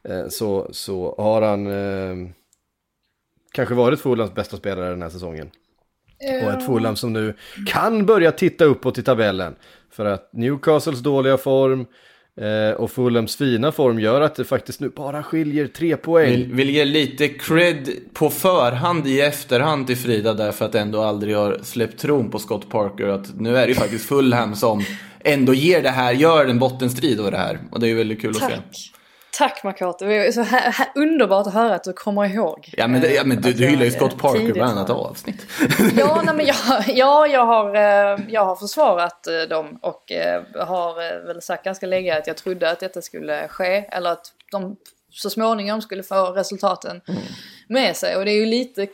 eh, 0.08 0.28
så, 0.28 0.68
så 0.72 1.14
har 1.18 1.42
han 1.42 1.66
eh, 1.66 2.30
kanske 3.52 3.74
varit 3.74 4.00
Fulhams 4.00 4.34
bästa 4.34 4.56
spelare 4.56 4.90
den 4.90 5.02
här 5.02 5.10
säsongen. 5.10 5.50
Och 6.44 6.52
ett 6.52 6.66
Fulham 6.66 6.96
som 6.96 7.12
nu 7.12 7.34
kan 7.66 8.06
börja 8.06 8.32
titta 8.32 8.64
uppåt 8.64 8.98
i 8.98 9.02
tabellen. 9.02 9.54
För 9.90 10.04
att 10.04 10.32
Newcastles 10.32 11.00
dåliga 11.00 11.36
form 11.36 11.86
eh, 12.40 12.74
och 12.76 12.90
Fulhams 12.90 13.36
fina 13.36 13.72
form 13.72 14.00
gör 14.00 14.20
att 14.20 14.34
det 14.34 14.44
faktiskt 14.44 14.80
nu 14.80 14.88
bara 14.88 15.22
skiljer 15.22 15.66
tre 15.66 15.96
poäng. 15.96 16.30
Vill, 16.30 16.52
vill 16.52 16.70
ge 16.70 16.84
lite 16.84 17.28
cred 17.28 17.88
på 18.12 18.30
förhand 18.30 19.06
i 19.06 19.20
efterhand 19.20 19.86
till 19.86 19.96
Frida 19.96 20.34
därför 20.34 20.64
att 20.64 20.74
ändå 20.74 21.02
aldrig 21.02 21.36
har 21.36 21.58
släppt 21.62 21.98
tron 21.98 22.30
på 22.30 22.38
Scott 22.38 22.70
Parker. 22.70 23.06
Att 23.06 23.40
nu 23.40 23.56
är 23.56 23.62
det 23.62 23.68
ju 23.68 23.74
faktiskt 23.74 24.08
Fulham 24.08 24.54
som 24.54 24.84
ändå 25.24 25.54
ger 25.54 25.82
det 25.82 25.90
här, 25.90 26.12
gör 26.12 26.46
en 26.46 26.58
bottenstrid 26.58 27.20
av 27.20 27.30
det 27.30 27.36
här. 27.36 27.58
Och 27.70 27.80
det 27.80 27.88
är 27.90 27.94
väldigt 27.94 28.20
kul 28.20 28.30
att 28.30 28.36
se. 28.36 28.42
Tack. 28.48 28.92
Tack 29.38 29.64
Makato, 29.64 30.04
det 30.06 30.26
är 30.26 30.32
så 30.32 30.40
här, 30.42 30.72
här, 30.72 30.86
underbart 30.94 31.46
att 31.46 31.54
höra 31.54 31.74
att 31.74 31.84
du 31.84 31.92
kommer 31.92 32.24
ihåg. 32.34 32.70
Ja 32.76 32.86
men, 32.88 33.00
det, 33.00 33.14
ja, 33.14 33.22
men 33.24 33.40
du, 33.40 33.50
Att 33.50 33.56
du 33.56 33.66
hyllar 33.66 33.84
ju 33.84 33.90
Scott 33.90 34.12
eh, 34.12 34.18
Parker 34.18 34.54
varannat 34.54 34.88
var- 34.88 34.96
avsnitt. 35.10 35.46
Ja, 35.96 36.22
nej, 36.26 36.34
men 36.34 36.46
jag, 36.46 36.56
ja 36.86 37.26
jag, 37.26 37.46
har, 37.46 37.74
eh, 37.76 38.18
jag 38.28 38.44
har 38.44 38.56
försvarat 38.56 39.26
eh, 39.26 39.48
dem 39.48 39.78
och 39.82 40.12
eh, 40.12 40.42
har 40.66 40.90
eh, 40.90 41.26
väl 41.26 41.42
sagt 41.42 41.64
ganska 41.64 41.86
länge 41.86 42.18
att 42.18 42.26
jag 42.26 42.36
trodde 42.36 42.70
att 42.70 42.80
detta 42.80 43.02
skulle 43.02 43.48
ske. 43.48 43.84
Eller 43.92 44.10
att 44.10 44.26
de 44.50 44.76
så 45.10 45.30
småningom 45.30 45.82
skulle 45.82 46.02
få 46.02 46.24
resultaten 46.26 47.00
med 47.68 47.96
sig. 47.96 48.16
Och 48.16 48.24
det 48.24 48.30
är 48.30 48.40
ju 48.40 48.46
lite 48.46 48.86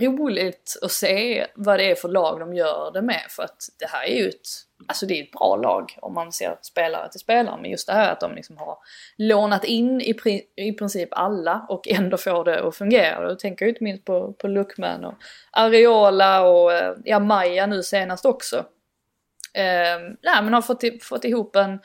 roligt 0.00 0.78
att 0.82 0.92
se 0.92 1.46
vad 1.54 1.78
det 1.78 1.90
är 1.90 1.94
för 1.94 2.08
lag 2.08 2.40
de 2.40 2.54
gör 2.54 2.90
det 2.92 3.02
med. 3.02 3.22
För 3.28 3.42
att 3.42 3.68
det 3.78 3.86
här 3.86 4.04
är 4.04 4.14
ju 4.14 4.28
ett, 4.28 4.48
alltså 4.88 5.06
det 5.06 5.18
är 5.18 5.22
ett 5.22 5.32
bra 5.32 5.56
lag 5.56 5.98
om 6.02 6.14
man 6.14 6.32
ser 6.32 6.56
spelare 6.62 7.10
till 7.10 7.20
spelare. 7.20 7.58
Men 7.60 7.70
just 7.70 7.86
det 7.86 7.92
här 7.92 8.12
att 8.12 8.20
de 8.20 8.34
liksom 8.34 8.56
har 8.56 8.78
lånat 9.16 9.64
in 9.64 10.00
i, 10.00 10.14
pri, 10.14 10.42
i 10.56 10.72
princip 10.72 11.08
alla 11.12 11.66
och 11.68 11.88
ändå 11.88 12.16
får 12.16 12.44
det 12.44 12.62
att 12.62 12.76
fungera. 12.76 13.28
Då 13.28 13.34
tänker 13.36 13.64
jag 13.64 13.70
inte 13.70 13.84
minst 13.84 14.04
på, 14.04 14.32
på 14.32 14.48
Luckman 14.48 15.04
och 15.04 15.14
Areola 15.50 16.42
och 16.42 16.72
eh, 16.72 16.94
ja, 17.04 17.18
Maja 17.18 17.66
nu 17.66 17.82
senast 17.82 18.24
också. 18.24 18.56
Eh, 19.54 20.00
nej, 20.22 20.42
men 20.42 20.54
har 20.54 20.62
fått, 20.62 20.84
fått 21.02 21.24
ihop 21.24 21.56
en, 21.56 21.80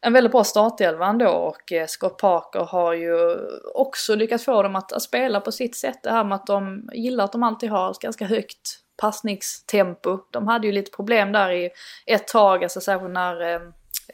en 0.00 0.12
väldigt 0.12 0.32
bra 0.32 0.44
startelva 0.44 1.06
ändå 1.06 1.28
och 1.28 1.72
eh, 1.72 1.86
Scott 1.86 2.18
Parker 2.18 2.60
har 2.60 2.92
ju 2.92 3.36
också 3.74 4.14
lyckats 4.14 4.44
få 4.44 4.62
dem 4.62 4.76
att, 4.76 4.92
att 4.92 5.02
spela 5.02 5.40
på 5.40 5.52
sitt 5.52 5.76
sätt. 5.76 6.02
Det 6.02 6.10
här 6.10 6.24
med 6.24 6.36
att 6.36 6.46
de 6.46 6.88
gillar 6.92 7.24
att 7.24 7.32
de 7.32 7.42
alltid 7.42 7.70
har 7.70 7.90
ett 7.90 7.98
ganska 7.98 8.24
högt 8.24 8.80
passningstempo. 8.96 10.18
De 10.30 10.48
hade 10.48 10.66
ju 10.66 10.72
lite 10.72 10.90
problem 10.90 11.32
där 11.32 11.50
i 11.50 11.70
ett 12.06 12.28
tag, 12.28 12.62
alltså 12.62 12.80
särskilt 12.80 13.12
när 13.12 13.40
eh, 13.40 13.60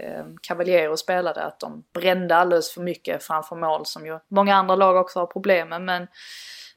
eh 0.00 0.24
Cavaliero 0.42 0.96
spelade, 0.96 1.42
att 1.42 1.60
de 1.60 1.84
brände 1.94 2.36
alldeles 2.36 2.70
för 2.70 2.80
mycket 2.80 3.24
framför 3.24 3.56
mål 3.56 3.86
som 3.86 4.06
ju 4.06 4.18
många 4.28 4.56
andra 4.56 4.76
lag 4.76 4.96
också 4.96 5.18
har 5.18 5.26
problem 5.26 5.68
med. 5.68 5.82
Men 5.82 6.06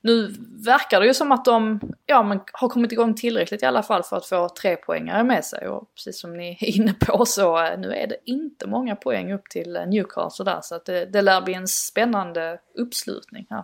nu 0.01 0.35
verkar 0.65 0.99
det 0.99 1.07
ju 1.07 1.13
som 1.13 1.31
att 1.31 1.45
de 1.45 1.79
ja, 2.05 2.23
men 2.23 2.39
har 2.53 2.69
kommit 2.69 2.91
igång 2.91 3.15
tillräckligt 3.15 3.63
i 3.63 3.65
alla 3.65 3.83
fall 3.83 4.03
för 4.03 4.17
att 4.17 4.25
få 4.25 4.49
tre 4.49 4.75
poängare 4.75 5.23
med 5.23 5.45
sig. 5.45 5.67
Och 5.67 5.95
precis 5.95 6.21
som 6.21 6.37
ni 6.37 6.57
är 6.59 6.77
inne 6.77 6.93
på 6.93 7.25
så 7.25 7.65
eh, 7.65 7.79
nu 7.79 7.93
är 7.93 8.07
det 8.07 8.17
inte 8.25 8.67
många 8.67 8.95
poäng 8.95 9.33
upp 9.33 9.49
till 9.49 9.75
eh, 9.75 9.87
Newcastle 9.87 10.45
där. 10.45 10.59
Så 10.63 10.75
att 10.75 10.85
det, 10.85 11.05
det 11.05 11.21
lär 11.21 11.41
bli 11.41 11.53
en 11.53 11.67
spännande 11.67 12.59
uppslutning 12.77 13.47
här. 13.49 13.63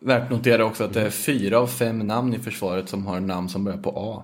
Värt 0.00 0.22
att 0.22 0.30
notera 0.30 0.64
också 0.64 0.84
att 0.84 0.94
det 0.94 1.02
är 1.02 1.10
fyra 1.10 1.58
av 1.58 1.66
fem 1.66 1.98
namn 1.98 2.34
i 2.34 2.38
försvaret 2.38 2.88
som 2.88 3.06
har 3.06 3.20
namn 3.20 3.48
som 3.48 3.64
börjar 3.64 3.78
på 3.78 3.92
A. 3.96 4.22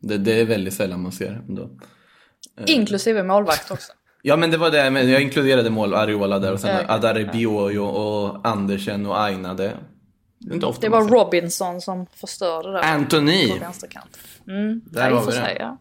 Det, 0.00 0.18
det 0.18 0.40
är 0.40 0.44
väldigt 0.44 0.74
sällan 0.74 1.02
man 1.02 1.12
ser 1.12 1.42
ändå. 1.48 1.70
Inklusive 2.66 3.22
målvakt 3.22 3.70
också. 3.70 3.92
Ja 4.26 4.36
men 4.36 4.50
det 4.50 4.56
var 4.56 4.70
det, 4.70 4.90
men 4.90 5.10
jag 5.10 5.22
inkluderade 5.22 5.70
mål 5.70 5.94
Ariola 5.94 6.38
där 6.38 6.52
och 6.52 6.60
sen 6.60 6.76
okej. 6.76 6.86
Adare 6.88 7.24
Biojo 7.32 7.84
och 7.84 8.46
Andersen 8.48 9.06
och 9.06 9.20
Aina. 9.22 9.54
Det, 9.54 9.72
inte 10.52 10.66
ofta 10.66 10.80
Det 10.80 10.88
var. 10.88 11.08
Robinson 11.08 11.80
som 11.80 12.06
förstörde 12.06 12.72
där 12.72 12.82
Anthony! 12.82 13.48
på 13.52 13.58
vänsterkant. 13.58 14.18
Mm, 14.48 14.80
Där 14.84 15.10
har 15.10 15.20
för 15.22 15.32
vi 15.32 15.38
det. 15.38 15.56
ja. 15.58 15.76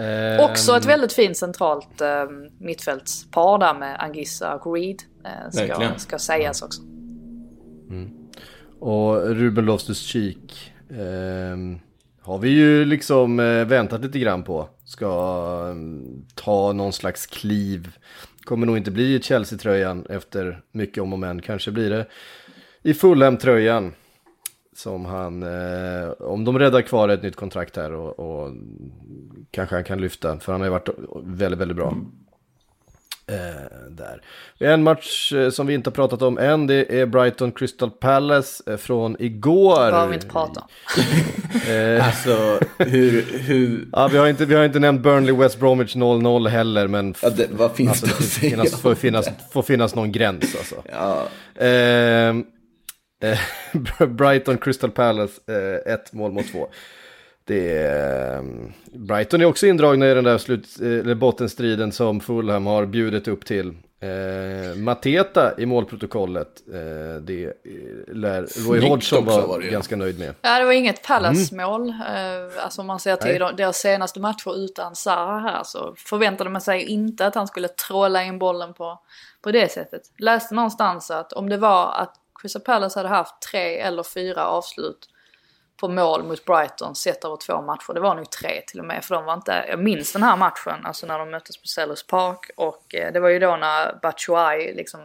Ehm, 0.00 0.40
Också 0.40 0.76
ett 0.76 0.84
väldigt 0.84 1.12
fint 1.12 1.36
centralt 1.36 2.00
eh, 2.00 2.24
mittfältspar 2.60 3.58
där 3.58 3.74
med 3.74 3.96
Angissa 4.02 4.54
och 4.54 4.74
Reed. 4.74 5.02
Eh, 5.24 5.50
ska, 5.50 5.66
Verkligen. 5.66 5.98
ska 5.98 6.18
sägas 6.18 6.62
också. 6.62 6.82
Och 8.80 9.22
Ruben 9.36 9.64
Loftus-Cheek 9.64 10.72
ehm, 10.90 11.78
har 12.22 12.38
vi 12.38 12.48
ju 12.48 12.84
liksom 12.84 13.40
eh, 13.40 13.64
väntat 13.64 14.00
lite 14.00 14.18
grann 14.18 14.42
på. 14.42 14.68
Ska 14.88 15.68
mm, 15.70 16.24
ta 16.34 16.72
någon 16.72 16.92
slags 16.92 17.26
kliv. 17.26 17.88
Kommer 18.44 18.66
nog 18.66 18.76
inte 18.76 18.90
bli 18.90 19.14
i 19.14 19.22
Chelsea-tröjan 19.22 20.06
efter 20.08 20.62
mycket 20.72 21.02
om 21.02 21.12
och 21.12 21.18
men. 21.18 21.42
Kanske 21.42 21.70
blir 21.70 21.90
det 21.90 22.06
i 22.82 22.94
Fulham-tröjan. 22.94 23.94
Som 24.76 25.04
han, 25.04 25.42
eh, 25.42 26.10
om 26.10 26.44
de 26.44 26.58
räddar 26.58 26.82
kvar 26.82 27.08
ett 27.08 27.22
nytt 27.22 27.36
kontrakt 27.36 27.76
här 27.76 27.92
och, 27.92 28.18
och 28.18 28.52
kanske 29.50 29.74
han 29.74 29.84
kan 29.84 30.00
lyfta. 30.00 30.38
För 30.38 30.52
han 30.52 30.60
har 30.60 30.66
ju 30.66 30.72
varit 30.72 30.88
väldigt, 31.24 31.58
väldigt 31.58 31.76
bra. 31.76 31.96
Eh, 33.28 33.36
där. 33.90 34.22
En 34.58 34.82
match 34.82 35.32
eh, 35.32 35.50
som 35.50 35.66
vi 35.66 35.74
inte 35.74 35.90
har 35.90 35.94
pratat 35.94 36.22
om 36.22 36.38
än, 36.38 36.66
det 36.66 37.00
är 37.00 37.06
Brighton 37.06 37.52
Crystal 37.52 37.90
Palace 37.90 38.62
eh, 38.72 38.76
från 38.76 39.16
igår. 39.18 39.84
Det 39.84 39.90
behöver 39.90 40.08
vi 40.08 40.14
inte 40.14 40.26
prata 40.28 40.60
om. 40.60 40.66
Eh, 41.68 42.06
Alltså 42.06 42.60
hur, 42.78 43.22
hur, 43.38 43.88
ja, 43.92 44.08
vi, 44.12 44.18
har 44.18 44.28
inte, 44.28 44.44
vi 44.44 44.54
har 44.54 44.64
inte 44.64 44.78
nämnt 44.78 45.02
Burnley 45.02 45.34
West 45.34 45.58
Bromwich 45.60 45.96
0-0 45.96 46.48
heller, 46.48 46.86
men 46.88 47.10
f- 47.10 47.18
ja, 47.22 47.30
det, 47.30 47.46
vad 47.50 47.72
finns 47.72 47.90
alltså, 47.90 48.06
det 48.06 48.12
det 48.12 48.18
att 48.18 48.24
säga? 48.24 48.50
finnas, 48.50 48.80
får, 48.80 48.94
finnas, 48.94 49.28
får 49.52 49.62
finnas 49.62 49.94
någon 49.94 50.12
gräns 50.12 50.56
alltså. 50.58 50.74
Ja, 50.92 51.22
Eh, 51.64 52.28
eh, 53.30 53.38
Brighton 54.08 54.58
Crystal 54.58 54.90
Palace, 54.90 55.40
eh, 55.86 55.92
ett 55.94 56.12
mål 56.12 56.32
mot 56.32 56.52
två. 56.52 56.68
Det 57.48 57.78
är, 57.78 58.36
eh, 58.36 58.42
Brighton 58.92 59.40
är 59.40 59.44
också 59.44 59.66
indragna 59.66 60.10
i 60.10 60.14
den 60.14 60.24
där 60.24 60.38
slut, 60.38 60.66
eh, 60.80 60.86
eller 60.86 61.14
bottenstriden 61.14 61.92
som 61.92 62.20
Fulham 62.20 62.66
har 62.66 62.86
bjudit 62.86 63.28
upp 63.28 63.44
till. 63.44 63.74
Eh, 64.00 64.76
Mateta 64.78 65.58
i 65.58 65.66
målprotokollet, 65.66 66.48
eh, 66.72 67.20
det 67.22 67.44
eh, 67.44 68.14
lär 68.14 68.68
Roy 68.68 68.88
Hodgson 68.88 69.24
var 69.24 69.60
ganska 69.70 69.96
nöjd 69.96 70.18
med. 70.18 70.34
Ja, 70.42 70.58
det 70.58 70.64
var 70.64 70.72
inget 70.72 71.02
Palace-mål. 71.06 71.88
Eh, 71.88 72.64
alltså 72.64 72.80
om 72.80 72.86
man 72.86 73.00
ser 73.00 73.16
till 73.16 73.30
Nej. 73.30 73.38
de- 73.38 73.56
deras 73.56 73.76
senaste 73.76 74.20
matcher 74.20 74.56
utan 74.56 74.94
Zaha 74.96 75.38
här 75.38 75.62
så 75.64 75.94
förväntade 75.96 76.50
man 76.50 76.60
sig 76.60 76.82
inte 76.84 77.26
att 77.26 77.34
han 77.34 77.46
skulle 77.46 77.68
trolla 77.68 78.24
in 78.24 78.38
bollen 78.38 78.74
på, 78.74 78.98
på 79.42 79.50
det 79.52 79.72
sättet. 79.72 80.02
Läste 80.18 80.54
någonstans 80.54 81.10
att 81.10 81.32
om 81.32 81.48
det 81.48 81.56
var 81.56 81.92
att 81.92 82.14
Crystal 82.42 82.62
Palace 82.62 82.98
hade 82.98 83.08
haft 83.08 83.34
tre 83.52 83.78
eller 83.78 84.02
fyra 84.02 84.46
avslut 84.46 85.08
på 85.80 85.88
mål 85.88 86.24
mot 86.24 86.44
Brighton 86.44 86.94
sett 86.94 87.24
över 87.24 87.36
två 87.36 87.62
matcher. 87.62 87.94
Det 87.94 88.00
var 88.00 88.14
nog 88.14 88.30
tre 88.30 88.62
till 88.66 88.80
och 88.80 88.86
med 88.86 89.04
för 89.04 89.14
de 89.14 89.24
var 89.24 89.34
inte, 89.34 89.64
jag 89.68 89.78
minns 89.78 90.12
den 90.12 90.22
här 90.22 90.36
matchen, 90.36 90.86
alltså 90.86 91.06
när 91.06 91.18
de 91.18 91.30
möttes 91.30 91.56
på 91.56 91.66
Sellers 91.66 92.06
Park 92.06 92.50
och 92.56 92.94
eh, 92.94 93.12
det 93.12 93.20
var 93.20 93.28
ju 93.28 93.38
då 93.38 93.56
när 93.56 93.98
Batshuayi 94.02 94.74
liksom 94.74 95.00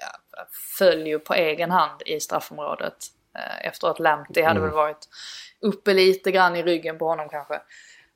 ja, 0.00 0.44
föll 0.78 1.06
ju 1.06 1.18
på 1.18 1.34
egen 1.34 1.70
hand 1.70 2.02
i 2.06 2.20
straffområdet 2.20 2.96
eh, 3.38 3.66
efter 3.66 3.88
att 3.88 3.98
Lamptey 3.98 4.42
hade 4.42 4.60
väl 4.60 4.70
varit 4.70 5.08
uppe 5.60 5.94
lite 5.94 6.30
grann 6.30 6.56
i 6.56 6.62
ryggen 6.62 6.98
på 6.98 7.08
honom 7.08 7.28
kanske. 7.28 7.60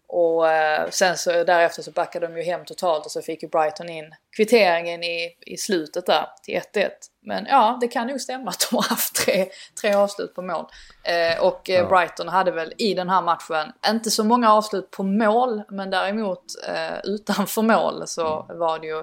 Och 0.09 0.49
eh, 0.51 0.91
sen 0.91 1.17
så 1.17 1.45
därefter 1.45 1.83
så 1.83 1.91
backade 1.91 2.27
de 2.27 2.37
ju 2.37 2.43
hem 2.43 2.65
totalt 2.65 3.07
och 3.07 3.13
så 3.13 3.23
fick 3.23 3.43
ju 3.43 3.49
Brighton 3.49 3.89
in 3.89 4.15
kvitteringen 4.37 5.05
i, 5.05 5.35
i 5.47 5.57
slutet 5.57 6.07
där 6.07 6.27
till 6.43 6.55
1-1. 6.55 6.89
Men 7.27 7.47
ja, 7.49 7.79
det 7.81 7.89
kan 7.89 8.07
nog 8.07 8.21
stämma 8.21 8.51
att 8.51 8.69
de 8.71 8.77
har 8.77 8.83
haft 8.83 9.15
tre, 9.15 9.47
tre 9.81 9.95
avslut 9.95 10.35
på 10.35 10.43
mål. 10.43 10.65
Eh, 11.05 11.43
och 11.45 11.71
eh, 11.71 11.89
Brighton 11.89 12.29
hade 12.29 12.51
väl 12.51 12.73
i 12.79 12.95
den 12.95 13.09
här 13.09 13.23
matchen, 13.23 13.73
inte 13.89 14.11
så 14.11 14.25
många 14.25 14.53
avslut 14.53 14.91
på 14.91 15.03
mål, 15.03 15.63
men 15.71 15.91
däremot 15.91 16.45
eh, 16.69 16.99
utanför 17.05 17.63
mål 17.63 18.03
så 18.07 18.47
var 18.49 18.79
det 18.79 18.87
ju 18.87 19.03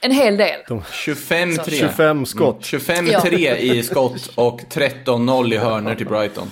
en 0.00 0.10
hel 0.10 0.36
del. 0.36 0.60
25-3. 0.68 1.70
25 1.70 2.26
skott. 2.26 2.72
Mm, 2.72 3.06
25-3 3.06 3.56
i 3.56 3.82
skott 3.82 4.30
och 4.34 4.60
13-0 4.60 5.54
i 5.54 5.56
hörner 5.56 5.94
till 5.94 6.06
Brighton. 6.06 6.50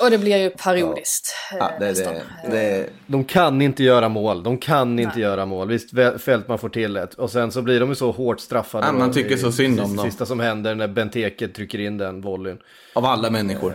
Och 0.00 0.10
det 0.10 0.18
blir 0.18 0.36
ju 0.36 0.50
periodiskt. 0.50 1.34
eh, 1.52 1.56
Ja, 1.60 1.70
det, 1.80 1.86
nästan. 1.86 2.14
det, 2.14 2.22
det, 2.50 2.86
De 3.06 3.24
kan 3.24 3.62
inte 3.62 3.82
göra 3.84 4.08
mål, 4.08 4.42
de 4.42 4.58
kan 4.58 4.98
inte 4.98 5.20
göra 5.20 5.46
mål. 5.46 5.68
Visst, 5.68 5.90
Fältman 6.24 6.58
får 6.58 6.68
till 6.68 6.96
ett. 6.96 7.14
Och 7.14 7.30
sen 7.30 7.52
så 7.52 7.62
blir 7.62 7.80
de 7.80 7.88
ju 7.88 7.94
så 7.94 8.10
hårt 8.10 8.40
straffade. 8.40 8.86
Ja, 8.86 8.92
man 8.92 9.12
tycker 9.12 9.34
i- 9.34 9.38
så 9.38 9.52
synd 9.52 9.80
om 9.80 9.86
sista- 9.86 9.96
dem. 10.02 10.10
Sista 10.10 10.26
som 10.26 10.40
händer 10.40 10.74
när 10.74 10.88
Benteke 10.88 11.48
trycker 11.48 11.78
in 11.78 11.98
den 11.98 12.20
volleyn. 12.20 12.58
av 12.94 13.04
alla 13.04 13.30
människor. 13.30 13.74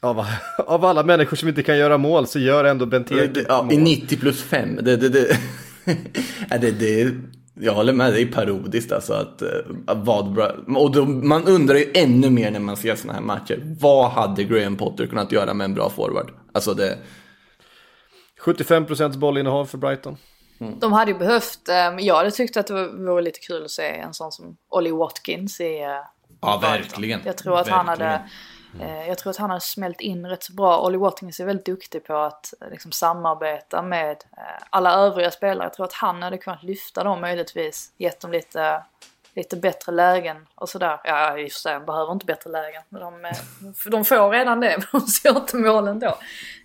Av, 0.00 0.26
av 0.58 0.84
alla 0.84 1.02
människor 1.02 1.36
som 1.36 1.48
inte 1.48 1.62
kan 1.62 1.78
göra 1.78 1.98
mål 1.98 2.26
så 2.26 2.38
gör 2.38 2.64
ändå 2.64 2.86
Benteke 2.86 3.44
Ja, 3.48 3.68
I 3.72 3.76
mål. 3.76 3.82
90 3.84 4.16
plus 4.16 4.42
5. 4.42 4.78
Det, 4.82 4.96
det, 4.96 5.08
det. 5.08 5.36
ja, 6.50 6.58
det, 6.58 6.70
det, 6.70 7.10
jag 7.54 7.72
håller 7.72 7.92
med, 7.92 8.12
det 8.12 8.22
är 8.22 8.26
parodiskt 8.26 8.92
alltså. 8.92 9.12
Att, 9.12 9.42
eh, 9.42 9.48
att 9.86 10.06
vad 10.06 10.32
bra. 10.32 10.52
Och 10.76 10.92
då, 10.92 11.04
man 11.04 11.44
undrar 11.44 11.76
ju 11.76 11.90
ännu 11.94 12.30
mer 12.30 12.50
när 12.50 12.60
man 12.60 12.76
ser 12.76 12.96
sådana 12.96 13.18
här 13.18 13.26
matcher. 13.26 13.76
Vad 13.80 14.10
hade 14.10 14.44
Graham 14.44 14.76
Potter 14.76 15.06
kunnat 15.06 15.32
göra 15.32 15.54
med 15.54 15.64
en 15.64 15.74
bra 15.74 15.90
forward? 15.90 16.30
Alltså 16.52 16.74
det, 16.74 16.98
75% 18.44 19.16
bollinnehav 19.16 19.66
för 19.66 19.78
Brighton. 19.78 20.16
Mm. 20.60 20.78
De 20.78 20.92
hade 20.92 21.10
ju 21.10 21.18
behövt, 21.18 21.68
eh, 21.68 21.74
jag 21.98 22.16
hade 22.16 22.30
tyckt 22.30 22.56
att 22.56 22.66
det 22.66 22.88
vore 22.88 23.22
lite 23.22 23.40
kul 23.40 23.64
att 23.64 23.70
se 23.70 23.88
en 23.88 24.14
sån 24.14 24.32
som 24.32 24.56
Ollie 24.70 24.92
Watkins 24.92 25.60
i 25.60 25.80
eh, 25.80 25.88
Ja, 26.40 26.58
verkligen. 26.62 27.20
Jag 27.24 27.36
tror 27.36 27.58
att 27.58 27.68
han 27.68 27.88
hade 27.88 28.22
Eh, 28.80 29.08
jag 29.08 29.18
tror 29.18 29.30
att 29.30 29.36
han 29.36 29.50
har 29.50 29.58
smält 29.58 30.00
in 30.00 30.26
rätt 30.26 30.42
så 30.42 30.52
bra. 30.52 30.80
Olly 30.80 30.98
Watkins 30.98 31.40
är 31.40 31.44
väldigt 31.44 31.66
duktig 31.66 32.04
på 32.04 32.16
att 32.16 32.54
eh, 32.60 32.70
liksom, 32.70 32.92
samarbeta 32.92 33.82
med 33.82 34.24
eh, 34.36 34.64
alla 34.70 34.94
övriga 34.94 35.30
spelare. 35.30 35.64
Jag 35.64 35.74
tror 35.74 35.86
att 35.86 35.92
han 35.92 36.22
hade 36.22 36.38
kunnat 36.38 36.62
lyfta 36.62 37.04
dem 37.04 37.20
möjligtvis. 37.20 37.92
Gett 37.98 38.20
dem 38.20 38.32
lite, 38.32 38.82
lite 39.34 39.56
bättre 39.56 39.92
lägen 39.92 40.36
och 40.54 40.68
sådär. 40.68 41.00
Ja, 41.04 41.38
i 41.38 41.48
och 41.48 41.52
för 41.52 41.60
sig, 41.60 41.80
behöver 41.80 42.12
inte 42.12 42.26
bättre 42.26 42.50
lägen. 42.50 42.82
De, 42.88 43.32
de 43.90 44.04
får 44.04 44.30
redan 44.30 44.60
det, 44.60 44.76
men 44.78 44.86
de 45.00 45.06
ser 45.06 45.36
inte 45.36 45.56
målen 45.56 45.98
då. 45.98 46.18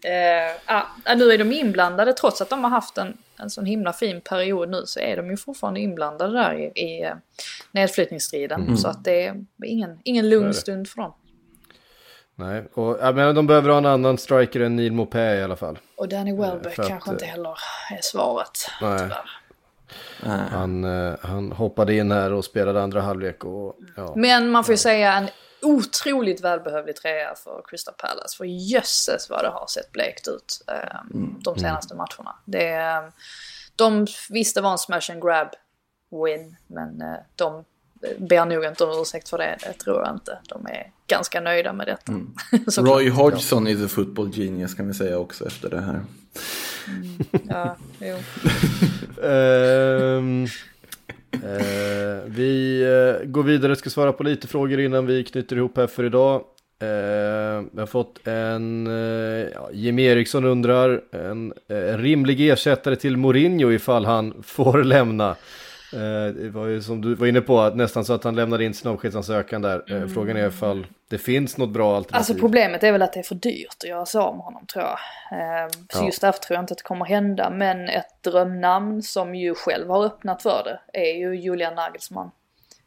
Eh, 0.10 0.56
ah, 0.66 1.16
nu 1.16 1.32
är 1.32 1.38
de 1.38 1.52
inblandade 1.52 2.14
trots 2.14 2.42
att 2.42 2.50
de 2.50 2.64
har 2.64 2.72
haft 2.72 2.98
en, 2.98 3.18
en 3.38 3.50
sån 3.50 3.66
himla 3.66 3.94
fin 3.94 4.22
period 4.22 4.70
nu 4.70 4.86
så 4.86 5.00
är 5.00 5.18
de 5.18 5.30
ju 5.30 5.38
fortfarande 5.38 5.80
inblandade 5.80 6.34
där 6.34 6.54
i, 6.54 6.64
i 6.66 7.14
nedflyttningsstriden. 7.72 8.62
Mm. 8.62 8.78
Så 8.78 8.88
att 8.88 9.04
det 9.04 9.28
är 9.28 9.46
ingen, 9.66 10.00
ingen 10.04 10.30
lugn 10.30 10.54
stund 10.54 10.90
för 10.90 11.02
dem. 11.02 11.14
Nej, 12.40 12.64
och, 12.74 12.98
ja, 13.02 13.12
men 13.12 13.36
de 13.36 13.48
behöver 13.48 13.70
ha 13.70 13.78
en 13.78 13.86
annan 13.86 14.18
striker 14.18 14.60
än 14.60 14.76
Neil 14.76 14.94
Mopé 14.94 15.36
i 15.36 15.44
alla 15.44 15.56
fall. 15.56 15.80
Och 15.96 16.10
Danny 16.10 16.36
Welbeck 16.36 16.80
eh, 16.80 16.88
kanske 16.88 17.10
att, 17.10 17.14
inte 17.14 17.26
heller 17.26 17.58
är 17.92 18.02
svaret. 18.02 18.58
Nej. 18.82 19.00
Tyvärr. 19.00 19.30
Han, 20.50 20.84
uh, 20.84 21.16
han 21.22 21.52
hoppade 21.52 21.96
in 21.96 22.12
här 22.12 22.34
och 22.34 22.46
spelade 22.46 22.82
andra 22.82 23.02
halvlek. 23.02 23.44
Och, 23.44 23.76
ja. 23.96 24.14
Men 24.16 24.50
man 24.50 24.64
får 24.64 24.74
ju 24.74 24.78
säga 24.78 25.14
en 25.14 25.30
otroligt 25.62 26.42
välbehövlig 26.42 26.96
trea 26.96 27.36
för 27.36 27.62
Crystal 27.68 27.94
Palace. 27.98 28.38
För 28.38 28.46
jösses 28.46 29.30
vad 29.30 29.44
det 29.44 29.50
har 29.50 29.68
sett 29.68 29.92
blekt 29.92 30.28
ut 30.28 30.62
um, 31.14 31.40
de 31.44 31.60
senaste 31.60 31.94
mm. 31.94 32.06
matcherna. 32.06 32.36
Det, 32.46 32.98
um, 32.98 33.12
de 33.76 34.08
visste 34.30 34.62
var 34.62 34.72
en 34.72 34.78
smash 34.78 35.12
and 35.12 35.22
grab 35.22 35.48
win, 36.26 36.56
men 36.68 37.04
de 37.36 37.66
ber 38.18 38.46
nog 38.46 38.66
inte 38.66 38.84
om 38.84 39.02
ursäkt 39.02 39.30
för 39.30 39.38
det, 39.38 39.58
det 39.64 39.74
tror 39.74 40.02
jag 40.02 40.16
inte. 40.16 40.38
De 40.50 40.66
är 40.66 40.92
ganska 41.08 41.42
nöjda 41.42 41.74
med 41.74 41.88
detta. 41.88 42.12
Mm. 42.12 42.34
Roy 42.78 43.10
Hodgson 43.10 43.68
is 43.68 43.86
a 43.86 43.88
football 43.88 44.32
genius 44.34 44.74
kan 44.74 44.88
vi 44.88 44.94
säga 44.94 45.18
också 45.18 45.48
efter 45.48 45.70
det 45.70 45.82
här. 45.82 46.02
Mm. 46.88 47.48
Ja, 47.50 47.76
jo. 48.00 48.16
um, 49.28 50.44
uh, 51.34 52.24
vi 52.26 52.84
uh, 53.22 53.28
går 53.28 53.44
vidare, 53.44 53.76
ska 53.76 53.90
svara 53.90 54.14
på 54.14 54.24
lite 54.24 54.48
frågor 54.48 54.80
innan 54.80 55.06
vi 55.06 55.24
knyter 55.24 55.56
ihop 55.56 55.78
här 55.78 55.88
för 55.88 56.04
idag. 56.04 56.42
Uh, 56.84 56.88
vi 57.72 57.80
har 57.80 57.86
fått 57.86 58.28
en, 58.28 58.88
uh, 58.88 59.48
ja, 59.54 59.70
Jimmy 59.74 60.04
Eriksson 60.04 60.46
undrar, 60.46 61.02
en 61.12 61.54
rimlig 61.98 62.50
ersättare 62.50 62.96
till 62.96 63.18
Mourinho 63.18 63.72
ifall 63.72 64.06
han 64.06 64.34
får 64.44 64.84
lämna. 64.84 65.36
Eh, 65.94 66.34
det 66.34 66.50
var 66.50 66.66
ju 66.66 66.82
som 66.82 67.02
du 67.02 67.16
var 67.16 67.28
inne 67.28 67.42
på, 67.42 67.70
nästan 67.70 68.06
så 68.06 68.14
att 68.14 68.24
han 68.24 68.36
lämnade 68.36 68.66
in 68.66 68.74
sin 68.74 68.92
avskedsansökan 68.92 69.62
där. 69.62 69.84
Eh, 69.88 69.98
mm. 69.98 70.10
Frågan 70.10 70.38
är 70.38 70.48
ifall 70.48 70.88
det 71.10 71.18
finns 71.18 71.58
något 71.58 71.70
bra 71.70 71.96
alternativ. 71.96 72.18
Alltså 72.18 72.34
problemet 72.34 72.84
är 72.84 72.92
väl 72.92 73.02
att 73.02 73.14
det 73.14 73.20
är 73.20 73.24
för 73.24 73.36
dyrt 73.36 73.76
att 73.84 73.90
göra 73.90 74.06
sig 74.06 74.22
av 74.22 74.36
med 74.36 74.46
honom 74.46 74.66
tror 74.66 74.86
jag. 74.86 75.00
Eh, 75.40 75.70
så 75.90 76.00
ja. 76.00 76.06
just 76.06 76.22
därför 76.22 76.40
tror 76.40 76.56
jag 76.56 76.64
inte 76.64 76.72
att 76.72 76.78
det 76.78 76.84
kommer 76.84 77.06
hända. 77.06 77.50
Men 77.50 77.90
ett 77.90 78.24
drömnamn 78.24 79.02
som 79.02 79.36
ju 79.36 79.56
själv 79.56 79.90
har 79.90 80.06
öppnat 80.06 80.42
för 80.42 80.80
det 80.94 81.12
är 81.12 81.18
ju 81.18 81.36
Julian 81.36 81.76
Nagelsmann. 81.76 82.32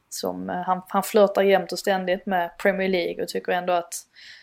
Som, 0.09 0.48
han, 0.48 0.82
han 0.88 1.03
flörtar 1.03 1.42
jämt 1.42 1.72
och 1.72 1.78
ständigt 1.78 2.26
med 2.26 2.59
Premier 2.59 2.88
League 2.88 3.22
och 3.22 3.28
tycker 3.28 3.53
ändå 3.53 3.72
att 3.72 3.94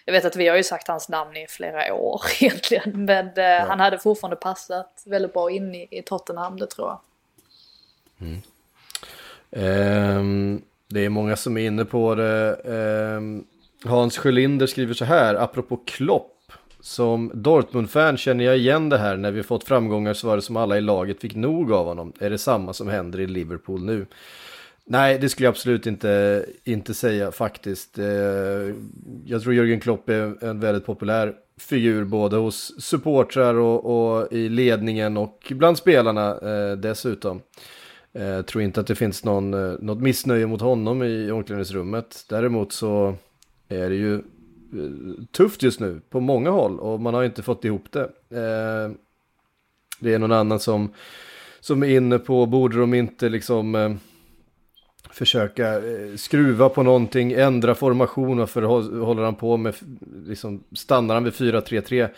jag 0.05 0.14
vet 0.14 0.26
att 0.26 0.36
vi 0.36 0.47
har 0.47 0.57
ju 0.57 0.64
sagt 0.64 0.88
hans 0.88 1.10
namn 1.10 1.38
i 1.38 1.47
flera 1.49 1.93
år 1.93 2.22
egentligen. 2.41 3.05
Men 3.05 3.32
ja. 3.36 3.66
han 3.68 3.80
hade 3.80 3.99
fortfarande 3.99 4.36
passat 4.36 5.03
väldigt 5.05 5.34
bra 5.34 5.51
in 5.51 5.76
i, 5.76 5.88
i 5.91 6.01
Tottenham, 6.01 6.57
det 6.57 6.68
tror 6.68 6.88
jag. 6.88 6.99
Mm. 8.22 8.42
Um, 9.52 10.62
det 10.88 11.06
är 11.06 11.10
många 11.10 11.36
som 11.36 11.58
är 11.58 11.68
inne 11.68 11.86
på 11.86 12.16
det. 12.16 12.58
Um, 13.18 13.46
Hans 13.84 14.18
Sjölinder 14.18 14.68
skriver 14.68 14.94
så 14.94 15.06
här, 15.06 15.36
apropå 15.36 15.78
Klopp. 15.86 16.36
Som 16.82 17.32
Dortmund-fan 17.34 18.18
känner 18.18 18.46
jag 18.46 18.58
igen 18.58 18.90
det 18.90 18.98
här. 18.98 19.18
När 19.18 19.32
vi 19.32 19.44
fått 19.44 19.64
framgångar 19.64 20.14
så 20.14 20.28
var 20.28 20.36
det 20.36 20.42
som 20.42 20.58
alla 20.58 20.78
i 20.78 20.82
laget 20.82 21.22
fick 21.22 21.36
nog 21.36 21.72
av 21.72 21.86
honom. 21.86 22.14
Är 22.20 22.30
det 22.30 22.38
samma 22.38 22.74
som 22.74 22.88
händer 22.88 23.20
i 23.20 23.28
Liverpool 23.28 23.84
nu? 23.84 24.06
Nej, 24.86 25.20
det 25.20 25.30
skulle 25.30 25.46
jag 25.46 25.52
absolut 25.52 25.88
inte, 25.88 26.46
inte 26.64 26.94
säga 26.94 27.32
faktiskt. 27.32 27.98
Ehm, 27.98 28.92
jag 29.26 29.42
tror 29.42 29.54
Jörgen 29.54 29.80
Klopp 29.80 30.10
är 30.10 30.44
en 30.44 30.60
väldigt 30.60 30.86
populär 30.86 31.34
figur 31.58 32.04
både 32.04 32.36
hos 32.36 32.82
supportrar 32.82 33.54
och, 33.54 33.86
och 33.86 34.34
i 34.34 34.50
ledningen 34.50 35.18
och 35.18 35.54
bland 35.56 35.78
spelarna 35.78 36.38
eh, 36.38 36.78
dessutom. 36.78 37.42
Eh, 38.14 38.24
jag 38.24 38.47
tror 38.47 38.64
inte 38.64 38.80
att 38.80 38.88
det 38.88 38.95
finns 38.95 39.24
någon, 39.24 39.53
eh, 39.53 39.80
något 39.80 40.01
missnöje 40.01 40.47
mot 40.47 40.62
honom 40.62 41.03
i 41.03 41.32
omklädningsrummet. 41.32 42.26
Däremot 42.30 42.74
så 42.74 43.16
är 43.68 43.89
det 43.89 43.95
ju 43.95 44.16
eh, 44.16 44.22
tufft 45.32 45.64
just 45.64 45.80
nu 45.80 46.01
på 46.10 46.20
många 46.20 46.49
håll 46.49 46.80
och 46.80 46.99
man 46.99 47.14
har 47.14 47.24
inte 47.24 47.43
fått 47.43 47.66
ihop 47.66 47.91
det. 47.91 48.10
Det 50.01 50.14
är 50.14 50.20
någon 50.20 50.32
annan 50.32 50.60
som, 50.60 50.93
som 51.60 51.84
är 51.84 51.88
inne 51.88 52.20
på, 52.20 52.45
borde 52.45 52.78
de 52.78 52.93
inte 52.93 53.30
liksom 53.30 53.97
försöka 55.12 55.82
skruva 56.18 56.70
på 56.70 56.84
någonting, 56.84 57.32
ändra 57.32 57.76
formation 57.76 58.38
varför 58.38 58.62
håller 59.01 59.24
han 59.24 59.36
på 59.36 59.57
med, 59.57 59.76
liksom 60.26 60.64
stannar 60.76 61.14
han 61.14 61.24
vid 61.24 61.34
4-3-3. 61.34 62.10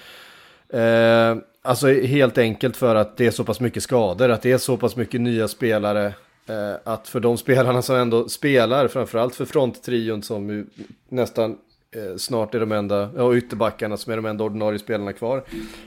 Eh, 0.74 1.36
Alltså 1.63 1.88
helt 1.88 2.38
enkelt 2.38 2.78
för 2.78 2.95
att 2.95 3.17
det 3.17 3.28
är 3.28 3.32
så 3.32 3.43
pass 3.43 3.59
mycket 3.59 3.84
skador, 3.84 4.30
att 4.30 4.41
det 4.41 4.51
är 4.51 4.57
så 4.57 4.78
pass 4.78 4.95
mycket 4.95 5.22
nya 5.22 5.47
spelare. 5.47 6.05
Eh, 6.47 6.74
att 6.84 7.07
för 7.07 7.19
de 7.19 7.38
spelarna 7.38 7.82
som 7.82 7.95
ändå 7.95 8.30
spelar, 8.30 8.88
framförallt 8.88 9.36
för 9.36 9.45
fronttrion 9.45 10.24
som 10.24 10.49
ju 10.49 10.65
nästan 11.09 11.57
eh, 11.95 12.17
snart 12.17 12.55
är 12.55 12.59
de 12.59 12.72
enda, 12.72 13.09
ja 13.15 13.36
ytterbackarna 13.36 13.97
som 13.97 14.11
är 14.11 14.15
de 14.15 14.26
enda 14.26 14.43
ordinarie 14.43 14.80
spelarna 14.80 15.13
kvar 15.13 15.43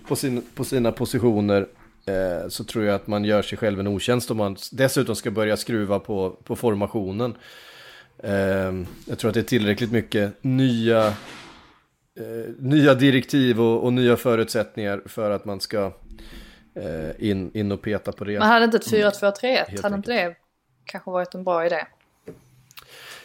på, 0.09 0.16
sin, 0.16 0.43
på 0.55 0.64
sina 0.64 0.93
positioner. 0.93 1.66
Eh, 2.07 2.49
så 2.49 2.64
tror 2.64 2.85
jag 2.85 2.95
att 2.95 3.07
man 3.07 3.24
gör 3.24 3.43
sig 3.43 3.59
själv 3.59 3.80
en 3.80 3.87
otjänst 3.87 4.30
om 4.30 4.37
man 4.37 4.57
dessutom 4.72 5.16
ska 5.16 5.30
börja 5.30 5.57
skruva 5.57 5.99
på, 5.99 6.37
på 6.45 6.57
formationen. 6.57 7.35
Eh, 8.18 8.72
jag 9.07 9.18
tror 9.18 9.28
att 9.28 9.35
det 9.35 9.41
är 9.41 9.43
tillräckligt 9.43 9.93
mycket 9.93 10.32
nya 10.45 11.14
nya 12.59 12.95
direktiv 12.95 13.61
och, 13.61 13.85
och, 13.85 13.93
nya 13.93 14.17
förutsättningar 14.17 15.03
för 15.07 15.31
att 15.31 15.45
man 15.45 15.61
ska 15.61 15.93
eh, 16.75 17.29
in, 17.31 17.51
in 17.55 17.73
och 17.73 17.83
peta 17.83 18.12
på 18.12 18.25
det. 18.25 18.39
Men 18.39 18.49
hade 18.49 18.65
inte 18.65 18.77
ett 18.77 18.93
4-2-3-1, 18.93 19.69
mm, 19.69 19.83
hade 19.83 19.97
inte 19.97 20.12
det 20.12 20.37
kanske 20.85 21.11
varit 21.11 21.35
en 21.35 21.45
bra 21.45 21.67
idé? 21.67 21.87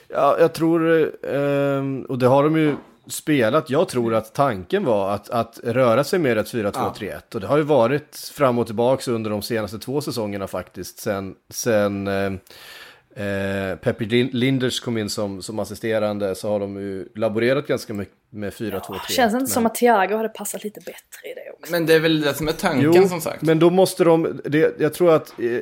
Ja, 0.08 0.38
jag 0.40 0.54
tror, 0.54 1.02
eh, 1.36 1.84
och 2.10 2.18
det 2.18 2.28
har 2.28 2.44
de 2.44 2.58
ju 2.58 2.76
spelat. 3.08 3.70
Jag 3.70 3.88
tror 3.88 4.16
att 4.16 4.34
tanken 4.34 4.86
var 4.86 5.12
att, 5.12 5.30
att 5.30 5.60
röra 5.64 6.04
sig 6.04 6.20
med 6.20 6.38
ett 6.38 6.54
4-2-3-1. 6.54 7.06
Ja. 7.06 7.20
Och 7.34 7.42
det 7.42 7.48
har 7.48 7.58
ju 7.58 7.64
varit 7.64 8.32
fram 8.34 8.60
och 8.60 8.66
tillbaka 8.66 9.12
under 9.12 9.30
de 9.30 9.42
senaste 9.42 9.80
två 9.80 10.02
säsongerna 10.02 10.48
faktiskt. 10.48 11.00
Sen, 11.00 11.36
sen 11.50 12.08
eh, 13.20 13.76
Peppi 13.76 14.06
Linders 14.34 14.80
kom 14.80 14.98
in 14.98 15.10
som, 15.10 15.42
som 15.42 15.60
assisterande 15.60 16.36
så 16.36 16.50
har 16.50 16.60
de 16.60 16.76
ju 16.76 17.08
laborerat 17.16 17.68
ganska 17.68 17.94
mycket 17.94 18.16
med 18.30 18.54
4-2-3. 18.54 18.82
Ja, 18.90 19.00
känns 19.10 19.34
inte 19.34 19.38
men... 19.38 19.48
som 19.48 19.66
att 19.66 19.76
Thiago 19.76 20.16
hade 20.16 20.30
passat 20.30 20.64
lite 20.64 20.80
bättre 20.80 21.30
i 21.32 21.34
det 21.34 21.52
också. 21.60 21.72
Men 21.72 21.86
det 21.86 21.94
är 21.94 22.00
väl 22.00 22.22
det 22.22 22.34
som 22.34 22.48
är 22.48 22.52
tanken 22.52 22.94
jo, 22.96 23.08
som 23.08 23.22
sagt. 23.22 23.42
men 23.42 23.60
då 23.60 23.70
måste 23.70 24.04
de, 24.04 24.42
det, 24.46 24.80
jag 24.80 24.94
tror 24.94 25.16
att 25.16 25.40
eh, 25.40 25.60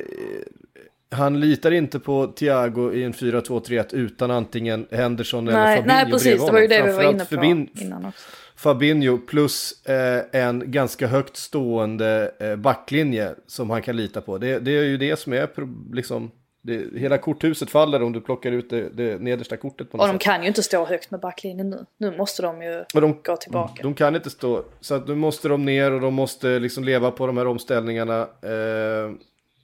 han 1.10 1.40
litar 1.40 1.70
inte 1.70 1.98
på 1.98 2.26
Thiago 2.26 2.92
i 2.92 3.04
en 3.04 3.12
4-2-3-1 3.12 3.94
utan 3.94 4.30
antingen 4.30 4.86
Henderson 4.90 5.44
nej, 5.44 5.54
eller 5.54 5.76
Fabinho 5.76 5.94
Nej, 5.94 6.12
precis, 6.12 6.46
det 6.46 6.52
var 6.52 6.60
ju 6.60 6.66
det 6.66 6.82
vi 6.82 6.92
var 6.92 7.02
inne 7.02 7.24
på 7.24 7.34
Fabin 7.34 7.70
innan 7.74 8.04
också. 8.04 8.28
Fabinho 8.56 9.18
plus 9.18 9.86
eh, 9.86 10.22
en 10.32 10.72
ganska 10.72 11.06
högt 11.06 11.36
stående 11.36 12.32
eh, 12.40 12.56
backlinje 12.56 13.34
som 13.46 13.70
han 13.70 13.82
kan 13.82 13.96
lita 13.96 14.20
på. 14.20 14.38
Det, 14.38 14.58
det 14.58 14.70
är 14.70 14.84
ju 14.84 14.96
det 14.96 15.18
som 15.18 15.32
är 15.32 15.48
liksom 15.94 16.30
det, 16.68 17.00
hela 17.00 17.18
korthuset 17.18 17.70
faller 17.70 18.02
om 18.02 18.12
du 18.12 18.20
plockar 18.20 18.52
ut 18.52 18.70
det, 18.70 18.88
det 18.88 19.22
nedersta 19.22 19.56
kortet. 19.56 19.90
På 19.90 19.96
något 19.96 20.04
och 20.04 20.08
de 20.08 20.14
sätt. 20.14 20.22
kan 20.22 20.42
ju 20.42 20.48
inte 20.48 20.62
stå 20.62 20.84
högt 20.84 21.10
med 21.10 21.20
backlinjen 21.20 21.70
nu. 21.70 21.86
Nu 21.98 22.16
måste 22.16 22.42
de 22.42 22.62
ju 22.62 22.84
de, 22.92 23.16
gå 23.24 23.36
tillbaka. 23.36 23.82
De 23.82 23.94
kan 23.94 24.16
inte 24.16 24.30
stå, 24.30 24.64
så 24.80 24.94
att 24.94 25.08
nu 25.08 25.14
måste 25.14 25.48
de 25.48 25.64
ner 25.64 25.92
och 25.92 26.00
de 26.00 26.14
måste 26.14 26.58
liksom 26.58 26.84
leva 26.84 27.10
på 27.10 27.26
de 27.26 27.36
här 27.36 27.46
omställningarna. 27.46 28.20
Eh, 28.22 29.12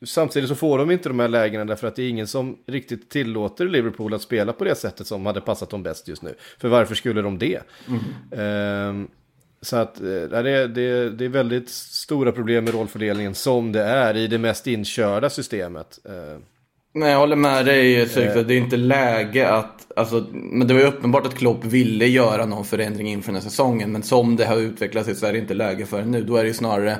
samtidigt 0.04 0.48
så 0.48 0.54
får 0.54 0.78
de 0.78 0.90
inte 0.90 1.08
de 1.08 1.20
här 1.20 1.28
lägena 1.28 1.64
därför 1.64 1.88
att 1.88 1.96
det 1.96 2.02
är 2.02 2.08
ingen 2.08 2.26
som 2.26 2.58
riktigt 2.66 3.10
tillåter 3.10 3.64
Liverpool 3.64 4.14
att 4.14 4.22
spela 4.22 4.52
på 4.52 4.64
det 4.64 4.74
sättet 4.74 5.06
som 5.06 5.26
hade 5.26 5.40
passat 5.40 5.70
dem 5.70 5.82
bäst 5.82 6.08
just 6.08 6.22
nu. 6.22 6.34
För 6.58 6.68
varför 6.68 6.94
skulle 6.94 7.22
de 7.22 7.38
det? 7.38 7.60
Mm. 7.88 9.02
Eh, 9.02 9.08
så 9.60 9.76
att 9.76 10.00
eh, 10.00 10.06
det, 10.06 10.68
det, 10.68 11.10
det 11.10 11.24
är 11.24 11.28
väldigt 11.28 11.70
stora 11.70 12.32
problem 12.32 12.64
med 12.64 12.74
rollfördelningen 12.74 13.34
som 13.34 13.72
det 13.72 13.82
är 13.82 14.16
i 14.16 14.26
det 14.26 14.38
mest 14.38 14.66
inkörda 14.66 15.30
systemet. 15.30 15.98
Nej, 16.94 17.10
jag 17.10 17.18
håller 17.18 17.36
med 17.36 17.66
dig. 17.66 18.00
Eh. 18.02 18.08
Det 18.34 18.54
är 18.54 18.58
inte 18.58 18.76
läge 18.76 19.48
att... 19.50 19.92
Alltså, 19.96 20.24
men 20.32 20.68
det 20.68 20.74
var 20.74 20.80
ju 20.80 20.86
uppenbart 20.86 21.26
att 21.26 21.34
Klopp 21.34 21.64
ville 21.64 22.06
göra 22.06 22.46
någon 22.46 22.64
förändring 22.64 23.08
inför 23.08 23.32
den 23.32 23.42
här 23.42 23.48
säsongen. 23.50 23.92
Men 23.92 24.02
som 24.02 24.36
det 24.36 24.44
har 24.44 24.56
utvecklat 24.56 25.04
sig 25.04 25.14
så 25.14 25.26
är 25.26 25.32
det 25.32 25.38
inte 25.38 25.54
läge 25.54 25.86
för 25.86 25.98
det 25.98 26.06
nu. 26.06 26.24
Då 26.24 26.36
är 26.36 26.42
det 26.42 26.48
ju 26.48 26.54
snarare 26.54 26.98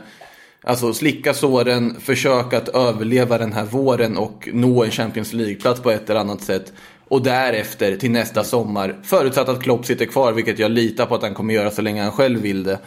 Alltså 0.66 0.93
slicka 0.95 1.35
såren, 1.35 1.95
försöka 2.01 2.57
att 2.59 2.69
överleva 2.69 3.39
den 3.39 3.53
här 3.53 3.65
våren 3.65 4.16
och 4.16 4.49
nå 4.53 4.85
en 4.85 4.91
Champions 4.91 5.33
League-plats 5.33 5.81
på 5.81 5.91
ett 5.91 6.11
eller 6.11 6.21
annat 6.21 6.41
sätt. 6.43 6.73
Och 7.09 7.23
därefter 7.23 7.97
till 7.97 8.11
nästa 8.11 8.45
sommar, 8.45 8.97
förutsatt 9.03 9.49
att 9.49 9.62
Klopp 9.62 9.87
sitter 9.87 10.05
kvar, 10.07 10.33
vilket 10.33 10.59
jag 10.59 10.71
litar 10.71 11.07
på 11.07 11.15
att 11.15 11.23
han 11.23 11.35
kommer 11.35 11.55
göra 11.55 11.71
så 11.71 11.83
länge 11.83 12.03
han 12.03 12.12
själv 12.12 12.41
vill 12.41 12.62
det. 12.62 12.79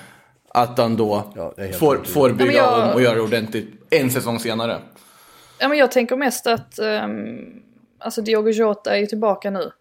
Att 0.49 0.77
han 0.77 0.97
då 0.97 1.33
Ja, 1.35 1.53
får, 1.79 1.99
får 2.05 2.29
bygga 2.29 2.51
Ja, 2.53 2.79
jag- 2.79 2.89
om 2.89 2.93
och 2.95 3.01
göra 3.01 3.21
ordentligt 3.21 3.67
en 3.89 4.09
säsong 4.11 4.39
senare. 4.39 4.77
Ja, 5.59 5.67
men 5.67 5.77
jag 5.77 5.91
tänker 5.91 6.15
mest 6.15 6.47
att 6.47 6.79
um, 6.79 7.63
alltså 7.99 8.21
Diogo 8.21 8.49
Jota 8.49 8.95
är 8.95 8.99
ju 8.99 9.05
tillbaka 9.05 9.49
nu. 9.49 9.71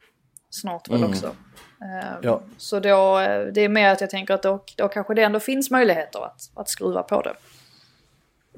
Snart 0.50 0.88
väl 0.88 1.04
också. 1.04 1.26
Ehm, 1.26 2.14
Ja. 2.22 2.42
Så 2.56 2.80
då, 2.80 3.18
eh, 3.18 3.46
det 3.46 3.60
är 3.60 3.68
mer 3.68 3.92
att 3.92 4.00
jag 4.00 4.10
tänker 4.10 4.34
att 4.34 4.42
då, 4.42 4.64
då 4.76 4.88
kanske 4.88 5.14
det 5.14 5.22
ändå 5.22 5.40
finns 5.40 5.70
möjligheter 5.70 6.24
att, 6.24 6.40
att 6.54 6.68
skruva 6.68 7.02
på 7.02 7.22
det. 7.22 7.34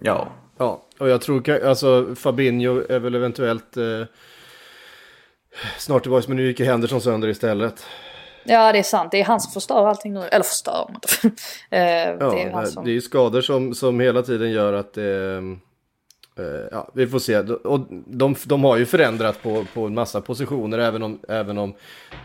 Ja, 0.00 0.28
Ja, 0.58 0.82
och 0.98 1.08
jag 1.08 1.20
tror 1.20 1.64
alltså 1.64 2.14
Fabinho 2.14 2.82
är 2.88 2.98
väl 2.98 3.14
eventuellt 3.14 3.76
eh, 3.76 4.02
snart 5.78 6.02
tillbaka, 6.02 6.24
men 6.28 6.36
nu 6.36 6.46
gick 6.46 6.60
ju 6.60 6.66
Henderson 6.66 7.00
sönder 7.00 7.28
istället. 7.28 7.86
Ja, 8.44 8.72
det 8.72 8.78
är 8.78 8.82
sant. 8.82 9.10
Det 9.10 9.20
är 9.20 9.24
han 9.24 9.40
som 9.40 9.52
förstör 9.52 9.86
allting 9.86 10.12
nu. 10.14 10.20
Eller 10.22 10.44
förstör. 10.44 10.90
Eh, 11.70 11.80
Ja, 11.80 12.16
det 12.30 12.40
är 12.42 12.44
ju 12.44 12.50
han 12.52 12.64
det, 12.64 12.70
som... 12.70 12.86
är 12.86 12.90
ju 12.90 13.00
skador 13.00 13.40
som, 13.40 13.74
som 13.74 14.00
hela 14.00 14.22
tiden 14.22 14.50
gör 14.50 14.72
att 14.72 14.94
det... 14.94 15.34
eh, 15.36 15.42
Eh, 16.38 16.68
ja, 16.70 16.90
vi 16.94 17.06
får 17.06 17.18
se. 17.18 17.38
Och 17.38 17.80
de, 18.06 18.34
de 18.44 18.64
har 18.64 18.76
ju 18.76 18.86
förändrat 18.86 19.42
på, 19.42 19.66
på 19.74 19.86
en 19.86 19.94
massa 19.94 20.20
positioner, 20.20 20.78
även 20.78 21.02
om, 21.02 21.18
även 21.28 21.58
om 21.58 21.74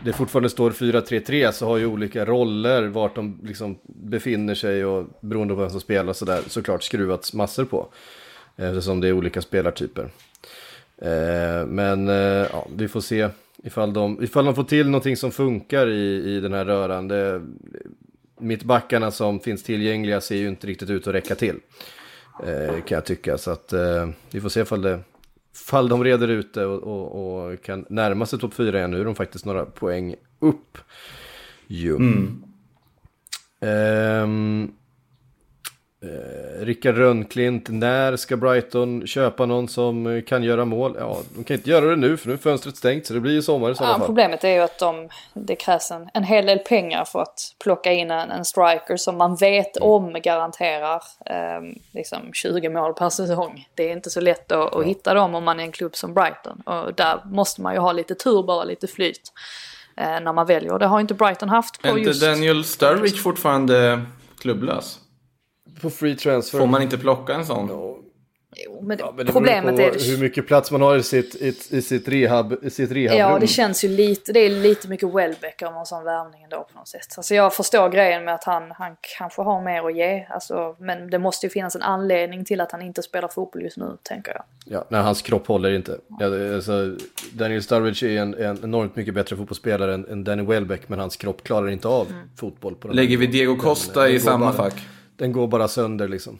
det 0.04 0.12
fortfarande 0.12 0.50
står 0.50 0.70
4-3-3 0.70 1.50
så 1.52 1.66
har 1.66 1.76
ju 1.76 1.86
olika 1.86 2.24
roller 2.24 2.86
vart 2.86 3.14
de 3.14 3.38
liksom 3.42 3.78
befinner 3.84 4.54
sig 4.54 4.84
och 4.84 5.06
beroende 5.20 5.54
på 5.54 5.60
vem 5.60 5.70
som 5.70 5.80
spelar 5.80 6.12
sådär 6.12 6.40
såklart 6.46 6.82
skruvats 6.82 7.32
massor 7.32 7.64
på. 7.64 7.88
Eftersom 8.56 9.00
det 9.00 9.08
är 9.08 9.12
olika 9.12 9.42
spelartyper. 9.42 10.08
Eh, 10.98 11.66
men 11.66 12.08
eh, 12.08 12.46
ja, 12.52 12.66
vi 12.76 12.88
får 12.88 13.00
se 13.00 13.28
ifall 13.64 13.92
de, 13.92 14.22
ifall 14.22 14.44
de 14.44 14.54
får 14.54 14.64
till 14.64 14.86
någonting 14.86 15.16
som 15.16 15.30
funkar 15.30 15.88
i, 15.90 16.36
i 16.36 16.40
den 16.40 16.52
här 16.52 16.64
röran. 16.64 17.08
Det, 17.08 17.42
mittbackarna 18.38 19.10
som 19.10 19.40
finns 19.40 19.62
tillgängliga 19.62 20.20
ser 20.20 20.36
ju 20.36 20.48
inte 20.48 20.66
riktigt 20.66 20.90
ut 20.90 21.06
att 21.06 21.14
räcka 21.14 21.34
till. 21.34 21.56
Eh, 22.42 22.82
kan 22.82 22.96
jag 22.96 23.04
tycka. 23.04 23.38
Så 23.38 23.50
att 23.50 23.72
eh, 23.72 24.08
vi 24.30 24.40
får 24.40 24.48
se 24.48 24.60
ifall, 24.60 24.82
det, 24.82 25.00
ifall 25.54 25.88
de 25.88 26.04
reder 26.04 26.28
ut 26.28 26.54
det 26.54 26.66
och, 26.66 26.82
och, 26.82 27.46
och 27.52 27.62
kan 27.62 27.86
närma 27.88 28.26
sig 28.26 28.38
topp 28.38 28.54
4 28.54 28.78
igen. 28.78 28.90
Nu 28.90 29.00
är 29.00 29.04
de 29.04 29.14
faktiskt 29.14 29.44
några 29.44 29.64
poäng 29.64 30.14
upp. 30.38 30.78
Jo. 31.66 32.00
Ehm, 33.60 34.72
eh, 36.04 36.64
Rickard 36.64 36.96
Rönnklint, 36.96 37.68
när 37.68 38.16
ska 38.16 38.36
Brighton 38.36 39.06
köpa 39.06 39.46
någon 39.46 39.68
som 39.68 40.22
kan 40.26 40.42
göra 40.42 40.64
mål? 40.64 40.96
Ja, 40.98 41.18
de 41.36 41.44
kan 41.44 41.56
inte 41.56 41.70
göra 41.70 41.84
det 41.86 41.96
nu 41.96 42.16
för 42.16 42.28
nu 42.28 42.32
är 42.34 42.38
fönstret 42.38 42.76
stängt 42.76 43.06
så 43.06 43.14
det 43.14 43.20
blir 43.20 43.32
ju 43.32 43.42
sommar 43.42 43.70
i 43.70 43.74
sådana 43.74 43.92
Ja, 43.92 43.98
fall. 43.98 44.06
problemet 44.06 44.44
är 44.44 44.48
ju 44.48 44.60
att 44.60 44.78
de, 44.78 45.08
det 45.34 45.56
krävs 45.56 45.90
en, 45.90 46.08
en 46.14 46.24
hel 46.24 46.46
del 46.46 46.58
pengar 46.58 47.04
för 47.04 47.22
att 47.22 47.54
plocka 47.64 47.92
in 47.92 48.10
en, 48.10 48.30
en 48.30 48.44
striker 48.44 48.96
som 48.96 49.16
man 49.18 49.36
vet 49.36 49.76
Mm. 49.76 49.88
om 49.88 50.16
garanterar 50.22 51.02
eh, 51.26 51.60
liksom 51.92 52.18
20 52.32 52.68
mål 52.68 52.94
per 52.94 53.08
säsong. 53.10 53.68
Det 53.74 53.88
är 53.88 53.92
inte 53.92 54.10
så 54.10 54.20
lätt 54.20 54.52
att, 54.52 54.74
att 54.74 54.84
hitta 54.84 55.14
dem 55.14 55.34
om 55.34 55.44
man 55.44 55.60
är 55.60 55.64
en 55.64 55.72
klubb 55.72 55.96
som 55.96 56.14
Brighton. 56.14 56.60
Och 56.60 56.94
där 56.94 57.20
måste 57.24 57.62
man 57.62 57.74
ju 57.74 57.78
ha 57.80 57.92
lite 57.92 58.14
tur, 58.14 58.42
bara 58.42 58.64
lite 58.64 58.86
flyt. 58.86 59.32
Eh, 59.96 60.04
när 60.20 60.32
man 60.32 60.46
väljer. 60.46 60.72
Och 60.72 60.78
det 60.78 60.86
har 60.86 61.00
inte 61.00 61.14
Brighton 61.14 61.48
haft 61.48 61.82
på 61.82 61.88
är 61.88 61.90
inte 61.98 62.02
just... 62.10 62.22
Daniel 62.22 62.64
Sturridge 62.64 63.16
fortfarande 63.16 64.02
klubblös? 64.40 64.98
På 65.80 65.90
free 65.90 66.16
transfer. 66.16 66.58
Får 66.58 66.66
man 66.66 66.82
inte 66.82 66.98
plocka 66.98 67.34
en 67.34 67.46
sån? 67.46 67.68
Jo, 68.56 68.80
men, 68.82 68.98
Ja, 69.00 69.12
men 69.16 69.26
det 69.26 69.32
problemet 69.32 69.78
är... 69.78 69.92
Det, 69.92 70.04
hur 70.10 70.18
mycket 70.18 70.46
plats 70.46 70.70
man 70.70 70.80
har 70.82 70.96
i 70.96 71.02
sitt, 71.02 71.34
i, 71.34 71.54
i 71.70 71.82
sitt 71.82 72.08
rehab, 72.08 72.56
i 72.62 72.70
sitt 72.70 72.90
rehabrum. 72.92 73.18
Ja, 73.20 73.38
det 73.38 73.46
känns 73.46 73.84
ju 73.84 73.88
lite, 73.88 74.32
det 74.32 74.40
är 74.40 74.50
lite 74.50 74.88
mycket 74.88 75.14
Welbeck 75.14 75.62
om 75.66 75.74
en 75.76 75.86
sån 75.86 76.04
värvning 76.04 76.42
ändå 76.42 76.56
på 76.72 76.78
något 76.78 76.88
sätt. 76.88 77.14
Alltså 77.16 77.34
jag 77.34 77.54
förstår 77.54 77.88
grejen 77.88 78.24
med 78.24 78.34
att 78.34 78.44
han, 78.44 78.62
han 78.70 78.96
kanske 79.18 79.42
har 79.42 79.62
mer 79.64 79.86
att 79.86 79.96
ge, 79.96 80.26
alltså, 80.30 80.76
men 80.78 81.10
det 81.10 81.18
måste 81.18 81.46
ju 81.46 81.50
finnas 81.50 81.76
en 81.76 81.82
anledning 81.82 82.44
till 82.44 82.60
att 82.60 82.72
han 82.72 82.82
inte 82.82 83.02
spelar 83.02 83.28
fotboll 83.28 83.62
just 83.62 83.76
nu, 83.76 83.96
tänker 84.02 84.32
jag. 84.32 84.42
Ja, 84.64 84.84
nej, 84.88 85.02
hans 85.02 85.22
kropp 85.22 85.46
håller 85.46 85.72
inte. 85.72 85.98
Ja, 86.20 86.54
alltså, 86.54 86.96
Daniel 87.32 87.62
Sturridge 87.62 88.06
är 88.06 88.20
en, 88.22 88.34
en 88.34 88.58
enormt 88.64 88.96
mycket 88.96 89.14
bättre 89.14 89.36
fotbollsspelare 89.36 89.94
än, 89.94 90.06
än 90.08 90.24
Danny 90.24 90.42
Welbeck, 90.42 90.88
men 90.88 90.98
hans 90.98 91.16
kropp 91.16 91.42
klarar 91.42 91.70
inte 91.70 91.88
av 91.88 92.06
Mm. 92.10 92.28
fotboll. 92.36 92.74
På 92.74 92.88
den 92.88 92.96
Lägger 92.96 93.16
vi 93.16 93.26
Diego. 93.26 93.56
Costa 93.56 94.00
Den- 94.00 94.08
i 94.10 94.12
den 94.12 94.20
samma 94.20 94.52
fack? 94.52 94.74
Den 95.16 95.32
går 95.32 95.48
bara 95.48 95.68
sönder 95.68 96.08
liksom. 96.08 96.38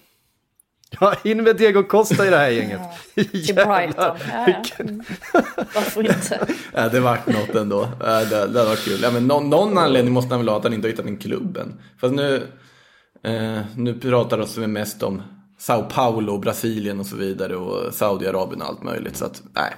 Ja, 1.00 1.14
in 1.24 1.42
med 1.42 1.56
Diego 1.56 1.82
Costa 1.82 2.26
i 2.26 2.30
det 2.30 2.36
här 2.36 2.48
gänget. 2.50 2.80
Till 3.14 3.54
Brighton. 3.54 4.16
Ja, 4.32 4.46
ja. 4.46 4.62
Mm. 4.78 5.02
Varför 5.56 6.00
inte? 6.00 6.46
Ja, 6.74 6.88
det 6.88 7.00
vart 7.00 7.26
något 7.26 7.54
ändå. 7.54 7.88
Ja, 8.00 8.24
det, 8.24 8.46
det 8.46 8.64
varit 8.64 8.84
kul. 8.84 9.00
Ja, 9.02 9.10
men 9.10 9.26
någon, 9.26 9.50
någon 9.50 9.78
anledning 9.78 10.14
måste 10.14 10.34
han 10.34 10.40
väl 10.40 10.48
ha 10.48 10.56
att 10.56 10.64
han 10.64 10.72
inte 10.72 10.86
har 10.88 10.90
hittat 10.90 11.06
en 11.06 11.16
klubben. 11.16 11.80
Fast 12.00 12.14
nu, 12.14 12.48
eh, 13.24 13.60
nu 13.76 13.94
pratar 14.00 14.60
vi 14.60 14.66
mest 14.66 15.02
om 15.02 15.22
Sao 15.58 15.82
Paulo, 15.82 16.38
Brasilien 16.38 17.00
och 17.00 17.06
så 17.06 17.16
vidare 17.16 17.56
och 17.56 17.94
Saudiarabien 17.94 18.62
och 18.62 18.68
allt 18.68 18.82
möjligt. 18.82 19.16
Så 19.16 19.24
att, 19.24 19.42
nej, 19.54 19.72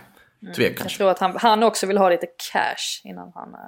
tvek 0.56 0.70
Jag 0.70 0.76
kanske. 0.76 0.98
tror 0.98 1.10
att 1.10 1.18
han, 1.18 1.36
han 1.36 1.62
också 1.62 1.86
vill 1.86 1.98
ha 1.98 2.10
lite 2.10 2.26
cash 2.52 3.00
innan 3.10 3.32
han, 3.34 3.48
eh, 3.54 3.58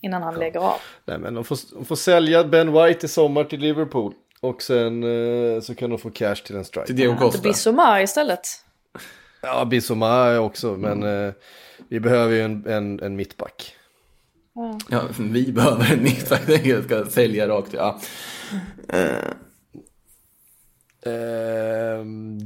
innan 0.00 0.22
han 0.22 0.34
lägger 0.34 0.60
av. 0.60 0.78
Nej, 1.04 1.18
men 1.18 1.34
de 1.34 1.44
får, 1.44 1.58
de 1.74 1.84
får 1.84 1.96
sälja 1.96 2.44
Ben 2.44 2.72
White 2.72 3.06
i 3.06 3.08
sommar 3.08 3.44
till 3.44 3.60
Liverpool. 3.60 4.12
Och 4.42 4.62
sen 4.62 5.02
eh, 5.02 5.60
så 5.60 5.74
kan 5.74 5.90
de 5.90 5.98
få 5.98 6.10
cash 6.10 6.34
till 6.34 6.56
en 6.56 6.64
strike. 6.64 6.86
Till 6.86 6.96
Diego 6.96 7.12
Inte 7.12 7.24
Costa. 7.24 7.42
Bissomar 7.42 8.00
istället. 8.00 8.48
Ja, 9.42 9.64
Bissoma 9.64 10.38
också, 10.38 10.76
men 10.76 11.02
eh, 11.02 11.32
vi 11.88 12.00
behöver 12.00 12.34
ju 12.34 12.42
en, 12.42 12.66
en, 12.66 13.00
en 13.00 13.16
mittback. 13.16 13.76
Ja, 14.88 15.02
vi 15.18 15.52
behöver 15.52 15.92
en 15.92 16.02
mittback. 16.02 16.66
Jag 16.66 16.84
ska 16.84 17.04
sälja 17.06 17.48
rakt. 17.48 17.72
Ja. 17.72 18.00
Ehm, 18.88 19.34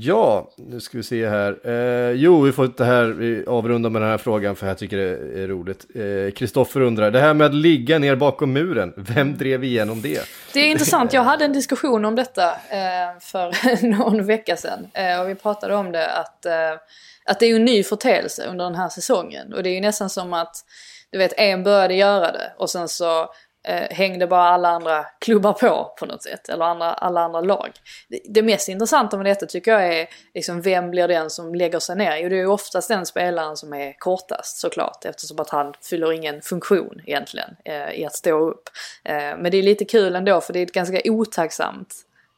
ja, 0.05 0.51
nu 0.57 0.81
ska 0.81 0.99
vi 0.99 1.03
se 1.03 1.29
här. 1.29 1.59
Eh, 1.65 2.11
jo, 2.11 2.41
vi 2.41 2.53
får 2.53 2.71
det 2.77 2.85
här, 2.85 3.05
vi 3.05 3.45
avrundar 3.47 3.91
med 3.91 4.03
den 4.03 4.11
här 4.11 4.19
frågan 4.19 4.57
för 4.57 4.67
jag 4.67 4.79
tycker 4.79 4.97
det 4.97 5.43
är 5.43 5.49
roligt. 5.49 5.87
Eh, 5.95 6.35
Kristoffer 6.35 6.81
undrar, 6.81 7.11
det 7.11 7.21
här 7.21 7.35
med 7.35 7.47
att 7.47 7.55
ligga 7.55 7.99
ner 7.99 8.17
bakom 8.17 8.53
muren, 8.53 8.93
vem 8.97 9.37
drev 9.37 9.65
igenom 9.65 10.03
det? 10.03 10.29
Det 10.53 10.61
är 10.61 10.71
intressant, 10.71 11.13
jag 11.13 11.23
hade 11.23 11.45
en 11.45 11.53
diskussion 11.53 12.05
om 12.05 12.15
detta 12.15 12.51
eh, 12.51 13.19
för 13.21 13.87
någon 13.99 14.27
vecka 14.27 14.57
sedan. 14.57 14.87
Eh, 14.93 15.21
och 15.21 15.29
vi 15.29 15.35
pratade 15.35 15.75
om 15.75 15.93
det 15.93 16.11
att, 16.13 16.47
eh, 16.47 16.73
att 17.25 17.41
det 17.41 17.47
är 17.47 17.51
ju 17.51 17.57
en 17.57 17.65
ny 17.65 17.83
företeelse 17.83 18.47
under 18.47 18.65
den 18.65 18.75
här 18.75 18.89
säsongen. 18.89 19.53
Och 19.53 19.63
det 19.63 19.71
är 19.71 19.75
ju 19.75 19.81
nästan 19.81 20.11
som 20.11 20.33
att, 20.33 20.57
du 21.11 21.19
vet, 21.19 21.33
en 21.37 21.65
började 21.65 21.95
göra 21.95 22.33
det 22.33 22.53
och 22.59 22.71
sen 22.71 22.89
så 22.89 23.29
eh, 23.65 23.97
hängde 23.97 24.27
bara 24.27 24.49
alla 24.49 24.69
andra 24.69 25.07
klubbar 25.21 25.53
på 25.53 25.95
på 25.99 26.07
något 26.07 26.23
sätt. 26.23 26.49
Eller 26.49 26.65
andra, 26.65 26.93
alla 26.93 27.21
andra 27.21 27.41
lag. 27.41 27.71
Det, 28.09 28.21
det 28.25 28.43
mest 28.43 28.69
intressanta 28.69 29.17
med 29.17 29.27
detta 29.27 29.47
tycker 29.47 29.71
jag 29.71 29.95
är 29.99 30.07
liksom 30.35 30.63
vem 30.63 30.91
blir 30.91 31.09
den 31.09 31.31
som 31.31 31.55
lägger 31.55 31.79
sig 31.79 31.97
ner? 31.97 32.17
Jo 32.17 32.29
det 32.29 32.35
är 32.35 32.39
ju 32.39 32.47
oftast 32.47 32.89
den 32.89 33.07
spelaren 33.07 33.57
som 33.57 33.73
är 33.73 33.93
kortast 33.99 34.59
såklart 34.59 35.05
eftersom 35.05 35.41
att 35.41 35.51
han 35.51 35.75
fyller 35.91 36.13
ingen 36.13 36.43
funktion 36.43 37.01
egentligen 37.07 37.57
eh, 37.65 37.91
i 37.91 38.05
att 38.07 38.15
stå 38.15 38.51
upp. 38.51 38.71
Eh, 39.05 39.15
men 39.15 39.51
det 39.51 39.57
är 39.57 39.63
lite 39.63 39.85
kul 39.85 40.17
ändå 40.17 40.41
för 40.41 40.53
det 40.53 40.59
är 40.59 40.63
ett 40.63 40.73
ganska 40.73 41.01
otacksamt 41.05 41.95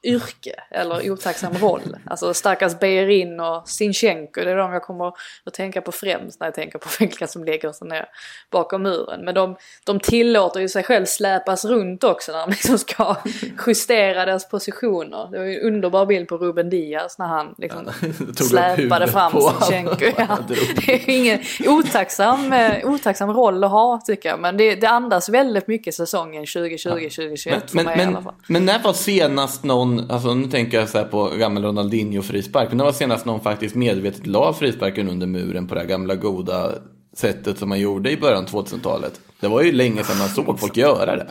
yrke 0.07 0.55
eller 0.70 1.11
otacksam 1.11 1.55
roll. 1.55 1.97
Alltså 2.07 2.35
stackars 2.35 2.78
Bejerin 2.78 3.41
och 3.41 3.69
Sinchenko, 3.69 4.41
det 4.45 4.51
är 4.51 4.57
de 4.57 4.73
jag 4.73 4.83
kommer 4.83 5.12
att 5.45 5.55
tänka 5.55 5.81
på 5.81 5.93
främst 5.93 6.41
när 6.41 6.47
jag 6.47 6.55
tänker 6.55 6.78
på 6.78 6.89
vilka 7.01 7.27
som 7.27 7.45
lägger 7.45 7.73
sig 7.73 7.89
ner 7.89 8.07
bakom 8.51 8.83
muren. 8.83 9.24
Men 9.24 9.35
de, 9.35 9.57
de 9.85 10.01
tillåter 10.01 10.61
ju 10.61 10.69
sig 10.69 10.83
själv 10.83 11.05
släpas 11.05 11.65
runt 11.65 12.05
också 12.05 12.33
när 12.33 12.39
de 12.39 12.51
liksom 12.51 12.78
ska 12.78 13.16
justera 13.66 14.24
deras 14.24 14.49
positioner. 14.49 15.28
Det 15.31 15.39
var 15.39 15.45
ju 15.45 15.61
en 15.61 15.66
underbar 15.66 16.07
bild 16.07 16.28
på 16.28 16.37
Ruben 16.37 16.70
Diaz 16.70 17.19
när 17.19 17.27
han 17.27 17.55
liksom 17.59 17.87
upp 18.28 18.39
släpade 18.39 19.07
fram 19.07 19.33
Sinchenko. 19.33 20.05
Ja. 20.19 20.39
Det 20.87 20.93
är 20.93 21.11
ingen 21.11 21.39
otacksam, 21.66 22.53
eh, 22.53 22.91
otacksam 22.91 23.33
roll 23.33 23.65
att 23.65 23.70
ha 23.70 24.01
tycker 24.07 24.28
jag. 24.28 24.41
Men 24.41 24.57
det, 24.57 24.74
det 24.74 24.87
andas 24.87 25.28
väldigt 25.28 25.69
mycket 25.69 25.95
säsongen 25.95 26.45
2020-2021 26.45 27.51
Men, 27.51 27.61
för 27.69 27.77
men, 27.77 27.85
mig 27.85 27.99
i 27.99 28.03
alla 28.03 28.11
men, 28.11 28.23
fall. 28.23 28.35
men 28.49 28.65
när 28.65 28.78
var 28.83 28.93
senast 28.93 29.65
någon, 29.65 29.95
alltså 30.09 30.35
nu 30.35 30.47
tänker 30.47 30.78
jag 30.78 30.89
så 30.89 31.05
på 31.05 31.28
gammal 31.39 31.64
Ronaldinho 31.64 32.23
frispark, 32.23 32.68
men 32.68 32.77
när 32.77 32.85
var 32.85 32.93
senast 32.93 33.27
någon 33.27 33.40
faktiskt 33.40 33.74
medvetet 33.74 34.27
la 34.27 34.52
frisparken 34.52 35.09
under 35.09 35.27
muren 35.27 35.66
på 35.66 35.74
det 35.74 35.81
här 35.81 35.89
gamla 35.89 36.14
goda 36.14 36.73
sättet 37.16 37.59
som 37.59 37.68
man 37.68 37.81
gjorde 37.81 38.10
i 38.10 38.16
början 38.16 38.44
av 38.44 38.48
2000-talet? 38.48 39.20
Det 39.40 39.48
var 39.48 39.62
ju 39.62 39.73
länge 39.73 40.05
sedan 40.05 40.18
man 40.18 40.28
såg 40.28 40.60
folk 40.60 40.77
göra 40.77 41.16
det. 41.16 41.27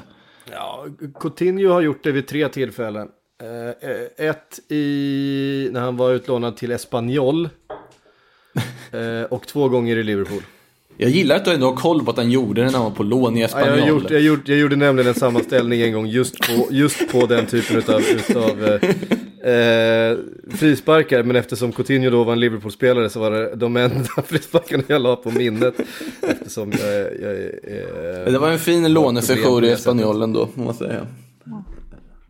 Ja, 0.51 0.85
Coutinho 1.19 1.71
har 1.71 1.81
gjort 1.81 2.03
det 2.03 2.11
vid 2.11 2.27
tre 2.27 2.49
tillfällen. 2.49 3.07
Eh, 3.43 4.27
ett 4.27 4.71
i, 4.71 5.69
när 5.71 5.81
han 5.81 5.97
var 5.97 6.11
utlånad 6.11 6.57
till 6.57 6.71
Espanyol. 6.71 7.49
Eh, 8.91 9.23
och 9.23 9.47
två 9.47 9.69
gånger 9.69 9.97
i 9.97 10.03
Liverpool. 10.03 10.41
Jag 10.97 11.09
gillar 11.09 11.35
att 11.35 11.45
du 11.45 11.51
ändå 11.51 11.65
har 11.69 11.75
koll 11.75 12.05
på 12.05 12.11
att 12.11 12.17
han 12.17 12.31
gjorde 12.31 12.61
det 12.61 12.65
när 12.65 12.73
han 12.73 12.83
var 12.83 12.91
på 12.91 13.03
lån 13.03 13.37
i 13.37 13.39
Ja, 13.41 13.45
Espanyol. 13.45 13.77
jag, 13.77 13.81
har 13.81 13.87
gjort, 13.89 14.11
jag, 14.11 14.21
gjort, 14.21 14.47
jag 14.47 14.57
gjorde 14.57 14.75
nämligen 14.75 15.07
en 15.07 15.15
sammanställning 15.15 15.81
en 15.81 15.93
gång 15.93 16.07
just 16.07 16.39
på, 16.39 16.67
just 16.71 17.11
på 17.11 17.25
den 17.25 17.45
typen 17.45 17.77
utav, 17.77 18.01
utav 18.01 18.63
eh, 18.63 19.51
eh, 19.53 20.17
frisparkar, 20.51 21.23
men 21.23 21.35
eftersom 21.35 21.71
Coutinho 21.71 22.09
då 22.09 22.23
var 22.23 22.33
en 22.33 22.39
Liverpool-spelare 22.39 23.09
så 23.09 23.19
var 23.19 23.31
det 23.31 23.55
de 23.55 23.77
enda 23.77 24.05
frisparkarna 24.27 24.83
jag 24.87 25.01
la 25.01 25.15
på 25.15 25.31
minnet. 25.31 25.75
Eftersom 26.21 26.71
jag, 26.79 26.91
jag, 27.21 27.33
eh, 28.23 28.31
Det 28.31 28.39
var 28.39 28.49
en 28.49 28.59
fin 28.59 28.93
lånesession 28.93 29.63
i 29.63 29.67
Espanjolen 29.67 30.33
då, 30.33 30.39
måste 30.39 30.61
man 30.61 30.73
säga. 30.91 31.07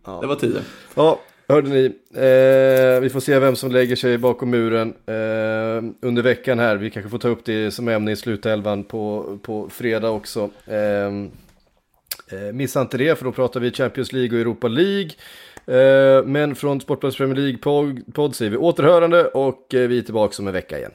Ja. 0.05 0.17
Det 0.21 0.27
var 0.27 0.35
tider. 0.35 0.61
Ja, 0.95 1.19
hörde 1.47 1.69
ni. 1.69 1.85
Eh, 2.13 3.01
vi 3.01 3.09
får 3.09 3.19
se 3.19 3.39
vem 3.39 3.55
som 3.55 3.71
lägger 3.71 3.95
sig 3.95 4.17
bakom 4.17 4.49
muren 4.49 4.93
eh, 5.05 6.07
under 6.07 6.21
veckan 6.21 6.59
här. 6.59 6.75
Vi 6.75 6.89
kanske 6.89 7.09
får 7.09 7.17
ta 7.17 7.27
upp 7.27 7.45
det 7.45 7.71
som 7.71 7.87
ämne 7.87 8.11
i 8.11 8.15
slutelvan 8.15 8.83
på, 8.83 9.37
på 9.43 9.69
fredag 9.69 10.09
också. 10.09 10.49
Eh, 10.65 11.07
eh 12.37 12.53
missa 12.53 12.81
inte 12.81 12.97
det, 12.97 13.17
för 13.17 13.25
då 13.25 13.31
pratar 13.31 13.59
vi 13.59 13.71
Champions 13.71 14.13
League 14.13 14.37
och 14.37 14.41
Europa 14.41 14.67
League. 14.67 15.11
Eh, 15.67 16.23
men 16.25 16.55
från 16.55 16.81
Sportbladets 16.81 17.17
Premier 17.17 17.35
League-podd 17.35 18.35
säger 18.35 18.51
vi 18.51 18.57
återhörande 18.57 19.25
och 19.25 19.73
eh, 19.73 19.87
vi 19.87 19.97
är 19.97 20.01
tillbaka 20.01 20.35
om 20.41 20.47
en 20.47 20.53
vecka 20.53 20.77
igen. 20.77 20.91